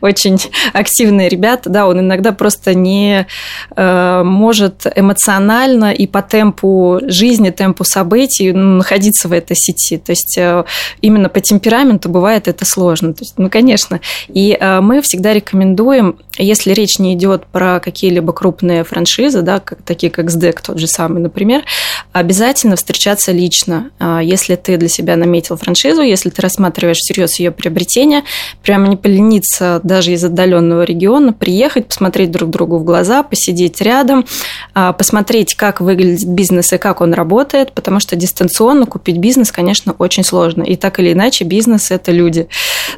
очень 0.00 0.38
активные 0.72 1.28
ребята, 1.28 1.70
да, 1.70 1.86
он 1.86 2.00
иногда 2.00 2.32
просто 2.32 2.74
не 2.74 3.26
может 3.76 4.86
эмоционально 4.94 5.92
и 5.92 6.06
по 6.06 6.22
темпу 6.22 7.00
жизни, 7.02 7.50
темпу 7.50 7.84
событий 7.84 8.52
ну, 8.52 8.76
находиться 8.76 9.28
в 9.28 9.32
этой 9.32 9.56
сети. 9.56 9.98
То 9.98 10.10
есть 10.10 10.38
именно 11.00 11.28
по 11.28 11.40
темпераменту 11.40 12.08
бывает 12.08 12.48
это 12.48 12.64
сложно. 12.64 13.14
То 13.14 13.22
есть, 13.22 13.34
ну, 13.38 13.50
конечно. 13.50 14.00
И 14.28 14.58
мы 14.82 15.00
всегда 15.02 15.32
рекомендуем, 15.32 16.18
если 16.38 16.72
речь 16.72 16.98
не 16.98 17.14
идет 17.14 17.46
про 17.46 17.80
какие-либо 17.80 18.32
крупные 18.32 18.84
франшизы, 18.84 19.42
да, 19.42 19.60
такие 19.84 20.10
как 20.10 20.30
СДЭК 20.36 20.60
тот 20.60 20.78
же 20.78 20.86
самый, 20.86 21.20
например, 21.20 21.64
обязательно 22.18 22.76
встречаться 22.76 23.30
лично. 23.30 23.90
А, 23.98 24.20
если 24.22 24.56
ты 24.56 24.78
для 24.78 24.88
себя 24.88 25.16
наметил 25.16 25.56
франшизу, 25.56 26.00
если 26.00 26.30
ты 26.30 26.40
рассматриваешь 26.40 26.96
всерьез 26.96 27.38
ее 27.38 27.50
приобретение, 27.50 28.22
прямо 28.62 28.88
не 28.88 28.96
полениться 28.96 29.80
даже 29.82 30.12
из 30.12 30.24
отдаленного 30.24 30.84
региона, 30.84 31.34
приехать, 31.34 31.88
посмотреть 31.88 32.30
друг 32.30 32.48
другу 32.48 32.78
в 32.78 32.84
глаза, 32.84 33.22
посидеть 33.22 33.82
рядом, 33.82 34.24
а, 34.72 34.94
посмотреть, 34.94 35.54
как 35.54 35.82
выглядит 35.82 36.26
бизнес 36.26 36.72
и 36.72 36.78
как 36.78 37.02
он 37.02 37.12
работает, 37.12 37.72
потому 37.72 38.00
что 38.00 38.16
дистанционно 38.16 38.86
купить 38.86 39.18
бизнес, 39.18 39.52
конечно, 39.52 39.94
очень 39.98 40.24
сложно. 40.24 40.62
И 40.62 40.76
так 40.76 40.98
или 40.98 41.12
иначе, 41.12 41.44
бизнес– 41.44 41.90
это 41.90 42.12
люди. 42.12 42.48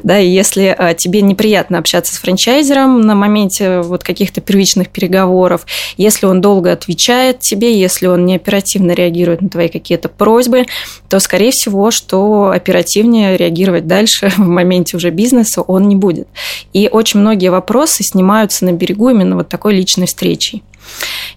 Да, 0.01 0.17
и 0.17 0.29
если 0.29 0.73
а, 0.77 0.93
тебе 0.93 1.21
неприятно 1.21 1.77
общаться 1.77 2.15
с 2.15 2.19
франчайзером 2.19 3.01
на 3.01 3.15
моменте 3.15 3.81
вот 3.81 4.01
каких-то 4.05 4.39
первичных 4.39 4.87
переговоров, 4.89 5.65
если 5.97 6.25
он 6.25 6.39
долго 6.39 6.71
отвечает 6.71 7.41
тебе, 7.41 7.77
если 7.77 8.07
он 8.07 8.25
не 8.25 8.37
оперативно 8.37 8.93
реагирует 8.93 9.08
на 9.41 9.49
твои 9.49 9.67
какие-то 9.67 10.09
просьбы, 10.09 10.65
то, 11.09 11.19
скорее 11.19 11.51
всего, 11.51 11.91
что 11.91 12.51
оперативнее 12.51 13.37
реагировать 13.37 13.87
дальше 13.87 14.29
в 14.37 14.39
моменте 14.39 14.97
уже 14.97 15.09
бизнеса 15.09 15.61
он 15.61 15.87
не 15.87 15.95
будет. 15.95 16.27
И 16.73 16.89
очень 16.91 17.19
многие 17.19 17.49
вопросы 17.49 18.03
снимаются 18.03 18.65
на 18.65 18.71
берегу 18.71 19.09
именно 19.09 19.35
вот 19.35 19.49
такой 19.49 19.75
личной 19.75 20.07
встречей. 20.07 20.63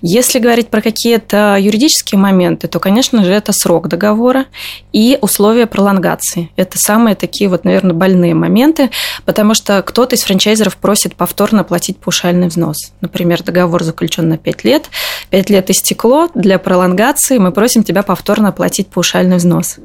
Если 0.02 0.40
говорить 0.40 0.68
про 0.68 0.82
какие-то 0.82 1.56
юридические 1.60 2.18
моменты, 2.18 2.66
то, 2.66 2.80
конечно 2.80 3.24
же, 3.24 3.32
это 3.32 3.52
срок 3.52 3.86
договора 3.86 4.46
и 4.92 5.16
условия 5.20 5.66
пролонгации. 5.66 6.50
Это 6.56 6.76
самые 6.76 7.14
такие 7.14 7.48
вот, 7.48 7.64
наверное, 7.64 7.94
больные 7.94 8.34
моменты, 8.34 8.90
потому 9.24 9.54
что 9.54 9.80
кто-то 9.82 10.16
из 10.16 10.22
франчайзеров 10.22 10.76
просит 10.76 11.14
повторно 11.14 11.62
платить 11.62 11.98
паушальный 11.98 12.48
взнос. 12.48 12.92
Например, 13.00 13.42
договор 13.44 13.84
заключен 13.84 14.28
на 14.28 14.38
5 14.38 14.64
лет, 14.64 14.90
5 15.30 15.50
лет 15.50 15.70
истекло, 15.70 16.28
для 16.34 16.58
пролонгации 16.58 17.38
мы 17.38 17.52
просим 17.52 17.84
тебя 17.84 18.02
повторно 18.02 18.48
оплатить 18.48 18.88
паушальный 18.88 19.36
взнос. 19.36 19.76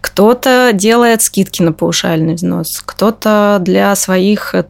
Кто-то 0.00 0.70
делает 0.72 1.22
скидки 1.22 1.62
на 1.62 1.72
паушальный 1.72 2.34
взнос, 2.34 2.80
кто-то 2.84 3.58
для 3.60 3.94
своих 3.96 4.54
э, 4.54 4.64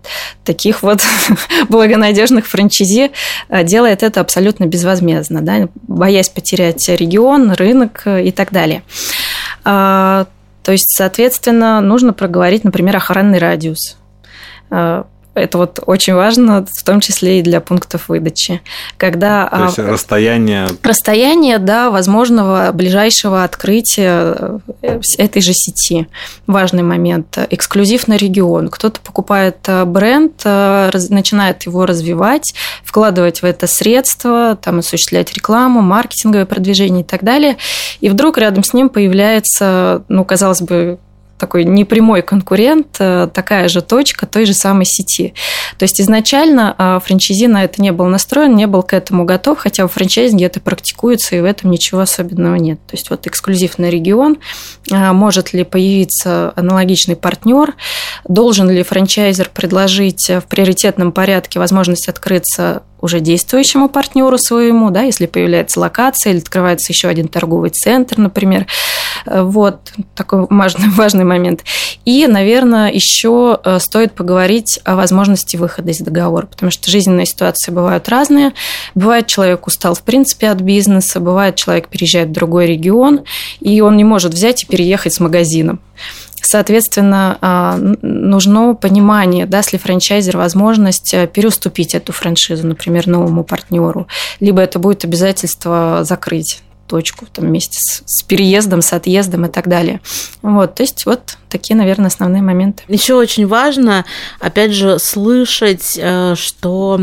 таких 0.45 0.83
вот 0.83 1.01
благонадежных 1.69 2.47
франчизи 2.47 3.11
э, 3.49 3.65
делает 3.65 4.03
это 4.03 4.21
абсолютно 4.21 4.65
безвозмездно, 4.65 5.43
да, 5.43 5.69
боясь 5.87 6.29
потерять 6.29 6.89
регион, 6.89 7.53
рынок 7.53 8.03
э, 8.07 8.25
и 8.25 8.33
так 8.33 8.51
далее. 8.51 8.83
А, 9.65 10.27
то 10.63 10.73
есть, 10.73 10.97
соответственно, 10.97 11.81
нужно 11.81 12.13
проговорить, 12.13 12.65
например, 12.65 12.97
охранный 12.97 13.39
радиус 13.39 13.97
это 15.35 15.59
вот 15.59 15.81
очень 15.87 16.15
важно, 16.15 16.67
в 16.67 16.83
том 16.85 17.01
числе 17.01 17.39
и 17.39 17.43
для 17.43 17.61
пунктов 17.61 18.09
выдачи. 18.09 18.61
Когда 18.97 19.47
То 19.47 19.65
есть 19.65 19.79
а, 19.79 19.91
расстояние... 19.91 20.67
Расстояние, 20.83 21.59
да, 21.59 21.91
возможного 21.91 22.71
ближайшего 22.73 23.45
открытия 23.45 24.61
э, 24.83 25.01
этой 25.19 25.41
же 25.41 25.53
сети. 25.53 26.09
Важный 26.47 26.83
момент. 26.83 27.39
Эксклюзив 27.51 28.09
на 28.09 28.17
регион. 28.17 28.69
Кто-то 28.69 29.01
покупает 29.01 29.59
э, 29.67 29.85
бренд, 29.85 30.41
э, 30.45 30.91
начинает 31.11 31.63
его 31.63 31.87
развивать, 31.87 32.53
вкладывать 32.83 33.43
в 33.43 33.45
это 33.45 33.67
средства, 33.69 34.59
там 34.61 34.81
осуществлять 34.81 35.33
рекламу, 35.33 35.81
маркетинговое 35.81 36.47
продвижение 36.47 37.03
и 37.03 37.07
так 37.07 37.23
далее. 37.23 37.57
И 38.01 38.09
вдруг 38.09 38.37
рядом 38.39 38.65
с 38.65 38.73
ним 38.73 38.89
появляется, 38.89 40.03
ну, 40.09 40.25
казалось 40.25 40.63
бы, 40.63 40.99
такой 41.41 41.65
непрямой 41.65 42.23
конкурент, 42.23 42.97
э, 42.99 43.29
такая 43.33 43.69
же 43.69 43.81
точка 43.81 44.27
той 44.27 44.45
же 44.45 44.53
самой 44.55 44.85
сети. 44.85 45.35
То 45.79 45.85
есть 45.85 46.01
изначально 46.01 46.75
э, 46.79 47.01
франчайзи 47.05 47.47
на 47.47 47.65
это 47.65 47.83
не 47.83 47.91
был 47.91 48.07
настроен, 48.07 48.55
не 48.55 48.67
был 48.67 48.83
к 48.83 48.93
этому 48.93 49.25
готов, 49.25 49.59
хотя 49.59 49.87
в 49.87 49.93
франчайзинге 49.93 50.45
это 50.45 50.61
практикуется, 50.61 51.35
и 51.35 51.41
в 51.41 51.45
этом 51.45 51.71
ничего 51.71 52.01
особенного 52.01 52.57
нет. 52.57 52.79
То 52.87 52.95
есть 52.95 53.11
вот 53.11 53.27
эксклюзивный 53.27 53.91
регион, 53.91 54.39
э, 54.93 55.13
может 55.13 55.53
ли 55.53 55.65
появиться 55.65 56.53
аналогичный 56.55 57.17
партнер, 57.17 57.75
должен 58.29 58.71
ли 58.71 58.83
франчайзер 58.83 59.51
предложить 59.53 60.29
в 60.29 60.43
приоритетном 60.49 61.13
порядке 61.13 61.59
возможность 61.59 62.09
открыться 62.09 62.83
уже 63.01 63.21
действующему 63.21 63.89
партнеру 63.89 64.39
своему, 64.39 64.91
да, 64.91 65.03
если 65.03 65.27
появляется 65.27 65.81
локация 65.81 66.33
или 66.33 66.41
открывается 66.41 66.93
еще 66.93 67.09
один 67.09 67.29
торговый 67.29 67.71
центр, 67.71 68.19
например. 68.19 68.67
Вот 69.27 69.93
такой 70.15 70.47
важный, 70.49 70.89
важный 70.95 71.25
момент. 71.25 71.65
И, 72.05 72.27
наверное, 72.27 72.91
еще 72.91 73.59
э, 73.63 73.79
стоит 73.79 74.13
поговорить 74.13 74.81
о 74.85 74.97
возможности 74.97 75.57
выхода 75.57 75.91
из 75.91 75.99
договора, 75.99 76.47
потому 76.47 76.71
что 76.71 76.91
жизненные 76.91 77.27
ситуации 77.27 77.73
бывают 77.73 78.09
разные. 78.09 78.53
Бывает, 78.95 79.27
человек 79.27 79.67
устал, 79.67 79.95
в 79.95 80.03
принципе, 80.03 80.49
от 80.49 80.61
бизнеса, 80.61 81.21
бывает, 81.21 81.57
человек 81.57 81.89
переезжает 81.89 82.29
в 82.29 82.33
другой 82.33 82.67
регион, 82.67 83.21
и 83.61 83.81
он 83.81 83.97
не 83.97 84.05
может 84.05 84.33
взять 84.33 84.63
и 84.63 84.67
переехать 84.67 85.15
с 85.15 85.21
магазином. 85.21 85.81
Соответственно, 86.43 87.39
а, 87.41 87.77
нужно 88.03 88.75
понимание, 88.75 89.47
даст 89.47 89.73
ли 89.73 89.79
франчайзер 89.79 90.37
возможность 90.37 91.13
э, 91.15 91.27
переуступить 91.27 91.95
эту 91.95 92.13
франшизу, 92.13 92.67
например, 92.67 93.07
новому 93.07 93.45
партнеру, 93.45 94.07
либо 94.41 94.61
это 94.61 94.79
будет 94.79 95.05
обязательство 95.05 96.01
закрыть 96.03 96.63
точку 96.91 97.27
там, 97.33 97.47
вместе 97.47 97.79
с, 97.79 98.03
с 98.05 98.23
переездом, 98.23 98.83
с 98.83 98.93
отъездом 98.93 99.47
и 99.47 99.49
так 99.49 99.69
далее. 99.69 100.01
Вот, 100.43 100.75
то 100.75 100.83
есть 100.83 101.07
вот 101.07 101.39
такие, 101.51 101.77
наверное, 101.77 102.07
основные 102.07 102.43
моменты. 102.43 102.83
Еще 102.89 103.15
очень 103.15 103.47
важно, 103.47 104.05
опять 104.39 104.73
же, 104.73 104.99
слышать, 104.99 105.99
э, 106.01 106.35
что, 106.37 107.01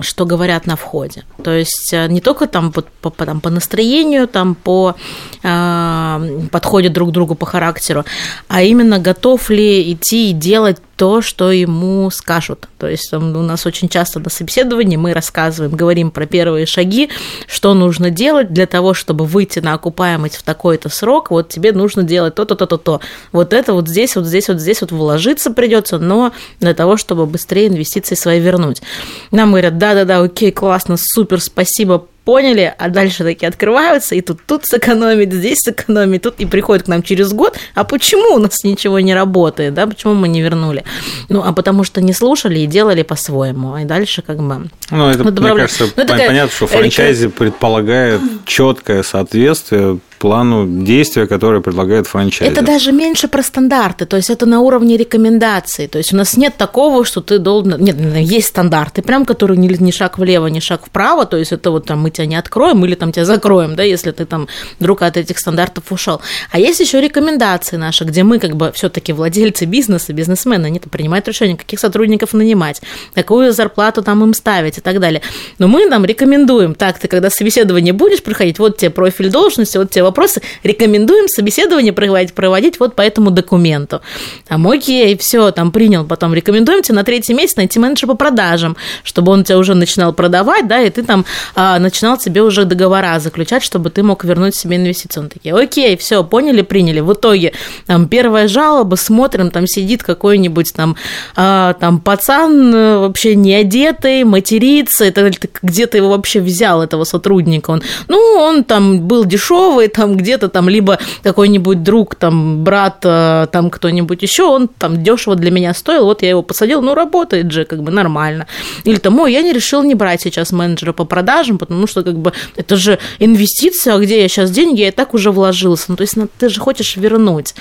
что 0.00 0.26
говорят 0.26 0.66
на 0.66 0.76
входе. 0.76 1.24
То 1.42 1.50
есть 1.50 1.92
э, 1.92 2.06
не 2.08 2.20
только 2.20 2.46
там 2.46 2.72
по, 2.72 2.82
по, 2.82 3.10
там, 3.10 3.40
по 3.40 3.50
настроению, 3.50 4.28
там 4.28 4.54
по 4.54 4.94
э, 5.42 6.46
подходят 6.50 6.92
друг 6.92 7.10
к 7.10 7.12
другу 7.12 7.34
по 7.34 7.46
характеру, 7.46 8.04
а 8.48 8.62
именно 8.62 8.98
готов 8.98 9.50
ли 9.50 9.92
идти 9.92 10.30
и 10.30 10.32
делать 10.32 10.78
то, 10.96 11.22
что 11.22 11.50
ему 11.50 12.10
скажут. 12.10 12.68
То 12.78 12.88
есть 12.88 13.12
у 13.12 13.18
нас 13.18 13.66
очень 13.66 13.88
часто 13.88 14.20
на 14.20 14.30
собеседовании 14.30 14.96
мы 14.96 15.12
рассказываем, 15.12 15.74
говорим 15.74 16.10
про 16.10 16.26
первые 16.26 16.66
шаги, 16.66 17.10
что 17.46 17.74
нужно 17.74 18.10
делать 18.10 18.52
для 18.52 18.66
того, 18.66 18.94
чтобы 18.94 19.26
выйти 19.26 19.58
на 19.58 19.74
окупаемость 19.74 20.36
в 20.36 20.42
такой-то 20.42 20.88
срок, 20.88 21.30
вот 21.30 21.48
тебе 21.48 21.72
нужно 21.72 22.02
делать 22.02 22.34
то-то, 22.34 22.54
то-то, 22.54 22.78
то. 22.78 23.00
Вот 23.32 23.43
это 23.52 23.72
вот 23.72 23.88
здесь, 23.88 24.16
вот 24.16 24.26
здесь, 24.26 24.48
вот 24.48 24.60
здесь 24.60 24.80
вот 24.80 24.92
вложиться 24.92 25.50
придется, 25.50 25.98
но 25.98 26.32
для 26.60 26.74
того, 26.74 26.96
чтобы 26.96 27.26
быстрее 27.26 27.68
инвестиции 27.68 28.14
свои 28.14 28.40
вернуть. 28.40 28.82
Нам 29.30 29.50
говорят, 29.50 29.78
да-да-да, 29.78 30.20
окей, 30.20 30.52
классно, 30.52 30.96
супер, 30.98 31.40
спасибо, 31.40 32.06
поняли, 32.24 32.74
а 32.78 32.88
дальше 32.88 33.22
такие 33.22 33.48
открываются, 33.48 34.14
и 34.14 34.20
тут 34.20 34.40
тут 34.46 34.64
сэкономить, 34.64 35.32
здесь 35.32 35.58
сэкономить, 35.58 36.22
тут 36.22 36.34
и 36.38 36.46
приходит 36.46 36.84
к 36.84 36.88
нам 36.88 37.02
через 37.02 37.32
год, 37.32 37.56
а 37.74 37.84
почему 37.84 38.36
у 38.36 38.38
нас 38.38 38.64
ничего 38.64 38.98
не 39.00 39.14
работает, 39.14 39.74
да, 39.74 39.86
почему 39.86 40.14
мы 40.14 40.28
не 40.28 40.40
вернули? 40.40 40.84
Ну, 41.28 41.42
а 41.44 41.52
потому 41.52 41.84
что 41.84 42.00
не 42.00 42.12
слушали 42.12 42.60
и 42.60 42.66
делали 42.66 43.02
по-своему, 43.02 43.76
и 43.78 43.84
дальше 43.84 44.22
как 44.22 44.38
бы... 44.38 44.68
Ну, 44.90 45.08
это, 45.08 45.24
мне 45.24 45.54
кажется, 45.54 45.86
ну, 45.96 46.06
понятно, 46.06 46.48
что 46.48 46.66
франчайзи 46.66 47.28
предполагает 47.28 48.20
четкое 48.46 49.02
соответствие 49.02 49.98
плану 50.24 50.66
действия, 50.66 51.26
которое 51.26 51.60
предлагает 51.60 52.06
франчайзер. 52.06 52.50
Это 52.50 52.64
даже 52.64 52.92
меньше 52.92 53.28
про 53.28 53.42
стандарты, 53.42 54.06
то 54.06 54.16
есть 54.16 54.30
это 54.30 54.46
на 54.46 54.60
уровне 54.60 54.96
рекомендаций. 54.96 55.86
То 55.86 55.98
есть 55.98 56.14
у 56.14 56.16
нас 56.16 56.38
нет 56.38 56.56
такого, 56.56 57.04
что 57.04 57.20
ты 57.20 57.38
должен... 57.38 57.78
Нет, 57.78 57.96
есть 57.98 58.48
стандарты, 58.48 59.02
прям, 59.02 59.26
которые 59.26 59.58
ни, 59.58 59.68
ни 59.82 59.90
шаг 59.90 60.16
влево, 60.16 60.46
ни 60.46 60.60
шаг 60.60 60.86
вправо, 60.86 61.26
то 61.26 61.36
есть 61.36 61.52
это 61.52 61.70
вот 61.70 61.84
там 61.84 62.00
мы 62.00 62.10
тебя 62.10 62.24
не 62.24 62.36
откроем 62.36 62.82
или 62.86 62.94
там 62.94 63.12
тебя 63.12 63.26
закроем, 63.26 63.76
да, 63.76 63.82
если 63.82 64.12
ты 64.12 64.24
там 64.24 64.48
вдруг 64.78 65.02
от 65.02 65.18
этих 65.18 65.38
стандартов 65.38 65.92
ушел. 65.92 66.22
А 66.50 66.58
есть 66.58 66.80
еще 66.80 67.02
рекомендации 67.02 67.76
наши, 67.76 68.04
где 68.04 68.22
мы 68.22 68.38
как 68.38 68.56
бы 68.56 68.72
все-таки 68.74 69.12
владельцы 69.12 69.66
бизнеса, 69.66 70.14
бизнесмены, 70.14 70.66
они 70.66 70.78
принимают 70.78 71.28
решение, 71.28 71.58
каких 71.58 71.80
сотрудников 71.80 72.32
нанимать, 72.32 72.80
какую 73.14 73.52
зарплату 73.52 74.02
там 74.02 74.24
им 74.24 74.32
ставить 74.32 74.73
и 74.78 74.80
так 74.80 75.00
далее. 75.00 75.22
Но 75.58 75.68
мы 75.68 75.86
нам 75.86 76.04
рекомендуем, 76.04 76.74
так, 76.74 76.98
ты 76.98 77.08
когда 77.08 77.30
собеседование 77.30 77.92
будешь 77.92 78.22
проходить, 78.22 78.58
вот 78.58 78.76
тебе 78.76 78.90
профиль 78.90 79.30
должности, 79.30 79.78
вот 79.78 79.90
тебе 79.90 80.04
вопросы, 80.04 80.42
рекомендуем 80.62 81.28
собеседование 81.28 81.92
проводить, 81.92 82.34
проводить 82.34 82.80
вот 82.80 82.94
по 82.94 83.02
этому 83.02 83.30
документу. 83.30 84.00
Там, 84.48 84.66
окей, 84.68 85.16
все, 85.16 85.50
там 85.50 85.72
принял, 85.72 86.04
потом 86.04 86.34
рекомендуем 86.34 86.82
тебе 86.82 86.96
на 86.96 87.04
третий 87.04 87.34
месяц 87.34 87.56
найти 87.56 87.78
менеджера 87.78 88.08
по 88.08 88.14
продажам, 88.14 88.76
чтобы 89.02 89.32
он 89.32 89.44
тебя 89.44 89.58
уже 89.58 89.74
начинал 89.74 90.12
продавать, 90.12 90.66
да, 90.66 90.80
и 90.80 90.90
ты 90.90 91.02
там 91.02 91.24
а, 91.54 91.78
начинал 91.78 92.16
тебе 92.16 92.42
уже 92.42 92.64
договора 92.64 93.18
заключать, 93.18 93.62
чтобы 93.62 93.90
ты 93.90 94.02
мог 94.02 94.24
вернуть 94.24 94.54
себе 94.54 94.76
инвестиции. 94.76 95.20
Он 95.20 95.28
такие, 95.28 95.54
окей, 95.54 95.96
все, 95.96 96.24
поняли, 96.24 96.62
приняли. 96.62 97.00
В 97.00 97.12
итоге 97.12 97.52
там 97.86 98.08
первая 98.08 98.48
жалоба, 98.48 98.96
смотрим, 98.96 99.50
там 99.50 99.66
сидит 99.66 100.02
какой-нибудь 100.02 100.72
там, 100.74 100.96
а, 101.36 101.74
там 101.74 102.00
пацан 102.00 102.74
э, 102.74 102.98
вообще 102.98 103.34
не 103.34 103.54
одетый, 103.54 104.24
матерится, 104.64 105.04
это 105.04 105.30
где 105.62 105.86
ты 105.86 105.98
его 105.98 106.08
вообще 106.08 106.40
взял, 106.40 106.82
этого 106.82 107.04
сотрудника? 107.04 107.70
Он, 107.70 107.82
ну, 108.08 108.18
он 108.36 108.64
там 108.64 109.00
был 109.00 109.24
дешевый, 109.24 109.88
там 109.88 110.16
где-то 110.16 110.48
там 110.48 110.68
либо 110.68 110.98
какой-нибудь 111.22 111.82
друг, 111.82 112.14
там 112.14 112.64
брат, 112.64 112.98
э, 113.04 113.46
там 113.52 113.70
кто-нибудь 113.70 114.22
еще, 114.22 114.44
он 114.44 114.68
там 114.68 115.02
дешево 115.02 115.36
для 115.36 115.50
меня 115.50 115.74
стоил, 115.74 116.04
вот 116.04 116.22
я 116.22 116.30
его 116.30 116.42
посадил, 116.42 116.82
ну 116.82 116.94
работает 116.94 117.50
же 117.52 117.64
как 117.64 117.82
бы 117.82 117.90
нормально. 117.90 118.46
Или 118.84 118.96
там, 118.96 119.18
ой, 119.20 119.32
я 119.32 119.42
не 119.42 119.52
решил 119.52 119.82
не 119.82 119.94
брать 119.94 120.22
сейчас 120.22 120.52
менеджера 120.52 120.92
по 120.92 121.04
продажам, 121.04 121.58
потому 121.58 121.86
что 121.86 122.02
как 122.02 122.16
бы 122.16 122.32
это 122.56 122.76
же 122.76 122.98
инвестиция, 123.18 123.94
а 123.94 123.98
где 123.98 124.22
я 124.22 124.28
сейчас 124.28 124.50
деньги, 124.50 124.80
я 124.80 124.88
и 124.88 124.90
так 124.90 125.14
уже 125.14 125.30
вложился, 125.30 125.86
ну 125.88 125.96
то 125.96 126.02
есть 126.02 126.16
ну, 126.16 126.28
ты 126.38 126.48
же 126.48 126.60
хочешь 126.60 126.96
вернуть. 126.96 127.54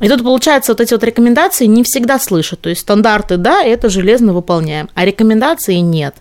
И 0.00 0.08
тут 0.08 0.22
получается 0.22 0.72
вот 0.72 0.80
эти 0.80 0.94
вот 0.94 1.04
рекомендации 1.04 1.66
не 1.66 1.82
всегда 1.82 2.18
слышат, 2.18 2.60
то 2.60 2.68
есть 2.68 2.80
стандарты, 2.80 3.36
да, 3.36 3.62
это 3.62 3.88
железно 3.88 4.32
выполняем, 4.32 4.88
а 4.94 5.04
рекомендации 5.04 5.76
нет. 5.76 6.14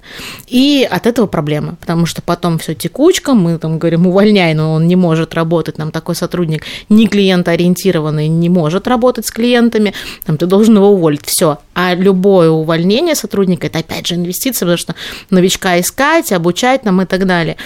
И 0.47 0.87
от 0.89 1.07
этого 1.07 1.27
проблемы, 1.27 1.75
потому 1.79 2.05
что 2.05 2.21
потом 2.21 2.59
все 2.59 2.75
текучка, 2.75 3.33
мы 3.33 3.57
там 3.57 3.79
говорим, 3.79 4.07
увольняй, 4.07 4.53
но 4.53 4.73
он 4.73 4.87
не 4.87 4.95
может 4.95 5.33
работать, 5.33 5.77
нам 5.77 5.91
такой 5.91 6.15
сотрудник 6.15 6.63
не 6.89 7.07
клиентоориентированный, 7.07 8.27
не 8.27 8.49
может 8.49 8.87
работать 8.87 9.25
с 9.25 9.31
клиентами, 9.31 9.93
там, 10.25 10.37
ты 10.37 10.45
должен 10.45 10.75
его 10.75 10.91
уволить, 10.91 11.25
все. 11.25 11.59
А 11.73 11.95
любое 11.95 12.49
увольнение 12.49 13.15
сотрудника– 13.15 13.67
это 13.67 13.79
опять 13.79 14.07
же 14.07 14.15
инвестиция, 14.15 14.65
потому 14.65 14.77
что 14.77 14.95
новичка 15.29 15.79
искать, 15.79 16.31
обучать 16.31 16.85
нам 16.85 17.01
и 17.01 17.05
так 17.05 17.25
далее. 17.25 17.57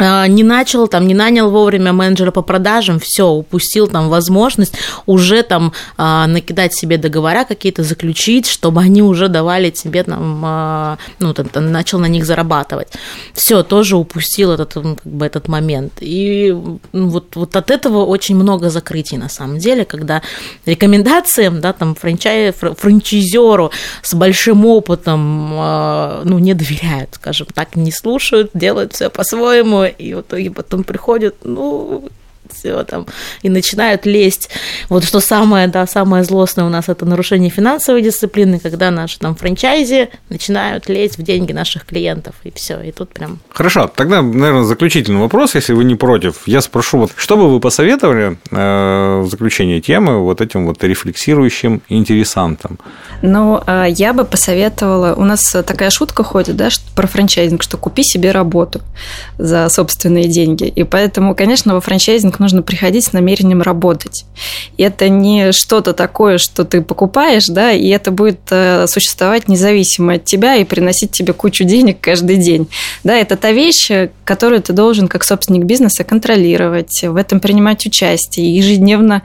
А, 0.00 0.26
не 0.26 0.44
начал, 0.44 0.88
там, 0.88 1.06
не 1.06 1.14
нанял 1.14 1.50
вовремя 1.50 1.92
менеджера 1.92 2.30
по 2.30 2.42
продажам, 2.42 2.98
все, 2.98 3.28
упустил 3.28 3.88
там 3.88 4.08
возможность 4.08 4.74
уже 5.06 5.42
там 5.42 5.72
а, 5.96 6.26
накидать 6.26 6.74
себе 6.74 6.98
договора 6.98 7.44
какие-то, 7.44 7.82
заключить, 7.82 8.46
чтобы 8.46 8.80
они 8.80 9.02
уже 9.02 9.28
давали 9.28 9.70
тебе 9.70 10.02
там, 10.02 10.42
а, 10.44 10.98
ну, 11.18 11.34
там, 11.34 11.72
начал 11.72 11.98
на 11.98 12.06
них 12.06 12.24
зарабатывать. 12.24 12.88
Все, 13.34 13.62
тоже 13.62 13.96
упустил 13.96 14.52
этот, 14.52 14.74
как 14.74 15.04
бы, 15.04 15.26
этот 15.26 15.48
момент. 15.48 15.94
И 16.00 16.54
вот, 16.92 17.36
вот 17.36 17.56
от 17.56 17.70
этого 17.70 18.04
очень 18.04 18.36
много 18.36 18.70
закрытий 18.70 19.16
на 19.16 19.28
самом 19.28 19.58
деле, 19.58 19.84
когда 19.84 20.22
рекомендации, 20.66 21.48
да, 21.48 21.72
там, 21.72 21.94
франчай, 21.94 22.52
франчайзеру 22.52 23.70
с 24.02 24.14
большим 24.14 24.66
опытом, 24.66 25.50
ну, 26.24 26.38
не 26.38 26.54
доверяют, 26.54 27.14
скажем 27.14 27.46
так, 27.54 27.76
не 27.76 27.92
слушают, 27.92 28.50
делают 28.54 28.92
все 28.92 29.10
по-своему, 29.10 29.87
и 29.88 30.14
в 30.14 30.20
итоге 30.20 30.50
потом 30.50 30.84
приходят, 30.84 31.36
ну, 31.44 32.08
все 32.58 32.82
там, 32.84 33.06
и 33.42 33.48
начинают 33.48 34.06
лезть. 34.06 34.50
Вот 34.88 35.04
что 35.04 35.20
самое, 35.20 35.68
да, 35.68 35.86
самое 35.86 36.24
злостное 36.24 36.64
у 36.64 36.68
нас 36.68 36.88
это 36.88 37.04
нарушение 37.04 37.50
финансовой 37.50 38.02
дисциплины, 38.02 38.58
когда 38.58 38.90
наши 38.90 39.18
там 39.18 39.34
франчайзи 39.34 40.08
начинают 40.28 40.88
лезть 40.88 41.18
в 41.18 41.22
деньги 41.22 41.52
наших 41.52 41.86
клиентов, 41.86 42.34
и 42.44 42.52
все, 42.54 42.80
и 42.80 42.92
тут 42.92 43.10
прям... 43.10 43.38
Хорошо, 43.50 43.90
тогда, 43.94 44.22
наверное, 44.22 44.64
заключительный 44.64 45.20
вопрос, 45.20 45.54
если 45.54 45.72
вы 45.72 45.84
не 45.84 45.94
против. 45.94 46.42
Я 46.46 46.60
спрошу, 46.60 46.98
вот 46.98 47.12
что 47.16 47.36
бы 47.36 47.50
вы 47.50 47.60
посоветовали 47.60 48.38
э, 48.50 49.20
в 49.20 49.28
заключении 49.28 49.80
темы 49.80 50.22
вот 50.22 50.40
этим 50.40 50.66
вот 50.66 50.82
рефлексирующим 50.82 51.82
интересантам? 51.88 52.78
Ну, 53.22 53.62
э, 53.66 53.86
я 53.88 54.12
бы 54.12 54.24
посоветовала, 54.24 55.14
у 55.14 55.24
нас 55.24 55.42
такая 55.50 55.90
шутка 55.90 56.24
ходит, 56.24 56.56
да, 56.56 56.68
про 56.94 57.06
франчайзинг, 57.06 57.62
что 57.62 57.76
купи 57.76 58.02
себе 58.02 58.32
работу 58.32 58.80
за 59.38 59.68
собственные 59.68 60.28
деньги, 60.28 60.64
и 60.64 60.84
поэтому, 60.84 61.34
конечно, 61.34 61.74
во 61.74 61.80
франчайзинг 61.80 62.38
во-первых, 62.38 62.40
нужно 62.48 62.62
приходить 62.62 63.04
с 63.04 63.12
намерением 63.12 63.60
работать. 63.60 64.24
И 64.78 64.82
это 64.82 65.10
не 65.10 65.52
что-то 65.52 65.92
такое, 65.92 66.38
что 66.38 66.64
ты 66.64 66.80
покупаешь, 66.80 67.46
да, 67.46 67.72
и 67.72 67.88
это 67.88 68.10
будет 68.10 68.40
э, 68.50 68.86
существовать 68.86 69.48
независимо 69.48 70.14
от 70.14 70.24
тебя 70.24 70.56
и 70.56 70.64
приносить 70.64 71.10
тебе 71.10 71.34
кучу 71.34 71.64
денег 71.64 71.98
каждый 72.00 72.36
день. 72.36 72.66
Да, 73.04 73.14
это 73.14 73.36
та 73.36 73.52
вещь, 73.52 73.90
которую 74.24 74.62
ты 74.62 74.72
должен 74.72 75.08
как 75.08 75.24
собственник 75.24 75.64
бизнеса 75.64 76.04
контролировать, 76.04 77.02
в 77.02 77.16
этом 77.16 77.40
принимать 77.40 77.84
участие, 77.84 78.56
ежедневно, 78.56 79.22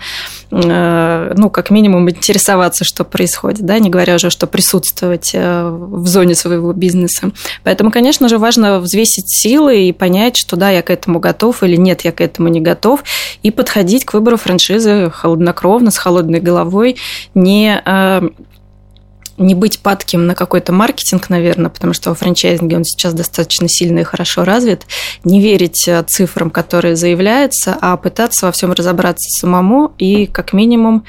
э, 0.52 1.34
ну, 1.38 1.50
как 1.50 1.70
минимум, 1.70 2.10
интересоваться, 2.10 2.84
что 2.84 3.06
происходит, 3.06 3.66
да, 3.66 3.80
не 3.80 3.90
говоря 3.90 4.16
уже, 4.16 4.30
что 4.30 4.48
присутствовать 4.48 5.32
э, 5.34 5.70
в 5.70 6.06
зоне 6.08 6.36
своего 6.36 6.74
бизнеса. 6.74 7.32
Поэтому, 7.64 7.90
конечно 7.90 8.28
же, 8.28 8.38
важно 8.38 8.82
взвесить 8.82 9.30
силы 9.30 9.88
и 9.88 9.94
понять, 9.94 10.36
что 10.36 10.58
да, 10.58 10.72
я 10.72 10.82
к 10.82 10.90
этому 10.90 11.20
готов 11.20 11.64
или 11.64 11.78
нет, 11.78 12.02
я 12.02 12.12
к 12.12 12.20
этому 12.20 12.50
не 12.50 12.60
готов, 12.60 13.02
и 13.42 13.52
подходить 13.52 14.06
к 14.06 14.14
выбору 14.14 14.38
франшизы 14.38 15.10
холоднокровно, 15.12 15.92
с 15.92 15.98
холодной 15.98 16.40
головой, 16.40 16.98
не 17.34 17.82
э, 17.84 18.22
не 19.38 19.56
быть 19.56 19.80
падким 19.80 20.28
на 20.28 20.36
какой-то 20.36 20.72
маркетинг, 20.72 21.30
наверное, 21.30 21.70
потому 21.70 21.94
что 21.94 22.10
во 22.10 22.16
франчайзинге 22.16 22.78
он 22.78 22.84
сейчас 22.84 23.14
достаточно 23.14 23.68
сильно 23.68 24.00
и 24.00 24.04
хорошо 24.04 24.44
развит, 24.44 24.86
не 25.24 25.42
верить 25.42 25.88
э, 25.88 26.04
цифрам, 26.08 26.50
которые 26.50 26.96
заявляются, 26.96 27.78
а 27.82 27.98
пытаться 27.98 28.46
во 28.46 28.52
всем 28.52 28.72
разобраться 28.72 29.30
самому 29.40 29.94
и 29.98 30.28
как 30.28 30.54
минимум 30.54 31.06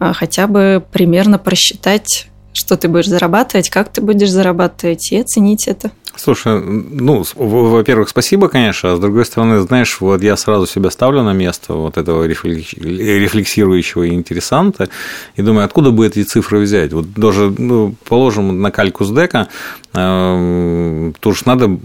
э, 0.00 0.12
хотя 0.14 0.46
бы 0.46 0.84
примерно 0.92 1.38
просчитать, 1.38 2.28
что 2.52 2.76
ты 2.76 2.88
будешь 2.88 3.06
зарабатывать, 3.06 3.70
как 3.70 3.90
ты 3.90 4.00
будешь 4.00 4.30
зарабатывать, 4.30 5.12
и 5.12 5.18
оценить 5.18 5.68
это. 5.68 5.90
Слушай, 6.14 6.60
ну, 6.60 7.24
во-первых, 7.34 8.10
спасибо, 8.10 8.48
конечно, 8.48 8.92
а 8.92 8.96
с 8.96 9.00
другой 9.00 9.24
стороны, 9.24 9.60
знаешь, 9.62 9.96
вот 10.00 10.22
я 10.22 10.36
сразу 10.36 10.66
себя 10.66 10.90
ставлю 10.90 11.22
на 11.22 11.32
место 11.32 11.72
вот 11.72 11.96
этого 11.96 12.24
рефлексирующего 12.24 14.08
интересанта 14.10 14.90
и 15.36 15.42
думаю, 15.42 15.64
откуда 15.64 15.90
бы 15.90 16.06
эти 16.06 16.22
цифры 16.22 16.60
взять? 16.60 16.92
Вот 16.92 17.14
даже, 17.14 17.50
ну, 17.56 17.94
положим 18.06 18.60
на 18.60 18.70
кальку 18.70 19.04
с 19.04 19.10
дека, 19.10 19.48
э, 19.94 21.12
то 21.18 21.30
уж 21.30 21.46
надо... 21.46 21.78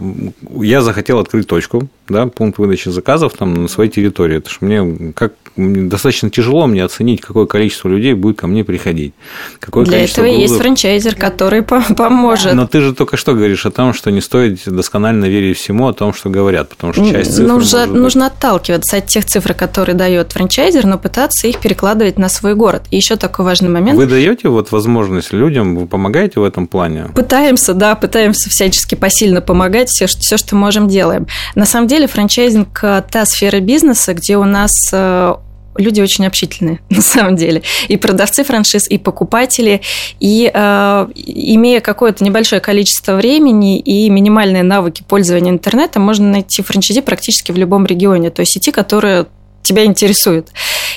Я 0.60 0.81
захотел 0.81 1.19
открыть 1.19 1.48
точку, 1.48 1.88
да, 2.09 2.27
пункт 2.27 2.57
выдачи 2.57 2.89
заказов 2.89 3.34
там 3.34 3.53
на 3.53 3.67
своей 3.67 3.89
территории. 3.89 4.38
Это 4.38 4.49
же 4.49 4.57
мне 4.61 5.13
как 5.13 5.34
достаточно 5.55 6.29
тяжело 6.29 6.67
мне 6.67 6.84
оценить, 6.84 7.21
какое 7.21 7.45
количество 7.45 7.89
людей 7.89 8.13
будет 8.13 8.39
ко 8.39 8.47
мне 8.47 8.63
приходить. 8.63 9.13
Какое 9.59 9.85
Для 9.85 10.03
этого 10.03 10.25
было... 10.25 10.34
есть 10.34 10.55
франчайзер, 10.55 11.15
который 11.15 11.63
поможет. 11.63 12.53
Но 12.53 12.67
ты 12.67 12.81
же 12.81 12.93
только 12.93 13.17
что 13.17 13.34
говоришь 13.34 13.65
о 13.65 13.71
том, 13.71 13.93
что 13.93 14.11
не 14.11 14.21
стоит 14.21 14.59
досконально 14.65 15.25
верить 15.25 15.57
всему 15.57 15.88
о 15.88 15.93
том, 15.93 16.13
что 16.13 16.29
говорят, 16.29 16.69
потому 16.69 16.93
что 16.93 17.09
часть 17.09 17.35
цифр... 17.35 17.47
Нужно, 17.47 17.85
нужно 17.88 18.27
отталкиваться 18.27 18.97
от 18.97 19.07
тех 19.07 19.25
цифр, 19.25 19.53
которые 19.53 19.95
дает 19.95 20.31
франчайзер, 20.31 20.85
но 20.85 20.97
пытаться 20.97 21.47
их 21.47 21.59
перекладывать 21.59 22.19
на 22.19 22.29
свой 22.29 22.53
город. 22.53 22.84
И 22.91 22.97
еще 22.97 23.15
такой 23.15 23.45
важный 23.45 23.69
момент. 23.69 23.97
Вы 23.97 24.05
даете 24.05 24.49
вот 24.49 24.71
возможность 24.71 25.34
людям, 25.34 25.75
вы 25.75 25.88
помогаете 25.88 26.39
в 26.39 26.43
этом 26.43 26.67
плане? 26.67 27.05
Пытаемся, 27.15 27.73
да, 27.73 27.95
пытаемся 27.95 28.49
всячески 28.49 28.95
посильно 28.95 29.41
помогать, 29.41 29.89
все, 29.89 30.05
все 30.05 30.38
что 30.38 30.55
можем, 30.55 30.88
делаем. 30.88 31.25
На 31.55 31.65
самом 31.65 31.88
деле 31.88 31.97
франчайзинг– 32.06 32.80
та 33.10 33.26
сфера 33.26 33.60
бизнеса, 33.60 34.14
где 34.14 34.38
у 34.38 34.44
нас 34.45 34.72
э, 34.94 35.34
люди 35.78 36.02
очень 36.02 36.28
общительные, 36.28 36.80
на 36.90 37.02
самом 37.02 37.36
деле. 37.36 37.61
И 37.88 37.98
продавцы 37.98 38.44
франшиз, 38.44 38.90
и 38.90 38.98
покупатели. 38.98 39.82
И 40.19 40.52
э, 40.53 41.07
имея 41.15 41.80
какое-то 41.80 42.24
небольшое 42.24 42.61
количество 42.61 43.15
времени 43.15 43.80
и 43.80 44.10
минимальные 44.10 44.64
навыки 44.64 45.03
пользования 45.07 45.52
интернетом, 45.52 46.03
можно 46.03 46.30
найти 46.30 46.61
франчайзи 46.61 47.02
практически 47.02 47.52
в 47.52 47.57
любом 47.57 47.86
регионе, 47.86 48.30
той 48.30 48.45
сети, 48.45 48.72
которая 48.72 49.28
тебя 49.64 49.86
интересует. 49.86 50.49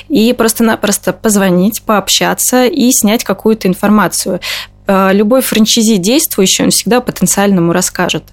И 0.07 0.33
просто-напросто 0.33 1.13
позвонить, 1.13 1.81
пообщаться 1.83 2.65
и 2.65 2.89
снять 2.91 3.23
какую-то 3.23 3.67
информацию. 3.67 4.39
Э, 4.91 5.13
любой 5.13 5.41
франчайзи 5.41 5.97
действующий, 5.97 6.63
он 6.63 6.71
всегда 6.71 6.99
потенциальному 6.99 7.71
расскажет. 7.71 8.23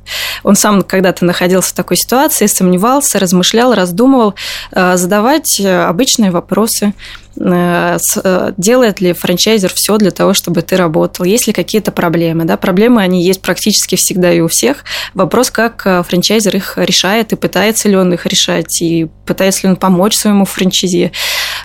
Он 0.43 0.57
сам 0.57 0.83
когда-то 0.83 1.25
находился 1.25 1.71
в 1.71 1.73
такой 1.75 1.97
ситуации, 1.97 2.47
сомневался, 2.47 3.19
размышлял, 3.21 3.75
раздумывал, 3.75 4.35
э, 4.73 4.97
задавать 4.97 5.61
э, 5.61 5.85
обычные 5.85 6.33
вопросы, 6.33 6.95
Э, 7.41 7.99
э, 8.25 8.53
делает 8.57 9.01
ли 9.01 9.13
франчайзер 9.13 9.73
все 9.75 9.97
для 9.97 10.11
того, 10.11 10.35
чтобы 10.35 10.63
ты 10.63 10.77
работал, 10.77 11.25
есть 11.25 11.47
ли 11.47 11.53
какие-то 11.53 11.93
проблемы. 11.93 12.45
Да? 12.45 12.57
Проблемы, 12.57 13.03
они 13.03 13.23
есть 13.23 13.43
практически 13.43 13.97
всегда 13.97 14.33
и 14.33 14.41
у 14.41 14.49
всех. 14.49 14.85
Вопрос, 15.15 15.51
как 15.51 15.83
франчайзер 15.83 16.57
их 16.57 16.75
решает, 16.77 17.33
и 17.33 17.37
пытается 17.37 17.89
ли 17.89 17.97
он 17.97 18.13
их 18.13 18.27
решать, 18.27 18.83
и 18.83 19.09
пытается 19.27 19.67
ли 19.67 19.71
он 19.71 19.77
помочь 19.77 20.15
своему 20.15 20.45
франчайзи. 20.45 21.13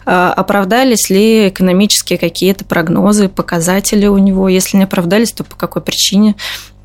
Оправдались 0.05 1.09
ли 1.09 1.47
экономические 1.47 2.19
какие-то 2.19 2.65
прогнозы, 2.65 3.29
показатели 3.29 4.05
у 4.05 4.17
него? 4.17 4.49
Если 4.49 4.77
не 4.83 4.85
оправдались, 4.85 5.31
то 5.31 5.43
по 5.43 5.55
какой 5.55 5.81
причине? 5.81 6.35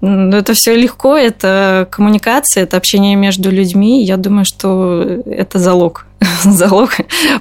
Это 0.01 0.53
все 0.55 0.77
легко, 0.77 1.17
это 1.17 1.89
коммуникация, 1.91 2.63
это 2.63 2.77
общение 2.77 3.17
между 3.17 3.51
людьми. 3.51 4.05
Я 4.05 4.17
думаю, 4.17 4.45
что 4.45 5.03
это 5.27 5.59
залог, 5.59 6.07
залог 6.45 6.93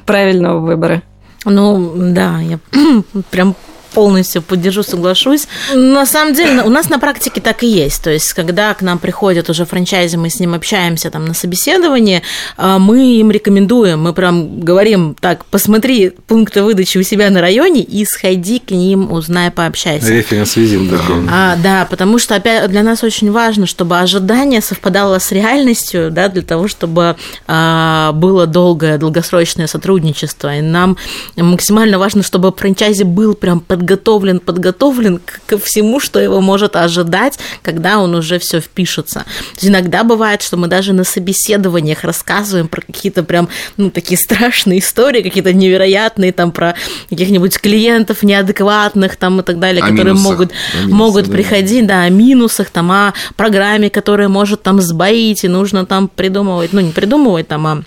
правильного 0.06 0.60
выбора. 0.60 1.04
Ну, 1.46 1.94
да, 1.96 2.40
я 2.40 2.60
прям 3.30 3.56
полностью 3.98 4.44
поддержу, 4.44 4.84
соглашусь. 4.84 5.48
На 5.74 6.06
самом 6.06 6.36
деле, 6.36 6.61
у 6.61 6.69
нас 6.69 6.88
на 6.88 6.99
практике 6.99 7.41
так 7.41 7.64
и 7.64 7.68
есть. 7.68 8.03
То 8.03 8.11
есть, 8.11 8.32
когда 8.34 8.72
к 8.76 8.84
нам 8.84 8.99
приходят 8.99 9.49
уже 9.49 9.65
франчайзи, 9.65 10.18
мы 10.18 10.30
с 10.30 10.40
ним 10.40 10.53
общаемся 10.53 11.10
там 11.10 11.26
на 11.26 11.34
собеседовании, 11.34 12.22
а, 12.57 12.78
мы 12.78 13.18
им 13.19 13.32
рекомендуем, 13.32 14.03
мы 14.03 14.14
прям 14.14 14.60
говорим, 14.60 15.15
так, 15.19 15.45
посмотри 15.45 16.11
пункты 16.28 16.61
выдачи 16.61 16.99
у 16.99 17.02
себя 17.02 17.32
на 17.32 17.41
районе 17.41 17.82
и 17.82 18.06
сходи 18.06 18.60
к 18.60 18.69
ним, 18.69 19.11
узнай, 19.11 19.49
пообщайся. 19.49 20.14
Референс-визит, 20.14 20.91
да. 20.91 20.99
А, 21.32 21.56
да, 21.56 21.88
потому 21.90 22.19
что 22.19 22.36
опять 22.36 22.69
для 22.69 22.84
нас 22.84 23.03
очень 23.03 23.32
важно, 23.32 23.65
чтобы 23.65 23.98
ожидание 23.98 24.61
совпадало 24.61 25.18
с 25.18 25.32
реальностью, 25.32 26.11
да, 26.11 26.28
для 26.28 26.44
того, 26.44 26.68
чтобы 26.68 27.15
а, 27.48 28.11
было 28.11 28.45
долгое, 28.45 28.99
долгосрочное 28.99 29.65
сотрудничество. 29.65 30.56
И 30.56 30.61
нам 30.61 30.98
максимально 31.36 31.98
важно, 31.98 32.22
чтобы 32.22 32.53
франчайзи 32.56 33.02
был 33.02 33.34
прям 33.34 33.60
под 33.60 33.86
подготовлен, 33.88 34.39
подготовлен 34.39 35.22
ко 35.45 35.57
всему, 35.57 35.99
что 35.99 36.19
его 36.19 36.41
может 36.41 36.76
ожидать, 36.76 37.39
когда 37.64 37.99
он 37.99 38.15
уже 38.15 38.38
все 38.38 38.59
впишется. 38.59 39.26
Иногда 39.61 40.03
бывает, 40.03 40.41
что 40.41 40.57
мы 40.57 40.68
даже 40.68 40.91
на 40.91 41.05
собеседованиях 41.05 42.03
рассказываем 42.03 42.68
про 42.68 42.81
какие-то 42.81 43.23
прям, 43.23 43.47
ну, 43.77 43.89
такие 43.89 44.18
страшные 44.18 44.80
истории, 44.80 45.22
какие-то 45.22 45.53
невероятные, 45.53 46.34
там, 46.34 46.51
про 46.51 46.76
каких-нибудь 47.09 47.59
клиентов 47.59 48.23
неадекватных, 48.23 49.15
там, 49.15 49.39
и 49.39 49.43
так 49.43 49.59
далее, 49.59 49.81
о 49.81 49.88
которые 49.88 50.14
минусах. 50.14 50.31
могут, 50.31 50.51
минусах, 50.73 50.97
могут 50.97 51.26
да. 51.27 51.31
приходить, 51.31 51.88
да, 51.88 52.01
о 52.01 52.09
минусах, 52.09 52.69
там, 52.69 52.91
о 52.91 53.14
программе, 53.38 53.89
которая 53.89 54.27
может 54.27 54.64
там 54.64 54.81
сбоить, 54.81 55.45
и 55.45 55.47
нужно 55.47 55.85
там 55.85 56.09
придумывать, 56.09 56.73
ну, 56.73 56.81
не 56.81 56.91
придумывать, 56.91 57.47
там, 57.47 57.68
а 57.68 57.84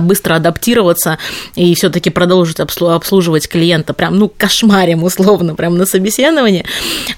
быстро 0.00 0.34
адаптироваться 0.36 1.18
и 1.56 1.74
все-таки 1.74 2.10
продолжить 2.10 2.60
обслуживать 2.60 3.48
клиента 3.48 3.94
прям, 3.94 4.18
ну, 4.18 4.28
кошмарем 4.28 5.02
условно, 5.02 5.54
прям 5.54 5.76
на 5.76 5.86
собеседовании, 5.86 6.64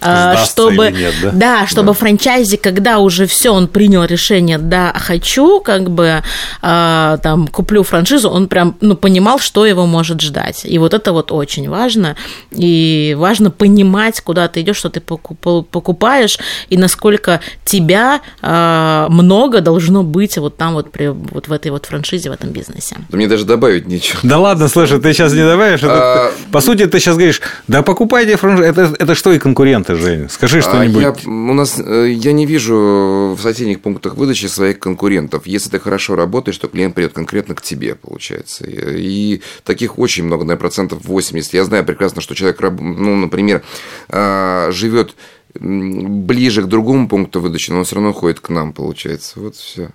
а, 0.00 0.34
Сдастся 0.34 0.52
чтобы, 0.52 0.90
нет, 0.90 1.14
да? 1.22 1.30
да, 1.32 1.66
чтобы 1.66 1.88
да. 1.88 1.92
франчайзи, 1.94 2.56
когда 2.56 2.98
уже 2.98 3.26
все, 3.26 3.50
он 3.50 3.68
принял 3.68 4.04
решение, 4.04 4.58
да, 4.58 4.92
хочу, 4.96 5.60
как 5.60 5.90
бы, 5.90 6.22
а, 6.62 7.18
там, 7.18 7.48
куплю 7.48 7.82
франшизу, 7.82 8.30
он 8.30 8.48
прям, 8.48 8.76
ну, 8.80 8.96
понимал, 8.96 9.38
что 9.38 9.66
его 9.66 9.86
может 9.86 10.20
ждать. 10.20 10.62
И 10.64 10.78
вот 10.78 10.94
это 10.94 11.12
вот 11.12 11.32
очень 11.32 11.68
важно, 11.68 12.16
и 12.50 13.14
важно 13.18 13.50
понимать, 13.50 14.20
куда 14.20 14.48
ты 14.48 14.60
идешь, 14.60 14.76
что 14.76 14.90
ты 14.90 15.00
покупаешь, 15.00 16.38
и 16.68 16.76
насколько 16.76 17.40
тебя 17.64 18.20
а, 18.40 19.08
много 19.10 19.60
должно 19.60 20.02
быть 20.02 20.38
вот 20.38 20.56
там 20.56 20.74
вот, 20.74 20.92
при, 20.92 21.08
вот 21.08 21.48
в 21.48 21.52
этой 21.52 21.70
вот 21.70 21.86
франшизе, 21.86 22.30
в 22.30 22.32
этом 22.32 22.50
бизнесе. 22.50 22.61
Да 23.08 23.16
мне 23.16 23.28
даже 23.28 23.44
добавить 23.44 23.86
нечего. 23.86 24.20
Да 24.22 24.38
ладно, 24.38 24.68
слушай, 24.68 25.00
ты 25.00 25.12
сейчас 25.12 25.32
не 25.32 25.44
добавишь. 25.44 25.80
А... 25.84 26.32
По 26.50 26.60
сути, 26.60 26.86
ты 26.86 26.98
сейчас 27.00 27.16
говоришь, 27.16 27.40
да 27.68 27.82
покупайте 27.82 28.36
франшизу. 28.36 28.68
Это, 28.68 28.94
это 28.98 29.14
что 29.14 29.32
и 29.32 29.38
конкуренты, 29.38 29.96
Жень? 29.96 30.28
Скажи 30.28 30.58
а 30.58 30.62
что-нибудь. 30.62 31.02
Я, 31.02 31.14
у 31.30 31.54
нас, 31.54 31.78
э, 31.78 32.10
я 32.10 32.32
не 32.32 32.46
вижу 32.46 33.36
в 33.36 33.40
соседних 33.40 33.80
пунктах 33.80 34.16
выдачи 34.16 34.46
своих 34.46 34.78
конкурентов. 34.78 35.46
Если 35.46 35.70
ты 35.70 35.78
хорошо 35.78 36.16
работаешь, 36.16 36.58
то 36.58 36.68
клиент 36.68 36.94
придет 36.94 37.12
конкретно 37.12 37.54
к 37.54 37.62
тебе, 37.62 37.94
получается. 37.94 38.64
И 38.68 39.40
таких 39.64 39.98
очень 39.98 40.24
много, 40.24 40.44
наверное, 40.44 40.60
процентов 40.60 41.04
80. 41.04 41.54
Я 41.54 41.64
знаю 41.64 41.84
прекрасно, 41.84 42.20
что 42.20 42.34
человек, 42.34 42.60
ну, 42.60 43.16
например, 43.16 43.62
а, 44.08 44.70
живет 44.72 45.14
ближе 45.54 46.62
к 46.62 46.66
другому 46.66 47.08
пункту 47.08 47.40
выдачи, 47.40 47.70
но 47.70 47.78
он 47.78 47.84
все 47.84 47.96
равно 47.96 48.12
ходит 48.12 48.40
к 48.40 48.48
нам, 48.48 48.72
получается. 48.72 49.40
Вот 49.40 49.56
все. 49.56 49.90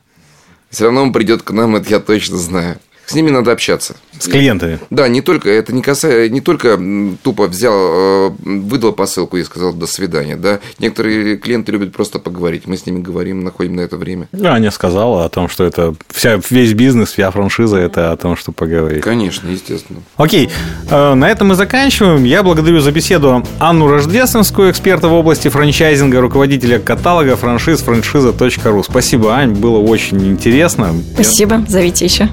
Все 0.69 0.85
равно 0.85 1.03
он 1.03 1.14
придет 1.14 1.44
к 1.44 1.52
нам, 1.52 1.76
это 1.76 1.89
я 1.89 1.99
точно 1.99 2.38
знаю. 2.38 2.80
С 3.08 3.16
ними 3.16 3.30
надо 3.30 3.54
общаться. 3.54 3.96
С 4.20 4.28
клиентами. 4.28 4.80
Да, 4.90 5.08
не 5.08 5.22
только 5.22 5.50
это 5.50 5.74
не 5.74 5.82
касается, 5.82 6.28
не 6.28 6.42
только 6.42 6.78
тупо 7.24 7.48
взял, 7.48 7.74
э, 7.74 8.30
выдал 8.44 8.92
посылку 8.92 9.38
и 9.38 9.44
сказал 9.44 9.72
до 9.72 9.88
свидания. 9.88 10.36
Да, 10.36 10.60
некоторые 10.78 11.38
клиенты 11.38 11.72
любят 11.72 11.94
просто 11.94 12.20
поговорить. 12.20 12.64
Мы 12.66 12.76
с 12.76 12.86
ними 12.86 13.00
говорим, 13.00 13.46
находим 13.46 13.78
на 13.78 13.82
это 13.82 13.96
время. 13.96 14.28
Да, 14.34 14.54
Аня 14.54 14.72
сказала 14.72 15.24
о 15.24 15.30
том, 15.30 15.48
что 15.48 15.64
это 15.64 15.96
вся 16.10 16.42
весь 16.50 16.74
бизнес, 16.74 17.14
вся 17.14 17.32
франшиза 17.32 17.78
это 17.78 18.12
о 18.12 18.18
том, 18.18 18.36
что 18.36 18.52
поговорить. 18.52 19.04
Конечно, 19.04 19.48
естественно. 19.50 20.02
Окей, 20.18 20.50
э, 20.90 21.14
на 21.14 21.30
этом 21.30 21.48
мы 21.48 21.56
заканчиваем. 21.56 22.26
Я 22.26 22.44
благодарю 22.44 22.82
за 22.82 22.92
беседу 22.92 23.46
Анну 23.60 23.88
Рождественскую, 23.88 24.72
эксперта 24.72 25.08
в 25.08 25.14
области 25.14 25.48
франчайзинга, 25.48 26.20
руководителя 26.20 26.80
каталога 26.80 27.38
франшиз 27.38 27.80
франшиза.ру. 27.82 28.84
Спасибо, 28.84 29.34
Ань, 29.34 29.54
было 29.54 29.78
очень 29.78 30.28
интересно. 30.28 30.94
Спасибо, 31.14 31.64
зовите 31.70 32.04
еще. 32.04 32.30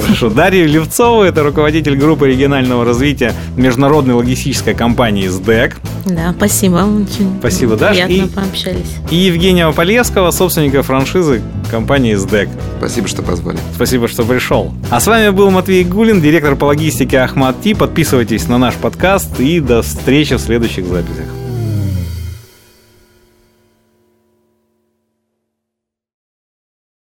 Хорошо. 0.00 0.30
Дарья 0.30 0.66
Левцова, 0.66 1.24
это 1.24 1.42
руководитель 1.42 1.96
группы 1.96 2.28
регионального 2.28 2.84
развития 2.84 3.34
международной 3.56 4.14
логистической 4.14 4.74
компании 4.74 5.28
СДЭК. 5.28 5.78
Да, 6.04 6.32
спасибо. 6.36 6.76
Очень 6.76 7.36
спасибо, 7.38 7.76
Даша. 7.76 8.06
Приятно 8.06 8.26
и, 8.26 8.28
пообщались. 8.28 8.96
И 9.10 9.16
Евгения 9.16 9.70
Полевского, 9.72 10.30
собственника 10.30 10.82
франшизы 10.82 11.42
компании 11.70 12.14
СДЭК. 12.14 12.48
Спасибо, 12.78 13.08
что 13.08 13.22
позвали. 13.22 13.58
Спасибо, 13.74 14.08
что 14.08 14.24
пришел. 14.24 14.72
А 14.90 15.00
с 15.00 15.06
вами 15.06 15.30
был 15.30 15.50
Матвей 15.50 15.84
Гулин, 15.84 16.20
директор 16.20 16.56
по 16.56 16.66
логистике 16.66 17.18
Ахмат 17.18 17.60
Ти. 17.62 17.74
Подписывайтесь 17.74 18.48
на 18.48 18.58
наш 18.58 18.74
подкаст 18.74 19.40
и 19.40 19.60
до 19.60 19.82
встречи 19.82 20.36
в 20.36 20.40
следующих 20.40 20.86
записях. 20.86 21.26